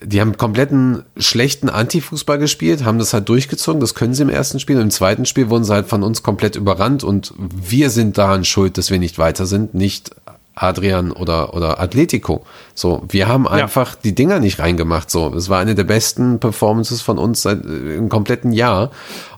die 0.05 0.20
haben 0.20 0.36
kompletten 0.36 1.02
schlechten 1.16 1.68
Anti-Fußball 1.68 2.38
gespielt, 2.38 2.84
haben 2.84 2.98
das 2.98 3.12
halt 3.12 3.28
durchgezogen, 3.28 3.80
das 3.80 3.94
können 3.94 4.14
sie 4.14 4.22
im 4.22 4.28
ersten 4.28 4.61
Spiel. 4.61 4.78
Im 4.78 4.90
zweiten 4.90 5.26
Spiel 5.26 5.50
wurden 5.50 5.64
sie 5.64 5.72
halt 5.72 5.86
von 5.86 6.02
uns 6.02 6.22
komplett 6.22 6.57
überrannt 6.57 7.05
und 7.05 7.32
wir 7.38 7.90
sind 7.90 8.18
daran 8.18 8.44
schuld, 8.44 8.78
dass 8.78 8.90
wir 8.90 8.98
nicht 8.98 9.18
weiter 9.18 9.46
sind, 9.46 9.74
nicht 9.74 10.11
Adrian 10.55 11.11
oder, 11.11 11.55
oder 11.55 11.80
Atletico. 11.80 12.44
So, 12.74 13.02
wir 13.09 13.28
haben 13.28 13.48
einfach 13.48 13.96
die 13.96 14.14
Dinger 14.14 14.38
nicht 14.38 14.61
reingemacht. 14.61 15.11
So, 15.11 15.34
es 15.34 15.48
war 15.48 15.61
eine 15.61 15.74
der 15.74 15.84
besten 15.84 16.38
Performances 16.38 17.00
von 17.00 17.18
uns 17.18 17.42
seit 17.42 17.64
äh, 17.64 17.96
im 17.96 18.09
kompletten 18.09 18.52
Jahr. 18.52 18.90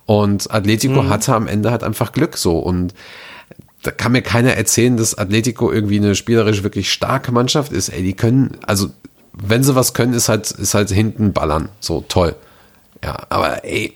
Und 0.05 0.53
Atletico 0.53 1.09
hatte 1.09 1.35
am 1.35 1.49
Ende 1.49 1.71
halt 1.71 1.83
einfach 1.83 2.13
Glück 2.13 2.37
so 2.37 2.59
und 2.59 2.95
da 3.83 3.93
kann 3.93 4.13
mir 4.13 4.23
keiner 4.23 4.55
erzählen, 4.55 4.97
dass 4.97 5.17
Atletico 5.17 5.71
irgendwie 5.71 5.99
eine 5.99 6.17
spielerisch 6.17 6.65
wirklich 6.65 6.93
starke 6.93 7.31
Mannschaft 7.31 7.73
ist. 7.73 7.89
Ey, 7.89 8.03
die 8.03 8.15
können, 8.15 8.57
also 8.67 8.91
wenn 9.37 9.63
sie 9.63 9.75
was 9.75 9.95
können, 9.95 10.15
ist 10.15 10.29
halt, 10.29 10.51
ist 10.51 10.75
halt 10.75 10.91
hinten 10.91 11.33
ballern. 11.33 11.69
So 11.81 12.05
toll. 12.09 12.35
Ja, 13.05 13.19
aber 13.29 13.65
ey, 13.65 13.95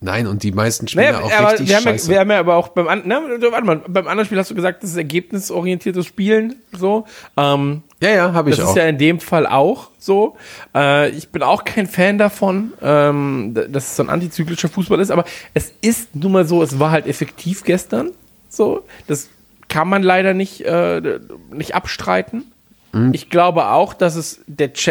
nein, 0.00 0.26
und 0.26 0.42
die 0.42 0.50
meisten 0.50 0.88
Spieler 0.88 1.12
Naja, 1.12 1.24
auch 1.24 1.32
aber 1.32 1.52
richtig 1.52 1.68
wir, 1.68 1.76
haben 1.76 1.84
ja, 1.84 1.90
scheiße. 1.92 2.10
wir 2.10 2.18
haben 2.18 2.30
ja 2.30 2.40
aber 2.40 2.56
auch 2.56 2.68
beim, 2.68 2.88
an, 2.88 3.02
na, 3.04 3.20
warte 3.50 3.66
mal, 3.66 3.76
beim 3.86 4.08
anderen 4.08 4.26
Spiel 4.26 4.38
hast 4.38 4.50
du 4.50 4.54
gesagt, 4.56 4.82
das 4.82 4.90
ist 4.90 4.96
ergebnisorientiertes 4.96 6.04
Spielen. 6.04 6.56
So. 6.76 7.06
Ähm, 7.36 7.82
ja, 8.02 8.10
ja, 8.10 8.32
habe 8.32 8.50
ich 8.50 8.56
das 8.56 8.66
auch. 8.66 8.70
ist 8.70 8.76
ja 8.76 8.88
in 8.88 8.98
dem 8.98 9.20
Fall 9.20 9.46
auch 9.46 9.90
so. 9.98 10.36
Äh, 10.74 11.10
ich 11.10 11.28
bin 11.28 11.42
auch 11.42 11.64
kein 11.64 11.86
Fan 11.86 12.18
davon, 12.18 12.72
ähm, 12.82 13.54
dass 13.54 13.90
es 13.90 13.96
so 13.96 14.02
ein 14.02 14.10
antizyklischer 14.10 14.68
Fußball 14.68 14.98
ist, 14.98 15.12
aber 15.12 15.24
es 15.54 15.72
ist 15.82 16.16
nun 16.16 16.32
mal 16.32 16.46
so, 16.46 16.62
es 16.62 16.80
war 16.80 16.90
halt 16.90 17.06
effektiv 17.06 17.62
gestern. 17.62 18.10
So, 18.48 18.84
das 19.06 19.28
kann 19.68 19.88
man 19.88 20.02
leider 20.02 20.34
nicht, 20.34 20.62
äh, 20.62 21.20
nicht 21.52 21.76
abstreiten. 21.76 22.50
Mhm. 22.92 23.12
Ich 23.14 23.30
glaube 23.30 23.66
auch, 23.68 23.94
dass 23.94 24.16
es 24.16 24.40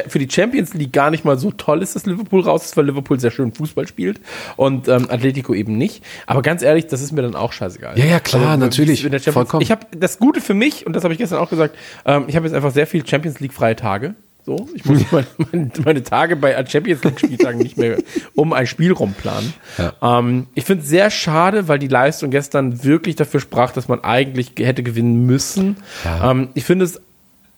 für 0.08 0.20
die 0.20 0.30
Champions 0.32 0.74
League 0.74 0.94
gar 0.94 1.12
nicht 1.12 1.26
mal 1.26 1.38
so 1.38 1.52
toll 1.52 1.82
ist, 1.82 1.96
dass 1.96 2.06
Liverpool 2.06 2.42
raus 2.42 2.66
ist, 2.66 2.78
weil 2.78 2.86
Liverpool 2.86 3.20
sehr 3.20 3.32
schön 3.32 3.52
Fußball 3.54 3.88
spielt 3.88 4.22
und 4.56 4.88
ähm, 4.88 5.08
Atletico 5.10 5.54
eben 5.54 5.78
nicht. 5.78 6.04
Aber 6.26 6.42
ganz 6.42 6.62
ehrlich, 6.62 6.88
das 6.88 7.02
ist 7.02 7.12
mir 7.12 7.22
dann 7.22 7.36
auch 7.36 7.52
scheißegal. 7.54 7.92
Also, 7.92 8.02
Ja, 8.04 8.10
ja, 8.10 8.20
klar, 8.20 8.58
natürlich, 8.58 9.02
der 9.02 9.10
Champions- 9.12 9.34
vollkommen. 9.34 9.62
Ich 9.62 9.72
habe 9.72 9.86
das 9.98 10.20
Gute 10.20 10.42
für 10.42 10.54
mich 10.54 10.86
und 10.88 10.94
das 10.96 11.04
habe 11.04 11.14
ich 11.14 11.18
gestern 11.20 11.40
auch 11.40 11.50
gesagt. 11.50 11.76
Ähm, 12.06 12.26
ich 12.28 12.36
habe 12.36 12.46
jetzt 12.46 12.56
einfach 12.56 12.72
sehr 12.72 12.88
viel 12.88 13.06
Champions 13.06 13.40
League 13.40 13.54
freie 13.54 13.76
Tage. 13.76 14.16
So, 14.46 14.68
ich 14.74 14.86
muss 14.86 15.04
meine, 15.12 15.28
meine, 15.52 15.72
meine 15.84 16.04
Tage 16.04 16.36
bei 16.38 16.66
Champions 16.66 17.04
League 17.04 17.20
Spieltagen 17.20 17.60
nicht 17.60 17.78
mehr 17.78 17.98
um 18.34 18.54
ein 18.54 18.66
Spiel 18.66 18.94
rumplanen. 18.94 19.54
Ähm, 20.02 20.48
ich 20.56 20.64
finde 20.64 20.84
es 20.84 20.90
sehr 20.90 21.12
schade, 21.12 21.68
weil 21.68 21.78
die 21.78 21.90
Leistung 21.90 22.32
gestern 22.32 22.84
wirklich 22.84 23.16
dafür 23.18 23.42
sprach, 23.42 23.72
dass 23.74 23.88
man 23.90 24.04
eigentlich 24.04 24.56
ge- 24.56 24.66
hätte 24.66 24.82
gewinnen 24.82 25.26
müssen. 25.26 25.76
Ja. 26.06 26.32
Ähm, 26.32 26.50
ich 26.56 26.64
finde 26.64 26.86
es, 26.86 27.02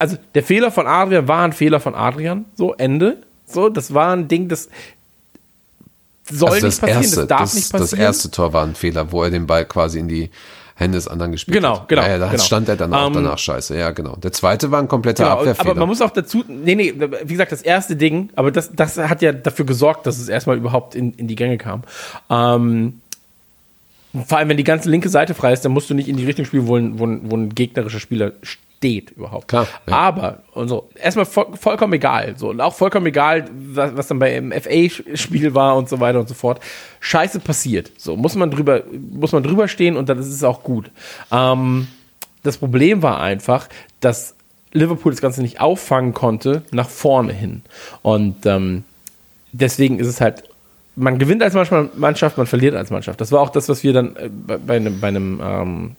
also 0.01 0.17
der 0.35 0.43
Fehler 0.43 0.71
von 0.71 0.87
Adrian 0.87 1.27
war 1.27 1.43
ein 1.43 1.53
Fehler 1.53 1.79
von 1.79 1.95
Adrian. 1.95 2.45
So, 2.55 2.73
Ende. 2.73 3.17
So, 3.45 3.69
das 3.69 3.93
war 3.93 4.13
ein 4.13 4.27
Ding, 4.27 4.47
das 4.49 4.69
soll 6.29 6.49
also 6.51 6.65
nicht 6.65 6.77
das 6.77 6.79
passieren, 6.79 7.01
erste, 7.03 7.15
das 7.17 7.27
darf 7.27 7.39
das, 7.41 7.53
nicht 7.55 7.73
das 7.73 7.81
passieren. 7.81 8.01
erste 8.03 8.31
Tor 8.31 8.53
war 8.53 8.63
ein 8.65 8.75
Fehler, 8.75 9.11
wo 9.11 9.23
er 9.23 9.29
den 9.31 9.47
Ball 9.47 9.65
quasi 9.65 9.99
in 9.99 10.07
die 10.07 10.29
Hände 10.75 10.97
des 10.97 11.07
anderen 11.07 11.31
gespielt 11.33 11.55
Genau, 11.57 11.81
hat. 11.81 11.89
genau, 11.89 12.01
Ja, 12.03 12.07
ja, 12.09 12.17
da 12.19 12.29
genau. 12.29 12.41
stand 12.43 12.69
er 12.69 12.75
dann 12.77 12.93
auch 12.93 13.07
Ähm, 13.07 13.13
danach 13.13 13.37
scheiße. 13.37 13.77
Ja, 13.77 13.91
genau. 13.91 14.15
Der 14.15 14.31
zweite 14.31 14.71
war 14.71 14.79
ein 14.81 14.87
kompletter 14.87 15.25
Genau, 15.25 15.37
Abwehrfehler. 15.39 15.71
aber 15.71 15.79
man 15.81 15.89
muss 15.89 16.01
auch 16.01 16.09
dazu, 16.11 16.43
nee, 16.47 16.75
nee, 16.75 16.93
wie 17.23 17.33
gesagt, 17.33 17.51
das 17.51 17.61
erste 17.61 17.95
Ding, 17.95 18.29
aber 18.35 18.51
das, 18.51 18.71
das 18.73 18.97
hat 18.97 19.21
ja 19.21 19.31
dafür 19.33 19.65
gesorgt, 19.65 20.07
dass 20.07 20.17
es 20.17 20.29
erstmal 20.29 20.57
überhaupt 20.57 20.95
in, 20.95 21.13
in 21.15 21.27
die 21.27 21.35
Gänge 21.35 21.57
kam. 21.57 21.83
Ähm, 22.29 23.01
Vor 24.27 24.37
allem, 24.37 24.49
wenn 24.49 24.57
die 24.57 24.63
ganze 24.63 24.89
linke 24.89 25.09
Seite 25.09 25.33
frei 25.33 25.53
ist, 25.53 25.63
dann 25.65 25.71
musst 25.73 25.89
du 25.89 25.93
nicht 25.93 26.07
in 26.07 26.17
die 26.17 26.25
Richtung 26.25 26.45
spielen, 26.45 26.67
wo 26.67 26.77
ein, 26.77 26.97
wo 26.97 27.05
ein, 27.05 27.29
wo 27.29 27.35
ein 27.35 27.53
gegnerischer 27.53 27.99
Spieler 27.99 28.31
steht 28.41 28.61
überhaupt. 29.11 29.47
Klar, 29.47 29.67
ja. 29.87 29.93
Aber, 29.93 30.43
und 30.53 30.67
so, 30.67 30.89
erstmal 31.01 31.25
voll, 31.25 31.47
vollkommen 31.59 31.93
egal. 31.93 32.35
So, 32.37 32.49
und 32.49 32.61
auch 32.61 32.73
vollkommen 32.73 33.05
egal, 33.05 33.45
was, 33.53 33.95
was 33.95 34.07
dann 34.07 34.19
beim 34.19 34.51
FA-Spiel 34.51 35.53
war 35.53 35.77
und 35.77 35.87
so 35.87 35.99
weiter 35.99 36.19
und 36.19 36.27
so 36.27 36.33
fort. 36.33 36.59
Scheiße 36.99 37.39
passiert. 37.39 37.91
So, 37.97 38.15
muss 38.17 38.35
man 38.35 38.51
drüber, 38.51 38.83
muss 39.11 39.31
man 39.31 39.43
drüber 39.43 39.67
stehen 39.67 39.95
und 39.95 40.09
dann 40.09 40.19
ist 40.19 40.27
es 40.27 40.43
auch 40.43 40.63
gut. 40.63 40.91
Ähm, 41.31 41.87
das 42.43 42.57
Problem 42.57 43.03
war 43.03 43.19
einfach, 43.21 43.69
dass 43.99 44.35
Liverpool 44.73 45.11
das 45.11 45.21
Ganze 45.21 45.41
nicht 45.41 45.61
auffangen 45.61 46.13
konnte 46.13 46.63
nach 46.71 46.89
vorne 46.89 47.33
hin. 47.33 47.61
Und 48.01 48.45
ähm, 48.45 48.83
deswegen 49.51 49.99
ist 49.99 50.07
es 50.07 50.21
halt, 50.21 50.43
man 50.95 51.19
gewinnt 51.19 51.43
als 51.43 51.53
Mannschaft, 51.53 52.37
man 52.37 52.47
verliert 52.47 52.75
als 52.75 52.89
Mannschaft. 52.89 53.21
Das 53.21 53.31
war 53.31 53.41
auch 53.41 53.49
das, 53.49 53.69
was 53.69 53.83
wir 53.83 53.93
dann 53.93 54.15
äh, 54.15 54.29
bei, 54.29 54.57
bei 54.57 54.75
einem, 54.75 54.99
bei 54.99 55.07
einem 55.07 55.41
ähm, 55.43 55.95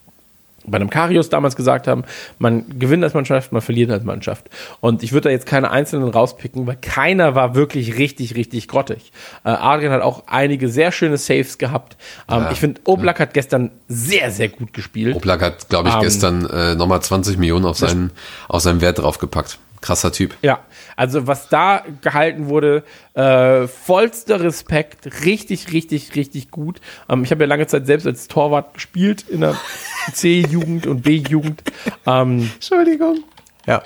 bei 0.66 0.76
einem 0.76 0.90
Karius 0.90 1.28
damals 1.28 1.56
gesagt 1.56 1.88
haben, 1.88 2.04
man 2.38 2.78
gewinnt 2.78 3.02
als 3.04 3.14
Mannschaft, 3.14 3.52
man 3.52 3.62
verliert 3.62 3.90
als 3.90 4.04
Mannschaft. 4.04 4.48
Und 4.80 5.02
ich 5.02 5.12
würde 5.12 5.28
da 5.28 5.30
jetzt 5.30 5.46
keine 5.46 5.70
einzelnen 5.70 6.08
rauspicken, 6.08 6.66
weil 6.66 6.76
keiner 6.76 7.34
war 7.34 7.54
wirklich 7.54 7.98
richtig, 7.98 8.34
richtig 8.36 8.68
grottig. 8.68 9.12
Äh, 9.44 9.50
Adrian 9.50 9.92
hat 9.92 10.02
auch 10.02 10.24
einige 10.26 10.68
sehr 10.68 10.92
schöne 10.92 11.16
Saves 11.16 11.58
gehabt. 11.58 11.96
Ähm, 12.28 12.42
Ja, 12.42 12.50
ich 12.50 12.60
finde, 12.60 12.80
Oblak 12.84 13.20
hat 13.20 13.34
gestern 13.34 13.70
sehr, 13.88 14.30
sehr 14.30 14.48
gut 14.48 14.72
gespielt. 14.72 15.16
Oblak 15.16 15.42
hat, 15.42 15.68
glaube 15.68 15.88
ich, 15.88 15.94
Ähm, 15.94 16.00
gestern 16.00 16.46
äh, 16.46 16.74
nochmal 16.74 17.00
20 17.02 17.38
Millionen 17.38 17.64
auf 17.64 17.78
seinen, 17.78 18.10
auf 18.48 18.62
seinen 18.62 18.80
Wert 18.80 18.98
draufgepackt. 18.98 19.58
Krasser 19.82 20.10
Typ. 20.12 20.34
Ja, 20.40 20.60
also 20.96 21.26
was 21.26 21.48
da 21.50 21.82
gehalten 22.00 22.48
wurde, 22.48 22.82
äh, 23.12 23.66
vollster 23.68 24.40
Respekt, 24.40 25.24
richtig, 25.26 25.72
richtig, 25.72 26.14
richtig 26.16 26.50
gut. 26.50 26.80
Ähm, 27.10 27.24
ich 27.24 27.30
habe 27.30 27.44
ja 27.44 27.48
lange 27.48 27.66
Zeit 27.66 27.86
selbst 27.86 28.06
als 28.06 28.28
Torwart 28.28 28.72
gespielt 28.72 29.26
in 29.28 29.40
der 29.42 29.56
C-Jugend 30.14 30.86
und 30.86 31.02
B-Jugend. 31.02 31.62
Ähm, 32.06 32.50
Entschuldigung. 32.54 33.18
Ja. 33.66 33.82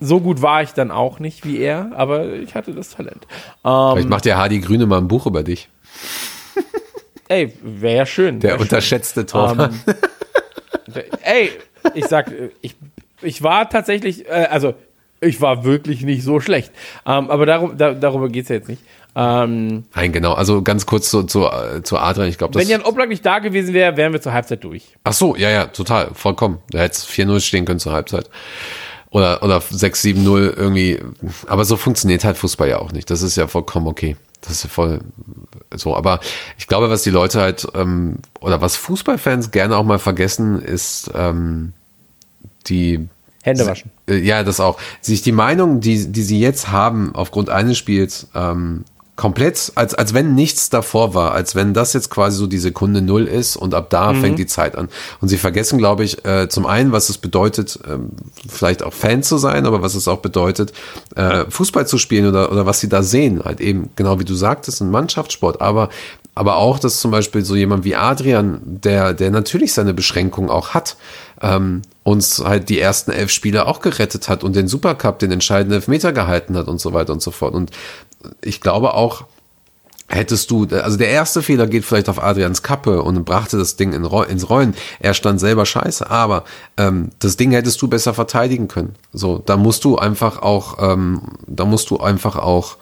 so 0.00 0.20
gut 0.20 0.40
war 0.40 0.62
ich 0.62 0.70
dann 0.70 0.90
auch 0.90 1.18
nicht 1.18 1.44
wie 1.44 1.58
er, 1.58 1.90
aber 1.94 2.32
ich 2.32 2.54
hatte 2.54 2.72
das 2.72 2.90
Talent. 2.90 3.26
Vielleicht 3.62 4.04
Ähm, 4.04 4.08
macht 4.08 4.24
der 4.24 4.38
Hardy 4.38 4.60
Grüne 4.60 4.86
mal 4.86 4.98
ein 4.98 5.08
Buch 5.08 5.26
über 5.26 5.42
dich. 5.42 5.68
ey, 7.28 7.52
wäre 7.62 7.96
ja 7.98 8.06
schön. 8.06 8.40
Der 8.40 8.50
wär 8.52 8.56
schön. 8.58 8.62
unterschätzte 8.62 9.26
Torwart. 9.26 9.72
Ähm, 9.86 11.02
ey, 11.22 11.50
ich 11.94 12.06
sag, 12.06 12.32
ich, 12.60 12.76
ich 13.22 13.42
war 13.42 13.68
tatsächlich, 13.68 14.26
äh, 14.28 14.48
also 14.50 14.74
ich 15.20 15.40
war 15.40 15.64
wirklich 15.64 16.02
nicht 16.02 16.22
so 16.22 16.40
schlecht. 16.40 16.72
Ähm, 17.06 17.30
aber 17.30 17.46
darum, 17.46 17.76
da, 17.76 17.92
darüber 17.94 18.28
geht's 18.28 18.48
ja 18.48 18.56
jetzt 18.56 18.68
nicht. 18.68 18.82
Ähm, 19.14 19.84
Nein, 19.94 20.12
genau. 20.12 20.34
Also 20.34 20.62
ganz 20.62 20.86
kurz 20.86 21.10
zu, 21.10 21.24
zu, 21.24 21.48
zu 21.82 21.98
Adrian. 21.98 22.28
Ich 22.28 22.38
glaube, 22.38 22.58
wenn 22.58 22.68
Jan 22.68 22.82
Oblak 22.82 23.08
nicht 23.08 23.26
da 23.26 23.40
gewesen 23.40 23.74
wäre, 23.74 23.96
wären 23.96 24.12
wir 24.12 24.20
zur 24.20 24.32
Halbzeit 24.32 24.62
durch. 24.64 24.84
Ach 25.04 25.12
so, 25.12 25.36
ja, 25.36 25.50
ja, 25.50 25.66
total. 25.66 26.10
Vollkommen. 26.14 26.58
Da 26.70 26.78
hätte 26.78 26.94
es 26.94 27.08
4-0 27.08 27.40
stehen 27.40 27.64
können 27.64 27.80
zur 27.80 27.92
Halbzeit. 27.92 28.30
Oder, 29.10 29.42
oder 29.42 29.58
6-7-0 29.58 30.56
irgendwie. 30.56 31.00
Aber 31.48 31.64
so 31.64 31.76
funktioniert 31.76 32.24
halt 32.24 32.36
Fußball 32.36 32.68
ja 32.68 32.78
auch 32.78 32.92
nicht. 32.92 33.10
Das 33.10 33.22
ist 33.22 33.36
ja 33.36 33.48
vollkommen 33.48 33.88
okay. 33.88 34.16
Das 34.40 34.52
ist 34.52 34.62
ja 34.64 34.70
voll 34.70 35.00
so. 35.74 35.96
Aber 35.96 36.20
ich 36.56 36.68
glaube, 36.68 36.88
was 36.88 37.02
die 37.02 37.10
Leute 37.10 37.40
halt, 37.40 37.66
ähm, 37.74 38.18
oder 38.40 38.60
was 38.60 38.76
Fußballfans 38.76 39.50
gerne 39.50 39.76
auch 39.76 39.84
mal 39.84 39.98
vergessen, 39.98 40.62
ist 40.62 41.10
ähm, 41.14 41.72
die 42.68 43.08
Hände 43.42 43.66
waschen. 43.66 43.90
äh, 44.08 44.16
Ja, 44.16 44.42
das 44.42 44.60
auch. 44.60 44.78
Sich 45.00 45.22
die 45.22 45.32
Meinung, 45.32 45.80
die, 45.80 46.10
die 46.10 46.22
sie 46.22 46.40
jetzt 46.40 46.70
haben, 46.70 47.14
aufgrund 47.14 47.50
eines 47.50 47.78
Spiels, 47.78 48.28
ähm, 48.34 48.84
komplett, 49.20 49.72
als, 49.74 49.92
als 49.92 50.14
wenn 50.14 50.34
nichts 50.34 50.70
davor 50.70 51.12
war, 51.12 51.32
als 51.32 51.54
wenn 51.54 51.74
das 51.74 51.92
jetzt 51.92 52.08
quasi 52.08 52.38
so 52.38 52.46
die 52.46 52.56
Sekunde 52.56 53.02
Null 53.02 53.26
ist 53.26 53.54
und 53.54 53.74
ab 53.74 53.90
da 53.90 54.14
fängt 54.14 54.38
die 54.38 54.46
Zeit 54.46 54.76
an. 54.76 54.88
Und 55.20 55.28
sie 55.28 55.36
vergessen, 55.36 55.76
glaube 55.76 56.04
ich, 56.04 56.24
äh, 56.24 56.48
zum 56.48 56.64
einen, 56.64 56.90
was 56.90 57.10
es 57.10 57.18
bedeutet, 57.18 57.78
ähm, 57.86 58.12
vielleicht 58.48 58.82
auch 58.82 58.94
Fan 58.94 59.22
zu 59.22 59.36
sein, 59.36 59.66
aber 59.66 59.82
was 59.82 59.94
es 59.94 60.08
auch 60.08 60.20
bedeutet, 60.20 60.72
äh, 61.16 61.44
Fußball 61.50 61.86
zu 61.86 61.98
spielen 61.98 62.28
oder, 62.28 62.50
oder 62.50 62.64
was 62.64 62.80
sie 62.80 62.88
da 62.88 63.02
sehen. 63.02 63.42
Halt 63.44 63.60
eben, 63.60 63.90
genau 63.94 64.18
wie 64.20 64.24
du 64.24 64.34
sagtest, 64.34 64.80
ein 64.80 64.90
Mannschaftssport, 64.90 65.60
aber 65.60 65.90
aber 66.34 66.56
auch, 66.56 66.78
dass 66.78 67.00
zum 67.00 67.10
Beispiel 67.10 67.44
so 67.44 67.56
jemand 67.56 67.84
wie 67.84 67.96
Adrian, 67.96 68.60
der, 68.64 69.12
der 69.12 69.30
natürlich 69.30 69.74
seine 69.74 69.92
Beschränkungen 69.92 70.48
auch 70.48 70.70
hat, 70.70 70.96
ähm, 71.42 71.82
uns 72.02 72.38
halt 72.38 72.68
die 72.68 72.80
ersten 72.80 73.10
elf 73.10 73.30
Spiele 73.30 73.66
auch 73.66 73.80
gerettet 73.80 74.28
hat 74.28 74.42
und 74.42 74.56
den 74.56 74.68
Supercup, 74.68 75.18
den 75.18 75.32
entscheidenden 75.32 75.74
Elfmeter 75.74 76.12
gehalten 76.12 76.56
hat 76.56 76.68
und 76.68 76.80
so 76.80 76.92
weiter 76.92 77.12
und 77.12 77.22
so 77.22 77.30
fort. 77.30 77.54
Und 77.54 77.70
ich 78.42 78.60
glaube 78.60 78.94
auch, 78.94 79.24
hättest 80.10 80.50
du, 80.50 80.66
also 80.70 80.96
der 80.96 81.08
erste 81.08 81.40
Fehler 81.40 81.66
geht 81.66 81.84
vielleicht 81.84 82.08
auf 82.08 82.22
Adrians 82.22 82.62
Kappe 82.62 83.02
und 83.02 83.24
brachte 83.24 83.56
das 83.56 83.76
Ding 83.76 83.92
in, 83.92 84.04
ins 84.04 84.50
Rollen. 84.50 84.74
Er 84.98 85.14
stand 85.14 85.38
selber 85.38 85.64
scheiße, 85.64 86.10
aber 86.10 86.44
ähm, 86.76 87.10
das 87.20 87.36
Ding 87.36 87.52
hättest 87.52 87.80
du 87.80 87.88
besser 87.88 88.12
verteidigen 88.12 88.66
können. 88.66 88.96
So, 89.12 89.38
da 89.38 89.56
musst 89.56 89.84
du 89.84 89.96
einfach 89.96 90.42
auch, 90.42 90.78
ähm, 90.80 91.22
da 91.46 91.64
musst 91.64 91.90
du 91.90 91.98
einfach 91.98 92.36
auch 92.36 92.76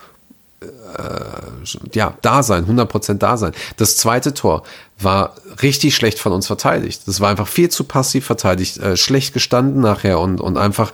ja, 1.92 2.14
da 2.22 2.42
sein, 2.42 2.66
100% 2.66 3.14
da 3.14 3.36
sein. 3.36 3.52
Das 3.76 3.96
zweite 3.96 4.34
Tor 4.34 4.64
war 4.98 5.34
richtig 5.62 5.94
schlecht 5.94 6.18
von 6.18 6.32
uns 6.32 6.46
verteidigt. 6.46 7.02
Das 7.06 7.20
war 7.20 7.30
einfach 7.30 7.46
viel 7.46 7.68
zu 7.68 7.84
passiv 7.84 8.26
verteidigt, 8.26 8.78
äh, 8.78 8.96
schlecht 8.96 9.32
gestanden 9.32 9.80
nachher 9.80 10.18
und, 10.18 10.40
und 10.40 10.56
einfach, 10.56 10.92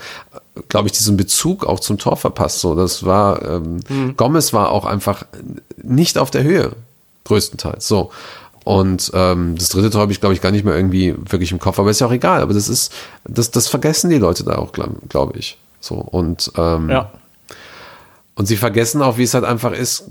glaube 0.68 0.88
ich, 0.88 0.92
diesen 0.92 1.16
Bezug 1.16 1.64
auch 1.64 1.80
zum 1.80 1.98
Tor 1.98 2.16
verpasst. 2.16 2.60
So, 2.60 2.74
das 2.74 3.06
war, 3.06 3.42
ähm, 3.42 3.80
Gomez 4.16 4.52
war 4.52 4.70
auch 4.70 4.84
einfach 4.84 5.24
nicht 5.82 6.18
auf 6.18 6.30
der 6.30 6.42
Höhe, 6.42 6.72
größtenteils. 7.24 7.88
So. 7.88 8.10
Und 8.64 9.10
ähm, 9.14 9.56
das 9.58 9.70
dritte 9.70 9.90
Tor 9.90 10.02
habe 10.02 10.12
ich, 10.12 10.20
glaube 10.20 10.34
ich, 10.34 10.40
gar 10.40 10.50
nicht 10.50 10.64
mehr 10.64 10.74
irgendwie 10.74 11.14
wirklich 11.18 11.52
im 11.52 11.58
Kopf, 11.58 11.78
aber 11.78 11.90
ist 11.90 12.00
ja 12.00 12.06
auch 12.06 12.12
egal. 12.12 12.42
Aber 12.42 12.54
das 12.54 12.68
ist, 12.68 12.92
das, 13.26 13.50
das 13.50 13.68
vergessen 13.68 14.10
die 14.10 14.18
Leute 14.18 14.44
da 14.44 14.56
auch, 14.56 14.72
glaube 14.72 14.96
glaub 15.08 15.36
ich. 15.36 15.58
So. 15.80 15.96
Und 15.96 16.50
ähm, 16.56 16.90
Ja. 16.90 17.10
Und 18.34 18.46
sie 18.46 18.56
vergessen 18.56 19.02
auch, 19.02 19.18
wie 19.18 19.22
es 19.24 19.34
halt 19.34 19.44
einfach 19.44 19.72
ist, 19.72 20.04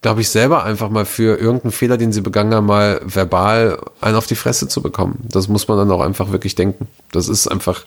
glaube 0.00 0.20
ich, 0.20 0.28
selber 0.28 0.62
einfach 0.64 0.90
mal 0.90 1.04
für 1.04 1.40
irgendeinen 1.40 1.72
Fehler, 1.72 1.96
den 1.96 2.12
sie 2.12 2.20
begangen 2.20 2.54
haben, 2.54 2.66
mal 2.66 3.00
verbal 3.04 3.78
einen 4.00 4.14
auf 4.16 4.26
die 4.28 4.36
Fresse 4.36 4.68
zu 4.68 4.80
bekommen. 4.80 5.24
Das 5.28 5.48
muss 5.48 5.66
man 5.66 5.76
dann 5.76 5.90
auch 5.90 6.00
einfach 6.02 6.30
wirklich 6.30 6.54
denken. 6.54 6.86
Das 7.10 7.28
ist 7.28 7.48
einfach, 7.48 7.84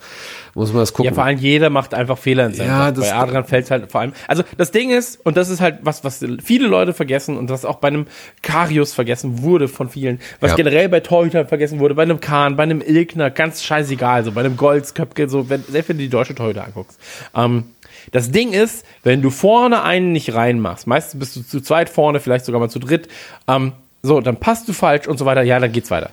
muss 0.53 0.73
man 0.73 0.81
das 0.81 0.91
gucken. 0.91 1.05
Ja, 1.05 1.13
vor 1.15 1.23
allem 1.23 1.37
jeder 1.37 1.69
macht 1.69 1.93
einfach 1.93 2.17
Fehler 2.17 2.47
in 2.47 2.53
seinem 2.55 2.67
Ja, 2.67 2.91
Bei 2.91 3.13
Adrian 3.13 3.45
fällt 3.45 3.71
halt 3.71 3.89
vor 3.89 4.01
allem. 4.01 4.11
Also 4.27 4.43
das 4.57 4.71
Ding 4.71 4.89
ist, 4.89 5.25
und 5.25 5.37
das 5.37 5.47
ist 5.47 5.61
halt 5.61 5.79
was, 5.83 6.03
was 6.03 6.25
viele 6.43 6.67
Leute 6.67 6.93
vergessen 6.93 7.37
und 7.37 7.49
was 7.49 7.63
auch 7.63 7.77
bei 7.77 7.87
einem 7.87 8.07
Karius 8.41 8.91
vergessen 8.93 9.41
wurde 9.41 9.69
von 9.69 9.87
vielen, 9.87 10.19
was 10.41 10.51
Ja. 10.51 10.57
generell 10.57 10.89
bei 10.89 10.99
Torhütern 10.99 11.47
vergessen 11.47 11.79
wurde, 11.79 11.95
bei 11.95 12.03
einem 12.03 12.19
Kahn, 12.19 12.57
bei 12.57 12.63
einem 12.63 12.81
Ilkner, 12.81 13.29
ganz 13.29 13.63
scheißegal, 13.63 14.25
so 14.25 14.33
bei 14.33 14.41
einem 14.41 14.57
Golds, 14.57 14.95
Köpke, 14.95 15.29
so, 15.29 15.49
wenn, 15.49 15.63
selbst 15.63 15.87
wenn 15.87 15.97
du 15.97 16.03
die 16.03 16.09
deutsche 16.09 16.35
Torhüter 16.35 16.65
anguckst. 16.65 16.99
Ähm, 17.33 17.65
das 18.11 18.31
Ding 18.31 18.53
ist, 18.53 18.85
wenn 19.03 19.21
du 19.21 19.29
vorne 19.29 19.83
einen 19.83 20.11
nicht 20.11 20.33
reinmachst, 20.33 20.87
meistens 20.87 21.19
bist 21.19 21.35
du 21.35 21.41
zu 21.41 21.61
zweit 21.61 21.89
vorne, 21.89 22.19
vielleicht 22.19 22.45
sogar 22.45 22.59
mal 22.59 22.69
zu 22.69 22.79
dritt, 22.79 23.07
ähm, 23.47 23.73
so, 24.03 24.19
dann 24.21 24.37
passt 24.37 24.67
du 24.67 24.73
falsch 24.73 25.07
und 25.07 25.17
so 25.17 25.25
weiter, 25.25 25.43
ja, 25.43 25.59
dann 25.59 25.71
geht's 25.71 25.91
weiter. 25.91 26.11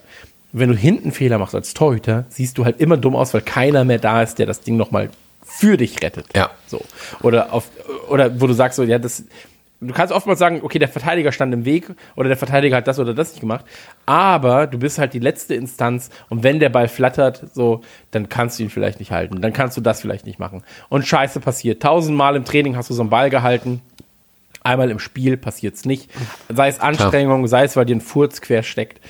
Wenn 0.52 0.68
du 0.68 0.74
hinten 0.74 1.12
Fehler 1.12 1.38
machst 1.38 1.54
als 1.54 1.74
Torhüter, 1.74 2.24
siehst 2.28 2.58
du 2.58 2.64
halt 2.64 2.80
immer 2.80 2.96
dumm 2.96 3.16
aus, 3.16 3.34
weil 3.34 3.42
keiner 3.42 3.84
mehr 3.84 3.98
da 3.98 4.22
ist, 4.22 4.38
der 4.38 4.46
das 4.46 4.60
Ding 4.60 4.76
nochmal 4.76 5.10
für 5.44 5.76
dich 5.76 6.02
rettet. 6.02 6.26
Ja. 6.34 6.50
So. 6.66 6.82
Oder 7.22 7.52
auf, 7.52 7.64
oder 8.08 8.40
wo 8.40 8.46
du 8.46 8.52
sagst 8.52 8.76
so, 8.76 8.82
ja, 8.82 8.98
das, 8.98 9.24
du 9.80 9.92
kannst 9.92 10.12
oftmals 10.12 10.38
sagen, 10.38 10.60
okay, 10.62 10.78
der 10.78 10.88
Verteidiger 10.88 11.32
stand 11.32 11.54
im 11.54 11.64
Weg 11.64 11.88
oder 12.16 12.28
der 12.28 12.36
Verteidiger 12.36 12.76
hat 12.76 12.88
das 12.88 12.98
oder 12.98 13.14
das 13.14 13.30
nicht 13.30 13.40
gemacht, 13.40 13.64
aber 14.06 14.66
du 14.66 14.78
bist 14.78 14.98
halt 14.98 15.14
die 15.14 15.18
letzte 15.18 15.54
Instanz 15.54 16.10
und 16.28 16.42
wenn 16.42 16.58
der 16.58 16.68
Ball 16.68 16.88
flattert, 16.88 17.46
so, 17.54 17.82
dann 18.10 18.28
kannst 18.28 18.58
du 18.58 18.64
ihn 18.64 18.70
vielleicht 18.70 18.98
nicht 18.98 19.12
halten, 19.12 19.40
dann 19.40 19.52
kannst 19.52 19.76
du 19.76 19.80
das 19.80 20.00
vielleicht 20.00 20.26
nicht 20.26 20.38
machen. 20.38 20.62
Und 20.88 21.06
Scheiße 21.06 21.40
passiert. 21.40 21.82
Tausendmal 21.82 22.36
im 22.36 22.44
Training 22.44 22.76
hast 22.76 22.90
du 22.90 22.94
so 22.94 23.02
einen 23.02 23.10
Ball 23.10 23.30
gehalten, 23.30 23.80
einmal 24.62 24.90
im 24.90 24.98
Spiel 24.98 25.36
passiert's 25.36 25.84
nicht. 25.84 26.10
Sei 26.48 26.68
es 26.68 26.80
Anstrengung, 26.80 27.46
sei 27.46 27.64
es, 27.64 27.76
weil 27.76 27.86
dir 27.86 27.96
ein 27.96 28.00
Furz 28.00 28.40
quer 28.40 28.62
steckt. 28.62 29.00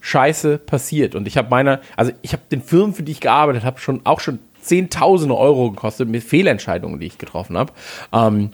Scheiße 0.00 0.58
passiert. 0.58 1.14
Und 1.14 1.26
ich 1.26 1.36
habe 1.36 1.50
meiner, 1.50 1.80
also 1.96 2.12
ich 2.22 2.32
habe 2.32 2.42
den 2.50 2.62
Firmen, 2.62 2.94
für 2.94 3.02
die 3.02 3.12
ich 3.12 3.20
gearbeitet 3.20 3.64
habe, 3.64 3.80
schon 3.80 4.02
auch 4.04 4.20
schon 4.20 4.38
Zehntausende 4.60 5.36
Euro 5.36 5.70
gekostet 5.70 6.08
mit 6.08 6.22
Fehlentscheidungen, 6.22 7.00
die 7.00 7.06
ich 7.06 7.16
getroffen 7.16 7.56
habe. 7.56 7.72
Ähm, 8.12 8.50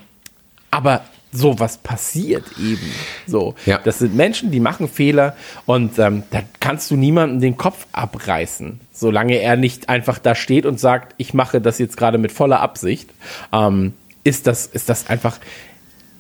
aber 0.75 1.03
sowas 1.33 1.79
passiert 1.79 2.45
eben. 2.61 2.91
So, 3.27 3.55
Ja. 3.65 3.79
das 3.79 3.99
sind 4.01 4.15
Menschen, 4.15 4.51
die 4.51 4.61
machen 4.61 4.89
Fehler 4.89 5.37
und 5.67 5.99
ähm, 5.99 6.25
da 6.31 6.41
kannst 6.61 6.91
du 6.91 6.97
niemandem 6.97 7.41
den 7.41 7.57
Kopf 7.57 7.87
abreißen, 7.93 8.81
solange 8.93 9.37
er 9.37 9.57
nicht 9.57 9.89
einfach 9.89 10.19
da 10.19 10.35
steht 10.35 10.67
und 10.67 10.79
sagt, 10.81 11.15
ich 11.17 11.33
mache 11.35 11.61
das 11.61 11.79
jetzt 11.79 11.97
gerade 11.97 12.19
mit 12.19 12.31
voller 12.33 12.61
Absicht. 12.61 13.11
Ähm, 13.53 13.95
ist 14.25 14.47
das 14.47 14.67
ist 14.67 14.89
das 14.89 15.09
einfach 15.09 15.39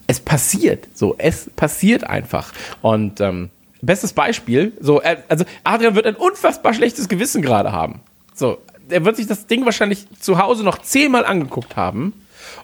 es 0.06 0.20
passiert. 0.20 0.86
So, 0.94 1.14
es 1.16 1.48
passiert 1.56 2.04
einfach. 2.04 2.52
Und 2.82 3.20
ähm, 3.20 3.48
bestes 3.80 4.12
Beispiel, 4.12 4.72
so, 4.80 5.00
äh, 5.00 5.16
also 5.28 5.44
Adrian 5.64 5.94
wird 5.94 6.06
ein 6.06 6.16
unfassbar 6.16 6.74
schlechtes 6.74 7.08
Gewissen 7.08 7.40
gerade 7.40 7.72
haben. 7.72 8.00
So, 8.34 8.58
er 8.90 9.04
wird 9.04 9.16
sich 9.16 9.26
das 9.26 9.46
Ding 9.46 9.64
wahrscheinlich 9.64 10.06
zu 10.20 10.38
Hause 10.38 10.62
noch 10.64 10.78
zehnmal 10.78 11.24
angeguckt 11.24 11.76
haben 11.76 12.12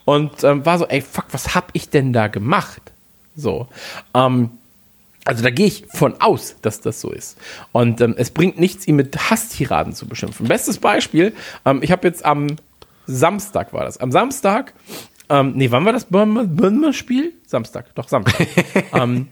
und 0.05 0.44
ähm, 0.44 0.64
war 0.66 0.78
so, 0.78 0.86
ey, 0.86 1.01
fuck, 1.01 1.27
was 1.32 1.55
hab 1.55 1.70
ich 1.72 1.89
denn 1.90 2.12
da 2.12 2.28
gemacht? 2.28 2.82
So, 3.36 3.68
ähm, 4.14 4.51
Also 5.24 5.43
da 5.43 5.51
gehe 5.51 5.66
ich 5.66 5.86
von 5.93 6.20
aus, 6.20 6.56
dass 6.62 6.81
das 6.81 7.01
so 7.01 7.10
ist. 7.10 7.39
Und 7.72 8.01
ähm, 8.01 8.14
es 8.16 8.31
bringt 8.31 8.59
nichts, 8.59 8.86
ihn 8.89 8.97
mit 8.97 9.31
Hasstiraden 9.31 9.93
zu 9.93 10.06
beschimpfen. 10.06 10.48
Bestes 10.48 10.78
Beispiel, 10.78 11.35
ähm, 11.64 11.82
ich 11.82 11.93
habe 11.93 12.06
jetzt 12.09 12.24
am 12.24 12.56
Samstag 13.06 13.72
war 13.72 13.85
das. 13.85 13.98
Am 13.98 14.12
Samstag, 14.12 14.72
ähm, 15.28 15.52
nee, 15.56 15.70
wann 15.70 15.85
war 15.85 15.93
das 15.93 16.06
Bournemouth-Spiel? 16.06 17.32
Samstag, 17.47 17.94
doch 17.94 18.09
Samstag. 18.09 18.47
ähm, 18.93 19.28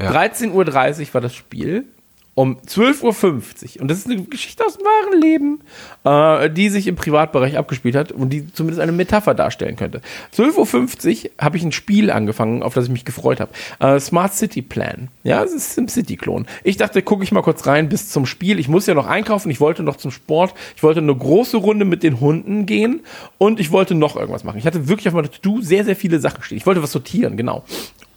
13.30 0.00 0.50
Uhr 0.52 1.14
war 1.14 1.20
das 1.20 1.34
Spiel 1.34 1.86
um 2.34 2.56
12.50 2.58 3.76
Uhr. 3.76 3.82
Und 3.82 3.88
das 3.88 3.98
ist 3.98 4.10
eine 4.10 4.22
Geschichte 4.24 4.64
aus 4.64 4.76
dem 4.76 4.84
wahren 4.84 5.20
Leben, 5.20 5.60
äh, 6.04 6.50
die 6.50 6.68
sich 6.68 6.86
im 6.86 6.96
Privatbereich 6.96 7.56
abgespielt 7.56 7.94
hat 7.94 8.12
und 8.12 8.30
die 8.30 8.52
zumindest 8.52 8.80
eine 8.80 8.92
Metapher 8.92 9.34
darstellen 9.34 9.76
könnte. 9.76 10.00
12.50 10.36 11.24
Uhr 11.24 11.30
habe 11.38 11.56
ich 11.56 11.62
ein 11.62 11.72
Spiel 11.72 12.10
angefangen, 12.10 12.62
auf 12.62 12.74
das 12.74 12.86
ich 12.86 12.90
mich 12.90 13.04
gefreut 13.04 13.40
habe. 13.40 13.52
Äh, 13.78 14.00
Smart 14.00 14.34
City 14.34 14.62
Plan. 14.62 15.08
Ja, 15.22 15.42
es 15.44 15.52
ist 15.52 15.74
SimCity-Klon. 15.74 16.46
Ich 16.64 16.76
dachte, 16.76 17.02
gucke 17.02 17.22
ich 17.22 17.30
mal 17.30 17.42
kurz 17.42 17.66
rein 17.66 17.88
bis 17.88 18.10
zum 18.10 18.26
Spiel. 18.26 18.58
Ich 18.58 18.68
muss 18.68 18.86
ja 18.86 18.94
noch 18.94 19.06
einkaufen, 19.06 19.50
ich 19.50 19.60
wollte 19.60 19.82
noch 19.82 19.96
zum 19.96 20.10
Sport, 20.10 20.54
ich 20.76 20.82
wollte 20.82 21.00
eine 21.00 21.14
große 21.14 21.56
Runde 21.56 21.84
mit 21.84 22.02
den 22.02 22.20
Hunden 22.20 22.66
gehen 22.66 23.00
und 23.38 23.60
ich 23.60 23.70
wollte 23.70 23.94
noch 23.94 24.16
irgendwas 24.16 24.42
machen. 24.42 24.58
Ich 24.58 24.66
hatte 24.66 24.88
wirklich 24.88 25.06
auf 25.08 25.14
meiner 25.14 25.30
To-Do 25.30 25.60
sehr, 25.60 25.84
sehr 25.84 25.96
viele 25.96 26.18
Sachen 26.18 26.42
stehen. 26.42 26.58
Ich 26.58 26.66
wollte 26.66 26.82
was 26.82 26.92
sortieren, 26.92 27.36
genau. 27.36 27.64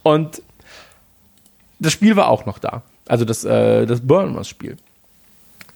Und 0.02 0.42
das 1.78 1.92
Spiel 1.92 2.16
war 2.16 2.28
auch 2.28 2.44
noch 2.46 2.58
da. 2.58 2.82
Also 3.08 3.24
das, 3.24 3.44
äh, 3.44 3.86
das 3.86 4.00
Bournemouth-Spiel. 4.00 4.76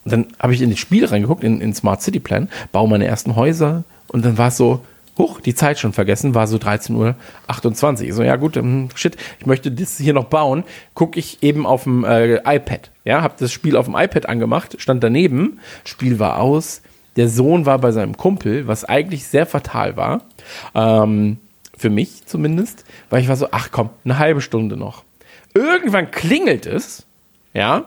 Dann 0.05 0.27
habe 0.39 0.55
ich 0.55 0.63
in 0.63 0.71
das 0.71 0.79
Spiel 0.79 1.05
reingeguckt, 1.05 1.45
in, 1.45 1.61
in 1.61 1.75
Smart 1.75 2.03
City 2.03 2.19
Plan, 2.19 2.49
baue 2.73 2.89
meine 2.89 3.07
ersten 3.07 3.37
Häuser 3.37 3.85
und 4.09 4.25
dann 4.25 4.37
war 4.37 4.49
es 4.49 4.57
so, 4.57 4.81
huch, 5.19 5.41
die 5.41 5.55
Zeit 5.55 5.79
schon 5.79 5.93
vergessen, 5.93 6.35
war 6.35 6.47
so 6.47 6.57
13.28 6.57 8.09
Uhr. 8.09 8.15
So, 8.15 8.23
ja 8.23 8.37
gut, 8.37 8.57
ähm, 8.57 8.89
shit, 8.95 9.17
ich 9.39 9.47
möchte 9.47 9.71
das 9.71 9.99
hier 9.99 10.15
noch 10.15 10.25
bauen. 10.25 10.65
Gucke 10.95 11.19
ich 11.19 11.43
eben 11.43 11.67
auf 11.67 11.85
dem 11.85 12.05
äh, 12.05 12.37
iPad. 12.37 12.91
Ja, 13.05 13.23
habe 13.23 13.35
das 13.39 13.53
Spiel 13.53 13.77
auf 13.77 13.87
dem 13.87 13.95
iPad 13.95 14.29
angemacht, 14.29 14.77
stand 14.79 15.03
daneben, 15.03 15.61
Spiel 15.85 16.19
war 16.19 16.41
aus. 16.41 16.83
Der 17.17 17.29
Sohn 17.29 17.67
war 17.67 17.79
bei 17.79 17.93
seinem 17.93 18.17
Kumpel, 18.17 18.67
was 18.67 18.85
eigentlich 18.85 19.27
sehr 19.27 19.45
fatal 19.45 19.97
war. 19.97 20.23
Ähm, 20.75 21.39
für 21.77 21.91
mich 21.91 22.27
zumindest, 22.27 22.85
weil 23.11 23.21
ich 23.21 23.29
war 23.29 23.37
so, 23.37 23.49
ach 23.51 23.69
komm, 23.71 23.91
eine 24.05 24.19
halbe 24.19 24.41
Stunde 24.41 24.77
noch. 24.77 25.05
Irgendwann 25.53 26.11
klingelt 26.11 26.65
es 26.65 27.05
ja. 27.55 27.85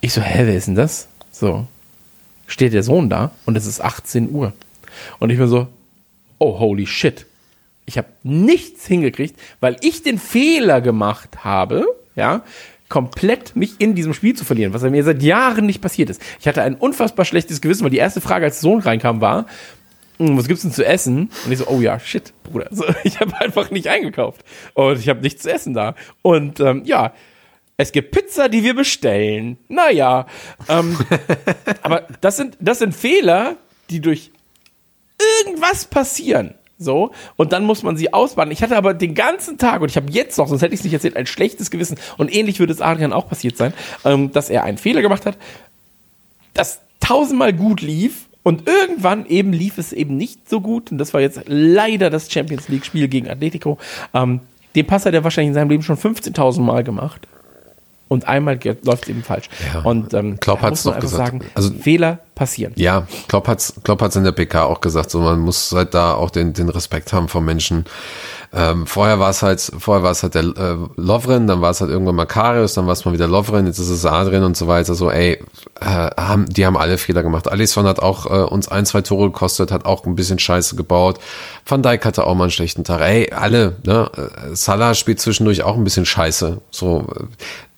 Ich 0.00 0.12
so, 0.12 0.20
hä, 0.20 0.42
wer 0.46 0.56
ist 0.56 0.66
denn 0.66 0.74
das? 0.74 1.08
So. 1.30 1.66
Steht 2.46 2.72
der 2.72 2.82
Sohn 2.82 3.08
da 3.08 3.30
und 3.46 3.56
es 3.56 3.66
ist 3.66 3.80
18 3.80 4.30
Uhr. 4.30 4.52
Und 5.18 5.30
ich 5.30 5.38
bin 5.38 5.48
so, 5.48 5.68
oh, 6.38 6.58
holy 6.58 6.86
shit. 6.86 7.26
Ich 7.86 7.98
habe 7.98 8.08
nichts 8.22 8.86
hingekriegt, 8.86 9.38
weil 9.60 9.76
ich 9.80 10.02
den 10.02 10.18
Fehler 10.18 10.80
gemacht 10.80 11.44
habe, 11.44 11.86
ja, 12.16 12.42
komplett 12.88 13.56
mich 13.56 13.80
in 13.80 13.94
diesem 13.94 14.14
Spiel 14.14 14.34
zu 14.34 14.44
verlieren, 14.44 14.72
was 14.72 14.82
mir 14.82 15.04
seit 15.04 15.22
Jahren 15.22 15.66
nicht 15.66 15.80
passiert 15.80 16.10
ist. 16.10 16.22
Ich 16.38 16.46
hatte 16.46 16.62
ein 16.62 16.74
unfassbar 16.74 17.24
schlechtes 17.24 17.60
Gewissen, 17.60 17.82
weil 17.82 17.90
die 17.90 17.98
erste 17.98 18.20
Frage, 18.20 18.44
als 18.44 18.60
der 18.60 18.70
Sohn 18.70 18.80
reinkam, 18.80 19.20
war, 19.20 19.46
hm, 20.18 20.38
was 20.38 20.46
gibt's 20.46 20.62
denn 20.62 20.72
zu 20.72 20.84
essen? 20.84 21.30
Und 21.44 21.52
ich 21.52 21.58
so, 21.58 21.66
oh 21.66 21.80
ja, 21.80 21.98
shit, 21.98 22.32
Bruder. 22.44 22.68
So, 22.74 22.84
ich 23.02 23.20
habe 23.20 23.38
einfach 23.40 23.70
nicht 23.70 23.88
eingekauft 23.88 24.44
und 24.74 24.98
ich 24.98 25.08
habe 25.08 25.20
nichts 25.20 25.42
zu 25.42 25.52
essen 25.52 25.74
da. 25.74 25.94
Und 26.22 26.60
ähm, 26.60 26.82
ja, 26.84 27.12
es 27.76 27.92
gibt 27.92 28.12
Pizza, 28.12 28.48
die 28.48 28.62
wir 28.62 28.74
bestellen. 28.74 29.58
Naja, 29.68 30.26
ähm, 30.68 30.96
aber 31.82 32.06
das 32.20 32.36
sind, 32.36 32.56
das 32.60 32.78
sind 32.78 32.94
Fehler, 32.94 33.56
die 33.90 34.00
durch 34.00 34.30
irgendwas 35.44 35.84
passieren. 35.84 36.54
So, 36.78 37.12
und 37.36 37.52
dann 37.52 37.64
muss 37.64 37.82
man 37.82 37.96
sie 37.96 38.12
ausbaden. 38.12 38.52
Ich 38.52 38.62
hatte 38.62 38.76
aber 38.76 38.94
den 38.94 39.14
ganzen 39.14 39.58
Tag, 39.58 39.80
und 39.80 39.90
ich 39.90 39.96
habe 39.96 40.10
jetzt 40.10 40.36
noch, 40.38 40.48
sonst 40.48 40.62
hätte 40.62 40.74
ich 40.74 40.80
es 40.80 40.84
nicht 40.84 40.92
erzählt, 40.92 41.16
ein 41.16 41.26
schlechtes 41.26 41.70
Gewissen. 41.70 41.98
Und 42.18 42.34
ähnlich 42.34 42.58
würde 42.58 42.72
es 42.72 42.80
Adrian 42.80 43.12
auch 43.12 43.28
passiert 43.28 43.56
sein, 43.56 43.72
ähm, 44.04 44.32
dass 44.32 44.50
er 44.50 44.64
einen 44.64 44.78
Fehler 44.78 45.00
gemacht 45.00 45.24
hat, 45.24 45.38
das 46.52 46.80
tausendmal 47.00 47.52
gut 47.52 47.80
lief. 47.80 48.26
Und 48.42 48.68
irgendwann 48.68 49.24
eben 49.26 49.52
lief 49.52 49.78
es 49.78 49.92
eben 49.92 50.16
nicht 50.16 50.50
so 50.50 50.60
gut. 50.60 50.92
Und 50.92 50.98
das 50.98 51.14
war 51.14 51.20
jetzt 51.20 51.40
leider 51.46 52.10
das 52.10 52.30
Champions 52.30 52.68
League-Spiel 52.68 53.08
gegen 53.08 53.30
Atletico. 53.30 53.78
Ähm, 54.12 54.40
den 54.74 54.86
Pass 54.86 55.06
hat 55.06 55.14
er 55.14 55.24
wahrscheinlich 55.24 55.48
in 55.48 55.54
seinem 55.54 55.70
Leben 55.70 55.82
schon 55.82 55.96
15.000 55.96 56.60
Mal 56.60 56.84
gemacht 56.84 57.26
und 58.14 58.26
einmal 58.26 58.58
läuft 58.82 59.04
es 59.04 59.08
eben 59.10 59.22
falsch. 59.22 59.48
Ja. 59.74 59.80
Und 59.82 60.14
ähm, 60.14 60.40
Klopp 60.40 60.62
man 60.62 60.72
doch 60.72 60.92
einfach 60.92 61.00
gesagt. 61.00 61.26
sagen, 61.26 61.40
Also- 61.54 61.74
Fehler 61.74 62.20
passieren. 62.34 62.72
Ja, 62.76 63.06
Klopp 63.28 63.48
hat's, 63.48 63.74
Klopp 63.84 64.02
hat's 64.02 64.16
in 64.16 64.24
der 64.24 64.32
PK 64.32 64.64
auch 64.64 64.80
gesagt, 64.80 65.10
so 65.10 65.20
man 65.20 65.40
muss 65.40 65.72
halt 65.72 65.94
da 65.94 66.14
auch 66.14 66.30
den, 66.30 66.52
den 66.52 66.68
Respekt 66.68 67.12
haben 67.12 67.28
vor 67.28 67.40
Menschen. 67.40 67.84
Ähm, 68.52 68.86
vorher 68.86 69.18
war 69.18 69.30
es 69.30 69.42
halt, 69.42 69.60
vorher 69.78 70.04
war 70.04 70.12
es 70.12 70.22
halt 70.22 70.36
der 70.36 70.44
äh, 70.44 70.76
Lovren, 70.96 71.48
dann 71.48 71.60
war 71.60 71.70
es 71.70 71.80
halt 71.80 71.90
irgendwann 71.90 72.14
mal 72.14 72.26
Karius, 72.26 72.74
dann 72.74 72.86
war 72.86 72.92
es 72.92 73.04
mal 73.04 73.12
wieder 73.12 73.26
Lovren, 73.26 73.66
jetzt 73.66 73.80
ist 73.80 73.88
es 73.88 74.06
Adrian 74.06 74.44
und 74.44 74.56
so 74.56 74.68
weiter. 74.68 74.94
So, 74.94 75.10
ey, 75.10 75.42
äh, 75.80 75.84
haben, 75.84 76.46
die 76.46 76.64
haben 76.64 76.76
alle 76.76 76.98
Fehler 76.98 77.24
gemacht. 77.24 77.50
Alisson 77.50 77.86
hat 77.86 77.98
auch 77.98 78.26
äh, 78.26 78.44
uns 78.44 78.68
ein, 78.68 78.86
zwei 78.86 79.00
Tore 79.00 79.30
gekostet, 79.30 79.72
hat 79.72 79.84
auch 79.86 80.04
ein 80.04 80.14
bisschen 80.14 80.38
Scheiße 80.38 80.76
gebaut. 80.76 81.18
Van 81.66 81.82
Dijk 81.82 82.04
hatte 82.04 82.24
auch 82.24 82.34
mal 82.34 82.44
einen 82.44 82.50
schlechten 82.52 82.84
Tag. 82.84 83.00
Ey, 83.00 83.32
alle, 83.32 83.76
ne? 83.84 84.10
Äh, 84.16 84.54
Salah 84.54 84.94
spielt 84.94 85.20
zwischendurch 85.20 85.64
auch 85.64 85.76
ein 85.76 85.84
bisschen 85.84 86.06
Scheiße. 86.06 86.60
So, 86.70 87.06
äh, 87.14 87.24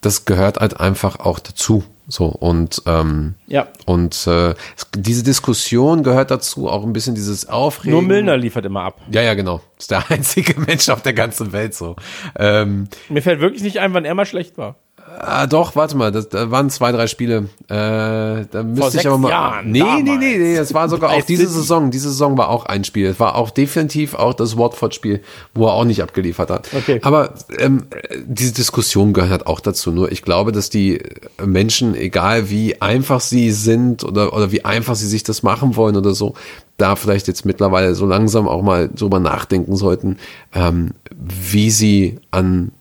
das 0.02 0.26
gehört 0.26 0.58
halt 0.58 0.78
einfach 0.78 1.20
auch 1.20 1.38
dazu. 1.38 1.84
So 2.08 2.26
und 2.26 2.82
ähm, 2.86 3.34
Ja. 3.48 3.66
und 3.84 4.26
äh, 4.28 4.50
es- 4.76 4.86
diese 4.96 5.22
Diskussion 5.24 6.04
gehört 6.04 6.30
dazu, 6.30 6.68
auch 6.68 6.84
ein 6.84 6.92
bisschen 6.92 7.14
dieses 7.16 7.48
Aufregen. 7.48 7.92
Nur 7.92 8.02
Milner 8.02 8.36
liefert 8.36 8.64
immer 8.64 8.82
ab. 8.84 9.00
Ja, 9.10 9.22
ja, 9.22 9.34
genau. 9.34 9.60
Ist 9.78 9.90
der 9.90 10.04
einzige 10.10 10.60
Mensch 10.60 10.88
auf 10.88 11.02
der 11.02 11.14
ganzen 11.14 11.52
Welt 11.52 11.74
so. 11.74 11.96
Ähm, 12.38 12.88
Mir 13.08 13.22
fällt 13.22 13.40
wirklich 13.40 13.62
nicht 13.62 13.80
ein, 13.80 13.92
wann 13.92 14.04
er 14.04 14.14
mal 14.14 14.26
schlecht 14.26 14.56
war. 14.56 14.76
Ah, 15.18 15.46
doch, 15.46 15.76
warte 15.76 15.96
mal, 15.96 16.12
das, 16.12 16.28
da 16.28 16.50
waren 16.50 16.70
zwei, 16.70 16.92
drei 16.92 17.06
Spiele. 17.06 17.48
Äh, 17.68 18.46
da 18.50 18.62
müsste 18.62 18.86
ich 18.86 18.92
sechs 18.92 19.06
aber 19.06 19.18
mal. 19.18 19.30
Jahren, 19.30 19.70
nee, 19.70 19.80
nee, 19.80 19.84
damals. 19.84 20.18
nee, 20.18 20.38
nee, 20.38 20.56
das 20.56 20.74
war 20.74 20.88
sogar 20.88 21.10
auch 21.12 21.22
diese. 21.22 21.46
Saison. 21.46 21.90
Diese 21.90 22.08
Saison 22.08 22.36
war 22.36 22.48
auch 22.48 22.66
ein 22.66 22.84
Spiel. 22.84 23.06
Es 23.06 23.20
war 23.20 23.36
auch 23.36 23.50
definitiv 23.50 24.14
auch 24.14 24.34
das 24.34 24.56
Watford-Spiel, 24.56 25.22
wo 25.54 25.66
er 25.66 25.74
auch 25.74 25.84
nicht 25.84 26.02
abgeliefert 26.02 26.50
hat. 26.50 26.68
Okay. 26.74 27.00
Aber 27.02 27.34
ähm, 27.58 27.86
diese 28.24 28.52
Diskussion 28.52 29.12
gehört 29.12 29.30
halt 29.30 29.46
auch 29.46 29.60
dazu. 29.60 29.90
Nur 29.92 30.10
ich 30.12 30.22
glaube, 30.22 30.52
dass 30.52 30.70
die 30.70 31.00
Menschen, 31.44 31.94
egal 31.94 32.50
wie 32.50 32.80
einfach 32.80 33.20
sie 33.20 33.50
sind 33.50 34.04
oder, 34.04 34.32
oder 34.32 34.52
wie 34.52 34.64
einfach 34.64 34.96
sie 34.96 35.06
sich 35.06 35.22
das 35.22 35.42
machen 35.42 35.76
wollen 35.76 35.96
oder 35.96 36.14
so, 36.14 36.34
da 36.76 36.96
vielleicht 36.96 37.28
jetzt 37.28 37.44
mittlerweile 37.44 37.94
so 37.94 38.06
langsam 38.06 38.48
auch 38.48 38.62
mal 38.62 38.88
drüber 38.88 39.20
nachdenken 39.20 39.76
sollten, 39.76 40.18
ähm, 40.54 40.92
wie 41.14 41.70
sie 41.70 42.18
an 42.30 42.72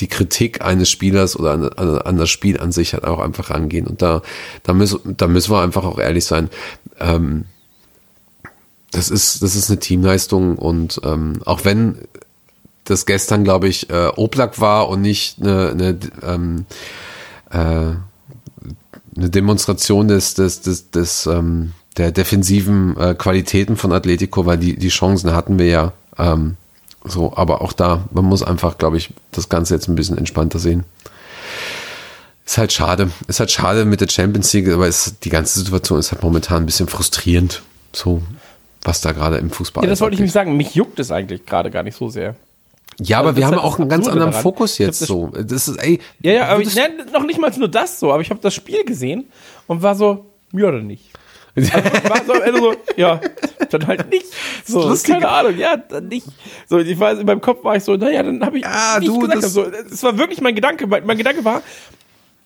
die 0.00 0.08
Kritik 0.08 0.64
eines 0.64 0.90
Spielers 0.90 1.38
oder 1.38 1.52
an, 1.52 1.68
an, 1.68 1.98
an 1.98 2.16
das 2.16 2.30
Spiel 2.30 2.58
an 2.60 2.72
sich 2.72 2.94
halt 2.94 3.04
auch 3.04 3.18
einfach 3.18 3.50
rangehen. 3.50 3.86
Und 3.86 4.02
da, 4.02 4.22
da, 4.62 4.72
müssen, 4.72 5.16
da 5.16 5.26
müssen 5.26 5.52
wir 5.52 5.62
einfach 5.62 5.84
auch 5.84 5.98
ehrlich 5.98 6.24
sein. 6.24 6.50
Ähm, 6.98 7.46
das 8.90 9.10
ist, 9.10 9.42
das 9.42 9.54
ist 9.54 9.70
eine 9.70 9.80
Teamleistung 9.80 10.56
und 10.56 11.00
ähm, 11.04 11.40
auch 11.44 11.64
wenn 11.64 11.98
das 12.84 13.04
gestern, 13.04 13.44
glaube 13.44 13.68
ich, 13.68 13.90
äh, 13.90 14.08
Oblak 14.16 14.60
war 14.60 14.88
und 14.88 15.02
nicht 15.02 15.40
eine, 15.40 15.70
eine, 15.70 15.98
ähm, 16.22 16.64
äh, 17.50 17.56
eine 17.56 19.30
Demonstration 19.30 20.08
des, 20.08 20.34
des, 20.34 20.62
des, 20.62 20.90
des 20.90 21.26
ähm, 21.26 21.72
der 21.98 22.12
defensiven 22.12 22.96
äh, 22.96 23.14
Qualitäten 23.14 23.76
von 23.76 23.92
Atletico, 23.92 24.46
weil 24.46 24.58
die, 24.58 24.76
die 24.76 24.88
Chancen 24.88 25.34
hatten 25.34 25.58
wir 25.58 25.66
ja. 25.66 25.92
Ähm, 26.16 26.56
so, 27.08 27.32
aber 27.36 27.60
auch 27.62 27.72
da, 27.72 28.04
man 28.12 28.24
muss 28.24 28.42
einfach, 28.42 28.78
glaube 28.78 28.96
ich, 28.96 29.10
das 29.32 29.48
Ganze 29.48 29.74
jetzt 29.74 29.88
ein 29.88 29.94
bisschen 29.94 30.18
entspannter 30.18 30.58
sehen. 30.58 30.84
Ist 32.44 32.56
halt 32.58 32.72
schade. 32.72 33.10
Ist 33.26 33.40
halt 33.40 33.50
schade 33.50 33.84
mit 33.84 34.00
der 34.00 34.08
Champions 34.08 34.52
League, 34.54 34.68
aber 34.70 34.86
es, 34.88 35.18
die 35.22 35.28
ganze 35.28 35.58
Situation 35.58 35.98
ist 35.98 36.12
halt 36.12 36.22
momentan 36.22 36.62
ein 36.62 36.66
bisschen 36.66 36.88
frustrierend. 36.88 37.62
So, 37.92 38.22
was 38.82 39.00
da 39.00 39.12
gerade 39.12 39.36
im 39.36 39.50
Fußball 39.50 39.84
Ja, 39.84 39.90
das 39.90 40.00
wollte 40.00 40.14
ich 40.14 40.20
nicht 40.20 40.32
sagen. 40.32 40.56
Mich 40.56 40.74
juckt 40.74 40.98
es 40.98 41.10
eigentlich 41.10 41.44
gerade 41.44 41.70
gar 41.70 41.82
nicht 41.82 41.96
so 41.96 42.08
sehr. 42.08 42.36
Ja, 43.00 43.18
aber 43.18 43.28
Also 43.28 43.36
wir 43.38 43.46
haben 43.46 43.54
ist 43.54 43.60
halt 43.62 43.72
auch 43.72 43.78
einen 43.78 43.88
ganz 43.88 44.08
anderen 44.08 44.30
daran. 44.30 44.42
Fokus 44.42 44.78
jetzt 44.78 45.02
das- 45.02 45.08
so. 45.08 45.28
Das 45.28 45.68
ist, 45.68 45.76
ey. 45.76 46.00
Ja, 46.20 46.32
ja, 46.32 46.48
aber 46.48 46.60
ich, 46.62 46.74
würdest- 46.74 46.96
ne, 46.98 47.06
noch 47.12 47.24
nicht 47.26 47.38
mal 47.40 47.52
nur 47.56 47.68
das 47.68 48.00
so, 48.00 48.12
aber 48.12 48.22
ich 48.22 48.30
habe 48.30 48.40
das 48.40 48.54
Spiel 48.54 48.84
gesehen 48.84 49.26
und 49.66 49.82
war 49.82 49.94
so, 49.94 50.24
ja 50.52 50.68
oder 50.68 50.80
nicht. 50.80 51.10
Also 51.58 52.08
war 52.08 52.24
so 52.26 52.32
am 52.34 52.42
Ende 52.42 52.60
so, 52.60 52.74
ja, 52.96 53.20
dann 53.70 53.86
halt 53.86 54.10
nicht. 54.10 54.26
So, 54.66 54.88
Lustige- 54.88 55.14
keine 55.20 55.28
Ahnung, 55.28 55.56
ja, 55.58 55.76
dann 55.76 56.08
nicht. 56.08 56.26
So, 56.68 56.78
ich 56.78 56.98
weiß, 56.98 57.18
in 57.18 57.26
meinem 57.26 57.40
Kopf 57.40 57.64
war 57.64 57.76
ich 57.76 57.84
so, 57.84 57.96
naja, 57.96 58.22
dann 58.22 58.44
habe 58.44 58.58
ich 58.58 58.64
Ja, 58.64 58.98
nicht 58.98 59.08
du, 59.08 59.18
gesagt. 59.20 59.42
das- 59.42 59.52
so, 59.52 59.64
es 59.64 60.02
war 60.02 60.18
wirklich 60.18 60.40
mein 60.40 60.54
Gedanke. 60.54 60.86
Mein, 60.86 61.04
mein 61.06 61.18
Gedanke 61.18 61.44
war, 61.44 61.62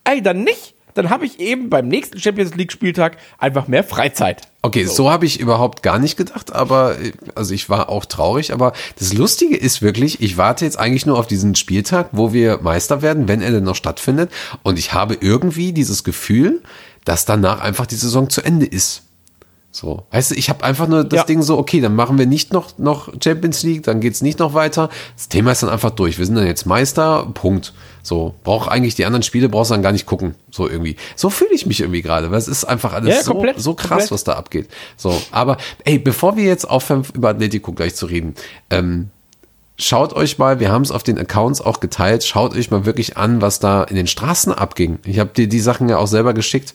ey, 0.04 0.22
dann 0.22 0.42
nicht. 0.44 0.74
Dann 0.94 1.08
habe 1.08 1.24
ich 1.24 1.40
eben 1.40 1.70
beim 1.70 1.88
nächsten 1.88 2.20
Champions 2.20 2.54
League 2.54 2.70
Spieltag 2.70 3.16
einfach 3.38 3.66
mehr 3.66 3.82
Freizeit. 3.82 4.42
Okay, 4.60 4.84
so, 4.84 5.10
habe 5.10 5.24
ich 5.24 5.40
überhaupt 5.40 5.82
gar 5.82 5.98
nicht 5.98 6.18
gedacht, 6.18 6.52
aber 6.52 6.96
also 7.34 7.54
ich 7.54 7.70
war 7.70 7.88
auch 7.88 8.04
traurig, 8.04 8.52
aber 8.52 8.74
das 8.98 9.14
Lustige 9.14 9.56
ist 9.56 9.80
wirklich, 9.80 10.20
ich 10.20 10.36
warte 10.36 10.66
jetzt 10.66 10.78
eigentlich 10.78 11.06
nur 11.06 11.18
auf 11.18 11.26
diesen 11.26 11.54
Spieltag, 11.54 12.10
wo 12.12 12.34
wir 12.34 12.58
Meister 12.60 13.00
werden, 13.00 13.26
wenn 13.26 13.40
er 13.40 13.52
denn 13.52 13.64
noch 13.64 13.74
stattfindet 13.74 14.30
und 14.64 14.78
ich 14.78 14.92
habe 14.92 15.16
irgendwie 15.18 15.72
dieses 15.72 16.04
Gefühl, 16.04 16.60
dass 17.04 17.24
danach 17.24 17.60
einfach 17.60 17.86
die 17.86 17.96
Saison 17.96 18.30
zu 18.30 18.42
Ende 18.42 18.66
ist. 18.66 19.02
So, 19.74 20.04
weißt 20.10 20.32
du, 20.32 20.34
ich 20.34 20.50
habe 20.50 20.62
einfach 20.64 20.86
nur 20.86 21.02
das 21.02 21.20
Ja. 21.20 21.24
Ding 21.24 21.40
so, 21.40 21.56
okay, 21.56 21.80
dann 21.80 21.96
machen 21.96 22.18
wir 22.18 22.26
nicht 22.26 22.52
noch, 22.52 22.76
noch 22.76 23.10
Champions 23.24 23.62
League, 23.62 23.84
dann 23.84 24.00
geht's 24.00 24.20
nicht 24.20 24.38
noch 24.38 24.52
weiter. 24.52 24.90
Das 25.16 25.28
Thema 25.30 25.52
ist 25.52 25.62
dann 25.62 25.70
einfach 25.70 25.90
durch. 25.90 26.18
Wir 26.18 26.26
sind 26.26 26.34
dann 26.34 26.46
jetzt 26.46 26.66
Meister, 26.66 27.26
Punkt. 27.32 27.72
So, 28.02 28.34
brauch 28.44 28.66
eigentlich 28.68 28.96
die 28.96 29.06
anderen 29.06 29.22
Spiele, 29.22 29.48
brauchst 29.48 29.70
du 29.70 29.74
dann 29.74 29.82
gar 29.82 29.92
nicht 29.92 30.04
gucken. 30.04 30.34
So 30.50 30.68
irgendwie. 30.68 30.96
So 31.16 31.30
fühle 31.30 31.54
ich 31.54 31.64
mich 31.64 31.80
irgendwie 31.80 32.02
gerade, 32.02 32.30
weil 32.30 32.38
es 32.38 32.48
ist 32.48 32.64
einfach 32.64 32.92
alles 32.92 33.14
ja, 33.14 33.22
so, 33.22 33.32
komplett, 33.32 33.60
so 33.60 33.72
krass, 33.72 33.88
komplett. 33.88 34.10
was 34.10 34.24
da 34.24 34.34
abgeht. 34.34 34.68
So, 34.98 35.22
aber 35.30 35.56
ey, 35.86 35.98
bevor 35.98 36.36
wir 36.36 36.44
jetzt 36.44 36.68
aufhören, 36.68 37.06
über 37.14 37.30
Atletico 37.30 37.72
gleich 37.72 37.94
zu 37.94 38.04
reden, 38.04 38.34
ähm, 38.68 39.08
schaut 39.82 40.12
euch 40.14 40.38
mal, 40.38 40.60
wir 40.60 40.70
haben 40.70 40.82
es 40.82 40.90
auf 40.90 41.02
den 41.02 41.18
Accounts 41.18 41.60
auch 41.60 41.80
geteilt, 41.80 42.24
schaut 42.24 42.54
euch 42.56 42.70
mal 42.70 42.86
wirklich 42.86 43.16
an, 43.16 43.40
was 43.42 43.58
da 43.60 43.84
in 43.84 43.96
den 43.96 44.06
Straßen 44.06 44.52
abging. 44.52 44.98
Ich 45.04 45.18
habe 45.18 45.30
dir 45.34 45.48
die 45.48 45.60
Sachen 45.60 45.88
ja 45.88 45.98
auch 45.98 46.06
selber 46.06 46.34
geschickt. 46.34 46.74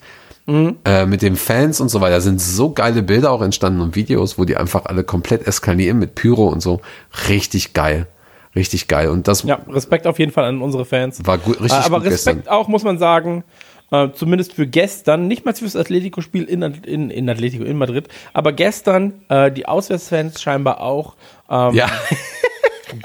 Äh, 0.50 1.06
mit 1.08 1.22
den 1.24 1.36
Fans 1.36 1.82
und 1.82 1.90
so 1.90 2.00
weiter. 2.00 2.16
Da 2.16 2.22
sind 2.22 2.40
so 2.40 2.70
geile 2.72 3.04
Bilder 3.04 3.32
auch 3.32 3.42
entstanden 3.42 3.82
und 3.82 3.98
Videos, 3.98 4.38
wo 4.40 4.46
die 4.46 4.56
einfach 4.56 4.86
alle 4.86 5.04
komplett 5.04 5.46
eskalieren 5.46 6.00
mit 6.00 6.16
Pyro 6.16 6.48
und 6.48 6.62
so. 6.62 6.80
Richtig 7.28 7.74
geil. 7.74 8.08
Richtig 8.56 8.88
geil. 8.88 9.10
Und 9.10 9.28
das 9.28 9.44
Ja, 9.44 9.60
Respekt 9.68 10.08
auf 10.08 10.20
jeden 10.20 10.32
Fall 10.32 10.46
an 10.46 10.62
unsere 10.62 10.86
Fans. 10.86 11.20
war 11.26 11.38
gut, 11.38 11.60
richtig 11.60 11.78
Äh, 11.78 11.84
aber 11.84 11.98
gut 12.00 12.08
Respekt 12.12 12.38
gestern. 12.44 12.54
auch, 12.54 12.70
muss 12.70 12.84
man 12.86 12.98
sagen, 12.98 13.44
äh, 13.92 14.08
zumindest 14.16 14.54
für 14.54 14.68
gestern, 14.68 15.28
nicht 15.28 15.44
mal 15.44 15.54
fürs 15.54 15.76
Atletico-Spiel 15.76 16.46
in, 16.46 16.62
in, 16.62 17.10
in 17.10 17.30
Atletico, 17.30 17.66
in 17.66 17.78
Madrid, 17.78 18.08
aber 18.32 18.54
gestern 18.54 19.16
äh, 19.28 19.52
die 19.52 19.66
Auswärtsfans 19.68 20.42
scheinbar 20.42 20.80
auch 20.80 21.16
ähm, 21.50 21.74
Ja, 21.74 21.88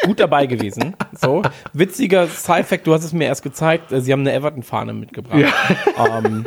gut 0.05 0.21
dabei 0.21 0.47
gewesen. 0.47 0.95
So, 1.21 1.43
witziger 1.73 2.27
Side-Fact, 2.27 2.87
du 2.87 2.95
hast 2.95 3.05
es 3.05 3.13
mir 3.13 3.27
erst 3.27 3.43
gezeigt, 3.43 3.93
äh, 3.93 4.01
sie 4.01 4.13
haben 4.13 4.21
eine 4.21 4.33
Everton-Fahne 4.33 4.93
mitgebracht. 4.93 5.45
Ähm, 5.97 6.47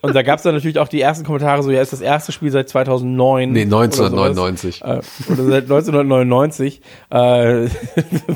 und 0.00 0.14
da 0.14 0.22
gab 0.22 0.36
es 0.36 0.44
dann 0.44 0.54
natürlich 0.54 0.78
auch 0.78 0.88
die 0.88 1.00
ersten 1.00 1.24
Kommentare, 1.24 1.62
so, 1.62 1.70
ja, 1.70 1.82
ist 1.82 1.92
das 1.92 2.00
erste 2.00 2.30
Spiel 2.30 2.50
seit 2.50 2.68
2009. 2.68 3.50
nee, 3.50 3.66
oder 3.66 3.90
sowas. 3.90 4.12
1999. 4.12 4.82
Äh, 4.82 4.86
oder 4.86 5.44
seit 5.44 5.62
1999, 5.64 6.80
äh, 7.10 7.16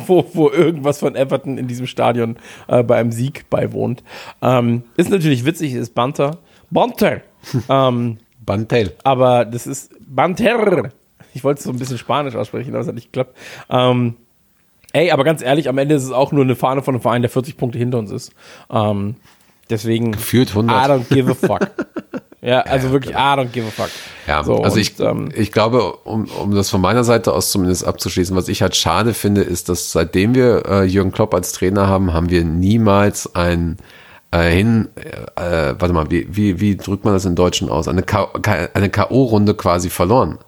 wo, 0.06 0.26
wo 0.32 0.50
irgendwas 0.50 0.98
von 0.98 1.14
Everton 1.14 1.59
in 1.59 1.68
diesem 1.68 1.86
Stadion 1.86 2.36
äh, 2.66 2.82
bei 2.82 2.96
einem 2.96 3.12
Sieg 3.12 3.48
beiwohnt. 3.48 4.02
Ähm, 4.40 4.82
ist 4.96 5.10
natürlich 5.10 5.44
witzig, 5.44 5.74
ist 5.74 5.94
Banter. 5.94 6.38
Banter! 6.70 7.20
ähm, 7.68 8.18
Bantel. 8.44 8.92
aber 9.04 9.44
das 9.44 9.66
ist 9.66 9.92
Banter. 10.00 10.90
Ich 11.34 11.44
wollte 11.44 11.59
es 11.59 11.64
so 11.64 11.70
ein 11.70 11.78
bisschen 11.78 11.98
Spanisch 11.98 12.34
aussprechen, 12.34 12.70
aber 12.70 12.80
es 12.80 12.88
hat 12.88 12.94
nicht 12.94 13.12
geklappt. 13.12 13.36
Ähm, 13.70 14.16
ey, 14.93 15.10
aber 15.10 15.24
ganz 15.24 15.43
ehrlich, 15.43 15.69
am 15.69 15.78
Ende 15.78 15.94
ist 15.94 16.05
es 16.05 16.12
auch 16.12 16.32
nur 16.32 16.44
eine 16.44 16.56
Fahne 16.56 16.82
von 16.82 16.94
einem 16.94 17.02
Verein, 17.02 17.23
der 17.23 17.31
40 17.31 17.56
Punkte 17.56 17.78
hinter 17.78 17.98
uns 17.98 18.10
ist. 18.10 18.32
Ähm, 18.70 19.16
deswegen, 19.70 20.12
Gefühlt 20.12 20.51
I 20.51 20.59
100. 20.59 20.90
don't 20.90 21.14
give 21.14 21.31
a 21.31 21.35
fuck. 21.35 21.70
ja, 22.43 22.60
also 22.60 22.90
wirklich, 22.90 23.14
I 23.14 23.19
don't 23.19 23.51
give 23.52 23.66
a 23.66 23.70
fuck. 23.70 23.90
Ja, 24.27 24.44
So, 24.44 24.62
also 24.62 24.74
und, 24.77 24.81
ich, 24.81 25.01
ähm, 25.01 25.28
ich 25.35 25.52
glaube, 25.52 25.93
um, 26.05 26.27
um 26.40 26.55
das 26.55 26.70
von 26.70 26.81
meiner 26.81 27.05
Seite 27.05 27.32
aus 27.32 27.51
zumindest 27.51 27.85
abzuschließen, 27.86 28.36
was 28.36 28.48
ich 28.48 28.62
halt 28.62 28.77
schade 28.77 29.14
finde, 29.14 29.43
ist, 29.43 29.69
dass 29.69 29.93
seitdem 29.93 30.35
wir 30.35 30.64
äh, 30.66 30.85
Jürgen 30.85 31.12
Klopp 31.12 31.35
als 31.35 31.52
Trainer 31.52 31.89
haben, 31.89 32.12
haben 32.12 32.31
wir 32.31 32.44
niemals 32.44 33.35
ein 33.35 33.78
äh, 34.32 34.51
hin, 34.51 34.89
äh, 35.36 35.74
warte 35.78 35.93
mal, 35.93 36.10
wie, 36.10 36.27
wie, 36.35 36.59
wie 36.60 36.77
drückt 36.77 37.05
man 37.05 37.14
das 37.14 37.24
in 37.24 37.35
Deutschen 37.35 37.69
aus? 37.69 37.86
Eine 37.86 38.02
K.O.-Runde 38.02 39.55
quasi 39.55 39.90
verloren. 39.90 40.39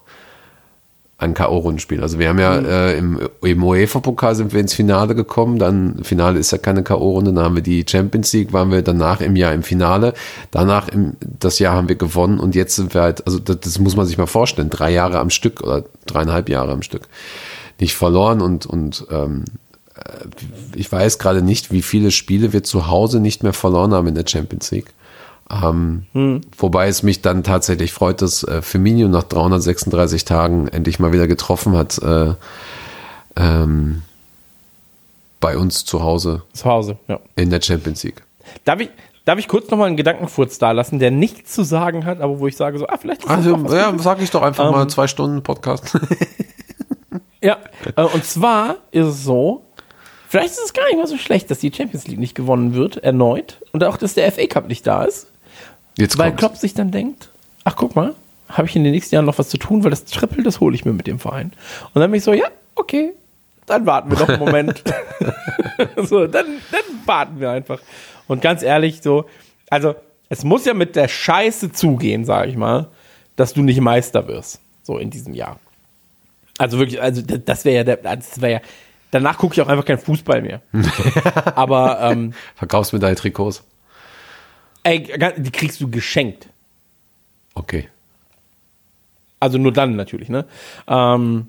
Ein 1.25 1.33
K.O.-Rundenspiel. 1.33 2.01
Also 2.01 2.19
wir 2.19 2.29
haben 2.29 2.39
ja 2.39 2.59
Mhm. 2.59 2.65
äh, 2.65 2.97
im, 2.97 3.19
im 3.43 3.63
UEFA-Pokal 3.63 4.35
sind 4.35 4.53
wir 4.53 4.61
ins 4.61 4.73
Finale 4.73 5.15
gekommen, 5.15 5.59
dann 5.59 6.03
Finale 6.03 6.39
ist 6.39 6.51
ja 6.51 6.57
keine 6.57 6.83
K.O.-Runde, 6.83 7.33
dann 7.33 7.39
haben 7.39 7.55
wir 7.55 7.63
die 7.63 7.85
Champions 7.87 8.31
League, 8.33 8.53
waren 8.53 8.71
wir 8.71 8.81
danach 8.81 9.21
im 9.21 9.35
Jahr 9.35 9.53
im 9.53 9.63
Finale, 9.63 10.13
danach 10.51 10.87
im, 10.87 11.13
das 11.19 11.59
Jahr 11.59 11.75
haben 11.75 11.89
wir 11.89 11.95
gewonnen 11.95 12.39
und 12.39 12.55
jetzt 12.55 12.75
sind 12.75 12.93
wir 12.93 13.01
halt, 13.01 13.25
also 13.25 13.39
das, 13.39 13.59
das 13.59 13.79
muss 13.79 13.95
man 13.95 14.05
sich 14.05 14.17
mal 14.17 14.27
vorstellen, 14.27 14.69
drei 14.69 14.91
Jahre 14.91 15.19
am 15.19 15.29
Stück 15.29 15.61
oder 15.61 15.83
dreieinhalb 16.05 16.49
Jahre 16.49 16.71
am 16.71 16.81
Stück 16.81 17.07
nicht 17.79 17.95
verloren 17.95 18.41
und, 18.41 18.65
und 18.65 19.05
ähm, 19.11 19.43
äh, 19.95 20.25
ich 20.75 20.91
weiß 20.91 21.19
gerade 21.19 21.41
nicht, 21.41 21.71
wie 21.71 21.81
viele 21.81 22.11
Spiele 22.11 22.53
wir 22.53 22.63
zu 22.63 22.87
Hause 22.87 23.19
nicht 23.19 23.43
mehr 23.43 23.53
verloren 23.53 23.93
haben 23.93 24.07
in 24.07 24.15
der 24.15 24.27
Champions 24.27 24.71
League. 24.71 24.93
Ähm, 25.51 26.41
Wobei 26.57 26.87
es 26.87 27.03
mich 27.03 27.21
dann 27.21 27.43
tatsächlich 27.43 27.93
freut, 27.93 28.21
dass 28.21 28.43
äh, 28.43 28.61
Firmino 28.63 29.07
nach 29.07 29.23
336 29.23 30.25
Tagen 30.25 30.67
endlich 30.67 30.99
mal 30.99 31.13
wieder 31.13 31.27
getroffen 31.27 31.77
hat 31.77 31.99
äh, 31.99 32.33
ähm, 33.35 34.01
bei 35.39 35.57
uns 35.57 35.85
zu 35.85 36.01
Hause 36.01 36.41
zu 36.53 36.65
Hause, 36.65 36.97
ja. 37.07 37.19
in 37.35 37.51
der 37.51 37.61
Champions 37.61 38.03
League. 38.03 38.23
Darf 38.63 38.79
ich, 38.79 38.89
darf 39.25 39.37
ich 39.37 39.47
kurz 39.47 39.69
nochmal 39.69 39.87
einen 39.87 39.97
Gedankenfurz 39.97 40.57
da 40.57 40.71
lassen, 40.71 40.97
der 40.97 41.11
nichts 41.11 41.53
zu 41.53 41.63
sagen 41.63 42.05
hat, 42.05 42.21
aber 42.21 42.39
wo 42.39 42.47
ich 42.47 42.57
sage 42.57 42.79
so, 42.79 42.87
ah, 42.87 42.97
vielleicht 42.99 43.21
ist 43.21 43.29
das 43.29 43.37
Also, 43.37 43.55
ja, 43.75 43.91
Gutes. 43.91 44.03
sag 44.03 44.21
ich 44.21 44.31
doch 44.31 44.41
einfach 44.41 44.65
Ähm, 44.65 44.71
mal 44.71 44.87
zwei 44.87 45.07
Stunden 45.07 45.43
Podcast. 45.43 45.97
Ja, 47.41 47.57
äh, 47.95 48.01
und 48.01 48.25
zwar 48.25 48.77
ist 48.89 49.05
es 49.05 49.23
so, 49.23 49.61
vielleicht 50.27 50.53
ist 50.53 50.63
es 50.65 50.73
gar 50.73 50.85
nicht 50.87 50.97
mal 50.97 51.05
so 51.05 51.17
schlecht, 51.17 51.51
dass 51.51 51.59
die 51.59 51.71
Champions 51.71 52.07
League 52.07 52.17
nicht 52.19 52.33
gewonnen 52.33 52.73
wird, 52.73 52.97
erneut, 52.97 53.61
und 53.71 53.83
auch, 53.83 53.97
dass 53.97 54.15
der 54.15 54.31
FA 54.31 54.47
Cup 54.47 54.67
nicht 54.67 54.87
da 54.87 55.03
ist, 55.03 55.27
Jetzt 55.97 56.17
weil 56.17 56.29
kommt's. 56.29 56.39
Klopp 56.39 56.57
sich 56.57 56.73
dann 56.73 56.91
denkt, 56.91 57.29
ach 57.63 57.75
guck 57.75 57.95
mal, 57.95 58.15
habe 58.49 58.67
ich 58.67 58.75
in 58.75 58.83
den 58.83 58.93
nächsten 58.93 59.15
Jahren 59.15 59.25
noch 59.25 59.37
was 59.37 59.49
zu 59.49 59.57
tun, 59.57 59.83
weil 59.83 59.91
das 59.91 60.05
Triple, 60.05 60.43
das 60.43 60.59
hole 60.59 60.75
ich 60.75 60.85
mir 60.85 60.93
mit 60.93 61.07
dem 61.07 61.19
Verein. 61.19 61.51
Und 61.93 62.01
dann 62.01 62.11
bin 62.11 62.17
ich 62.17 62.23
so, 62.23 62.33
ja, 62.33 62.47
okay, 62.75 63.13
dann 63.65 63.85
warten 63.85 64.11
wir 64.11 64.19
noch 64.19 64.29
einen 64.29 64.39
Moment. 64.39 64.83
so, 65.97 66.27
dann, 66.27 66.45
dann 66.71 66.81
warten 67.05 67.39
wir 67.39 67.51
einfach. 67.51 67.79
Und 68.27 68.41
ganz 68.41 68.63
ehrlich, 68.63 69.01
so, 69.01 69.25
also, 69.69 69.95
es 70.29 70.43
muss 70.43 70.65
ja 70.65 70.73
mit 70.73 70.95
der 70.95 71.07
Scheiße 71.07 71.71
zugehen, 71.71 72.25
sage 72.25 72.49
ich 72.49 72.57
mal, 72.57 72.87
dass 73.35 73.53
du 73.53 73.61
nicht 73.61 73.79
Meister 73.79 74.27
wirst, 74.27 74.59
so 74.83 74.97
in 74.97 75.09
diesem 75.09 75.33
Jahr. 75.33 75.59
Also 76.57 76.79
wirklich, 76.79 77.01
also 77.01 77.21
das 77.21 77.65
wäre 77.65 77.75
ja, 77.77 77.83
der, 77.83 77.97
das 77.97 78.41
wäre 78.41 78.53
ja, 78.53 78.61
danach 79.11 79.37
gucke 79.37 79.53
ich 79.53 79.61
auch 79.61 79.67
einfach 79.67 79.85
keinen 79.85 79.99
Fußball 79.99 80.41
mehr. 80.41 80.61
Aber, 81.55 81.99
ähm, 82.01 82.33
Verkaufst 82.55 82.93
mir 82.93 82.99
deine 82.99 83.15
Trikots. 83.15 83.63
Ey, 84.85 85.33
die 85.37 85.51
kriegst 85.51 85.81
du 85.81 85.89
geschenkt. 85.89 86.47
Okay. 87.55 87.89
Also 89.39 89.57
nur 89.57 89.73
dann 89.73 89.95
natürlich, 89.95 90.29
ne? 90.29 90.45
Ähm, 90.87 91.47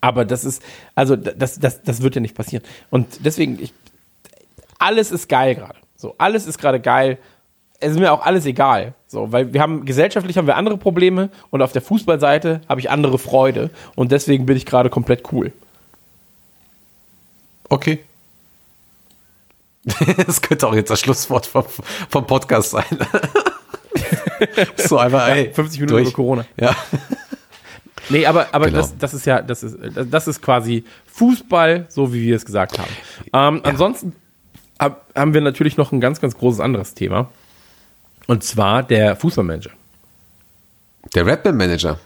aber 0.00 0.24
das 0.24 0.44
ist, 0.44 0.62
also 0.94 1.16
das, 1.16 1.58
das, 1.58 1.82
das 1.82 2.02
wird 2.02 2.14
ja 2.14 2.20
nicht 2.20 2.34
passieren. 2.34 2.64
Und 2.90 3.24
deswegen, 3.24 3.58
ich, 3.60 3.72
alles 4.78 5.12
ist 5.12 5.28
geil 5.28 5.54
gerade. 5.54 5.78
So, 5.96 6.14
alles 6.18 6.46
ist 6.46 6.58
gerade 6.58 6.80
geil. 6.80 7.18
Es 7.78 7.92
ist 7.92 7.98
mir 7.98 8.12
auch 8.12 8.24
alles 8.24 8.46
egal. 8.46 8.94
So, 9.06 9.32
weil 9.32 9.52
wir 9.52 9.60
haben, 9.60 9.84
gesellschaftlich 9.84 10.38
haben 10.38 10.46
wir 10.46 10.56
andere 10.56 10.76
Probleme 10.76 11.30
und 11.50 11.62
auf 11.62 11.72
der 11.72 11.82
Fußballseite 11.82 12.60
habe 12.68 12.80
ich 12.80 12.90
andere 12.90 13.18
Freude. 13.18 13.70
Und 13.94 14.12
deswegen 14.12 14.46
bin 14.46 14.56
ich 14.56 14.66
gerade 14.66 14.90
komplett 14.90 15.32
cool. 15.32 15.52
Okay. 17.68 18.00
Das 20.26 20.40
könnte 20.42 20.66
auch 20.68 20.74
jetzt 20.74 20.90
das 20.90 21.00
Schlusswort 21.00 21.46
vom, 21.46 21.64
vom 22.08 22.26
Podcast 22.26 22.70
sein. 22.70 22.84
so 24.76 24.98
einfach, 24.98 25.28
ey. 25.28 25.52
50 25.52 25.80
Minuten 25.80 25.96
durch. 25.96 26.08
über 26.08 26.16
Corona. 26.16 26.44
Ja. 26.58 26.74
Nee, 28.08 28.26
aber, 28.26 28.48
aber 28.52 28.66
Genau. 28.66 28.78
das, 28.78 28.96
das 28.98 29.14
ist 29.14 29.26
ja, 29.26 29.42
das 29.42 29.62
ist, 29.62 29.76
das 30.10 30.26
ist 30.28 30.42
quasi 30.42 30.84
Fußball, 31.06 31.86
so 31.88 32.12
wie 32.12 32.22
wir 32.22 32.36
es 32.36 32.44
gesagt 32.44 32.78
haben. 32.78 32.90
Ähm, 33.32 33.60
Ansonsten 33.64 34.14
hab, 34.78 35.06
haben 35.14 35.34
wir 35.34 35.40
natürlich 35.40 35.76
noch 35.76 35.92
ein 35.92 36.00
ganz, 36.00 36.20
ganz 36.20 36.36
großes 36.36 36.60
anderes 36.60 36.94
Thema. 36.94 37.30
Und 38.26 38.42
zwar 38.44 38.82
der 38.82 39.16
Fußballmanager. 39.16 39.70
Der 41.14 41.26
Redman 41.26 41.56
Manager. 41.56 41.98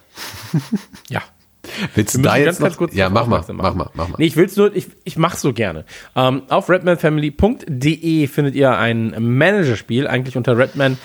Ja. 1.09 1.21
Willst 1.95 2.15
du 2.15 2.21
da 2.21 2.37
jetzt 2.37 2.59
noch? 2.59 2.91
ja, 2.93 3.09
drauf 3.09 3.27
mach 3.27 3.47
mal, 3.47 3.53
mach 3.53 3.75
mal, 3.75 3.89
mach 3.93 4.07
mal. 4.09 4.15
Nee, 4.17 4.25
ich 4.25 4.35
will's 4.35 4.55
nur, 4.55 4.75
ich, 4.75 4.87
ich 5.03 5.17
mach's 5.17 5.41
so 5.41 5.53
gerne. 5.53 5.85
Ähm, 6.15 6.43
auf 6.49 6.69
redmanfamily.de 6.69 8.27
findet 8.27 8.55
ihr 8.55 8.77
ein 8.77 9.15
Managerspiel, 9.17 10.07
eigentlich 10.07 10.37
unter 10.37 10.57
Redman, 10.57 10.97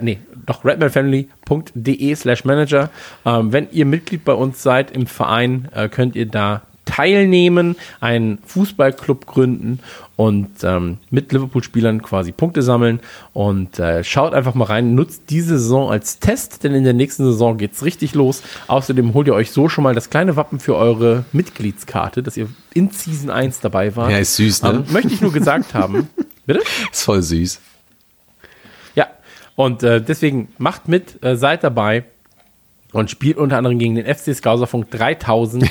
nee, 0.00 0.18
doch 0.46 0.64
redmanfamily.de 0.64 2.14
slash 2.14 2.44
Manager. 2.44 2.90
Ähm, 3.24 3.52
wenn 3.52 3.68
ihr 3.70 3.86
Mitglied 3.86 4.24
bei 4.24 4.34
uns 4.34 4.62
seid 4.62 4.90
im 4.90 5.06
Verein, 5.06 5.68
äh, 5.74 5.88
könnt 5.88 6.16
ihr 6.16 6.26
da 6.26 6.62
teilnehmen, 6.84 7.76
einen 8.00 8.38
Fußballclub 8.46 9.26
gründen 9.26 9.80
und 10.16 10.50
ähm, 10.62 10.98
mit 11.10 11.32
Liverpool-Spielern 11.32 12.02
quasi 12.02 12.32
Punkte 12.32 12.62
sammeln 12.62 13.00
und 13.32 13.78
äh, 13.78 14.04
schaut 14.04 14.34
einfach 14.34 14.54
mal 14.54 14.64
rein, 14.64 14.94
nutzt 14.94 15.30
diese 15.30 15.58
Saison 15.58 15.90
als 15.90 16.18
Test, 16.18 16.64
denn 16.64 16.74
in 16.74 16.84
der 16.84 16.92
nächsten 16.92 17.24
Saison 17.24 17.56
geht's 17.56 17.84
richtig 17.84 18.14
los. 18.14 18.42
Außerdem 18.66 19.14
holt 19.14 19.26
ihr 19.26 19.34
euch 19.34 19.50
so 19.52 19.68
schon 19.68 19.84
mal 19.84 19.94
das 19.94 20.10
kleine 20.10 20.36
Wappen 20.36 20.60
für 20.60 20.76
eure 20.76 21.24
Mitgliedskarte, 21.32 22.22
dass 22.22 22.36
ihr 22.36 22.48
in 22.74 22.90
Season 22.90 23.30
1 23.30 23.60
dabei 23.60 23.94
wart. 23.96 24.10
Ja, 24.10 24.18
ist 24.18 24.36
süß, 24.36 24.62
ne? 24.62 24.70
Ähm, 24.70 24.92
möchte 24.92 25.12
ich 25.12 25.20
nur 25.20 25.32
gesagt 25.32 25.74
haben. 25.74 26.08
Bitte? 26.46 26.60
Ist 26.90 27.02
voll 27.02 27.22
süß. 27.22 27.60
Ja, 28.94 29.06
und 29.54 29.82
äh, 29.82 30.02
deswegen 30.02 30.48
macht 30.58 30.88
mit, 30.88 31.22
äh, 31.24 31.36
seid 31.36 31.64
dabei 31.64 32.04
und 32.92 33.10
spielt 33.10 33.38
unter 33.38 33.58
anderem 33.58 33.78
gegen 33.78 33.94
den 33.94 34.06
FC 34.06 34.34
Skauserfunk 34.34 34.90
3000, 34.90 35.64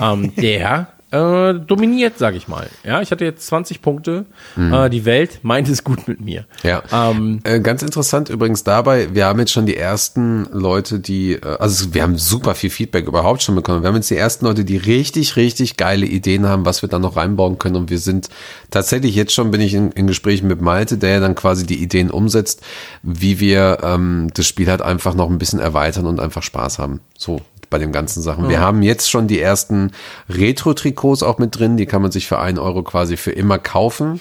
ähm, 0.00 0.34
der 0.36 0.88
äh, 1.14 1.54
dominiert, 1.54 2.18
sage 2.18 2.36
ich 2.36 2.48
mal. 2.48 2.68
Ja, 2.82 3.00
ich 3.00 3.12
hatte 3.12 3.24
jetzt 3.24 3.46
20 3.46 3.80
Punkte. 3.80 4.26
Äh, 4.56 4.90
die 4.90 5.04
Welt 5.04 5.40
meint 5.42 5.68
es 5.68 5.84
gut 5.84 6.08
mit 6.08 6.20
mir. 6.20 6.44
Ja. 6.64 6.82
Ähm, 6.92 7.38
äh, 7.44 7.60
ganz 7.60 7.82
interessant 7.82 8.30
übrigens 8.30 8.64
dabei, 8.64 9.14
wir 9.14 9.26
haben 9.26 9.38
jetzt 9.38 9.52
schon 9.52 9.66
die 9.66 9.76
ersten 9.76 10.48
Leute, 10.50 10.98
die, 10.98 11.34
äh, 11.34 11.56
also 11.60 11.94
wir 11.94 12.02
haben 12.02 12.18
super 12.18 12.56
viel 12.56 12.70
Feedback 12.70 13.06
überhaupt 13.06 13.42
schon 13.42 13.54
bekommen. 13.54 13.82
Wir 13.82 13.88
haben 13.88 13.96
jetzt 13.96 14.10
die 14.10 14.16
ersten 14.16 14.44
Leute, 14.44 14.64
die 14.64 14.76
richtig, 14.76 15.36
richtig 15.36 15.76
geile 15.76 16.06
Ideen 16.06 16.46
haben, 16.46 16.66
was 16.66 16.82
wir 16.82 16.88
da 16.88 16.98
noch 16.98 17.16
reinbauen 17.16 17.58
können. 17.58 17.76
Und 17.76 17.90
wir 17.90 17.98
sind 17.98 18.28
tatsächlich 18.70 19.14
jetzt 19.14 19.32
schon, 19.32 19.52
bin 19.52 19.60
ich 19.60 19.74
in, 19.74 19.92
in 19.92 20.08
Gesprächen 20.08 20.48
mit 20.48 20.60
Malte, 20.60 20.98
der 20.98 21.10
ja 21.10 21.20
dann 21.20 21.36
quasi 21.36 21.64
die 21.64 21.80
Ideen 21.80 22.10
umsetzt, 22.10 22.62
wie 23.02 23.38
wir 23.38 23.78
ähm, 23.82 24.30
das 24.34 24.46
Spiel 24.48 24.68
halt 24.68 24.82
einfach 24.82 25.14
noch 25.14 25.30
ein 25.30 25.38
bisschen 25.38 25.60
erweitern 25.60 26.06
und 26.06 26.18
einfach 26.18 26.42
Spaß 26.42 26.80
haben. 26.80 27.00
So 27.16 27.40
bei 27.70 27.78
den 27.78 27.92
ganzen 27.92 28.22
Sachen. 28.22 28.48
Wir 28.48 28.60
haben 28.60 28.82
jetzt 28.82 29.10
schon 29.10 29.26
die 29.26 29.40
ersten 29.40 29.92
Retro-Trikots 30.28 31.22
auch 31.22 31.38
mit 31.38 31.58
drin, 31.58 31.76
die 31.76 31.86
kann 31.86 32.02
man 32.02 32.10
sich 32.10 32.26
für 32.26 32.38
einen 32.38 32.58
Euro 32.58 32.82
quasi 32.82 33.16
für 33.16 33.32
immer 33.32 33.58
kaufen. 33.58 34.20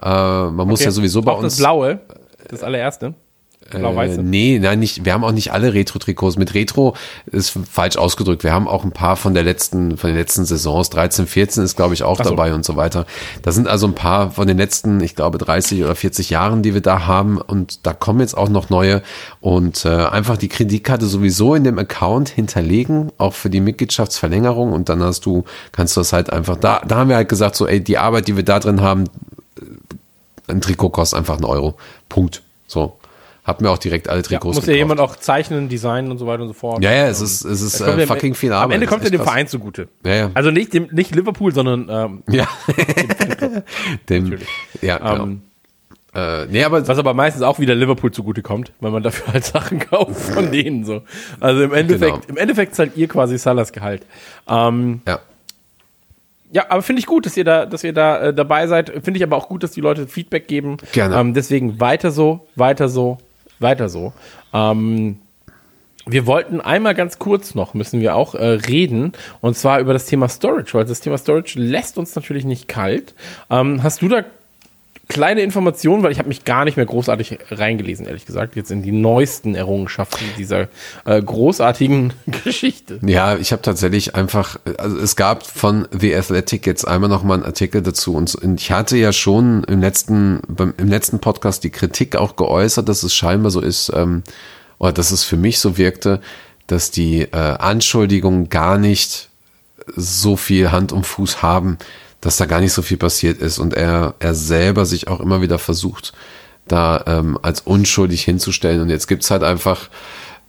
Äh, 0.00 0.06
man 0.08 0.68
muss 0.68 0.80
okay. 0.80 0.86
ja 0.86 0.90
sowieso 0.90 1.22
bei 1.22 1.32
auch 1.32 1.38
uns. 1.38 1.54
das 1.54 1.58
Blaue, 1.58 2.00
das 2.48 2.62
allererste. 2.62 3.14
Blau-Weiße. 3.70 4.20
Äh, 4.20 4.22
nee, 4.22 4.58
nein, 4.58 4.78
nicht. 4.78 5.04
Wir 5.04 5.12
haben 5.12 5.24
auch 5.24 5.32
nicht 5.32 5.52
alle 5.52 5.74
Retro-Trikots. 5.74 6.36
Mit 6.36 6.54
Retro 6.54 6.94
ist 7.26 7.58
falsch 7.70 7.96
ausgedrückt. 7.96 8.44
Wir 8.44 8.52
haben 8.52 8.68
auch 8.68 8.84
ein 8.84 8.92
paar 8.92 9.16
von 9.16 9.34
der 9.34 9.42
letzten, 9.42 9.96
von 9.96 10.08
den 10.08 10.16
letzten 10.16 10.44
Saisons. 10.44 10.90
13, 10.90 11.26
14 11.26 11.64
ist, 11.64 11.76
glaube 11.76 11.94
ich, 11.94 12.02
auch 12.02 12.18
so. 12.18 12.24
dabei 12.24 12.54
und 12.54 12.64
so 12.64 12.76
weiter. 12.76 13.06
Da 13.42 13.52
sind 13.52 13.68
also 13.68 13.86
ein 13.86 13.94
paar 13.94 14.30
von 14.30 14.46
den 14.46 14.58
letzten, 14.58 15.00
ich 15.00 15.14
glaube, 15.14 15.38
30 15.38 15.84
oder 15.84 15.94
40 15.94 16.30
Jahren, 16.30 16.62
die 16.62 16.74
wir 16.74 16.80
da 16.80 17.06
haben. 17.06 17.38
Und 17.38 17.86
da 17.86 17.92
kommen 17.92 18.20
jetzt 18.20 18.36
auch 18.36 18.48
noch 18.48 18.70
neue. 18.70 19.02
Und 19.40 19.84
äh, 19.84 19.88
einfach 19.88 20.36
die 20.36 20.48
Kreditkarte 20.48 21.06
sowieso 21.06 21.54
in 21.54 21.64
dem 21.64 21.78
Account 21.78 22.28
hinterlegen, 22.28 23.12
auch 23.18 23.34
für 23.34 23.50
die 23.50 23.60
Mitgliedschaftsverlängerung. 23.60 24.72
Und 24.72 24.88
dann 24.88 25.02
hast 25.02 25.26
du, 25.26 25.44
kannst 25.72 25.96
du 25.96 26.00
das 26.00 26.12
halt 26.12 26.30
einfach, 26.30 26.56
da, 26.56 26.82
da 26.86 26.96
haben 26.96 27.08
wir 27.08 27.16
halt 27.16 27.28
gesagt, 27.28 27.56
so, 27.56 27.66
ey, 27.66 27.82
die 27.82 27.98
Arbeit, 27.98 28.28
die 28.28 28.36
wir 28.36 28.44
da 28.44 28.58
drin 28.60 28.80
haben, 28.80 29.04
ein 30.48 30.60
Trikot 30.60 30.90
kostet 30.90 31.18
einfach 31.18 31.36
einen 31.36 31.44
Euro. 31.44 31.76
Punkt. 32.08 32.42
So. 32.66 32.98
Hab 33.44 33.60
mir 33.60 33.70
auch 33.70 33.78
direkt 33.78 34.08
alle 34.08 34.18
Ja, 34.20 34.22
Trikots 34.22 34.54
muss 34.56 34.66
ja 34.66 34.74
jemand 34.74 35.00
auch 35.00 35.16
zeichnen, 35.16 35.68
designen 35.68 36.12
und 36.12 36.18
so 36.18 36.26
weiter 36.28 36.42
und 36.42 36.48
so 36.48 36.54
fort. 36.54 36.82
Ja, 36.84 36.92
ja, 36.92 37.08
es 37.08 37.20
ist, 37.20 37.44
es 37.44 37.60
ist 37.60 37.80
äh, 37.80 37.98
ja- 38.00 38.06
fucking 38.06 38.34
viel 38.34 38.52
Arbeit. 38.52 38.64
Am 38.66 38.70
Ende 38.72 38.86
kommt 38.86 39.02
ja 39.02 39.10
dem 39.10 39.18
krass. 39.18 39.28
Verein 39.30 39.48
zugute. 39.48 39.88
Ja, 40.04 40.14
ja. 40.14 40.30
Also 40.34 40.52
nicht 40.52 40.72
dem, 40.72 40.88
nicht 40.92 41.12
Liverpool, 41.14 41.52
sondern 41.52 41.88
ähm, 41.90 42.22
Ja. 42.30 42.46
Dem, 44.08 44.38
ja, 44.80 44.98
genau. 44.98 45.22
ähm, 45.24 45.42
äh, 46.14 46.46
nee, 46.46 46.62
aber 46.62 46.86
was 46.86 46.98
aber 46.98 47.14
meistens 47.14 47.42
auch 47.42 47.58
wieder 47.58 47.74
Liverpool 47.74 48.12
zugute 48.12 48.42
kommt, 48.42 48.72
weil 48.80 48.90
man 48.90 49.02
dafür 49.02 49.32
halt 49.32 49.44
Sachen 49.46 49.78
kauft 49.80 50.20
von 50.20 50.52
denen 50.52 50.84
so. 50.84 51.02
Also 51.40 51.62
im 51.62 51.72
Endeffekt, 51.72 52.12
Genau. 52.12 52.24
im 52.28 52.36
Endeffekt 52.36 52.74
zahlt 52.74 52.96
ihr 52.96 53.08
quasi 53.08 53.38
Salas 53.38 53.72
Gehalt. 53.72 54.06
Ähm, 54.48 55.00
ja. 55.06 55.20
Ja, 56.54 56.66
aber 56.68 56.82
finde 56.82 57.00
ich 57.00 57.06
gut, 57.06 57.24
dass 57.24 57.34
ihr 57.38 57.44
da, 57.44 57.64
dass 57.64 57.82
ihr 57.82 57.94
da 57.94 58.20
äh, 58.24 58.34
dabei 58.34 58.66
seid. 58.66 58.90
Finde 59.02 59.14
ich 59.16 59.22
aber 59.22 59.36
auch 59.38 59.48
gut, 59.48 59.62
dass 59.62 59.70
die 59.70 59.80
Leute 59.80 60.06
Feedback 60.06 60.48
geben. 60.48 60.76
Gerne. 60.92 61.16
Ähm, 61.16 61.32
deswegen 61.32 61.80
weiter 61.80 62.10
so, 62.10 62.46
weiter 62.56 62.90
so, 62.90 63.16
weiter 63.62 63.88
so. 63.88 64.12
Ähm, 64.52 65.18
wir 66.04 66.26
wollten 66.26 66.60
einmal 66.60 66.94
ganz 66.94 67.18
kurz 67.18 67.54
noch, 67.54 67.74
müssen 67.74 68.00
wir 68.00 68.16
auch 68.16 68.34
äh, 68.34 68.44
reden, 68.44 69.12
und 69.40 69.56
zwar 69.56 69.78
über 69.78 69.92
das 69.92 70.06
Thema 70.06 70.28
Storage, 70.28 70.74
weil 70.74 70.84
das 70.84 71.00
Thema 71.00 71.16
Storage 71.16 71.58
lässt 71.58 71.96
uns 71.96 72.14
natürlich 72.16 72.44
nicht 72.44 72.66
kalt. 72.66 73.14
Ähm, 73.50 73.82
hast 73.82 74.02
du 74.02 74.08
da 74.08 74.24
kleine 75.12 75.42
Informationen, 75.42 76.02
weil 76.02 76.10
ich 76.10 76.18
habe 76.18 76.28
mich 76.28 76.44
gar 76.44 76.64
nicht 76.64 76.76
mehr 76.76 76.86
großartig 76.86 77.38
reingelesen, 77.50 78.06
ehrlich 78.06 78.24
gesagt, 78.24 78.56
jetzt 78.56 78.70
in 78.70 78.82
die 78.82 78.92
neuesten 78.92 79.54
Errungenschaften 79.54 80.24
dieser 80.38 80.68
äh, 81.04 81.20
großartigen 81.20 82.14
Geschichte. 82.44 82.98
Ja, 83.04 83.36
ich 83.36 83.52
habe 83.52 83.60
tatsächlich 83.60 84.14
einfach, 84.14 84.58
also 84.78 84.96
es 84.96 85.14
gab 85.14 85.46
von 85.46 85.86
The 85.92 86.14
Athletic 86.14 86.66
jetzt 86.66 86.88
einmal 86.88 87.10
noch 87.10 87.24
mal 87.24 87.34
einen 87.34 87.42
Artikel 87.42 87.82
dazu 87.82 88.14
und 88.16 88.34
ich 88.58 88.72
hatte 88.72 88.96
ja 88.96 89.12
schon 89.12 89.64
im 89.64 89.82
letzten, 89.82 90.40
beim, 90.48 90.72
im 90.78 90.88
letzten 90.88 91.18
Podcast 91.18 91.62
die 91.64 91.70
Kritik 91.70 92.16
auch 92.16 92.36
geäußert, 92.36 92.88
dass 92.88 93.02
es 93.02 93.14
scheinbar 93.14 93.50
so 93.50 93.60
ist, 93.60 93.92
ähm, 93.94 94.22
oder 94.78 94.92
dass 94.92 95.10
es 95.10 95.24
für 95.24 95.36
mich 95.36 95.58
so 95.58 95.76
wirkte, 95.76 96.22
dass 96.66 96.90
die 96.90 97.20
äh, 97.20 97.36
Anschuldigungen 97.36 98.48
gar 98.48 98.78
nicht 98.78 99.28
so 99.94 100.36
viel 100.36 100.72
Hand 100.72 100.90
und 100.90 101.04
Fuß 101.04 101.42
haben, 101.42 101.76
dass 102.22 102.36
da 102.36 102.46
gar 102.46 102.60
nicht 102.60 102.72
so 102.72 102.80
viel 102.80 102.96
passiert 102.96 103.42
ist 103.42 103.58
und 103.58 103.74
er, 103.74 104.14
er 104.20 104.34
selber 104.34 104.86
sich 104.86 105.08
auch 105.08 105.20
immer 105.20 105.42
wieder 105.42 105.58
versucht, 105.58 106.14
da 106.66 107.02
ähm, 107.06 107.36
als 107.42 107.60
unschuldig 107.60 108.22
hinzustellen. 108.22 108.80
Und 108.80 108.88
jetzt 108.88 109.08
gibt's 109.08 109.30
halt 109.30 109.42
einfach, 109.42 109.90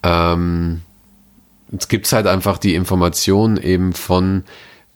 ähm, 0.04 0.82
jetzt 1.72 1.90
gibt's 1.90 2.14
halt 2.14 2.28
einfach 2.28 2.60
die 2.60 2.76
Information 2.76 3.58
eben 3.58 3.94
von 3.94 4.44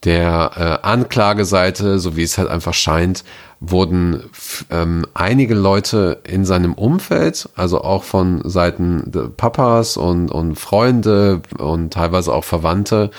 der 0.03 0.51
äh, 0.83 0.87
Anklageseite, 0.87 1.97
so 1.97 2.15
wie 2.15 2.21
es 2.21 2.37
halt 2.37 2.47
einfach 2.47 2.75
scheint, 2.75 3.23
wurden 3.59 4.29
ähm, 4.69 5.07
einige 5.15 5.55
Leute 5.55 6.21
in 6.23 6.45
seinem 6.45 6.73
Umfeld, 6.73 7.49
also 7.55 7.81
auch 7.81 8.03
von 8.03 8.47
Seiten 8.47 9.11
Papas 9.35 9.97
und, 9.97 10.29
und 10.29 10.57
Freunde 10.57 11.41
und 11.57 11.91
teilweise 11.91 12.31
auch 12.33 12.43
Verwandte, 12.43 13.09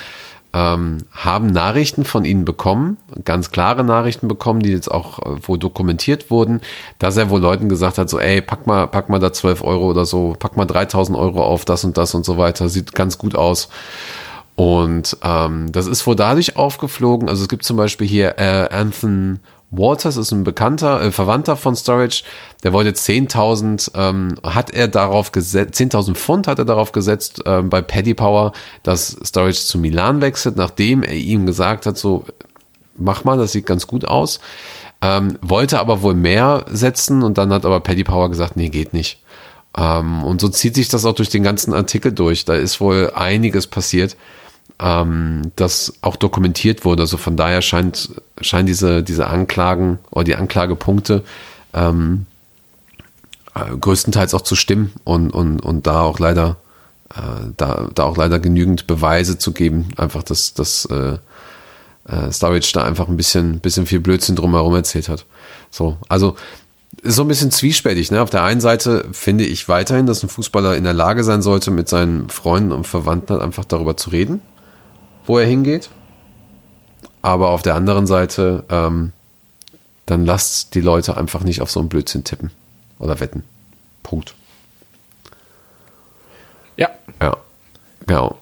ähm, 0.51 0.99
haben 1.11 1.47
Nachrichten 1.47 2.05
von 2.05 2.25
ihnen 2.25 2.43
bekommen, 2.43 2.97
ganz 3.23 3.51
klare 3.51 3.83
Nachrichten 3.83 4.27
bekommen, 4.27 4.61
die 4.61 4.71
jetzt 4.71 4.89
auch 4.89 5.19
äh, 5.19 5.47
wohl 5.47 5.59
dokumentiert 5.59 6.31
wurden, 6.31 6.61
dass 6.97 7.17
er 7.17 7.29
wohl 7.29 7.39
Leuten 7.39 7.69
gesagt 7.69 7.97
hat, 7.97 8.09
so, 8.09 8.19
ey, 8.19 8.41
pack 8.41 8.65
mal, 8.65 8.87
pack 8.87 9.09
mal 9.09 9.19
da 9.19 9.31
12 9.31 9.63
Euro 9.63 9.89
oder 9.91 10.05
so, 10.05 10.35
pack 10.39 10.57
mal 10.57 10.65
3000 10.65 11.17
Euro 11.17 11.43
auf 11.43 11.65
das 11.65 11.83
und 11.83 11.97
das 11.97 12.15
und 12.15 12.25
so 12.25 12.37
weiter, 12.37 12.67
sieht 12.67 12.95
ganz 12.95 13.17
gut 13.17 13.35
aus. 13.35 13.69
Und 14.55 15.15
ähm, 15.23 15.71
das 15.71 15.87
ist 15.87 16.05
wohl 16.05 16.17
dadurch 16.17 16.57
aufgeflogen. 16.57 17.29
Also 17.29 17.43
es 17.43 17.47
gibt 17.47 17.63
zum 17.63 17.77
Beispiel 17.77 18.07
hier 18.07 18.37
äh, 18.39 18.67
Anthony 18.69 19.37
Walters, 19.71 20.17
ist 20.17 20.31
ein 20.31 20.43
bekannter, 20.43 21.01
äh, 21.01 21.11
Verwandter 21.11 21.55
von 21.55 21.75
Storage. 21.75 22.23
Der 22.63 22.73
wollte 22.73 22.91
10.000, 22.91 23.91
ähm, 23.95 24.35
hat 24.43 24.71
er 24.71 24.87
darauf 24.87 25.31
gesetzt, 25.31 25.75
10.000 25.75 26.15
Pfund 26.15 26.47
hat 26.47 26.59
er 26.59 26.65
darauf 26.65 26.91
gesetzt 26.91 27.41
ähm, 27.45 27.69
bei 27.69 27.81
Paddy 27.81 28.13
Power, 28.15 28.53
dass 28.83 29.17
Storage 29.23 29.59
zu 29.59 29.77
Milan 29.77 30.21
wechselt, 30.21 30.55
nachdem 30.57 31.03
er 31.03 31.13
ihm 31.13 31.45
gesagt 31.45 31.85
hat, 31.85 31.97
so 31.97 32.25
mach 32.97 33.23
mal, 33.23 33.37
das 33.37 33.51
sieht 33.51 33.65
ganz 33.65 33.87
gut 33.87 34.05
aus. 34.05 34.39
Ähm, 35.01 35.37
wollte 35.41 35.79
aber 35.79 36.01
wohl 36.01 36.15
mehr 36.15 36.65
setzen 36.69 37.23
und 37.23 37.37
dann 37.37 37.53
hat 37.53 37.65
aber 37.65 37.79
Paddy 37.79 38.03
Power 38.03 38.29
gesagt, 38.29 38.57
nee, 38.57 38.69
geht 38.69 38.93
nicht. 38.93 39.23
Ähm, 39.77 40.23
und 40.23 40.41
so 40.41 40.49
zieht 40.49 40.75
sich 40.75 40.89
das 40.89 41.05
auch 41.05 41.13
durch 41.13 41.29
den 41.29 41.43
ganzen 41.43 41.73
Artikel 41.73 42.11
durch. 42.11 42.43
Da 42.43 42.55
ist 42.55 42.81
wohl 42.81 43.11
einiges 43.15 43.67
passiert, 43.67 44.17
ähm, 44.79 45.51
das 45.55 45.93
auch 46.01 46.15
dokumentiert 46.15 46.85
wurde. 46.85 47.03
Also 47.03 47.17
von 47.17 47.35
daher 47.35 47.61
scheint, 47.61 48.09
scheinen 48.41 48.65
diese, 48.65 49.03
diese 49.03 49.27
Anklagen 49.27 49.99
oder 50.11 50.23
die 50.23 50.35
Anklagepunkte 50.35 51.23
ähm, 51.73 52.25
äh, 53.55 53.75
größtenteils 53.77 54.33
auch 54.33 54.41
zu 54.41 54.55
stimmen 54.55 54.93
und, 55.03 55.31
und, 55.31 55.59
und 55.61 55.87
da 55.87 56.01
auch 56.01 56.19
leider 56.19 56.57
äh, 57.15 57.51
da, 57.57 57.89
da 57.93 58.03
auch 58.03 58.17
leider 58.17 58.39
genügend 58.39 58.87
Beweise 58.87 59.37
zu 59.37 59.51
geben, 59.51 59.89
einfach 59.97 60.23
dass, 60.23 60.53
dass 60.53 60.85
äh, 60.85 61.17
äh, 62.07 62.31
Sturridge 62.31 62.71
da 62.73 62.83
einfach 62.83 63.07
ein 63.07 63.17
bisschen, 63.17 63.59
bisschen 63.59 63.85
viel 63.85 63.99
Blödsinn 63.99 64.35
drumherum 64.35 64.75
erzählt 64.75 65.09
hat. 65.09 65.25
So, 65.71 65.97
also 66.07 66.35
ist 67.01 67.15
so 67.15 67.23
ein 67.23 67.27
bisschen 67.27 67.51
zwiespältig. 67.51 68.11
Ne? 68.11 68.21
Auf 68.21 68.29
der 68.29 68.43
einen 68.43 68.61
Seite 68.61 69.05
finde 69.11 69.45
ich 69.45 69.69
weiterhin, 69.69 70.05
dass 70.05 70.23
ein 70.23 70.29
Fußballer 70.29 70.75
in 70.75 70.83
der 70.83 70.93
Lage 70.93 71.23
sein 71.23 71.41
sollte, 71.41 71.71
mit 71.71 71.87
seinen 71.87 72.29
Freunden 72.29 72.71
und 72.71 72.87
Verwandten 72.87 73.33
halt 73.33 73.41
einfach 73.41 73.65
darüber 73.65 73.95
zu 73.95 74.09
reden, 74.09 74.41
wo 75.29 75.37
er 75.37 75.45
hingeht. 75.45 75.89
Aber 77.21 77.49
auf 77.51 77.61
der 77.61 77.75
anderen 77.75 78.07
Seite, 78.07 78.63
ähm, 78.69 79.11
dann 80.07 80.25
lasst 80.25 80.73
die 80.73 80.81
Leute 80.81 81.15
einfach 81.17 81.43
nicht 81.43 81.61
auf 81.61 81.69
so 81.69 81.79
einen 81.79 81.87
Blödsinn 81.87 82.23
tippen 82.23 82.49
oder 82.97 83.19
wetten. 83.19 83.43
Punkt. 84.01 84.33
Ja, 86.77 86.89
Ja, 87.21 87.37
genau. 88.07 88.39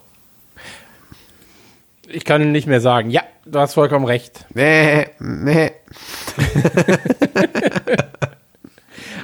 ich 2.08 2.24
kann 2.24 2.54
nicht 2.54 2.68
mehr 2.68 2.80
sagen. 2.80 3.10
Ja, 3.10 3.24
du 3.46 3.60
hast 3.60 3.74
vollkommen 3.74 4.06
recht. 4.06 4.46
Nee, 4.54 5.08
nee. 5.20 5.74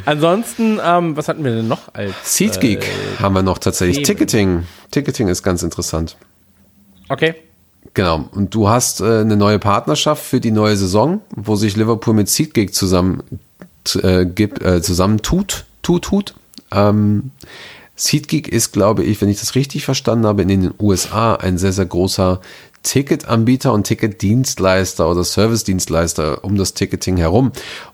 Ansonsten, 0.05 0.81
ähm, 0.83 1.15
was 1.15 1.29
hatten 1.29 1.45
wir 1.45 1.55
denn 1.55 1.69
noch 1.69 1.93
als 1.93 2.13
SeatGeek 2.25 2.85
haben 3.21 3.33
wir 3.33 3.41
noch 3.41 3.57
tatsächlich. 3.57 4.03
Themen. 4.03 4.05
Ticketing. 4.05 4.67
Ticketing 4.91 5.29
ist 5.29 5.43
ganz 5.43 5.63
interessant. 5.63 6.17
Okay. 7.07 7.35
Genau. 7.93 8.25
Und 8.31 8.55
du 8.55 8.69
hast 8.69 9.01
äh, 9.01 9.19
eine 9.19 9.37
neue 9.37 9.59
Partnerschaft 9.59 10.23
für 10.23 10.39
die 10.39 10.51
neue 10.51 10.75
Saison, 10.77 11.21
wo 11.35 11.55
sich 11.55 11.75
Liverpool 11.75 12.13
mit 12.13 12.29
SeatGeek 12.29 12.73
zusammen 12.73 13.21
äh, 14.01 14.25
gibt, 14.25 14.61
äh, 14.61 14.81
zusammen 14.81 15.21
tut, 15.21 15.65
tut, 15.81 16.03
tut. 16.03 16.33
Ähm, 16.71 17.31
SeatGeek 17.95 18.47
ist, 18.47 18.71
glaube 18.71 19.03
ich, 19.03 19.21
wenn 19.21 19.29
ich 19.29 19.39
das 19.39 19.55
richtig 19.55 19.85
verstanden 19.85 20.25
habe, 20.25 20.41
in 20.41 20.47
den 20.47 20.73
USA 20.79 21.35
ein 21.35 21.57
sehr, 21.57 21.73
sehr 21.73 21.85
großer 21.85 22.41
Ticketanbieter 22.81 23.71
und 23.71 23.85
Ticketdienstleister 23.85 25.09
oder 25.09 25.23
Servicedienstleister 25.23 26.43
um 26.43 26.57
das 26.57 26.73
Ticketing 26.73 27.17
herum. 27.17 27.51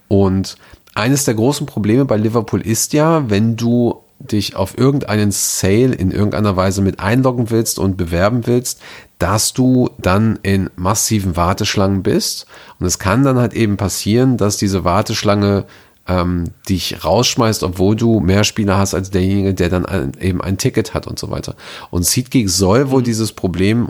Und 0.07 0.57
eines 0.95 1.25
der 1.25 1.35
großen 1.35 1.65
Probleme 1.65 2.05
bei 2.05 2.17
Liverpool 2.17 2.61
ist 2.61 2.93
ja, 2.93 3.29
wenn 3.29 3.55
du 3.55 4.01
dich 4.19 4.55
auf 4.55 4.77
irgendeinen 4.77 5.31
Sale 5.31 5.93
in 5.95 6.11
irgendeiner 6.11 6.57
Weise 6.57 6.81
mit 6.81 6.99
einloggen 6.99 7.51
willst 7.51 7.79
und 7.79 7.95
bewerben 7.95 8.47
willst, 8.47 8.81
dass 9.19 9.53
du 9.53 9.89
dann 9.97 10.39
in 10.41 10.69
massiven 10.75 11.35
Warteschlangen 11.35 12.03
bist. 12.03 12.47
Und 12.79 12.85
es 12.85 12.99
kann 12.99 13.23
dann 13.23 13.37
halt 13.37 13.53
eben 13.53 13.77
passieren, 13.77 14.37
dass 14.37 14.57
diese 14.57 14.85
Warteschlange 14.85 15.65
ähm, 16.07 16.45
dich 16.67 17.03
rausschmeißt, 17.03 17.63
obwohl 17.63 17.95
du 17.95 18.21
mehr 18.21 18.43
Spieler 18.43 18.77
hast 18.77 18.95
als 18.95 19.11
derjenige, 19.11 19.53
der 19.53 19.69
dann 19.69 19.85
ein, 19.85 20.13
eben 20.19 20.41
ein 20.41 20.57
Ticket 20.57 20.93
hat 20.93 21.05
und 21.05 21.19
so 21.19 21.29
weiter. 21.29 21.55
Und 21.91 22.05
SeatGeek 22.05 22.49
soll 22.49 22.89
wohl 22.89 23.03
dieses 23.03 23.33
Problem 23.33 23.89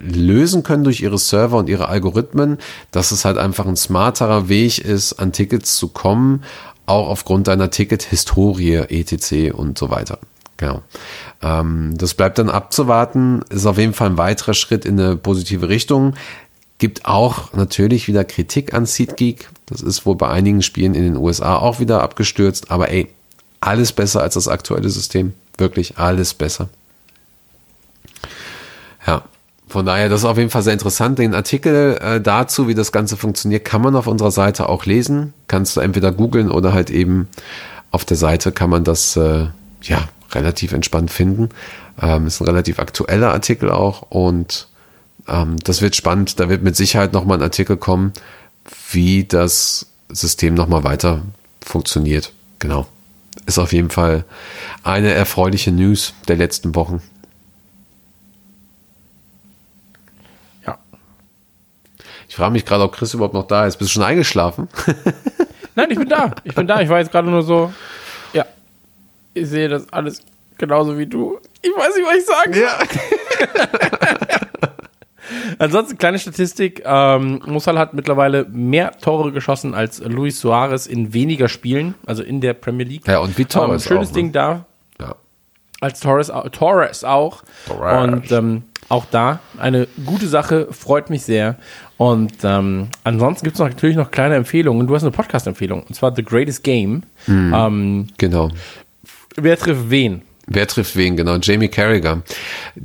lösen 0.00 0.62
können 0.62 0.84
durch 0.84 1.00
ihre 1.00 1.18
Server 1.18 1.56
und 1.56 1.68
ihre 1.68 1.88
Algorithmen, 1.88 2.58
dass 2.92 3.10
es 3.10 3.24
halt 3.24 3.38
einfach 3.38 3.66
ein 3.66 3.76
smarterer 3.76 4.48
Weg 4.48 4.78
ist, 4.78 5.14
an 5.14 5.32
Tickets 5.32 5.76
zu 5.76 5.88
kommen, 5.88 6.44
auch 6.84 7.08
aufgrund 7.08 7.48
deiner 7.48 7.70
Ticket-Historie, 7.70 8.74
etc. 8.74 9.52
und 9.52 9.76
so 9.76 9.90
weiter. 9.90 10.18
Genau. 10.56 10.82
Ähm, 11.42 11.94
das 11.98 12.14
bleibt 12.14 12.38
dann 12.38 12.48
abzuwarten, 12.48 13.42
ist 13.50 13.66
auf 13.66 13.78
jeden 13.78 13.92
Fall 13.92 14.10
ein 14.10 14.18
weiterer 14.18 14.54
Schritt 14.54 14.84
in 14.84 14.98
eine 14.98 15.16
positive 15.16 15.68
Richtung. 15.68 16.14
Gibt 16.78 17.06
auch 17.06 17.52
natürlich 17.52 18.06
wieder 18.08 18.24
Kritik 18.24 18.74
an 18.74 18.86
SeatGeek. 18.86 19.48
Das 19.66 19.80
ist 19.80 20.04
wohl 20.06 20.16
bei 20.16 20.28
einigen 20.28 20.62
Spielen 20.62 20.94
in 20.94 21.02
den 21.02 21.16
USA 21.16 21.56
auch 21.56 21.80
wieder 21.80 22.02
abgestürzt. 22.02 22.70
Aber 22.70 22.90
ey, 22.90 23.08
alles 23.60 23.92
besser 23.92 24.22
als 24.22 24.34
das 24.34 24.48
aktuelle 24.48 24.90
System. 24.90 25.32
Wirklich 25.56 25.98
alles 25.98 26.34
besser. 26.34 26.68
Ja, 29.06 29.22
von 29.68 29.86
daher, 29.86 30.08
das 30.08 30.20
ist 30.20 30.26
auf 30.26 30.38
jeden 30.38 30.50
Fall 30.50 30.62
sehr 30.62 30.74
interessant. 30.74 31.18
Den 31.18 31.34
Artikel 31.34 31.98
äh, 32.00 32.20
dazu, 32.20 32.68
wie 32.68 32.74
das 32.74 32.92
Ganze 32.92 33.16
funktioniert, 33.16 33.64
kann 33.64 33.82
man 33.82 33.96
auf 33.96 34.06
unserer 34.06 34.30
Seite 34.30 34.68
auch 34.68 34.84
lesen. 34.84 35.32
Kannst 35.48 35.76
du 35.76 35.80
entweder 35.80 36.12
googeln 36.12 36.50
oder 36.50 36.72
halt 36.72 36.90
eben 36.90 37.28
auf 37.90 38.04
der 38.04 38.16
Seite 38.16 38.52
kann 38.52 38.68
man 38.68 38.84
das 38.84 39.16
äh, 39.16 39.46
ja 39.82 40.08
relativ 40.32 40.72
entspannt 40.72 41.10
finden. 41.10 41.50
Ähm, 42.00 42.26
ist 42.26 42.40
ein 42.40 42.46
relativ 42.46 42.78
aktueller 42.78 43.32
Artikel 43.32 43.70
auch 43.70 44.02
und 44.10 44.68
ähm, 45.28 45.56
das 45.64 45.82
wird 45.82 45.96
spannend. 45.96 46.38
Da 46.40 46.48
wird 46.48 46.62
mit 46.62 46.76
Sicherheit 46.76 47.12
nochmal 47.12 47.38
ein 47.38 47.42
Artikel 47.42 47.76
kommen, 47.76 48.12
wie 48.90 49.24
das 49.24 49.86
System 50.08 50.54
nochmal 50.54 50.84
weiter 50.84 51.22
funktioniert. 51.64 52.32
Genau. 52.58 52.86
Ist 53.44 53.58
auf 53.58 53.72
jeden 53.72 53.90
Fall 53.90 54.24
eine 54.82 55.12
erfreuliche 55.12 55.70
News 55.70 56.14
der 56.28 56.36
letzten 56.36 56.74
Wochen. 56.74 57.02
Ja. 60.66 60.78
Ich 62.28 62.36
frage 62.36 62.52
mich 62.52 62.64
gerade, 62.64 62.84
ob 62.84 62.92
Chris 62.92 63.14
überhaupt 63.14 63.34
noch 63.34 63.46
da 63.46 63.66
ist. 63.66 63.76
Bist 63.76 63.90
du 63.90 63.94
schon 63.94 64.02
eingeschlafen? 64.02 64.68
Nein, 65.74 65.90
ich 65.90 65.98
bin 65.98 66.08
da. 66.08 66.34
Ich 66.44 66.54
bin 66.54 66.66
da. 66.66 66.80
Ich 66.80 66.88
war 66.88 66.98
jetzt 66.98 67.12
gerade 67.12 67.28
nur 67.28 67.42
so, 67.42 67.72
ich 69.36 69.48
sehe 69.48 69.68
das 69.68 69.92
alles 69.92 70.22
genauso 70.58 70.98
wie 70.98 71.06
du. 71.06 71.38
Ich 71.62 71.70
weiß 71.70 71.96
nicht, 71.96 72.06
was 72.06 72.16
ich 72.16 72.26
sagen 72.26 72.52
soll. 72.52 72.62
Ja. 72.62 72.78
Ansonsten, 75.58 75.98
kleine 75.98 76.18
Statistik. 76.18 76.82
Ähm, 76.84 77.42
Musal 77.46 77.78
hat 77.78 77.94
mittlerweile 77.94 78.46
mehr 78.48 78.92
Tore 79.00 79.32
geschossen 79.32 79.74
als 79.74 79.98
Luis 80.00 80.38
Suarez 80.40 80.86
in 80.86 81.12
weniger 81.14 81.48
Spielen, 81.48 81.94
also 82.06 82.22
in 82.22 82.40
der 82.40 82.54
Premier 82.54 82.86
League. 82.86 83.06
Ja, 83.08 83.18
und 83.18 83.36
wie 83.36 83.42
Ähm, 83.42 83.48
Torres 83.48 83.84
schönes 83.84 84.08
auch, 84.10 84.12
ne? 84.12 84.14
Ding 84.22 84.32
da. 84.32 84.66
Ja. 85.00 85.16
Als 85.80 86.00
Torres, 86.00 86.30
Torres 86.52 87.04
auch. 87.04 87.42
Torres. 87.66 88.04
Und 88.08 88.32
ähm, 88.32 88.62
auch 88.88 89.04
da 89.10 89.40
eine 89.58 89.88
gute 90.04 90.28
Sache, 90.28 90.68
freut 90.70 91.10
mich 91.10 91.22
sehr. 91.24 91.56
Und 91.96 92.34
ähm, 92.44 92.88
ansonsten 93.02 93.44
gibt 93.44 93.54
es 93.56 93.60
natürlich 93.60 93.96
noch 93.96 94.12
kleine 94.12 94.36
Empfehlungen. 94.36 94.86
Du 94.86 94.94
hast 94.94 95.02
eine 95.02 95.10
Podcast-Empfehlung, 95.10 95.82
und 95.82 95.94
zwar 95.94 96.14
The 96.14 96.22
Greatest 96.24 96.62
Game. 96.62 97.02
Ähm, 97.26 98.06
Genau. 98.18 98.50
Wer 99.36 99.58
trifft 99.58 99.90
wen? 99.90 100.22
Wer 100.46 100.66
trifft 100.66 100.96
wen? 100.96 101.16
Genau, 101.16 101.36
Jamie 101.36 101.68
Carragher. 101.68 102.22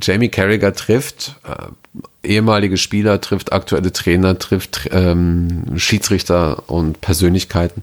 Jamie 0.00 0.28
Carragher 0.28 0.72
trifft 0.72 1.36
äh, 1.44 2.28
ehemalige 2.28 2.76
Spieler, 2.76 3.20
trifft 3.20 3.52
aktuelle 3.52 3.92
Trainer, 3.92 4.38
trifft 4.38 4.88
ähm, 4.90 5.64
Schiedsrichter 5.76 6.68
und 6.68 7.00
Persönlichkeiten. 7.00 7.82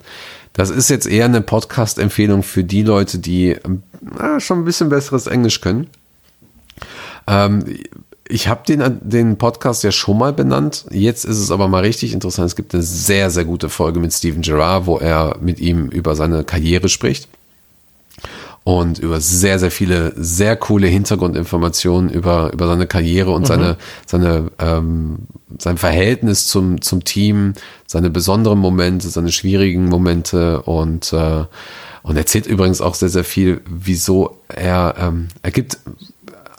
Das 0.54 0.70
ist 0.70 0.90
jetzt 0.90 1.08
eher 1.08 1.26
eine 1.26 1.42
Podcast-Empfehlung 1.42 2.44
für 2.44 2.64
die 2.64 2.84
Leute, 2.84 3.20
die 3.20 3.56
na, 4.02 4.40
schon 4.40 4.60
ein 4.60 4.66
bisschen 4.66 4.90
besseres 4.90 5.28
Englisch 5.28 5.62
können. 5.62 5.88
Ähm, 7.28 7.64
ich 8.28 8.48
habe 8.48 8.64
den, 8.68 9.00
den 9.02 9.38
Podcast 9.38 9.84
ja 9.84 9.92
schon 9.92 10.18
mal 10.18 10.34
benannt. 10.34 10.86
Jetzt 10.92 11.24
ist 11.24 11.40
es 11.40 11.52
aber 11.52 11.68
mal 11.68 11.84
richtig 11.84 12.14
interessant. 12.14 12.48
Es 12.48 12.56
gibt 12.56 12.74
eine 12.74 12.84
sehr, 12.84 13.30
sehr 13.30 13.46
gute 13.46 13.70
Folge 13.70 14.00
mit 14.00 14.14
Steven 14.14 14.42
Gerrard, 14.42 14.86
wo 14.86 14.98
er 14.98 15.38
mit 15.40 15.60
ihm 15.60 15.88
über 15.88 16.16
seine 16.16 16.44
Karriere 16.44 16.90
spricht 16.90 17.30
und 18.70 19.00
über 19.00 19.20
sehr, 19.20 19.58
sehr 19.58 19.72
viele 19.72 20.14
sehr 20.16 20.56
coole 20.56 20.86
Hintergrundinformationen 20.86 22.12
über, 22.12 22.54
über 22.54 22.68
seine 22.68 22.86
Karriere 22.86 23.32
und 23.32 23.48
seine, 23.48 23.78
seine, 24.06 24.52
ähm, 24.60 25.22
sein 25.58 25.78
Verhältnis 25.78 26.46
zum, 26.46 26.80
zum 26.80 27.04
Team, 27.04 27.54
seine 27.88 28.12
besonderen 28.12 28.60
Momente, 28.60 29.10
seine 29.10 29.32
schwierigen 29.32 29.86
Momente 29.86 30.62
und, 30.62 31.12
äh, 31.14 31.46
und 32.04 32.16
erzählt 32.16 32.46
übrigens 32.46 32.80
auch 32.80 32.94
sehr, 32.94 33.10
sehr 33.10 33.24
viel, 33.24 33.62
wieso 33.68 34.38
er, 34.50 34.94
ähm, 35.00 35.30
er 35.42 35.50
gibt 35.50 35.80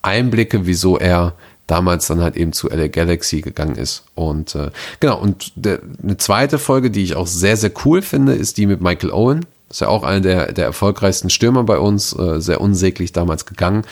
Einblicke, 0.03 0.67
wieso 0.67 0.99
er 0.99 1.35
damals 1.69 2.09
dann 2.09 2.23
halt 2.23 2.37
eben 2.37 2.53
zu 2.53 2.69
LA 2.69 2.89
Galaxy 2.89 3.41
gegangen 3.41 3.77
ist. 3.77 4.03
Und 4.17 4.57
äh, 4.57 4.73
genau, 4.99 5.21
und 5.21 5.53
der, 5.55 5.79
eine 6.03 6.17
zweite 6.17 6.59
Folge, 6.59 6.91
die 6.91 7.05
ich 7.05 7.15
auch 7.15 7.29
sehr, 7.29 7.57
sehr 7.57 7.71
cool 7.85 8.03
finde, 8.03 8.33
ist 8.33 8.57
die 8.57 8.67
mit 8.67 8.81
Michael 8.81 9.13
Owen. 9.13 9.47
Ist 9.71 9.81
ja 9.81 9.89
auch 9.89 10.03
einer 10.03 10.21
der, 10.21 10.53
der 10.53 10.65
erfolgreichsten 10.67 11.31
Stürmer 11.31 11.65
bei 11.65 11.79
uns, 11.79 12.17
äh, 12.19 12.41
sehr 12.41 12.61
unsäglich 12.61 13.13
damals 13.13 13.47
gegangen. 13.47 13.85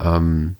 Ähm, 0.00 0.56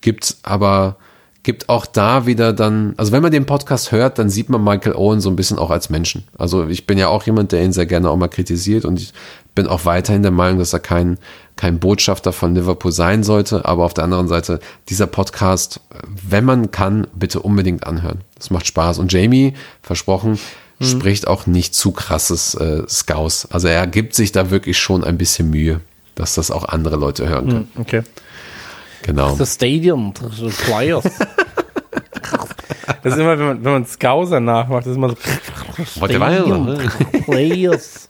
gibt 0.00 0.36
aber 0.42 0.96
gibt 1.44 1.68
auch 1.68 1.84
da 1.84 2.26
wieder 2.26 2.52
dann, 2.52 2.94
also 2.96 3.12
wenn 3.12 3.22
man 3.22 3.30
den 3.30 3.44
Podcast 3.44 3.92
hört, 3.92 4.18
dann 4.18 4.30
sieht 4.30 4.48
man 4.48 4.64
Michael 4.64 4.94
Owen 4.94 5.20
so 5.20 5.28
ein 5.28 5.36
bisschen 5.36 5.58
auch 5.58 5.70
als 5.70 5.90
Menschen. 5.90 6.24
Also 6.38 6.66
ich 6.68 6.86
bin 6.86 6.96
ja 6.96 7.08
auch 7.08 7.24
jemand, 7.24 7.52
der 7.52 7.62
ihn 7.62 7.72
sehr 7.72 7.86
gerne 7.86 8.08
auch 8.08 8.16
mal 8.16 8.28
kritisiert 8.28 8.86
und 8.86 8.98
ich 8.98 9.12
bin 9.54 9.66
auch 9.68 9.84
weiterhin 9.84 10.22
der 10.22 10.32
Meinung, 10.32 10.58
dass 10.58 10.72
er 10.72 10.80
kein, 10.80 11.18
kein 11.56 11.78
Botschafter 11.78 12.32
von 12.32 12.54
Liverpool 12.54 12.92
sein 12.92 13.22
sollte. 13.22 13.66
Aber 13.66 13.84
auf 13.84 13.94
der 13.94 14.04
anderen 14.04 14.26
Seite, 14.26 14.58
dieser 14.88 15.06
Podcast, 15.06 15.80
wenn 16.28 16.44
man 16.44 16.70
kann, 16.70 17.06
bitte 17.14 17.40
unbedingt 17.40 17.86
anhören. 17.86 18.22
Das 18.36 18.50
macht 18.50 18.66
Spaß. 18.66 18.98
Und 18.98 19.12
Jamie, 19.12 19.54
versprochen, 19.82 20.40
spricht 20.80 21.26
auch 21.26 21.46
nicht 21.46 21.74
zu 21.74 21.92
krasses 21.92 22.54
äh, 22.54 22.82
Scouse. 22.88 23.48
Also 23.50 23.68
er 23.68 23.86
gibt 23.86 24.14
sich 24.14 24.32
da 24.32 24.50
wirklich 24.50 24.78
schon 24.78 25.04
ein 25.04 25.18
bisschen 25.18 25.50
Mühe, 25.50 25.80
dass 26.14 26.34
das 26.34 26.50
auch 26.50 26.64
andere 26.64 26.96
Leute 26.96 27.28
hören 27.28 27.48
können. 27.48 27.70
Okay. 27.78 28.02
Genau. 29.02 29.36
Das 29.36 29.54
Stadium, 29.54 30.14
das 30.20 30.40
ist 30.40 30.64
Players. 30.64 31.04
Das 33.02 33.14
ist 33.14 33.18
immer, 33.18 33.38
wenn 33.38 33.46
man, 33.46 33.64
wenn 33.64 33.72
man 33.72 33.86
Scouser 33.86 34.40
nachmacht, 34.40 34.86
das 34.86 34.92
ist 34.92 34.96
immer 34.96 35.10
so. 35.10 35.16
Warte, 36.00 36.20
warte. 36.20 36.88
Players. 37.24 38.08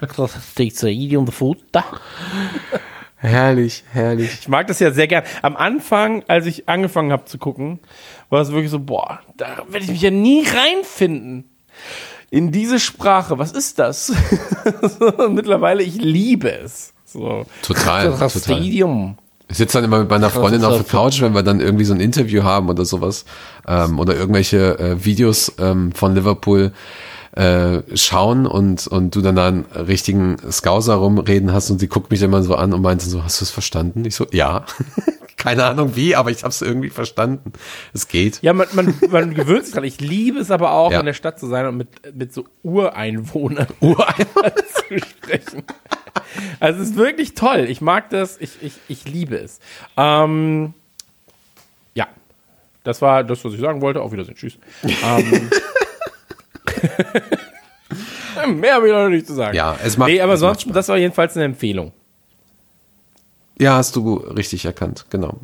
Das 0.00 0.32
Stadium, 0.52 1.26
der 1.26 1.32
Futter. 1.32 1.84
Herrlich, 3.16 3.84
herrlich. 3.92 4.38
Ich 4.40 4.48
mag 4.48 4.66
das 4.66 4.78
ja 4.80 4.90
sehr 4.90 5.06
gern. 5.06 5.24
Am 5.42 5.56
Anfang, 5.56 6.24
als 6.28 6.46
ich 6.46 6.68
angefangen 6.68 7.12
habe 7.12 7.24
zu 7.24 7.38
gucken, 7.38 7.80
war 8.28 8.40
es 8.40 8.50
wirklich 8.50 8.70
so, 8.70 8.80
boah, 8.80 9.20
da 9.36 9.64
werde 9.68 9.84
ich 9.84 9.90
mich 9.90 10.02
ja 10.02 10.10
nie 10.10 10.44
reinfinden. 10.46 11.48
In 12.30 12.52
diese 12.52 12.80
Sprache, 12.80 13.38
was 13.38 13.52
ist 13.52 13.78
das? 13.78 14.12
mittlerweile, 15.30 15.82
ich 15.82 15.96
liebe 15.96 16.50
es. 16.50 16.92
So. 17.04 17.46
Total. 17.62 18.14
Stadium. 18.28 19.16
Ich 19.48 19.58
sitze 19.58 19.78
dann 19.78 19.84
immer 19.84 20.00
mit 20.00 20.10
meiner 20.10 20.28
Freundin 20.28 20.64
auf 20.64 20.74
der 20.74 20.84
Couch, 20.84 21.20
wenn 21.20 21.32
wir 21.32 21.44
dann 21.44 21.60
irgendwie 21.60 21.84
so 21.84 21.94
ein 21.94 22.00
Interview 22.00 22.42
haben 22.42 22.68
oder 22.68 22.84
sowas 22.84 23.24
ähm, 23.68 24.00
oder 24.00 24.16
irgendwelche 24.16 24.78
äh, 24.78 25.04
Videos 25.04 25.52
ähm, 25.58 25.92
von 25.92 26.16
Liverpool 26.16 26.72
äh, 27.32 27.82
schauen 27.94 28.46
und, 28.46 28.88
und 28.88 29.14
du 29.14 29.20
dann 29.20 29.36
da 29.36 29.46
einen 29.46 29.66
richtigen 29.66 30.36
Scouser 30.50 30.94
rumreden 30.94 31.52
hast 31.52 31.70
und 31.70 31.78
sie 31.78 31.86
guckt 31.86 32.10
mich 32.10 32.22
immer 32.22 32.42
so 32.42 32.56
an 32.56 32.72
und 32.72 32.82
meinte 32.82 33.08
so, 33.08 33.22
hast 33.22 33.40
du 33.40 33.44
es 33.44 33.50
verstanden? 33.50 34.04
Ich 34.04 34.16
so, 34.16 34.26
ja. 34.32 34.64
Keine 35.36 35.64
Ahnung 35.64 35.96
wie, 35.96 36.16
aber 36.16 36.30
ich 36.30 36.38
habe 36.44 36.48
es 36.50 36.62
irgendwie 36.62 36.88
verstanden. 36.88 37.52
Es 37.92 38.08
geht. 38.08 38.40
Ja, 38.42 38.52
man, 38.54 38.66
man, 38.72 38.94
man 39.10 39.34
gewöhnt 39.34 39.64
sich 39.66 39.74
dran. 39.74 39.84
Ich 39.84 40.00
liebe 40.00 40.38
es 40.40 40.50
aber 40.50 40.72
auch, 40.72 40.90
Ja. 40.90 41.00
in 41.00 41.06
der 41.06 41.12
Stadt 41.12 41.38
zu 41.38 41.46
sein 41.46 41.66
und 41.66 41.76
mit, 41.76 41.88
mit 42.16 42.32
so 42.32 42.46
Ureinwohnern 42.62 43.66
zu 43.80 44.98
sprechen. 44.98 45.62
Also 46.58 46.80
es 46.82 46.88
ist 46.90 46.96
wirklich 46.96 47.34
toll. 47.34 47.66
Ich 47.68 47.80
mag 47.82 48.08
das. 48.10 48.38
Ich, 48.40 48.62
ich, 48.62 48.72
ich 48.88 49.04
liebe 49.06 49.36
es. 49.36 49.60
Ähm, 49.98 50.72
ja, 51.94 52.06
das 52.82 53.02
war 53.02 53.22
das, 53.22 53.44
was 53.44 53.52
ich 53.52 53.60
sagen 53.60 53.82
wollte. 53.82 54.00
Auf 54.00 54.12
Wiedersehen. 54.12 54.36
Tschüss. 54.36 54.58
Ähm, 55.04 55.50
mehr 58.60 58.74
habe 58.74 58.86
ich 58.88 58.92
noch 58.92 59.08
nicht 59.08 59.26
zu 59.26 59.34
sagen. 59.34 59.54
Ja, 59.56 59.76
es 59.84 59.96
macht- 59.98 60.10
Nee, 60.10 60.20
aber 60.20 60.36
sonst, 60.36 60.66
das 60.72 60.88
war 60.88 60.96
jedenfalls 60.96 61.36
eine 61.36 61.44
Empfehlung. 61.44 61.92
Ja, 63.58 63.76
hast 63.76 63.96
du 63.96 64.14
richtig 64.16 64.64
erkannt, 64.64 65.06
genau. 65.10 65.38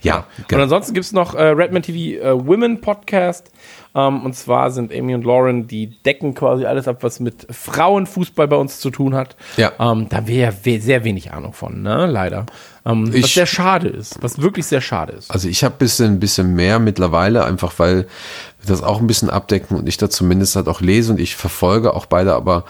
Ja, 0.00 0.24
Und 0.38 0.48
genau. 0.48 0.62
ansonsten 0.62 0.94
gibt 0.94 1.04
es 1.04 1.12
noch 1.12 1.34
äh, 1.34 1.42
Redman 1.48 1.82
TV 1.82 2.18
äh, 2.24 2.46
Women 2.46 2.80
Podcast. 2.80 3.50
Ähm, 3.94 4.24
und 4.24 4.34
zwar 4.34 4.70
sind 4.70 4.90
Amy 4.94 5.14
und 5.14 5.24
Lauren, 5.24 5.66
die 5.66 5.88
decken 6.02 6.34
quasi 6.34 6.64
alles 6.64 6.88
ab, 6.88 6.98
was 7.02 7.20
mit 7.20 7.46
Frauenfußball 7.50 8.48
bei 8.48 8.56
uns 8.56 8.80
zu 8.80 8.90
tun 8.90 9.14
hat. 9.14 9.36
Ja. 9.58 9.72
Ähm, 9.78 10.08
da 10.08 10.18
haben 10.18 10.28
wir 10.28 10.36
ja 10.36 10.52
we 10.64 10.80
sehr 10.80 11.04
wenig 11.04 11.32
Ahnung 11.32 11.52
von, 11.52 11.82
ne? 11.82 12.06
Leider. 12.06 12.46
Ähm, 12.86 13.08
was 13.08 13.16
Ich- 13.16 13.34
sehr 13.34 13.44
schade 13.46 13.88
ist. 13.88 14.16
Was 14.22 14.40
wirklich 14.40 14.64
sehr 14.66 14.80
schade 14.80 15.12
ist. 15.12 15.30
Also 15.30 15.46
ich 15.48 15.62
habe 15.62 15.74
bisschen, 15.76 16.20
bisschen 16.20 16.54
mehr 16.54 16.78
mittlerweile, 16.78 17.44
einfach 17.44 17.74
weil 17.78 18.06
wir 18.60 18.66
das 18.68 18.82
auch 18.82 19.00
ein 19.00 19.06
bisschen 19.06 19.28
abdecken 19.28 19.76
und 19.76 19.88
ich 19.88 19.98
da 19.98 20.08
zumindest 20.08 20.56
halt 20.56 20.68
auch 20.68 20.80
lese 20.80 21.12
und 21.12 21.20
ich 21.20 21.36
verfolge 21.36 21.92
auch 21.92 22.06
beide, 22.06 22.34
aber, 22.34 22.64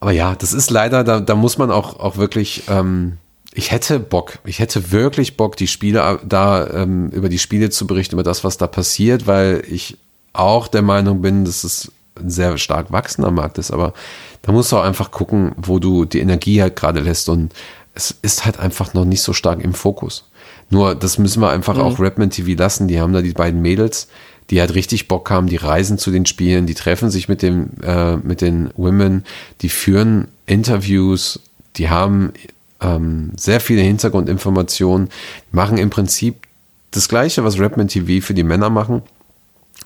aber 0.00 0.12
ja, 0.12 0.34
das 0.34 0.52
ist 0.52 0.70
leider, 0.70 1.02
da, 1.02 1.20
da 1.20 1.34
muss 1.34 1.56
man 1.56 1.70
auch, 1.70 1.98
auch 1.98 2.18
wirklich, 2.18 2.64
ähm, 2.68 3.16
ich 3.56 3.70
hätte 3.70 3.98
Bock, 3.98 4.38
ich 4.44 4.58
hätte 4.58 4.92
wirklich 4.92 5.38
Bock, 5.38 5.56
die 5.56 5.66
Spiele 5.66 6.20
da 6.24 6.66
ähm, 6.68 7.08
über 7.08 7.30
die 7.30 7.38
Spiele 7.38 7.70
zu 7.70 7.86
berichten, 7.86 8.14
über 8.14 8.22
das, 8.22 8.44
was 8.44 8.58
da 8.58 8.66
passiert, 8.66 9.26
weil 9.26 9.62
ich 9.66 9.96
auch 10.34 10.68
der 10.68 10.82
Meinung 10.82 11.22
bin, 11.22 11.46
dass 11.46 11.64
es 11.64 11.90
ein 12.20 12.28
sehr 12.28 12.58
stark 12.58 12.92
wachsender 12.92 13.30
Markt 13.30 13.56
ist, 13.56 13.70
aber 13.70 13.94
da 14.42 14.52
musst 14.52 14.72
du 14.72 14.76
auch 14.76 14.84
einfach 14.84 15.10
gucken, 15.10 15.52
wo 15.56 15.78
du 15.78 16.04
die 16.04 16.20
Energie 16.20 16.60
halt 16.60 16.76
gerade 16.76 17.00
lässt. 17.00 17.30
Und 17.30 17.52
es 17.94 18.14
ist 18.22 18.44
halt 18.44 18.60
einfach 18.60 18.92
noch 18.92 19.06
nicht 19.06 19.22
so 19.22 19.32
stark 19.32 19.62
im 19.62 19.72
Fokus. 19.72 20.28
Nur, 20.68 20.94
das 20.94 21.18
müssen 21.18 21.40
wir 21.40 21.50
einfach 21.50 21.78
auch 21.78 21.98
Rapman 21.98 22.30
TV 22.30 22.58
lassen. 22.58 22.88
Die 22.88 23.00
haben 23.00 23.14
da 23.14 23.22
die 23.22 23.32
beiden 23.32 23.62
Mädels, 23.62 24.08
die 24.50 24.60
halt 24.60 24.74
richtig 24.74 25.08
Bock 25.08 25.30
haben, 25.30 25.46
die 25.46 25.56
reisen 25.56 25.96
zu 25.96 26.10
den 26.10 26.26
Spielen, 26.26 26.66
die 26.66 26.74
treffen 26.74 27.10
sich 27.10 27.28
mit 27.28 27.40
dem, 27.40 27.70
äh, 27.82 28.16
mit 28.16 28.42
den 28.42 28.70
Women, 28.76 29.24
die 29.62 29.70
führen 29.70 30.28
Interviews, 30.44 31.40
die 31.76 31.88
haben 31.88 32.32
ähm, 32.80 33.32
sehr 33.36 33.60
viele 33.60 33.82
Hintergrundinformationen, 33.82 35.08
machen 35.52 35.78
im 35.78 35.90
Prinzip 35.90 36.46
das 36.90 37.08
Gleiche, 37.08 37.44
was 37.44 37.58
Rapman 37.58 37.88
TV 37.88 38.24
für 38.24 38.34
die 38.34 38.42
Männer 38.42 38.70
machen. 38.70 39.02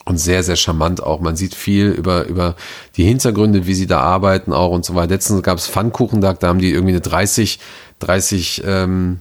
Und 0.05 0.19
sehr, 0.19 0.43
sehr 0.43 0.57
charmant 0.57 1.03
auch. 1.03 1.21
Man 1.21 1.37
sieht 1.37 1.55
viel 1.55 1.89
über, 1.89 2.25
über 2.27 2.57
die 2.97 3.05
Hintergründe, 3.05 3.67
wie 3.67 3.75
sie 3.75 3.87
da 3.87 4.01
arbeiten 4.01 4.53
auch 4.53 4.71
und 4.71 4.85
so 4.85 4.95
weiter. 4.95 5.15
Letztens 5.15 5.43
gab 5.43 5.59
es 5.59 5.67
Pfannkuchentag, 5.67 6.41
da 6.41 6.49
haben 6.49 6.59
die 6.59 6.71
irgendwie 6.71 6.93
eine 6.93 7.01
30, 7.01 7.59
30, 7.99 8.63
ähm, 8.65 9.21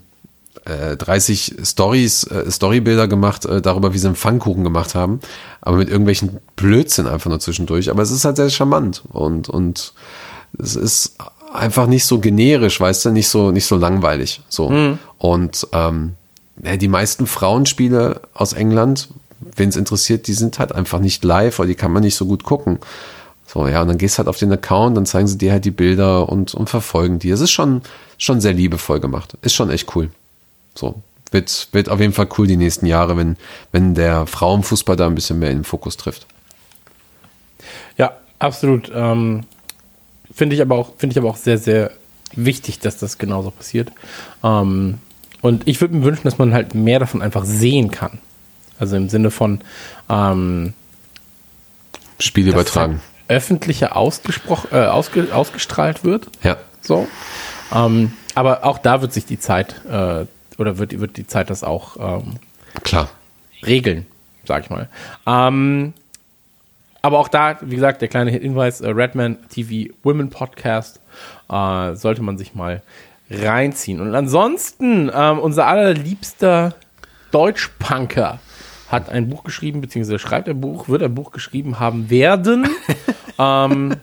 äh, 0.66 0.96
30 0.96 1.56
Stories, 1.64 2.24
äh, 2.26 2.50
Storybilder 2.50 3.08
gemacht 3.08 3.46
äh, 3.46 3.62
darüber, 3.62 3.94
wie 3.94 3.98
sie 3.98 4.08
einen 4.08 4.16
Pfannkuchen 4.16 4.64
gemacht 4.64 4.96
haben. 4.96 5.20
Aber 5.62 5.78
mit 5.78 5.90
irgendwelchen 5.90 6.38
Blödsinn 6.56 7.08
einfach 7.08 7.30
nur 7.30 7.40
zwischendurch. 7.40 7.90
Aber 7.90 8.02
es 8.02 8.12
ist 8.12 8.24
halt 8.24 8.38
sehr 8.38 8.50
charmant 8.50 9.04
und, 9.10 9.50
und 9.50 9.94
es 10.58 10.76
ist 10.76 11.18
einfach 11.54 11.88
nicht 11.88 12.06
so 12.06 12.20
generisch, 12.20 12.80
weißt 12.80 13.06
du, 13.06 13.10
nicht 13.12 13.28
so, 13.28 13.52
nicht 13.52 13.66
so 13.66 13.76
langweilig. 13.76 14.42
So. 14.50 14.98
Und 15.18 15.68
ähm, 15.74 16.14
die 16.58 16.88
meisten 16.88 17.28
Frauenspiele 17.28 18.22
aus 18.34 18.54
England, 18.54 19.10
wen 19.56 19.70
es 19.70 19.76
interessiert, 19.76 20.28
die 20.28 20.34
sind 20.34 20.60
halt 20.60 20.74
einfach 20.74 21.00
nicht 21.00 21.24
live 21.24 21.60
oder 21.60 21.68
die 21.68 21.76
kann 21.76 21.92
man 21.92 22.04
nicht 22.04 22.16
so 22.16 22.26
gut 22.26 22.44
gucken. 22.44 22.80
So, 23.48 23.68
ja, 23.68 23.82
und 23.82 23.88
dann 23.88 23.98
gehst 23.98 24.20
halt 24.20 24.28
auf 24.28 24.38
den 24.38 24.52
Account, 24.52 24.96
dann 24.96 25.08
zeigen 25.08 25.28
sie 25.28 25.38
dir 25.38 25.52
halt 25.54 25.66
die 25.66 25.72
Bilder 25.72 26.30
und, 26.30 26.54
und 26.54 26.70
verfolgen 26.70 27.18
die. 27.18 27.32
Es 27.32 27.42
ist 27.42 27.52
schon, 27.52 27.82
schon 28.20 28.42
sehr 28.42 28.54
liebevoll 28.54 29.00
gemacht. 29.00 29.38
Ist 29.42 29.56
schon 29.56 29.72
echt 29.72 29.96
cool. 29.96 30.12
So, 30.76 31.02
wird, 31.32 31.68
wird 31.72 31.90
auf 31.90 32.00
jeden 32.00 32.14
Fall 32.14 32.28
cool 32.38 32.46
die 32.46 32.58
nächsten 32.58 32.86
Jahre, 32.86 33.18
wenn, 33.18 33.38
wenn 33.72 33.96
der 33.96 34.28
Frauenfußball 34.28 34.96
da 34.96 35.08
ein 35.08 35.16
bisschen 35.16 35.40
mehr 35.40 35.50
in 35.50 35.60
den 35.60 35.64
Fokus 35.64 35.98
trifft. 35.98 36.28
Ja, 37.98 38.14
absolut. 38.38 38.92
Ähm, 38.94 39.46
finde 40.34 40.56
ich 40.56 40.62
aber 40.62 40.76
auch, 40.76 40.94
finde 40.98 41.14
ich 41.14 41.18
aber 41.18 41.30
auch 41.30 41.38
sehr, 41.38 41.58
sehr 41.58 41.92
wichtig, 42.34 42.80
dass 42.80 42.98
das 42.98 43.18
genauso 43.18 43.52
passiert. 43.52 43.92
Ähm, 44.44 45.00
und 45.42 45.68
ich 45.68 45.80
würde 45.82 45.96
mir 45.96 46.04
wünschen, 46.04 46.24
dass 46.24 46.38
man 46.38 46.54
halt 46.54 46.76
mehr 46.76 47.00
davon 47.00 47.22
einfach 47.22 47.46
sehen 47.46 47.92
kann. 47.92 48.20
Also 48.78 48.96
im 48.96 49.10
Sinne 49.10 49.32
von 49.32 49.62
ähm, 50.10 50.74
Spiel 52.20 52.48
übertragen. 52.48 52.94
halt 52.94 53.02
öffentlicher 53.30 53.96
ausgesprochen, 53.96 54.70
äh, 54.72 54.86
ausge, 54.86 55.28
ausgestrahlt 55.34 56.04
wird. 56.04 56.28
Ja. 56.44 56.58
So. 56.82 57.08
Ähm, 57.74 58.14
aber 58.36 58.66
auch 58.66 58.80
da 58.80 59.02
wird 59.02 59.14
sich 59.14 59.26
die 59.26 59.40
Zeit 59.40 59.76
äh, 59.86 60.26
oder 60.58 60.78
wird, 60.78 61.00
wird 61.00 61.18
die 61.18 61.28
Zeit 61.28 61.50
das 61.50 61.64
auch 61.64 61.98
ähm, 62.22 62.36
Klar. 62.84 63.10
regeln, 63.66 64.06
sag 64.46 64.64
ich 64.64 64.70
mal. 64.70 64.90
Ähm, 65.26 65.94
aber 67.02 67.20
auch 67.20 67.28
da, 67.28 67.58
wie 67.62 67.76
gesagt, 67.76 68.02
der 68.02 68.08
kleine 68.08 68.32
Hinweis, 68.32 68.82
äh, 68.82 68.90
Redman 68.90 69.38
TV 69.50 69.94
Women 70.04 70.30
Podcast, 70.30 71.00
äh, 71.50 71.96
sollte 71.96 72.22
man 72.22 72.38
sich 72.38 72.56
mal 72.56 72.82
reinziehen. 73.30 74.02
Und 74.02 74.16
ansonsten, 74.16 75.12
ähm, 75.14 75.40
unser 75.40 75.68
allerliebster 75.68 76.76
Deutschpunker 77.32 78.40
hat 78.90 79.10
ein 79.10 79.30
Buch 79.30 79.44
geschrieben, 79.44 79.82
beziehungsweise 79.82 80.20
schreibt 80.20 80.50
ein 80.50 80.60
Buch, 80.60 80.90
wird 80.90 81.04
ein 81.04 81.14
Buch 81.14 81.32
geschrieben 81.32 81.80
haben 81.80 82.10
werden. 82.10 82.68
ähm, 83.40 83.96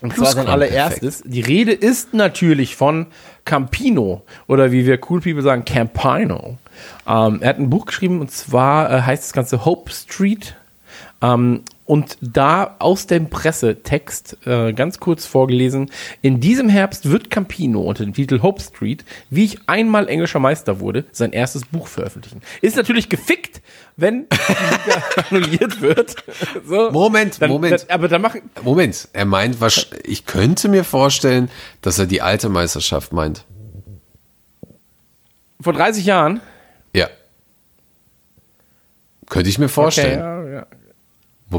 und 0.00 0.14
zwar 0.14 0.32
sein 0.32 0.48
allererstes. 0.48 1.22
Die 1.24 1.40
Rede 1.40 1.72
ist 1.72 2.12
natürlich 2.12 2.76
von 2.76 3.06
Campino 3.44 4.22
oder 4.46 4.72
wie 4.72 4.84
wir 4.84 4.98
cool 5.08 5.20
people 5.20 5.42
sagen, 5.42 5.64
Campino. 5.64 6.58
Ähm, 7.06 7.38
er 7.40 7.48
hat 7.48 7.58
ein 7.58 7.70
Buch 7.70 7.86
geschrieben 7.86 8.20
und 8.20 8.30
zwar 8.30 8.90
äh, 8.90 9.02
heißt 9.02 9.24
das 9.24 9.32
Ganze 9.32 9.64
Hope 9.64 9.92
Street. 9.92 10.56
Ähm, 11.22 11.62
und 11.86 12.18
da 12.20 12.76
aus 12.80 13.06
dem 13.06 13.30
Pressetext 13.30 14.38
äh, 14.44 14.72
ganz 14.72 14.98
kurz 14.98 15.24
vorgelesen, 15.24 15.90
in 16.20 16.40
diesem 16.40 16.68
Herbst 16.68 17.08
wird 17.10 17.30
Campino 17.30 17.80
unter 17.80 18.04
dem 18.04 18.12
Titel 18.12 18.42
Hope 18.42 18.60
Street, 18.60 19.04
wie 19.30 19.44
ich 19.44 19.58
einmal 19.68 20.08
englischer 20.08 20.40
Meister 20.40 20.80
wurde, 20.80 21.04
sein 21.12 21.32
erstes 21.32 21.64
Buch 21.64 21.86
veröffentlichen. 21.86 22.42
Ist 22.60 22.76
natürlich 22.76 23.08
gefickt, 23.08 23.62
wenn 23.96 24.26
annulliert 25.30 25.80
wird. 25.80 26.16
So, 26.66 26.90
Moment, 26.90 27.40
dann, 27.40 27.50
Moment. 27.50 27.82
Dann, 27.88 27.90
aber 27.90 28.08
da 28.08 28.18
machen, 28.18 28.42
Moment, 28.62 29.08
er 29.12 29.24
meint, 29.24 29.56
wasch- 29.60 29.88
ich 30.04 30.26
könnte 30.26 30.68
mir 30.68 30.82
vorstellen, 30.84 31.48
dass 31.82 31.98
er 32.00 32.06
die 32.06 32.20
alte 32.20 32.48
Meisterschaft 32.48 33.12
meint. 33.12 33.44
vor 35.60 35.72
30 35.72 36.04
Jahren. 36.04 36.40
Ja. 36.94 37.08
Könnte 39.28 39.48
ich 39.50 39.58
mir 39.58 39.68
vorstellen. 39.68 40.20
Okay, 40.20 40.50
ja, 40.52 40.58
ja. 40.60 40.66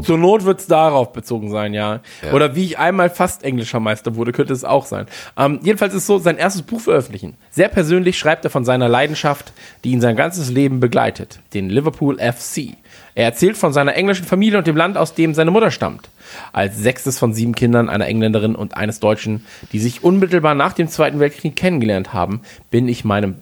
Zur 0.02 0.18
Not 0.18 0.44
wird 0.44 0.60
es 0.60 0.66
darauf 0.66 1.12
bezogen 1.12 1.50
sein, 1.50 1.72
ja. 1.72 2.00
Ja. 2.22 2.32
Oder 2.32 2.54
wie 2.54 2.64
ich 2.64 2.78
einmal 2.78 3.08
fast 3.08 3.42
englischer 3.42 3.80
Meister 3.80 4.16
wurde, 4.16 4.32
könnte 4.32 4.52
es 4.52 4.64
auch 4.64 4.84
sein. 4.84 5.06
Ähm, 5.36 5.60
jedenfalls 5.62 5.94
ist 5.94 6.06
so, 6.06 6.18
sein 6.18 6.36
erstes 6.36 6.62
Buch 6.62 6.80
veröffentlichen. 6.80 7.36
Sehr 7.50 7.68
persönlich 7.68 8.18
schreibt 8.18 8.44
er 8.44 8.50
von 8.50 8.66
seiner 8.66 8.88
Leidenschaft, 8.88 9.52
die 9.84 9.92
ihn 9.92 10.02
sein 10.02 10.14
ganzes 10.14 10.50
Leben 10.50 10.78
begleitet, 10.78 11.40
den 11.54 11.70
Liverpool 11.70 12.18
FC. 12.18 12.76
Er 13.14 13.24
erzählt 13.24 13.56
von 13.56 13.72
seiner 13.72 13.96
englischen 13.96 14.26
Familie 14.26 14.58
und 14.58 14.66
dem 14.66 14.76
Land, 14.76 14.98
aus 14.98 15.14
dem 15.14 15.32
seine 15.34 15.50
Mutter 15.50 15.70
stammt. 15.70 16.10
Als 16.52 16.76
sechstes 16.76 17.18
von 17.18 17.32
sieben 17.32 17.54
Kindern 17.54 17.88
einer 17.88 18.06
Engländerin 18.06 18.54
und 18.54 18.76
eines 18.76 19.00
Deutschen, 19.00 19.46
die 19.72 19.80
sich 19.80 20.04
unmittelbar 20.04 20.54
nach 20.54 20.74
dem 20.74 20.88
Zweiten 20.88 21.18
Weltkrieg 21.18 21.56
kennengelernt 21.56 22.12
haben, 22.12 22.42
bin 22.70 22.88
ich 22.88 23.04
meinem 23.04 23.36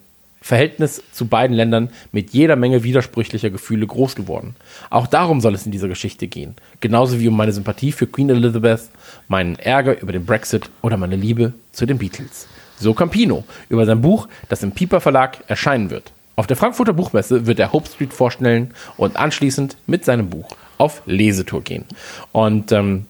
Verhältnis 0.46 1.02
zu 1.10 1.26
beiden 1.26 1.56
Ländern 1.56 1.90
mit 2.12 2.30
jeder 2.30 2.54
Menge 2.54 2.84
widersprüchlicher 2.84 3.50
Gefühle 3.50 3.84
groß 3.84 4.14
geworden. 4.14 4.54
Auch 4.90 5.08
darum 5.08 5.40
soll 5.40 5.56
es 5.56 5.66
in 5.66 5.72
dieser 5.72 5.88
Geschichte 5.88 6.28
gehen. 6.28 6.54
Genauso 6.78 7.18
wie 7.18 7.26
um 7.26 7.36
meine 7.36 7.50
Sympathie 7.50 7.90
für 7.90 8.06
Queen 8.06 8.30
Elizabeth, 8.30 8.82
meinen 9.26 9.56
Ärger 9.56 10.00
über 10.00 10.12
den 10.12 10.24
Brexit 10.24 10.70
oder 10.82 10.98
meine 10.98 11.16
Liebe 11.16 11.52
zu 11.72 11.84
den 11.84 11.98
Beatles. 11.98 12.46
So 12.78 12.94
Campino 12.94 13.42
über 13.68 13.86
sein 13.86 14.00
Buch, 14.00 14.28
das 14.48 14.62
im 14.62 14.70
Piper 14.70 15.00
Verlag 15.00 15.38
erscheinen 15.48 15.90
wird. 15.90 16.12
Auf 16.36 16.46
der 16.46 16.56
Frankfurter 16.56 16.92
Buchmesse 16.92 17.48
wird 17.48 17.58
er 17.58 17.72
Hope 17.72 17.88
Street 17.88 18.12
vorstellen 18.12 18.72
und 18.96 19.16
anschließend 19.16 19.76
mit 19.88 20.04
seinem 20.04 20.30
Buch 20.30 20.50
auf 20.78 21.02
Lesetour 21.06 21.62
gehen. 21.62 21.86
Und 22.30 22.70
ähm, 22.70 23.06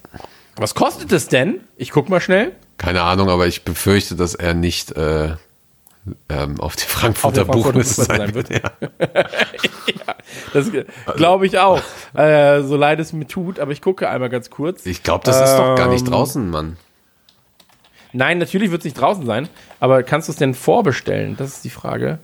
was 0.57 0.75
kostet 0.75 1.13
es 1.13 1.29
denn? 1.29 1.61
Ich 1.77 1.91
guck 1.91 2.09
mal 2.09 2.23
schnell. 2.23 2.53
Keine 2.79 3.03
Ahnung, 3.03 3.29
aber 3.29 3.47
ich 3.47 3.63
befürchte, 3.63 4.17
dass 4.17 4.35
er 4.35 4.55
nicht 4.55 4.93
äh, 4.93 5.35
ähm, 6.29 6.61
auf 6.61 6.77
die 6.77 6.85
Frankfurter, 6.85 7.43
Auf 7.43 7.47
Frankfurter 7.49 7.73
Buchmesse 7.73 8.05
sein 8.05 8.35
wird. 8.35 8.51
Ja. 8.51 8.61
ja, 9.01 10.15
das 10.53 10.71
glaube 11.17 11.47
ich 11.47 11.59
auch. 11.59 11.81
Äh, 12.15 12.63
so 12.63 12.77
leid 12.77 13.01
es 13.01 13.13
mir 13.13 13.27
tut, 13.27 13.59
aber 13.59 13.73
ich 13.73 13.83
gucke 13.83 14.09
einmal 14.09 14.29
ganz 14.29 14.51
kurz. 14.51 14.87
Ich 14.87 15.03
glaube, 15.03 15.25
das 15.25 15.41
ist 15.41 15.57
doch 15.57 15.77
gar 15.77 15.89
nicht 15.89 16.07
Ähm, 16.07 16.13
draußen, 16.13 16.49
Mann. 16.51 16.77
Nein, 18.13 18.39
natürlich 18.39 18.71
wird 18.71 18.81
es 18.81 18.85
nicht 18.85 19.01
draußen 19.01 19.27
sein, 19.27 19.49
aber 19.81 20.03
kannst 20.03 20.29
du 20.29 20.33
es 20.33 20.39
denn 20.39 20.55
vorbestellen? 20.55 21.37
Das 21.37 21.49
ist 21.49 21.65
die 21.65 21.71
Frage. 21.71 22.19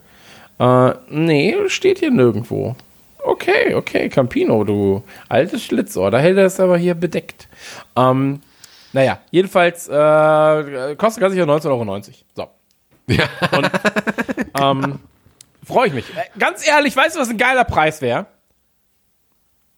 Äh, 0.59 0.93
nee, 1.09 1.57
steht 1.69 1.99
hier 1.99 2.11
nirgendwo. 2.11 2.77
Okay, 3.25 3.75
okay, 3.75 4.09
Campino, 4.09 4.65
du 4.65 5.05
altes 5.29 5.63
Schlitzohr, 5.63 6.11
da 6.11 6.19
hält 6.19 6.39
er 6.39 6.47
es 6.47 6.59
aber 6.59 6.77
hier 6.77 6.95
bedeckt. 6.95 7.49
Ähm, 7.95 8.41
naja, 8.93 9.21
jedenfalls 9.31 9.89
äh, 9.89 10.97
kostet 10.97 11.21
ganz 11.21 11.35
sicher 11.35 11.45
19,90 11.45 11.67
Euro. 11.67 12.01
So. 12.35 12.49
Ja. 13.07 13.29
Und 13.51 13.71
ähm, 14.61 14.99
freue 15.67 15.89
ich 15.89 15.95
mich. 15.95 16.05
Äh, 16.11 16.39
ganz 16.39 16.67
ehrlich, 16.67 16.97
weißt 16.97 17.17
du, 17.17 17.21
was 17.21 17.29
ein 17.29 17.39
geiler 17.39 17.65
Preis 17.65 18.01
wäre? 18.01 18.27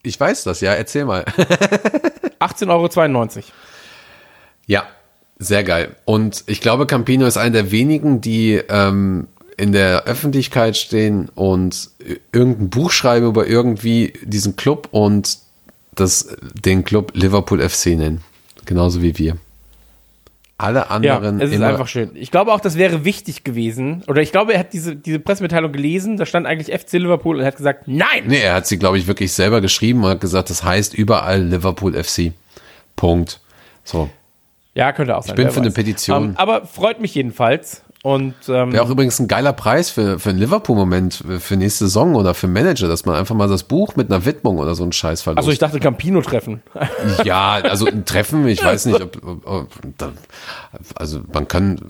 Ich 0.02 0.18
weiß 0.20 0.44
das, 0.44 0.60
ja, 0.60 0.72
erzähl 0.72 1.04
mal. 1.06 1.24
18,92 2.40 2.68
Euro. 2.68 3.44
Ja, 4.66 4.86
sehr 5.38 5.64
geil. 5.64 5.96
Und 6.04 6.44
ich 6.46 6.60
glaube, 6.60 6.86
Campino 6.86 7.26
ist 7.26 7.36
einer 7.36 7.52
der 7.52 7.70
wenigen, 7.70 8.20
die 8.20 8.60
ähm, 8.68 9.28
in 9.56 9.72
der 9.72 10.04
Öffentlichkeit 10.04 10.76
stehen 10.76 11.28
und 11.34 11.90
irgendein 12.32 12.70
Buch 12.70 12.90
schreiben 12.90 13.26
über 13.26 13.46
irgendwie 13.46 14.12
diesen 14.22 14.56
Club 14.56 14.88
und 14.90 15.38
das, 15.94 16.36
den 16.54 16.84
Club 16.84 17.12
Liverpool 17.14 17.66
FC 17.66 17.86
nennen. 17.88 18.22
Genauso 18.64 19.02
wie 19.02 19.16
wir. 19.18 19.36
Alle 20.56 20.80
Ja, 20.80 21.16
anderen 21.16 21.40
es 21.40 21.50
ist 21.50 21.60
einfach 21.60 21.88
schön. 21.88 22.10
Ich 22.14 22.30
glaube 22.30 22.52
auch, 22.52 22.60
das 22.60 22.78
wäre 22.78 23.04
wichtig 23.04 23.42
gewesen. 23.42 24.04
Oder 24.06 24.22
ich 24.22 24.30
glaube, 24.30 24.54
er 24.54 24.60
hat 24.60 24.72
diese, 24.72 24.94
diese 24.94 25.18
Pressemitteilung 25.18 25.72
gelesen. 25.72 26.16
Da 26.16 26.26
stand 26.26 26.46
eigentlich 26.46 26.76
FC 26.78 26.92
Liverpool 26.94 27.36
und 27.36 27.42
er 27.42 27.48
hat 27.48 27.56
gesagt, 27.56 27.84
nein! 27.86 28.24
Nee, 28.26 28.40
er 28.40 28.54
hat 28.54 28.66
sie, 28.66 28.78
glaube 28.78 28.98
ich, 28.98 29.08
wirklich 29.08 29.32
selber 29.32 29.60
geschrieben 29.60 30.04
und 30.04 30.10
hat 30.10 30.20
gesagt, 30.20 30.50
das 30.50 30.62
heißt 30.62 30.94
überall 30.94 31.42
Liverpool 31.42 32.00
FC. 32.00 32.32
Punkt. 32.94 33.40
So. 33.82 34.10
Ja, 34.74 34.92
könnte 34.92 35.16
auch 35.16 35.22
sein. 35.22 35.34
bin 35.36 35.46
wer 35.46 35.52
für 35.52 35.60
eine 35.60 35.68
weiß. 35.68 35.74
Petition. 35.74 36.24
Ähm, 36.24 36.32
aber 36.36 36.66
freut 36.66 37.00
mich 37.00 37.14
jedenfalls. 37.14 37.83
Und 38.04 38.34
ähm, 38.48 38.70
Wäre 38.70 38.84
auch 38.84 38.90
übrigens 38.90 39.18
ein 39.18 39.28
geiler 39.28 39.54
Preis 39.54 39.88
für, 39.88 40.18
für 40.18 40.28
einen 40.28 40.38
Liverpool-Moment 40.38 41.24
für 41.38 41.56
nächste 41.56 41.86
Saison 41.86 42.16
oder 42.16 42.34
für 42.34 42.48
Manager, 42.48 42.86
dass 42.86 43.06
man 43.06 43.16
einfach 43.16 43.34
mal 43.34 43.48
das 43.48 43.62
Buch 43.62 43.96
mit 43.96 44.10
einer 44.10 44.26
Widmung 44.26 44.58
oder 44.58 44.74
so 44.74 44.82
einen 44.82 44.92
Scheiß 44.92 45.22
verlost. 45.22 45.38
also 45.38 45.50
ich 45.50 45.58
dachte 45.58 45.80
Campino 45.80 46.20
treffen. 46.20 46.62
Ja, 47.24 47.54
also 47.62 47.86
ein 47.86 48.04
Treffen, 48.04 48.46
ich 48.46 48.62
weiß 48.62 48.84
nicht, 48.86 49.00
ob, 49.00 49.16
ob, 49.24 49.46
ob 49.46 49.68
also 50.96 51.20
man 51.32 51.48
kann, 51.48 51.80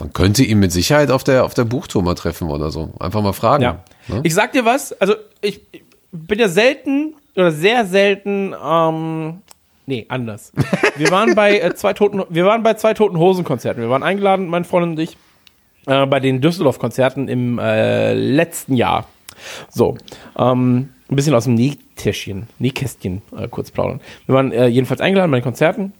man 0.00 0.12
könnte 0.12 0.42
ihn 0.42 0.58
mit 0.58 0.72
Sicherheit 0.72 1.12
auf 1.12 1.22
der, 1.22 1.44
auf 1.44 1.54
der 1.54 1.64
Buchtour 1.64 2.02
mal 2.02 2.16
treffen 2.16 2.50
oder 2.50 2.72
so. 2.72 2.92
Einfach 2.98 3.22
mal 3.22 3.32
fragen. 3.32 3.62
Ja. 3.62 3.84
Ne? 4.08 4.22
Ich 4.24 4.34
sag 4.34 4.50
dir 4.50 4.64
was, 4.64 4.92
also 5.00 5.14
ich, 5.40 5.60
ich 5.70 5.84
bin 6.10 6.40
ja 6.40 6.48
selten 6.48 7.14
oder 7.36 7.52
sehr 7.52 7.86
selten, 7.86 8.56
ähm, 8.60 9.42
nee, 9.86 10.04
anders. 10.08 10.50
Wir 10.96 11.12
waren 11.12 11.36
bei 11.36 11.60
äh, 11.60 11.76
zwei 11.76 11.92
toten, 11.92 12.24
wir 12.28 12.44
waren 12.44 12.64
bei 12.64 12.74
zwei 12.74 12.92
toten 12.92 13.18
Hosen-Konzerten. 13.18 13.80
Wir 13.80 13.88
waren 13.88 14.02
eingeladen, 14.02 14.48
mein 14.48 14.64
Freund 14.64 14.84
und 14.84 14.98
ich, 14.98 15.16
äh, 15.88 16.06
bei 16.06 16.20
den 16.20 16.40
Düsseldorf-Konzerten 16.40 17.28
im 17.28 17.58
äh, 17.58 18.12
letzten 18.14 18.74
Jahr. 18.74 19.06
So, 19.70 19.96
ähm, 20.36 20.90
ein 21.10 21.16
bisschen 21.16 21.34
aus 21.34 21.44
dem 21.44 21.54
Nähtäschchen, 21.54 22.48
Nähkästchen 22.58 23.22
äh, 23.36 23.48
kurz 23.48 23.70
plaudern. 23.70 24.00
Wir 24.26 24.34
waren 24.34 24.52
äh, 24.52 24.66
jedenfalls 24.66 25.00
eingeladen 25.00 25.30
bei 25.30 25.38
den 25.38 25.44
Konzerten 25.44 25.92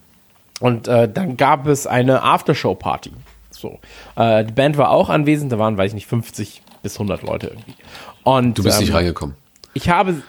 und 0.60 0.88
äh, 0.88 1.08
dann 1.10 1.36
gab 1.36 1.66
es 1.66 1.86
eine 1.86 2.22
Aftershow-Party. 2.22 3.12
So, 3.50 3.78
äh, 4.16 4.44
die 4.44 4.52
Band 4.52 4.76
war 4.76 4.90
auch 4.90 5.08
anwesend, 5.08 5.50
da 5.52 5.58
waren, 5.58 5.76
weiß 5.76 5.90
ich 5.92 5.94
nicht, 5.94 6.06
50 6.06 6.62
bis 6.82 6.94
100 6.94 7.22
Leute 7.22 7.48
irgendwie. 7.48 7.74
Und 8.22 8.58
Du 8.58 8.62
bist 8.62 8.80
nicht 8.80 8.90
ähm, 8.90 8.96
reingekommen. 8.96 9.36
Ich 9.74 9.88
habe, 9.88 10.22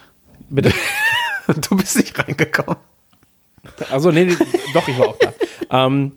bitte, 0.48 0.72
Du 1.68 1.76
bist 1.76 1.96
nicht 1.96 2.18
reingekommen. 2.18 2.76
also 3.90 4.10
nee, 4.10 4.24
nee 4.24 4.34
doch, 4.72 4.88
ich 4.88 4.98
war 4.98 5.08
auch 5.08 5.16
da. 5.18 5.32
ähm, 5.86 6.12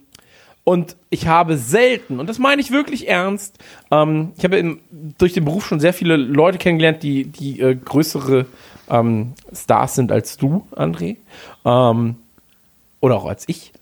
und 0.63 0.95
ich 1.09 1.27
habe 1.27 1.57
selten, 1.57 2.19
und 2.19 2.27
das 2.27 2.39
meine 2.39 2.61
ich 2.61 2.71
wirklich 2.71 3.07
ernst, 3.07 3.57
ähm, 3.91 4.31
ich 4.37 4.43
habe 4.43 4.57
im, 4.57 4.79
durch 5.17 5.33
den 5.33 5.43
Beruf 5.43 5.65
schon 5.65 5.79
sehr 5.79 5.93
viele 5.93 6.15
Leute 6.15 6.57
kennengelernt, 6.57 7.03
die, 7.03 7.25
die 7.25 7.59
äh, 7.59 7.75
größere 7.75 8.45
ähm, 8.89 9.33
Stars 9.53 9.95
sind 9.95 10.11
als 10.11 10.37
du, 10.37 10.65
André. 10.71 11.17
Ähm, 11.65 12.15
oder 13.01 13.17
auch 13.17 13.25
als 13.25 13.43
ich. 13.49 13.73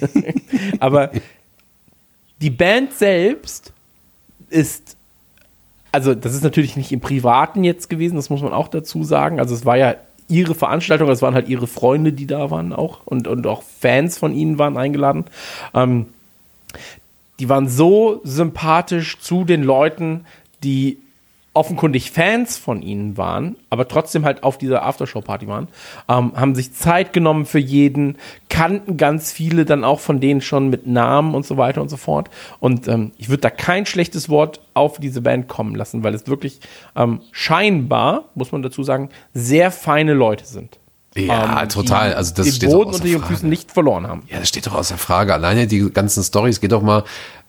Aber 0.80 1.10
die 2.42 2.50
Band 2.50 2.92
selbst 2.92 3.72
ist, 4.50 4.98
also 5.92 6.14
das 6.14 6.34
ist 6.34 6.44
natürlich 6.44 6.76
nicht 6.76 6.92
im 6.92 7.00
Privaten 7.00 7.64
jetzt 7.64 7.88
gewesen, 7.88 8.16
das 8.16 8.28
muss 8.28 8.42
man 8.42 8.52
auch 8.52 8.68
dazu 8.68 9.04
sagen. 9.04 9.40
Also 9.40 9.54
es 9.54 9.64
war 9.64 9.78
ja 9.78 9.94
ihre 10.32 10.54
Veranstaltung, 10.54 11.10
es 11.10 11.22
waren 11.22 11.34
halt 11.34 11.48
ihre 11.48 11.66
Freunde, 11.66 12.12
die 12.12 12.26
da 12.26 12.50
waren 12.50 12.72
auch 12.72 13.00
und, 13.04 13.28
und 13.28 13.46
auch 13.46 13.62
Fans 13.62 14.18
von 14.18 14.34
ihnen 14.34 14.58
waren 14.58 14.76
eingeladen. 14.76 15.26
Ähm, 15.74 16.06
die 17.38 17.48
waren 17.48 17.68
so 17.68 18.20
sympathisch 18.24 19.18
zu 19.20 19.44
den 19.44 19.62
Leuten, 19.62 20.24
die 20.64 20.98
offenkundig 21.54 22.10
Fans 22.10 22.56
von 22.56 22.80
ihnen 22.80 23.16
waren, 23.18 23.56
aber 23.68 23.86
trotzdem 23.86 24.24
halt 24.24 24.42
auf 24.42 24.56
dieser 24.56 24.84
Aftershow-Party 24.84 25.46
waren, 25.48 25.68
ähm, 26.08 26.32
haben 26.34 26.54
sich 26.54 26.72
Zeit 26.72 27.12
genommen 27.12 27.44
für 27.44 27.58
jeden, 27.58 28.16
kannten 28.48 28.96
ganz 28.96 29.32
viele 29.32 29.64
dann 29.66 29.84
auch 29.84 30.00
von 30.00 30.18
denen 30.20 30.40
schon 30.40 30.70
mit 30.70 30.86
Namen 30.86 31.34
und 31.34 31.44
so 31.44 31.58
weiter 31.58 31.82
und 31.82 31.90
so 31.90 31.98
fort. 31.98 32.30
Und 32.58 32.88
ähm, 32.88 33.12
ich 33.18 33.28
würde 33.28 33.42
da 33.42 33.50
kein 33.50 33.84
schlechtes 33.84 34.30
Wort 34.30 34.60
auf 34.72 34.98
diese 34.98 35.20
Band 35.20 35.48
kommen 35.48 35.74
lassen, 35.74 36.02
weil 36.02 36.14
es 36.14 36.26
wirklich 36.26 36.60
ähm, 36.96 37.20
scheinbar, 37.32 38.24
muss 38.34 38.52
man 38.52 38.62
dazu 38.62 38.82
sagen, 38.82 39.10
sehr 39.34 39.70
feine 39.70 40.14
Leute 40.14 40.46
sind. 40.46 40.78
Ja, 41.14 41.62
Ähm, 41.62 41.68
total. 41.68 42.10
die 42.10 42.16
Also 42.16 42.34
das 42.34 42.56
steht 42.56 42.70
doch 42.70 42.76
Boden 42.76 42.90
außer 42.90 42.96
unter 43.02 43.08
ihren. 43.08 43.24
Füßen 43.24 43.48
nicht 43.48 43.70
verloren 43.70 44.06
haben. 44.06 44.22
Ja, 44.28 44.38
das 44.38 44.48
steht 44.48 44.66
doch 44.66 44.74
außer 44.74 44.96
Frage. 44.96 45.34
Alleine 45.34 45.66
die 45.66 45.90
ganzen 45.90 46.22
Stories 46.22 46.60
geht 46.60 46.72
doch 46.72 46.82
mal. 46.82 47.04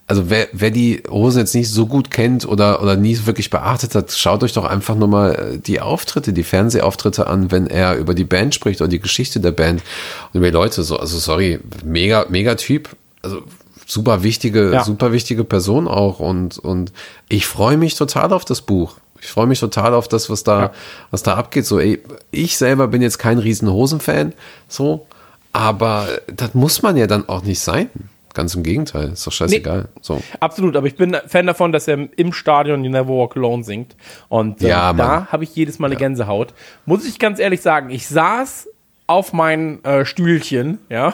Also 0.05 0.29
wer, 0.29 0.47
wer 0.51 0.69
die 0.69 1.01
Hosen 1.09 1.39
jetzt 1.39 1.55
nicht 1.55 1.69
so 1.71 1.85
gut 1.87 2.11
kennt 2.11 2.45
oder, 2.45 2.81
oder 2.81 2.97
nie 2.97 3.17
wirklich 3.25 3.49
beachtet 3.49 3.95
hat, 3.95 4.11
schaut 4.11 4.43
euch 4.43 4.51
doch 4.53 4.65
einfach 4.65 4.95
nur 4.95 5.07
mal 5.07 5.33
äh, 5.33 5.57
die 5.59 5.79
Auftritte, 5.79 6.33
die 6.33 6.43
Fernsehauftritte 6.43 7.27
an, 7.27 7.51
wenn 7.51 7.67
er 7.67 7.95
über 7.95 8.13
die 8.13 8.25
Band 8.25 8.53
spricht 8.53 8.81
oder 8.81 8.89
die 8.89 8.99
Geschichte 8.99 9.39
der 9.39 9.51
Band 9.51 9.81
und 10.33 10.39
über 10.39 10.47
die 10.47 10.53
Leute 10.53 10.83
so. 10.83 10.97
Also 10.97 11.17
sorry, 11.19 11.59
mega, 11.85 12.25
mega 12.29 12.55
Typ. 12.55 12.89
Also 13.21 13.43
super 13.85 14.23
wichtige, 14.23 14.71
Ja. 14.73 14.83
super 14.83 15.13
wichtige 15.13 15.45
Person 15.45 15.87
auch 15.87 16.19
und, 16.19 16.57
und 16.59 16.91
ich 17.29 17.45
freue 17.45 17.77
mich 17.77 17.95
total 17.95 18.33
auf 18.33 18.43
das 18.43 18.61
Buch. 18.61 18.95
Ich 19.21 19.27
freue 19.29 19.47
mich 19.47 19.61
total 19.61 19.93
auf 19.93 20.09
das, 20.09 20.29
was 20.29 20.43
da, 20.43 20.73
was 21.11 21.23
da 21.23 21.35
abgeht. 21.35 21.65
So, 21.65 21.79
ey, 21.79 22.03
ich 22.31 22.57
selber 22.57 22.87
bin 22.89 23.01
jetzt 23.01 23.19
kein 23.19 23.37
riesen 23.39 23.69
Hosen-Fan, 23.71 24.33
so, 24.67 25.07
aber 25.53 26.07
das 26.27 26.53
muss 26.55 26.81
man 26.81 26.97
ja 26.97 27.07
dann 27.07 27.29
auch 27.29 27.43
nicht 27.43 27.61
sein. 27.61 27.89
Ganz 28.33 28.55
im 28.55 28.63
Gegenteil, 28.63 29.09
ist 29.09 29.27
doch 29.27 29.31
scheißegal. 29.31 29.89
So. 30.01 30.21
Absolut, 30.39 30.75
aber 30.75 30.87
ich 30.87 30.95
bin 30.95 31.15
Fan 31.27 31.45
davon, 31.45 31.71
dass 31.71 31.87
er 31.87 32.07
im 32.15 32.33
Stadion 32.33 32.83
You 32.83 32.89
Never 32.89 33.09
Walk 33.09 33.37
Alone 33.37 33.63
singt. 33.63 33.95
Und 34.27 34.61
ähm, 34.61 34.69
Ja, 34.69 34.93
da 34.93 35.27
habe 35.31 35.43
ich 35.43 35.55
jedes 35.55 35.77
Mal 35.77 35.87
eine 35.87 35.97
Gänsehaut. 35.97 36.53
Muss 36.85 37.05
ich 37.05 37.19
ganz 37.19 37.39
ehrlich 37.39 37.61
sagen, 37.61 37.91
ich 37.91 38.07
saß 38.07 38.67
auf 39.05 39.33
mein 39.33 39.83
äh, 39.83 40.05
Stühlchen, 40.05 40.79
ja. 40.89 41.13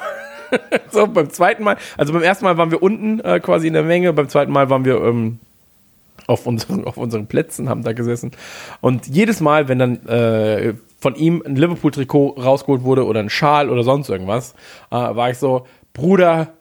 so 0.91 1.07
beim 1.07 1.29
zweiten 1.29 1.63
Mal, 1.63 1.77
also 1.97 2.13
beim 2.13 2.23
ersten 2.23 2.45
Mal 2.45 2.57
waren 2.57 2.71
wir 2.71 2.81
unten 2.81 3.19
äh, 3.19 3.39
quasi 3.39 3.67
in 3.67 3.73
der 3.73 3.83
Menge, 3.83 4.13
beim 4.13 4.29
zweiten 4.29 4.51
Mal 4.51 4.69
waren 4.69 4.85
wir 4.85 5.01
ähm, 5.03 5.39
auf, 6.27 6.47
unseren, 6.47 6.83
auf 6.85 6.97
unseren 6.97 7.27
Plätzen, 7.27 7.69
haben 7.69 7.83
da 7.83 7.93
gesessen. 7.93 8.31
Und 8.81 9.07
jedes 9.07 9.41
Mal, 9.41 9.67
wenn 9.67 9.79
dann 9.79 10.07
äh, 10.07 10.73
von 10.99 11.15
ihm 11.15 11.43
ein 11.45 11.55
Liverpool-Trikot 11.55 12.35
rausgeholt 12.41 12.83
wurde 12.83 13.05
oder 13.05 13.19
ein 13.19 13.29
Schal 13.29 13.69
oder 13.69 13.83
sonst 13.83 14.09
irgendwas, 14.09 14.53
äh, 14.91 14.95
war 14.95 15.29
ich 15.29 15.37
so, 15.37 15.65
Bruder, 15.93 16.53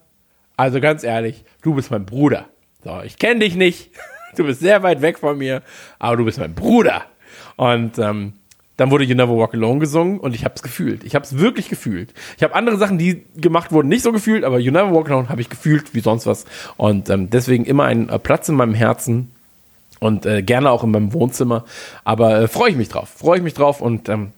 also 0.58 0.80
ganz 0.80 1.04
ehrlich, 1.04 1.44
du 1.62 1.74
bist 1.74 1.90
mein 1.90 2.04
Bruder. 2.04 2.46
So, 2.84 3.00
ich 3.04 3.16
kenne 3.18 3.40
dich 3.40 3.54
nicht, 3.54 3.90
du 4.36 4.44
bist 4.44 4.60
sehr 4.60 4.82
weit 4.82 5.00
weg 5.00 5.18
von 5.18 5.38
mir, 5.38 5.62
aber 5.98 6.18
du 6.18 6.24
bist 6.24 6.38
mein 6.38 6.54
Bruder. 6.54 7.04
Und 7.56 7.98
ähm, 7.98 8.34
dann 8.76 8.90
wurde 8.90 9.04
You 9.04 9.14
Never 9.14 9.36
Walk 9.36 9.54
Alone 9.54 9.78
gesungen 9.78 10.18
und 10.18 10.34
ich 10.34 10.44
habe 10.44 10.54
es 10.56 10.62
gefühlt. 10.62 11.04
Ich 11.04 11.14
habe 11.14 11.24
es 11.24 11.38
wirklich 11.38 11.68
gefühlt. 11.68 12.12
Ich 12.36 12.42
habe 12.42 12.54
andere 12.54 12.76
Sachen, 12.76 12.98
die 12.98 13.24
gemacht 13.36 13.70
wurden, 13.72 13.88
nicht 13.88 14.02
so 14.02 14.12
gefühlt, 14.12 14.44
aber 14.44 14.58
You 14.58 14.72
Never 14.72 14.92
Walk 14.92 15.08
Alone 15.08 15.28
habe 15.28 15.40
ich 15.40 15.48
gefühlt 15.48 15.94
wie 15.94 16.00
sonst 16.00 16.26
was. 16.26 16.44
Und 16.76 17.08
ähm, 17.08 17.30
deswegen 17.30 17.64
immer 17.64 17.84
ein 17.84 18.08
äh, 18.08 18.18
Platz 18.18 18.48
in 18.48 18.56
meinem 18.56 18.74
Herzen 18.74 19.30
und 20.00 20.26
äh, 20.26 20.42
gerne 20.42 20.70
auch 20.72 20.82
in 20.82 20.90
meinem 20.90 21.12
Wohnzimmer. 21.12 21.64
Aber 22.02 22.42
äh, 22.42 22.48
freue 22.48 22.70
ich 22.70 22.76
mich 22.76 22.88
drauf. 22.88 23.08
Freue 23.08 23.38
ich 23.38 23.44
mich 23.44 23.54
drauf 23.54 23.80
und 23.80 24.08
ähm, 24.08 24.32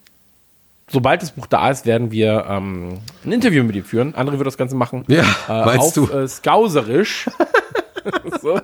sobald 0.90 1.22
das 1.22 1.32
Buch 1.32 1.46
da 1.46 1.70
ist, 1.70 1.86
werden 1.86 2.10
wir 2.10 2.44
ähm, 2.48 2.98
ein 3.24 3.32
Interview 3.32 3.64
mit 3.64 3.76
ihm 3.76 3.84
führen. 3.84 4.14
André 4.14 4.32
wird 4.32 4.46
das 4.46 4.58
Ganze 4.58 4.76
machen. 4.76 5.04
Ja, 5.08 5.22
äh, 5.48 5.64
meinst 5.64 5.98
auf, 5.98 6.10
du? 6.10 6.12
Äh, 6.12 6.28
Skauserisch. 6.28 7.26
so. 8.42 8.60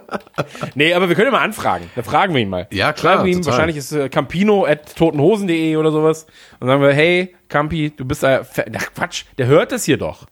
Nee, 0.75 0.95
aber 0.95 1.09
wir 1.09 1.15
können 1.15 1.27
ja 1.27 1.33
mal 1.33 1.45
anfragen. 1.45 1.91
Da 1.95 2.03
fragen 2.03 2.35
wir 2.35 2.41
ihn 2.41 2.49
mal. 2.49 2.67
Ja, 2.71 2.93
klar, 2.93 3.17
Schreiben 3.17 3.27
wir 3.27 3.35
total. 3.35 3.53
wahrscheinlich 3.53 3.77
ist 3.77 3.93
äh, 3.93 4.09
campino 4.09 4.65
at 4.65 4.97
totenhosen.de 4.97 5.77
oder 5.77 5.93
sowas. 5.93 6.27
Und 6.61 6.69
sagen 6.69 6.83
wir, 6.83 6.93
hey, 6.93 7.35
Campi, 7.49 7.91
du 7.91 8.05
bist 8.05 8.23
da. 8.23 8.41
Ach, 8.43 8.95
Quatsch, 8.95 9.25
der 9.39 9.47
hört 9.47 9.73
es 9.73 9.85
hier 9.85 9.99
doch. 9.99 10.27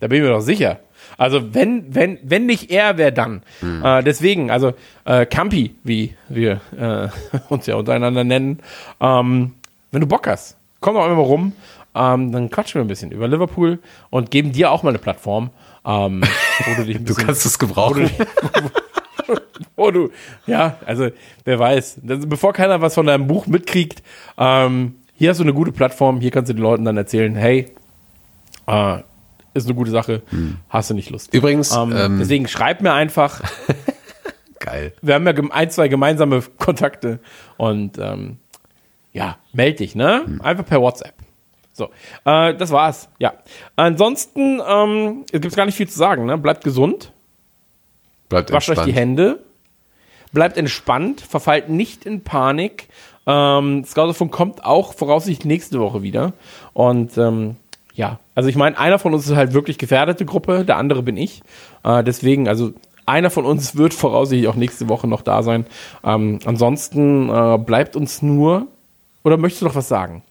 Da 0.00 0.06
bin 0.06 0.18
ich 0.18 0.22
mir 0.22 0.32
doch 0.32 0.40
sicher. 0.40 0.80
Also 1.16 1.54
wenn, 1.54 1.94
wenn, 1.94 2.18
wenn 2.22 2.46
nicht 2.46 2.70
er, 2.70 2.98
wer 2.98 3.10
dann? 3.10 3.42
Hm. 3.60 3.84
Äh, 3.84 4.02
deswegen, 4.02 4.50
also 4.50 4.74
äh, 5.04 5.26
Campi, 5.26 5.74
wie 5.82 6.14
wir 6.28 6.60
äh, 6.76 7.08
uns 7.48 7.66
ja 7.66 7.76
untereinander 7.76 8.24
nennen, 8.24 8.60
ähm, 9.00 9.54
wenn 9.90 10.00
du 10.00 10.06
Bock 10.06 10.26
hast, 10.26 10.57
komm 10.80 10.94
doch 10.94 11.04
einmal 11.04 11.24
rum, 11.24 11.52
ähm, 11.94 12.32
dann 12.32 12.50
quatschen 12.50 12.80
wir 12.80 12.84
ein 12.84 12.88
bisschen 12.88 13.10
über 13.10 13.26
Liverpool 13.28 13.78
und 14.10 14.30
geben 14.30 14.52
dir 14.52 14.70
auch 14.70 14.82
mal 14.82 14.90
eine 14.90 14.98
Plattform, 14.98 15.50
ähm, 15.84 16.22
wo 16.66 16.74
du 16.76 16.84
dich 16.84 16.96
ein 16.96 17.04
Du 17.04 17.14
bisschen, 17.14 17.26
kannst 17.26 17.46
es 17.46 17.58
gebrauchen. 17.58 18.10
wo 19.76 19.90
du, 19.90 20.10
ja, 20.46 20.76
also 20.86 21.08
wer 21.44 21.58
weiß, 21.58 22.00
bevor 22.02 22.52
keiner 22.52 22.80
was 22.80 22.94
von 22.94 23.06
deinem 23.06 23.26
Buch 23.26 23.46
mitkriegt, 23.46 24.02
ähm, 24.36 24.94
hier 25.14 25.30
hast 25.30 25.38
du 25.38 25.44
eine 25.44 25.54
gute 25.54 25.72
Plattform, 25.72 26.20
hier 26.20 26.30
kannst 26.30 26.48
du 26.48 26.54
den 26.54 26.62
Leuten 26.62 26.84
dann 26.84 26.96
erzählen, 26.96 27.34
hey, 27.34 27.66
äh, 28.66 28.98
ist 29.54 29.66
eine 29.66 29.74
gute 29.74 29.90
Sache, 29.90 30.22
hast 30.68 30.90
du 30.90 30.94
nicht 30.94 31.10
Lust. 31.10 31.34
Übrigens, 31.34 31.74
Ähm, 31.74 31.92
ähm, 31.96 32.18
deswegen 32.20 32.46
schreib 32.46 32.80
mir 32.80 32.92
einfach. 32.92 33.40
geil. 34.60 34.92
Wir 35.02 35.14
haben 35.14 35.26
ja 35.26 35.32
ein, 35.50 35.70
zwei 35.70 35.88
gemeinsame 35.88 36.42
Kontakte 36.58 37.18
und 37.56 37.98
ähm, 37.98 38.36
ja, 39.18 39.36
meld 39.52 39.80
dich, 39.80 39.94
ne? 39.94 40.24
Einfach 40.42 40.64
per 40.64 40.80
WhatsApp. 40.80 41.14
So, 41.72 41.90
äh, 42.24 42.54
das 42.54 42.70
war's. 42.70 43.08
Ja. 43.18 43.34
Ansonsten 43.76 44.60
ähm, 44.66 45.24
gibt 45.30 45.44
es 45.44 45.54
gar 45.54 45.66
nicht 45.66 45.76
viel 45.76 45.88
zu 45.88 45.98
sagen, 45.98 46.24
ne? 46.26 46.38
Bleibt 46.38 46.64
gesund, 46.64 47.12
Bleibt 48.28 48.50
wascht 48.52 48.68
euch 48.68 48.78
entspannt. 48.78 48.88
die 48.88 49.00
Hände. 49.00 49.44
bleibt 50.32 50.56
entspannt, 50.56 51.20
verfallt 51.20 51.68
nicht 51.68 52.04
in 52.06 52.22
Panik. 52.24 52.88
Ähm, 53.26 53.84
Scouserfunk 53.84 54.32
kommt 54.32 54.64
auch 54.64 54.94
voraussichtlich 54.94 55.44
nächste 55.46 55.80
Woche 55.80 56.02
wieder. 56.02 56.32
Und 56.72 57.16
ähm, 57.18 57.56
ja, 57.94 58.18
also 58.34 58.48
ich 58.48 58.56
meine, 58.56 58.78
einer 58.78 58.98
von 58.98 59.12
uns 59.14 59.26
ist 59.26 59.36
halt 59.36 59.52
wirklich 59.52 59.78
gefährdete 59.78 60.24
Gruppe, 60.24 60.64
der 60.64 60.76
andere 60.76 61.02
bin 61.02 61.16
ich. 61.16 61.42
Äh, 61.84 62.02
deswegen, 62.04 62.48
also 62.48 62.72
einer 63.06 63.30
von 63.30 63.44
uns 63.44 63.76
wird 63.76 63.94
voraussichtlich 63.94 64.48
auch 64.48 64.56
nächste 64.56 64.88
Woche 64.88 65.06
noch 65.06 65.22
da 65.22 65.42
sein. 65.42 65.66
Ähm, 66.04 66.38
ansonsten 66.44 67.28
äh, 67.30 67.58
bleibt 67.58 67.96
uns 67.96 68.22
nur. 68.22 68.66
Oder 69.28 69.36
möchtest 69.36 69.60
du 69.60 69.66
noch 69.66 69.74
was 69.74 69.88
sagen? 69.88 70.22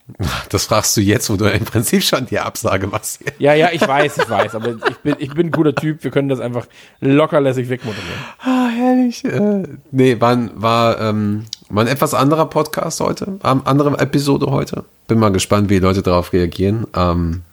Das 0.49 0.65
fragst 0.65 0.97
du 0.97 1.01
jetzt, 1.01 1.29
wo 1.29 1.35
du 1.35 1.45
im 1.45 1.63
Prinzip 1.65 2.01
schon 2.01 2.25
die 2.25 2.39
Absage 2.39 2.87
machst. 2.87 3.19
Ja, 3.37 3.53
ja, 3.53 3.69
ich 3.71 3.87
weiß, 3.87 4.17
ich 4.17 4.27
weiß, 4.27 4.55
aber 4.55 4.69
ich 4.89 4.97
bin, 5.03 5.15
ich 5.19 5.33
bin 5.35 5.47
ein 5.47 5.51
guter 5.51 5.75
Typ. 5.75 6.03
Wir 6.03 6.09
können 6.09 6.29
das 6.29 6.39
einfach 6.39 6.65
lockerlässig 6.99 7.69
wegmoderieren. 7.69 8.19
Ah, 8.39 8.69
herrlich. 8.75 9.23
Äh, 9.23 9.67
nee, 9.91 10.19
war, 10.19 10.31
ein- 10.31 10.49
war, 10.55 10.99
ähm, 10.99 11.45
war 11.69 11.83
ein 11.83 11.87
etwas 11.87 12.15
anderer 12.15 12.47
Podcast 12.47 12.99
heute, 13.01 13.37
ähm, 13.43 13.61
andere 13.65 13.99
Episode 13.99 14.47
heute. 14.47 14.83
Bin 15.07 15.19
mal 15.19 15.31
gespannt, 15.31 15.69
wie 15.69 15.75
die 15.75 15.79
Leute 15.85 16.01
darauf 16.01 16.33
reagieren. 16.33 16.87
Ähm, 16.95 17.43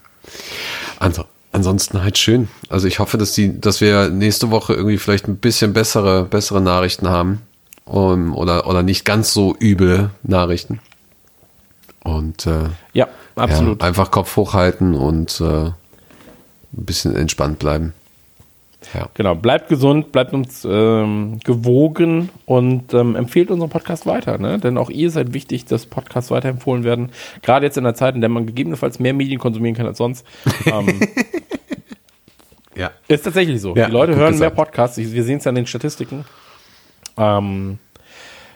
also, 0.99 1.27
ansonsten 1.53 2.03
halt 2.03 2.17
schön. 2.17 2.49
Also 2.71 2.89
ich 2.89 3.01
hoffe, 3.01 3.19
dass 3.19 3.33
die, 3.33 3.61
dass 3.61 3.83
wir 3.83 4.09
nächste 4.09 4.51
Woche 4.51 4.73
irgendwie 4.73 4.97
vielleicht 4.97 5.29
ein 5.29 5.37
bisschen 5.37 5.75
bessere, 5.75 6.25
bessere 6.25 6.63
Nachrichten 6.63 7.11
haben. 7.11 7.43
Um, 7.87 8.35
oder, 8.35 8.67
oder 8.67 8.83
nicht 8.83 9.05
ganz 9.05 9.35
so 9.35 9.55
üble 9.61 10.09
Nachrichten. 10.23 10.81
Und 12.05 12.47
äh, 12.47 12.69
Ja, 12.93 13.09
absolut. 13.35 13.83
Ja, 13.83 13.89
einfach 13.89 14.11
Kopf 14.13 14.37
hochhalten 14.37 14.95
und 14.95 15.41
äh, 15.41 15.45
ein 15.67 15.75
bisschen 16.73 17.17
entspannt 17.17 17.59
bleiben. 17.59 17.93
Ja. 18.93 19.09
Genau, 19.15 19.35
bleibt 19.35 19.69
gesund, 19.69 20.13
bleibt 20.13 20.35
uns 20.35 20.67
ähm, 20.69 21.41
gewogen 21.43 22.29
und 22.45 22.93
ähm, 22.93 23.17
empfehlt 23.17 23.51
unseren 23.51 23.71
Podcast 23.71 24.05
weiter, 24.05 24.37
ne? 24.37 24.59
Denn 24.59 24.77
auch 24.77 24.91
ihr 24.91 25.11
seid 25.11 25.33
wichtig, 25.33 25.65
dass 25.65 25.87
Podcasts 25.87 26.31
weiterempfohlen 26.31 26.85
werden. 26.85 27.11
Gerade 27.41 27.65
jetzt 27.65 27.79
in 27.79 27.85
der 27.85 27.95
Zeit, 27.95 28.15
in 28.15 28.21
der 28.21 28.29
man 28.29 28.45
gegebenenfalls 28.45 28.99
mehr 28.99 29.15
Medien 29.15 29.39
konsumieren 29.41 29.75
kann 29.75 29.87
als 29.87 29.99
sonst. 29.99 30.27
Ähm, 30.67 31.01
ja. 32.75 32.91
ist 33.09 33.23
tatsächlich 33.25 33.61
so. 33.61 33.75
Ja, 33.77 33.87
Die 33.87 33.93
Leute 33.93 34.15
hören 34.17 34.33
gesagt. 34.33 34.41
mehr 34.57 34.65
Podcasts. 34.65 34.97
Wir 34.99 35.25
sehen 35.25 35.39
es 35.39 35.45
ja 35.45 35.51
an 35.51 35.55
den 35.55 35.67
Statistiken. 35.67 36.25
Ähm, 37.17 37.79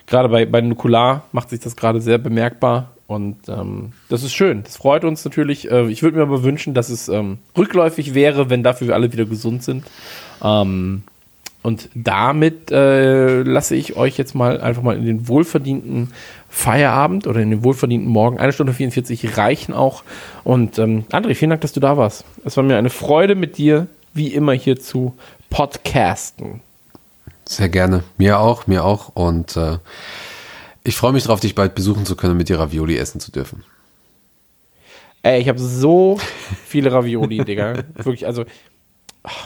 gerade 0.07 0.29
bei, 0.29 0.45
bei 0.47 0.61
Nukular 0.61 1.25
macht 1.33 1.51
sich 1.51 1.61
das 1.61 1.77
gerade 1.77 2.01
sehr 2.01 2.19
bemerkbar. 2.19 2.91
Und 3.09 3.49
ähm, 3.49 3.93
das 4.11 4.23
ist 4.23 4.35
schön. 4.35 4.63
Das 4.65 4.77
freut 4.77 5.03
uns 5.03 5.25
natürlich. 5.25 5.71
Äh, 5.71 5.89
ich 5.89 6.03
würde 6.03 6.19
mir 6.19 6.23
aber 6.23 6.43
wünschen, 6.43 6.75
dass 6.75 6.91
es 6.91 7.09
ähm, 7.09 7.39
rückläufig 7.57 8.13
wäre, 8.13 8.51
wenn 8.51 8.63
dafür 8.63 8.89
wir 8.89 8.95
alle 8.95 9.11
wieder 9.11 9.25
gesund 9.25 9.65
sind. 9.65 9.85
Ähm, 10.43 11.03
und 11.63 11.89
damit 11.95 12.71
äh, 12.71 13.43
lasse 13.43 13.75
ich 13.77 13.97
euch 13.97 14.19
jetzt 14.19 14.35
mal 14.35 14.61
einfach 14.61 14.83
mal 14.83 14.97
in 14.97 15.07
den 15.07 15.27
wohlverdienten 15.27 16.13
Feierabend 16.51 17.27
oder 17.27 17.41
in 17.41 17.49
den 17.49 17.65
wohlverdienten 17.65 18.11
Morgen. 18.11 18.39
Eine 18.39 18.53
Stunde 18.53 18.75
44 18.75 19.39
reichen 19.39 19.73
auch. 19.73 20.03
Und 20.45 20.79
ähm, 20.79 21.05
André, 21.11 21.35
vielen 21.35 21.51
Dank, 21.51 21.63
dass 21.63 21.73
du 21.73 21.81
da 21.81 21.97
warst. 21.97 22.27
Es 22.45 22.59
war 22.59 22.65
mir 22.65 22.77
eine 22.77 22.91
Freude 22.91 23.35
mit 23.35 23.57
dir, 23.57 23.87
wie 24.13 24.35
immer 24.35 24.53
hier 24.53 24.79
zu 24.79 25.15
podcasten. 25.49 26.61
Sehr 27.47 27.71
gerne. 27.71 28.05
Mir 28.19 28.39
auch, 28.39 28.67
mir 28.67 28.85
auch. 28.85 29.09
Und 29.15 29.57
äh, 29.57 29.79
ich 30.89 30.97
freue 30.97 31.13
mich 31.13 31.25
drauf, 31.25 31.39
dich 31.39 31.55
bald 31.55 31.75
besuchen 31.75 32.07
zu 32.07 32.17
können 32.17 32.33
und 32.33 32.39
mit 32.39 32.49
dir 32.49 32.59
Ravioli 32.59 32.97
essen 32.97 33.21
zu 33.21 33.31
dürfen. 33.31 33.63
Ey, 35.23 35.41
ich 35.41 35.49
habe 35.49 35.59
so 35.59 36.19
viele 36.67 36.91
Ravioli, 36.91 37.45
Digga. 37.45 37.85
Wirklich, 37.95 38.27
also 38.27 38.45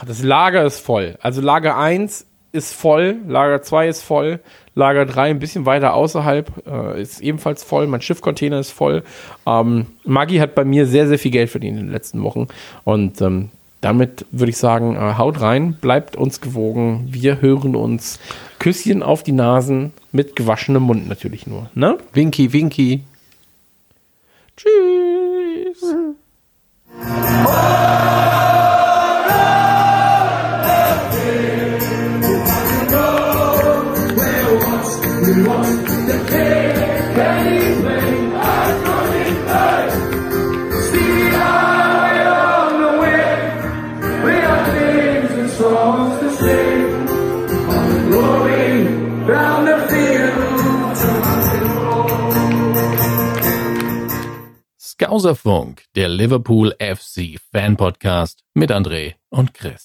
das 0.07 0.23
Lager 0.23 0.63
ist 0.63 0.79
voll. 0.79 1.17
Also 1.21 1.41
Lager 1.41 1.77
1 1.77 2.25
ist 2.53 2.73
voll, 2.73 3.17
Lager 3.27 3.61
2 3.61 3.89
ist 3.89 4.03
voll, 4.03 4.39
Lager 4.73 5.05
3 5.05 5.31
ein 5.31 5.39
bisschen 5.39 5.65
weiter 5.65 5.95
außerhalb 5.95 6.65
äh, 6.65 7.01
ist 7.01 7.19
ebenfalls 7.19 7.63
voll, 7.63 7.87
mein 7.87 8.01
Schiffcontainer 8.01 8.59
ist 8.59 8.71
voll. 8.71 9.03
Ähm, 9.45 9.87
Maggi 10.05 10.37
hat 10.37 10.55
bei 10.55 10.63
mir 10.63 10.85
sehr, 10.85 11.07
sehr 11.07 11.19
viel 11.19 11.31
Geld 11.31 11.49
verdient 11.49 11.77
in 11.77 11.87
den 11.87 11.91
letzten 11.91 12.23
Wochen 12.23 12.47
und 12.85 13.19
ähm, 13.21 13.49
damit 13.83 14.25
würde 14.31 14.49
ich 14.49 14.57
sagen, 14.57 14.95
äh, 14.95 15.15
haut 15.17 15.41
rein, 15.41 15.77
bleibt 15.79 16.15
uns 16.15 16.39
gewogen. 16.41 17.07
Wir 17.09 17.41
hören 17.41 17.75
uns. 17.75 18.19
Küsschen 18.59 19.03
auf 19.03 19.23
die 19.23 19.33
Nasen 19.33 19.91
mit 20.13 20.37
gewaschenem 20.37 20.83
Mund 20.83 21.09
natürlich 21.09 21.47
nur. 21.47 21.69
Ne? 21.75 21.97
Winky, 22.13 22.53
winky. 22.53 23.03
Tschüss. 24.55 25.83
Round 35.45 35.82
Skauserfunk, 55.13 55.83
der 55.95 56.09
Liverpool 56.09 56.73
FC 56.79 57.37
Fan 57.51 57.77
Podcast 57.77 58.39
mit 58.55 58.71
André 58.71 59.13
und 59.29 59.53
Chris. 59.53 59.81